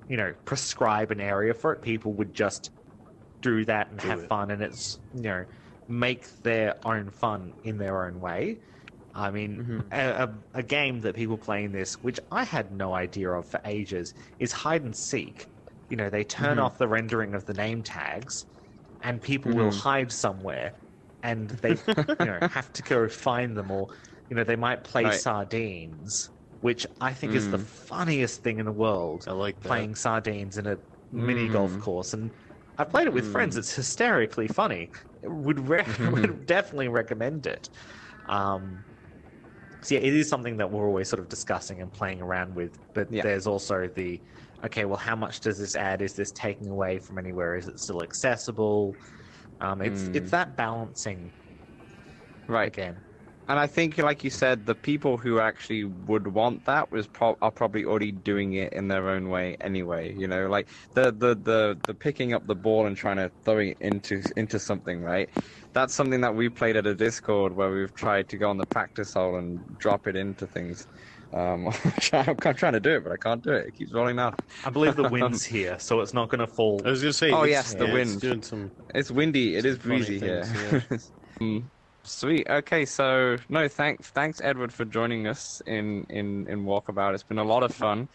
you 0.09 0.17
know, 0.17 0.35
prescribe 0.45 1.11
an 1.11 1.21
area 1.21 1.55
for 1.55 1.73
it. 1.73 1.83
People 1.83 2.15
would 2.15 2.35
just 2.35 2.71
do 3.41 3.65
that 3.65 3.91
and 3.91 4.01
Do 4.01 4.01
have 4.01 4.21
it. 4.21 4.31
fun, 4.31 4.51
and 4.51 4.63
it's 4.63 4.99
you 5.13 5.23
know 5.23 5.45
make 5.89 6.29
their 6.43 6.77
own 6.87 7.11
fun 7.11 7.55
in 7.63 7.79
their 7.79 8.07
own 8.07 8.21
way. 8.21 8.61
I 9.15 9.31
mean, 9.31 9.63
Mhm. 9.63 9.93
a, 9.93 10.01
a, 10.55 10.59
a 10.61 10.63
game 10.63 11.01
that 11.01 11.17
people 11.17 11.39
play 11.39 11.65
in 11.65 11.73
this, 11.73 12.03
which 12.03 12.19
I 12.31 12.45
had 12.45 12.73
no 12.73 12.95
idea 12.95 13.31
of 13.33 13.49
for 13.49 13.61
ages, 13.65 14.15
is 14.39 14.53
hide 14.53 14.83
and 14.85 14.97
seek. 14.97 15.49
You 15.91 15.97
know, 15.97 16.09
they 16.11 16.25
turn 16.25 16.59
Mhm. 16.59 16.59
off 16.59 16.79
the 16.79 16.89
rendering 16.89 17.35
of 17.35 17.45
the 17.45 17.55
name 17.55 17.83
tags, 17.83 18.47
and 19.03 19.21
people 19.23 19.53
will 19.53 19.71
Mhm. 19.71 19.73
hide 19.73 20.13
somewhere, 20.13 20.75
and 21.23 21.51
they 21.51 21.83
you 22.19 22.27
know 22.27 22.41
have 22.47 22.73
to 22.75 22.83
go 22.83 23.09
find 23.09 23.57
them, 23.57 23.71
or 23.71 23.89
you 24.29 24.37
know 24.37 24.45
they 24.45 24.57
might 24.57 24.85
play 24.85 25.11
Right. 25.11 25.11
sardines, 25.11 26.31
which 26.61 26.87
I 27.01 27.15
think 27.15 27.35
is 27.35 27.49
the 27.49 27.59
Mm. 27.59 27.61
funniest 27.61 28.43
thing 28.43 28.59
in 28.59 28.67
the 28.67 28.73
world. 28.73 29.27
I 29.27 29.33
like 29.33 29.61
that. 29.63 29.69
Playing 29.69 29.95
sardines 29.95 30.59
in 30.59 30.67
a 30.67 30.79
mini 31.11 31.49
golf 31.49 31.79
Mm. 31.79 31.79
course, 31.79 32.15
and 32.15 32.33
I've 32.79 32.91
played 32.91 33.07
it 33.07 33.13
with 33.13 33.27
friends. 33.29 33.57
Mm. 33.57 33.59
It's 33.59 33.75
hysterically 33.75 34.49
funny. 34.49 34.93
Would 35.23 35.61
re- 35.69 35.87
Mhm. 35.99 36.13
would 36.13 36.47
definitely 36.47 36.89
recommend 36.89 37.47
it. 37.47 37.69
Um, 38.27 38.85
so 39.83 39.95
yeah, 39.97 40.01
it 40.01 40.15
is 40.15 40.29
something 40.29 40.59
that 40.59 40.71
we're 40.71 40.87
always 40.87 41.09
sort 41.09 41.21
of 41.21 41.29
discussing 41.29 41.81
and 41.81 41.93
playing 41.93 42.21
around 42.21 42.55
with. 42.55 42.79
But 42.95 43.09
Yeah. 43.09 43.23
there's 43.23 43.47
also 43.47 43.89
the 43.89 44.23
okay, 44.65 44.85
well, 44.85 44.99
how 44.99 45.17
much 45.17 45.41
does 45.41 45.59
this 45.59 45.77
add? 45.77 46.03
Is 46.03 46.15
this 46.15 46.33
taking 46.33 46.69
away 46.69 46.99
from 46.99 47.19
anywhere? 47.19 47.57
Is 47.57 47.69
it 47.69 47.79
still 47.81 48.03
accessible? 48.03 48.99
Um, 49.61 49.83
it's 49.83 50.09
Mm. 50.09 50.15
it's 50.15 50.31
that 50.33 50.57
balancing 50.57 51.33
right 52.49 52.69
again. 52.69 53.03
And 53.49 53.59
I 53.59 53.67
think, 53.67 53.99
like 53.99 54.25
you 54.25 54.31
said, 54.31 54.67
the 54.67 54.75
people 54.75 55.19
who 55.19 55.41
actually 55.41 55.85
would 55.85 56.29
want 56.29 56.65
that 56.67 56.93
was 56.93 57.09
pro- 57.09 57.37
are 57.43 57.51
probably 57.51 57.85
already 57.85 58.13
doing 58.13 58.55
it 58.55 58.73
in 58.73 58.89
their 58.89 59.09
own 59.11 59.29
way 59.31 59.57
anyway. 59.61 60.15
You 60.15 60.29
know, 60.29 60.49
like 60.49 60.71
the 60.95 61.13
the 61.13 61.35
the 61.35 61.81
the 61.85 61.95
picking 61.95 62.35
up 62.35 62.47
the 62.47 62.55
ball 62.57 62.87
and 62.87 62.97
trying 62.97 63.17
to 63.17 63.33
throw 63.45 63.59
it 63.59 63.79
into 63.81 64.23
into 64.37 64.61
something, 64.61 65.03
right? 65.03 65.31
That's 65.75 65.93
something 65.95 66.21
that 66.23 66.37
we 66.37 66.51
played 66.51 66.77
at 66.77 66.87
a 66.87 66.95
Discord 66.95 67.55
where 67.55 67.71
we've 67.73 67.93
tried 67.95 68.29
to 68.31 68.39
go 68.39 68.49
on 68.49 68.59
the 68.59 68.67
practice 68.67 69.15
hole 69.15 69.37
and 69.37 69.77
drop 69.79 70.07
it 70.07 70.17
into 70.17 70.47
things. 70.47 70.87
Um, 71.33 71.69
I'm 72.13 72.55
trying 72.55 72.73
to 72.75 72.81
do 72.81 72.97
it, 72.97 73.05
but 73.05 73.13
I 73.13 73.17
can't 73.17 73.43
do 73.43 73.53
it. 73.53 73.67
It 73.69 73.75
keeps 73.75 73.93
rolling 73.93 74.19
out. 74.19 74.41
I 74.65 74.71
believe 74.71 74.97
the 74.97 75.09
wind's 75.09 75.45
here, 75.45 75.79
so 75.79 76.01
it's 76.01 76.13
not 76.13 76.29
going 76.29 76.41
to 76.41 76.47
fall. 76.47 76.81
I 76.85 76.91
was 76.91 77.01
gonna 77.03 77.13
say. 77.13 77.31
Oh, 77.31 77.45
it's- 77.45 77.51
yes, 77.51 77.75
the 77.75 77.87
yeah, 77.87 77.95
it's 77.97 78.11
wind. 78.11 78.21
doing 78.21 78.43
some. 78.43 78.73
It's 78.95 79.11
windy. 79.11 79.57
It 79.57 79.65
is 79.65 79.79
Funny 79.79 79.97
breezy 79.97 80.19
here. 80.19 80.45
things, 80.45 81.13
Mm, 81.41 81.71
Sweet. 82.05 82.47
Okay, 82.51 82.85
so 82.85 83.37
no, 83.49 83.67
thanks, 83.69 84.11
thanks 84.11 84.41
Edward 84.43 84.73
for 84.73 84.85
joining 84.85 85.27
us 85.27 85.63
in 85.67 86.05
in 86.11 86.47
in 86.49 86.65
Walkabout. 86.65 87.15
It's 87.15 87.23
been 87.25 87.39
a 87.39 87.45
lot 87.45 87.63
of 87.63 87.75
fun 87.75 88.09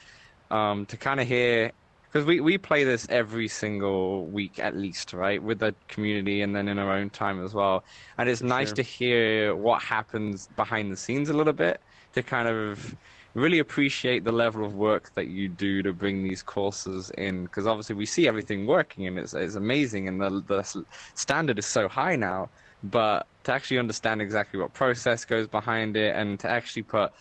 um, 0.52 0.86
to 0.88 0.98
kind 0.98 1.20
of 1.20 1.28
hear 1.28 1.72
because 2.04 2.26
we 2.26 2.40
we 2.40 2.58
play 2.58 2.84
this 2.84 3.08
every 3.10 3.48
single 3.48 4.30
week 4.30 4.60
at 4.60 4.76
least, 4.76 5.14
right, 5.14 5.42
with 5.42 5.60
the 5.60 5.76
community 5.88 6.42
and 6.42 6.56
then 6.56 6.68
in 6.68 6.78
our 6.78 6.94
own 6.94 7.10
time 7.10 7.44
as 7.44 7.54
well. 7.54 7.84
And 8.18 8.30
it's 8.30 8.44
nice 8.44 8.70
Sure. 8.70 8.76
to 8.76 8.82
hear 8.84 9.56
what 9.56 9.82
happens 9.82 10.48
behind 10.56 10.92
the 10.92 10.98
scenes 10.98 11.30
a 11.30 11.34
little 11.34 11.54
bit 11.54 11.82
to 12.18 12.24
kind 12.24 12.48
of 12.48 12.96
really 13.36 13.60
appreciate 13.60 14.24
the 14.24 14.32
level 14.32 14.66
of 14.66 14.74
work 14.74 15.12
that 15.14 15.28
you 15.28 15.48
do 15.48 15.84
to 15.84 15.94
bring 15.94 16.24
these 16.24 16.42
courses 16.42 17.12
in 17.18 17.44
because 17.44 17.68
obviously 17.68 17.96
we 17.96 18.06
see 18.06 18.28
everything 18.28 18.66
working 18.66 19.06
and 19.06 19.20
it's, 19.20 19.36
it's 19.36 19.56
amazing 19.56 20.08
and 20.08 20.20
the, 20.20 20.42
the 20.48 20.86
standard 21.14 21.60
is 21.60 21.66
so 21.66 21.88
high 21.88 22.16
now 22.16 22.50
but 22.82 23.28
to 23.44 23.54
actually 23.54 23.78
understand 23.78 24.22
exactly 24.22 24.60
what 24.60 24.74
process 24.74 25.24
goes 25.26 25.48
behind 25.48 25.96
it 25.96 26.16
and 26.16 26.40
to 26.40 26.50
actually 26.50 26.82
put 26.82 27.12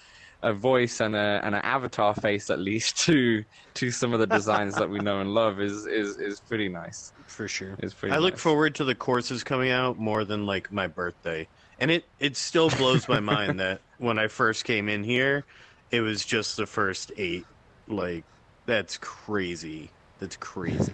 a 0.43 0.55
voice 0.55 1.01
and 1.01 1.15
a 1.15 1.41
and 1.43 1.55
an 1.55 1.61
avatar 1.63 2.15
face 2.15 2.49
at 2.49 2.59
least 2.59 2.97
to 3.05 3.45
to 3.75 3.91
some 3.91 4.15
of 4.15 4.21
the 4.21 4.27
designs 4.27 4.75
that 4.77 4.89
we 4.89 4.99
know 4.99 5.21
and 5.21 5.35
love 5.35 5.61
is 5.61 5.87
is 5.87 6.17
is 6.19 6.41
pretty 6.41 6.69
nice 6.69 7.13
For 7.27 7.49
sure. 7.49 7.77
is 7.83 7.93
pretty 7.93 8.15
I 8.15 8.19
look 8.19 8.39
forward 8.39 8.75
to 8.77 8.85
the 8.85 8.95
courses 8.95 9.45
coming 9.45 9.71
out 9.71 9.99
more 9.99 10.25
than 10.25 10.47
like 10.47 10.73
my 10.73 10.87
birthday. 10.87 11.49
And 11.79 11.91
it, 11.91 12.05
it 12.19 12.39
still 12.39 12.71
blows 12.71 13.07
my 13.07 13.21
mind 13.21 13.61
that 13.61 13.83
when 13.99 14.19
I 14.19 14.29
first 14.29 14.65
came 14.65 14.89
in 14.89 15.05
here, 15.05 15.45
it 15.91 16.01
was 16.01 16.25
just 16.25 16.57
the 16.57 16.67
first 16.67 17.13
eight. 17.17 17.47
Like, 17.89 18.25
that's 18.67 18.99
crazy. 18.99 19.91
That's 20.19 20.37
crazy. 20.37 20.93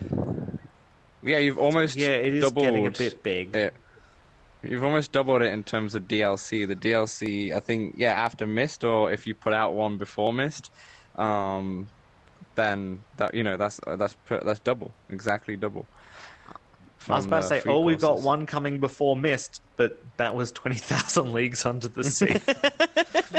yeah 1.22 1.38
you've 1.38 1.58
almost 1.58 1.96
yeah, 1.96 2.08
it 2.08 2.34
is 2.34 2.44
doubled 2.44 2.64
getting 2.66 2.86
a 2.86 2.90
bit 2.90 3.22
big. 3.22 3.54
it 3.54 3.74
You've 4.62 4.84
almost 4.84 5.10
doubled 5.10 5.42
it 5.42 5.52
in 5.52 5.64
terms 5.64 5.96
of 5.96 6.04
DLC. 6.04 6.68
The 6.68 6.76
DLC, 6.76 7.52
I 7.52 7.58
think, 7.58 7.94
yeah, 7.98 8.12
after 8.12 8.46
Myst, 8.46 8.84
or 8.84 9.10
if 9.10 9.26
you 9.26 9.34
put 9.34 9.52
out 9.52 9.74
one 9.74 9.98
before 9.98 10.32
Myst, 10.32 10.70
um, 11.16 11.88
then 12.54 13.00
that 13.16 13.34
you 13.34 13.42
know 13.42 13.56
that's 13.56 13.80
that's 13.86 14.16
that's 14.28 14.60
double, 14.60 14.92
exactly 15.10 15.56
double. 15.56 15.86
I 17.10 17.16
was 17.16 17.24
from 17.24 17.32
about 17.32 17.42
to 17.42 17.48
say, 17.48 17.60
free 17.60 17.72
oh, 17.72 17.80
we've 17.80 18.00
got 18.00 18.20
one 18.20 18.46
coming 18.46 18.78
before 18.78 19.16
Myst, 19.16 19.60
but 19.76 19.98
that 20.16 20.34
was 20.34 20.52
20,000 20.52 21.32
leagues 21.34 21.66
under 21.66 21.88
the 21.88 22.04
sea. 22.04 22.36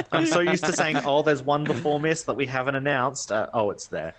I'm 0.11 0.26
so 0.26 0.40
used 0.40 0.65
to 0.65 0.73
saying, 0.73 0.98
oh, 1.06 1.22
there's 1.22 1.44
one 1.44 1.64
before 1.64 1.99
Myst 1.99 2.26
that 2.26 2.35
we 2.35 2.45
haven't 2.45 2.76
announced. 2.76 3.31
Uh, 3.31 3.48
oh, 3.53 3.69
it's 3.72 3.88
there. 3.88 4.14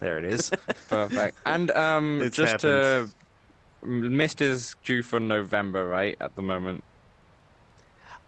There 0.00 0.18
it 0.18 0.24
is. 0.24 0.50
Perfect. 0.88 1.36
And 1.46 1.70
um, 1.72 2.22
It's 2.22 2.36
just 2.36 2.58
to. 2.60 3.08
Myst 3.82 4.40
is 4.42 4.76
due 4.84 5.02
for 5.02 5.20
November, 5.20 5.86
right? 5.86 6.16
At 6.20 6.34
the 6.36 6.42
moment. 6.42 6.84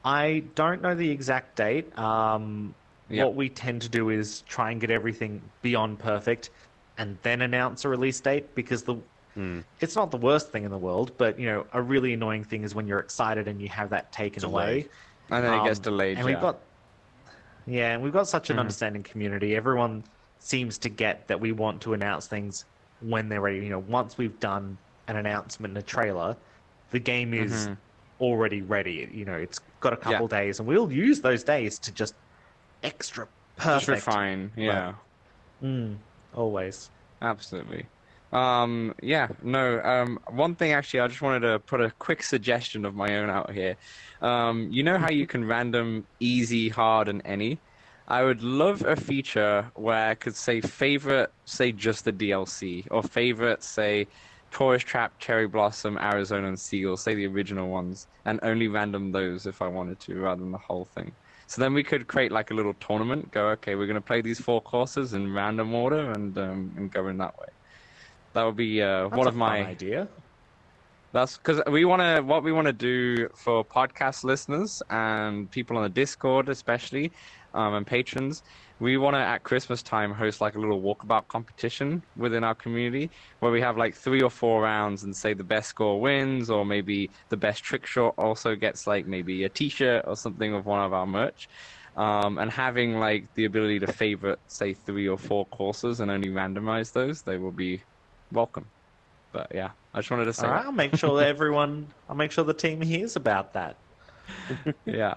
I 0.04 0.44
don't 0.54 0.82
know 0.82 0.94
the 0.94 1.10
exact 1.10 1.56
date. 1.56 1.96
Um, 1.98 2.74
Yeah. 3.08 3.24
What 3.24 3.34
we 3.34 3.48
tend 3.48 3.82
to 3.82 3.88
do 3.88 4.08
is 4.08 4.42
try 4.48 4.70
and 4.70 4.80
get 4.80 4.90
everything 4.90 5.42
beyond 5.60 5.98
perfect 5.98 6.50
and 6.98 7.18
then 7.22 7.42
announce 7.42 7.84
a 7.84 7.88
release 7.88 8.20
date 8.20 8.54
because 8.54 8.82
the 8.84 8.96
Hmm. 9.34 9.60
it's 9.80 9.96
not 9.96 10.10
the 10.10 10.18
worst 10.18 10.52
thing 10.52 10.64
in 10.64 10.70
the 10.70 10.78
world, 10.78 11.16
but 11.16 11.38
you 11.38 11.46
know, 11.46 11.66
a 11.72 11.80
really 11.82 12.12
annoying 12.12 12.44
thing 12.44 12.64
is 12.64 12.74
when 12.74 12.86
you're 12.86 12.98
excited 13.00 13.48
and 13.48 13.60
you 13.62 13.68
have 13.70 13.90
that 13.90 14.12
taken 14.12 14.44
away. 14.44 14.88
And 15.30 15.44
then 15.44 15.54
it 15.54 15.64
gets 15.64 15.78
Um, 15.78 15.82
delayed. 15.82 16.18
And 16.18 16.26
yeah. 16.28 16.34
we've 16.34 16.40
got 16.40 16.64
Yeah, 17.66 17.94
and 17.94 18.02
we've 18.02 18.12
got 18.12 18.28
such 18.28 18.50
an 18.50 18.56
Mhm. 18.56 18.60
understanding 18.60 19.02
community. 19.02 19.54
Everyone 19.56 20.04
seems 20.38 20.78
to 20.80 20.88
get 20.88 21.28
that 21.28 21.40
we 21.40 21.52
want 21.52 21.82
to 21.82 21.94
announce 21.94 22.26
things 22.26 22.64
when 22.98 23.28
they're 23.28 23.40
ready. 23.40 23.58
You 23.64 23.70
know, 23.70 23.78
once 23.78 24.18
we've 24.18 24.38
done 24.40 24.78
an 25.08 25.16
announcement 25.16 25.70
and 25.72 25.78
a 25.78 25.82
trailer, 25.82 26.36
the 26.90 26.98
game 27.00 27.32
is 27.34 27.68
Mhm. 27.68 27.78
already 28.20 28.62
ready. 28.62 29.08
You 29.12 29.24
know, 29.24 29.36
it's 29.36 29.58
got 29.80 29.92
a 29.92 29.98
Yeah. 30.04 30.20
couple 30.20 30.28
days, 30.28 30.58
and 30.58 30.68
we'll 30.68 30.90
use 30.92 31.20
those 31.20 31.44
days 31.44 31.78
to 31.80 31.92
just 31.92 32.14
extra 32.82 33.28
Just 33.72 33.88
perfect. 33.88 33.88
refine. 33.88 34.52
Yeah. 34.56 34.94
Mm, 35.62 36.04
always. 36.32 36.90
Absolutely. 37.20 37.88
Um, 38.32 38.94
yeah, 39.02 39.28
no. 39.42 39.80
Um, 39.82 40.18
one 40.30 40.56
thing 40.56 40.72
actually, 40.72 41.00
I 41.00 41.08
just 41.08 41.20
wanted 41.22 41.40
to 41.40 41.58
put 41.60 41.80
a 41.82 41.92
quick 41.98 42.22
suggestion 42.22 42.84
of 42.86 42.94
my 42.94 43.16
own 43.16 43.28
out 43.30 43.52
here. 43.52 43.76
Um, 44.22 44.68
you 44.70 44.82
know 44.82 44.98
how 44.98 45.10
you 45.10 45.26
can 45.26 45.44
random 45.44 46.06
easy, 46.18 46.68
hard, 46.70 47.08
and 47.08 47.20
any? 47.24 47.62
I 48.08 48.24
would 48.24 48.42
love 48.42 48.82
a 48.82 48.96
feature 48.96 49.70
where 49.74 50.10
I 50.10 50.14
could 50.14 50.34
say 50.36 50.60
favorite, 50.62 51.30
say 51.44 51.72
just 51.72 52.04
the 52.04 52.12
DLC, 52.12 52.86
or 52.90 53.02
favorite, 53.02 53.62
say 53.62 54.08
Tourist 54.50 54.86
Trap, 54.86 55.18
Cherry 55.18 55.46
Blossom, 55.46 55.98
Arizona, 55.98 56.48
and 56.48 56.58
Seagull, 56.58 56.96
say 56.96 57.14
the 57.14 57.26
original 57.26 57.68
ones, 57.70 58.08
and 58.24 58.40
only 58.42 58.68
random 58.68 59.12
those 59.12 59.46
if 59.46 59.62
I 59.62 59.68
wanted 59.68 60.00
to, 60.00 60.18
rather 60.18 60.40
than 60.42 60.52
the 60.52 60.58
whole 60.58 60.86
thing. 60.86 61.16
So 61.46 61.60
then 61.62 61.74
we 61.74 61.84
could 61.84 62.08
create 62.08 62.32
like 62.32 62.50
a 62.50 62.54
little 62.54 62.74
tournament. 62.74 63.30
Go, 63.30 63.48
okay, 63.50 63.74
we're 63.74 63.86
going 63.86 63.94
to 63.96 64.00
play 64.00 64.22
these 64.22 64.40
four 64.40 64.62
courses 64.62 65.12
in 65.14 65.32
random 65.32 65.74
order, 65.74 66.12
and 66.12 66.36
um, 66.38 66.72
and 66.76 66.90
go 66.90 67.08
in 67.08 67.18
that 67.18 67.34
way. 67.38 67.46
That 68.34 68.44
would 68.44 68.56
be 68.56 68.82
uh, 68.82 69.08
one 69.08 69.26
of 69.26 69.36
my. 69.36 69.64
idea. 69.64 70.08
That's 71.12 71.36
because 71.36 71.60
we 71.70 71.84
want 71.84 72.00
to. 72.00 72.22
What 72.22 72.42
we 72.42 72.52
want 72.52 72.66
to 72.66 72.72
do 72.72 73.28
for 73.36 73.62
podcast 73.64 74.24
listeners 74.24 74.82
and 74.88 75.50
people 75.50 75.76
on 75.76 75.82
the 75.82 75.90
Discord, 75.90 76.48
especially, 76.48 77.12
um, 77.52 77.74
and 77.74 77.86
patrons, 77.86 78.42
we 78.80 78.96
want 78.96 79.14
to 79.14 79.20
at 79.20 79.42
Christmas 79.42 79.82
time 79.82 80.12
host 80.12 80.40
like 80.40 80.54
a 80.54 80.58
little 80.58 80.80
walkabout 80.80 81.28
competition 81.28 82.02
within 82.16 82.44
our 82.44 82.54
community 82.54 83.10
where 83.40 83.52
we 83.52 83.60
have 83.60 83.76
like 83.76 83.94
three 83.94 84.22
or 84.22 84.30
four 84.30 84.62
rounds 84.62 85.04
and 85.04 85.14
say 85.14 85.34
the 85.34 85.44
best 85.44 85.68
score 85.68 86.00
wins, 86.00 86.48
or 86.48 86.64
maybe 86.64 87.12
the 87.28 87.36
best 87.36 87.62
trick 87.62 87.84
shot 87.84 88.14
also 88.16 88.56
gets 88.56 88.86
like 88.86 89.06
maybe 89.06 89.44
a 89.44 89.50
T-shirt 89.50 90.04
or 90.06 90.16
something 90.16 90.54
of 90.54 90.64
one 90.64 90.80
of 90.82 90.94
our 90.94 91.06
merch. 91.06 91.46
Um, 91.94 92.38
and 92.38 92.50
having 92.50 92.98
like 92.98 93.28
the 93.34 93.44
ability 93.44 93.80
to 93.80 93.92
favorite 93.92 94.38
say 94.46 94.72
three 94.72 95.08
or 95.08 95.18
four 95.18 95.44
courses 95.48 96.00
and 96.00 96.10
only 96.10 96.30
randomize 96.30 96.90
those, 96.92 97.22
they 97.22 97.36
will 97.36 97.52
be 97.52 97.82
welcome. 98.32 98.66
But 99.32 99.48
yeah, 99.54 99.70
I 99.94 99.98
just 100.00 100.10
wanted 100.10 100.26
to 100.26 100.32
say. 100.32 100.46
All 100.46 100.52
right, 100.52 100.64
I'll 100.66 100.72
make 100.72 100.96
sure 100.96 101.18
that 101.18 101.26
everyone, 101.34 101.86
I'll 102.08 102.16
make 102.16 102.32
sure 102.32 102.44
the 102.44 102.54
team 102.54 102.80
hears 102.80 103.16
about 103.16 103.52
that. 103.54 103.76
yeah 104.86 105.14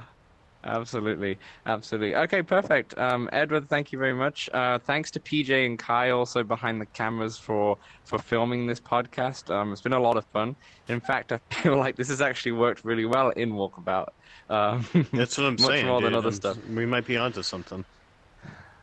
absolutely 0.64 1.38
absolutely 1.68 2.16
okay 2.16 2.42
perfect 2.42 2.98
um 2.98 3.30
edward 3.32 3.70
thank 3.70 3.92
you 3.92 4.00
very 4.00 4.16
much 4.16 4.50
uh 4.52 4.80
thanks 4.80 5.12
to 5.12 5.20
pj 5.20 5.64
and 5.68 5.78
kai 5.78 6.10
also 6.10 6.44
behind 6.44 6.82
the 6.82 6.88
cameras 6.88 7.38
for 7.38 7.78
for 8.04 8.18
filming 8.18 8.66
this 8.66 8.80
podcast 8.80 9.54
um 9.54 9.72
it's 9.72 9.82
been 9.82 9.94
a 9.94 10.00
lot 10.00 10.18
of 10.18 10.26
fun 10.34 10.56
in 10.88 11.00
fact 11.00 11.32
i 11.32 11.38
feel 11.52 11.78
like 11.78 11.96
this 11.96 12.08
has 12.10 12.20
actually 12.20 12.52
worked 12.52 12.84
really 12.84 13.06
well 13.06 13.30
in 13.30 13.52
walkabout 13.52 14.08
um 14.50 14.84
That's 15.14 15.38
what 15.38 15.46
I'm 15.46 15.54
much 15.54 15.62
saying. 15.62 15.86
more 15.86 16.02
than 16.02 16.16
other 16.16 16.30
I'm- 16.30 16.36
stuff 16.36 16.58
We 16.68 16.88
might 16.88 17.06
be 17.06 17.16
onto 17.18 17.44
something. 17.44 17.86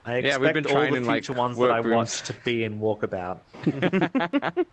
I 0.05 0.19
Yeah, 0.19 0.19
expect 0.37 0.41
we've 0.43 0.65
been 0.65 0.67
all 0.77 0.81
the 0.83 0.95
in, 0.97 1.05
like, 1.05 1.25
future 1.25 1.39
ones 1.39 1.57
that 1.59 1.71
I 1.71 1.81
watch 1.81 2.23
to 2.23 2.33
be 2.45 2.65
in 2.65 2.81
Walkabout. 2.81 3.41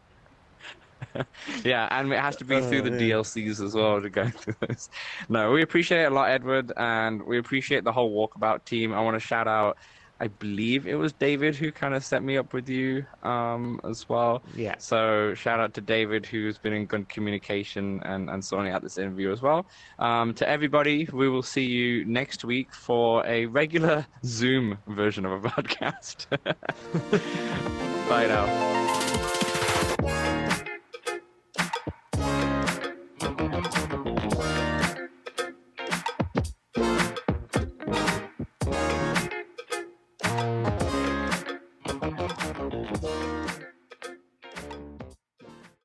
yeah, 1.64 1.88
and 1.91 2.11
it 2.11 2.19
has 2.19 2.35
to 2.38 2.45
be 2.45 2.60
through 2.61 2.81
the 2.84 2.91
Oh. 2.95 3.22
DLCs 3.22 3.64
as 3.64 3.73
well 3.73 4.01
to 4.01 4.10
go 4.10 4.27
through 4.30 4.56
this. 4.68 4.89
No, 5.27 5.51
we 5.51 5.61
appreciate 5.61 6.03
it 6.03 6.11
a 6.11 6.15
lot, 6.15 6.30
Edward, 6.30 6.72
and 6.77 7.23
we 7.23 7.38
appreciate 7.38 7.84
the 7.84 7.91
whole 7.91 8.11
walkabout 8.15 8.65
team. 8.65 8.93
I 8.93 9.01
want 9.01 9.15
to 9.15 9.19
shout 9.26 9.47
out, 9.47 9.77
I 10.20 10.28
believe 10.28 10.88
it 10.88 10.96
was 10.96 11.14
David 11.14 11.56
who 11.56 11.72
kind 11.72 11.94
of 11.94 12.04
set 12.04 12.24
me 12.24 12.38
up 12.38 12.54
with 12.54 12.68
you 12.70 13.06
um, 13.24 13.80
as 13.84 14.10
well. 14.10 14.44
Yeah. 14.56 14.76
So 14.78 15.34
shout 15.34 15.60
out 15.60 15.74
to 15.76 15.82
David 15.82 16.26
who's 16.26 16.58
been 16.58 16.74
in 16.74 16.86
good 16.86 17.08
communication 17.10 18.02
and, 18.04 18.30
and 18.30 18.44
sorting 18.44 18.74
out 18.74 18.82
this 18.82 18.98
interview 18.98 19.32
as 19.32 19.41
well. 19.41 19.66
Um, 19.98 20.34
to 20.36 20.48
everybody, 20.48 21.08
we 21.12 21.30
will 21.30 21.44
see 21.44 21.66
you 21.66 22.06
next 22.06 22.44
week 22.44 22.74
for 22.74 23.26
a 23.26 23.46
regular 23.46 24.06
Zoom 24.26 24.78
version 24.88 25.26
of 25.26 25.46
a 25.46 25.50
podcast. 25.50 26.26
Bye 28.10 28.28
now. 28.28 28.99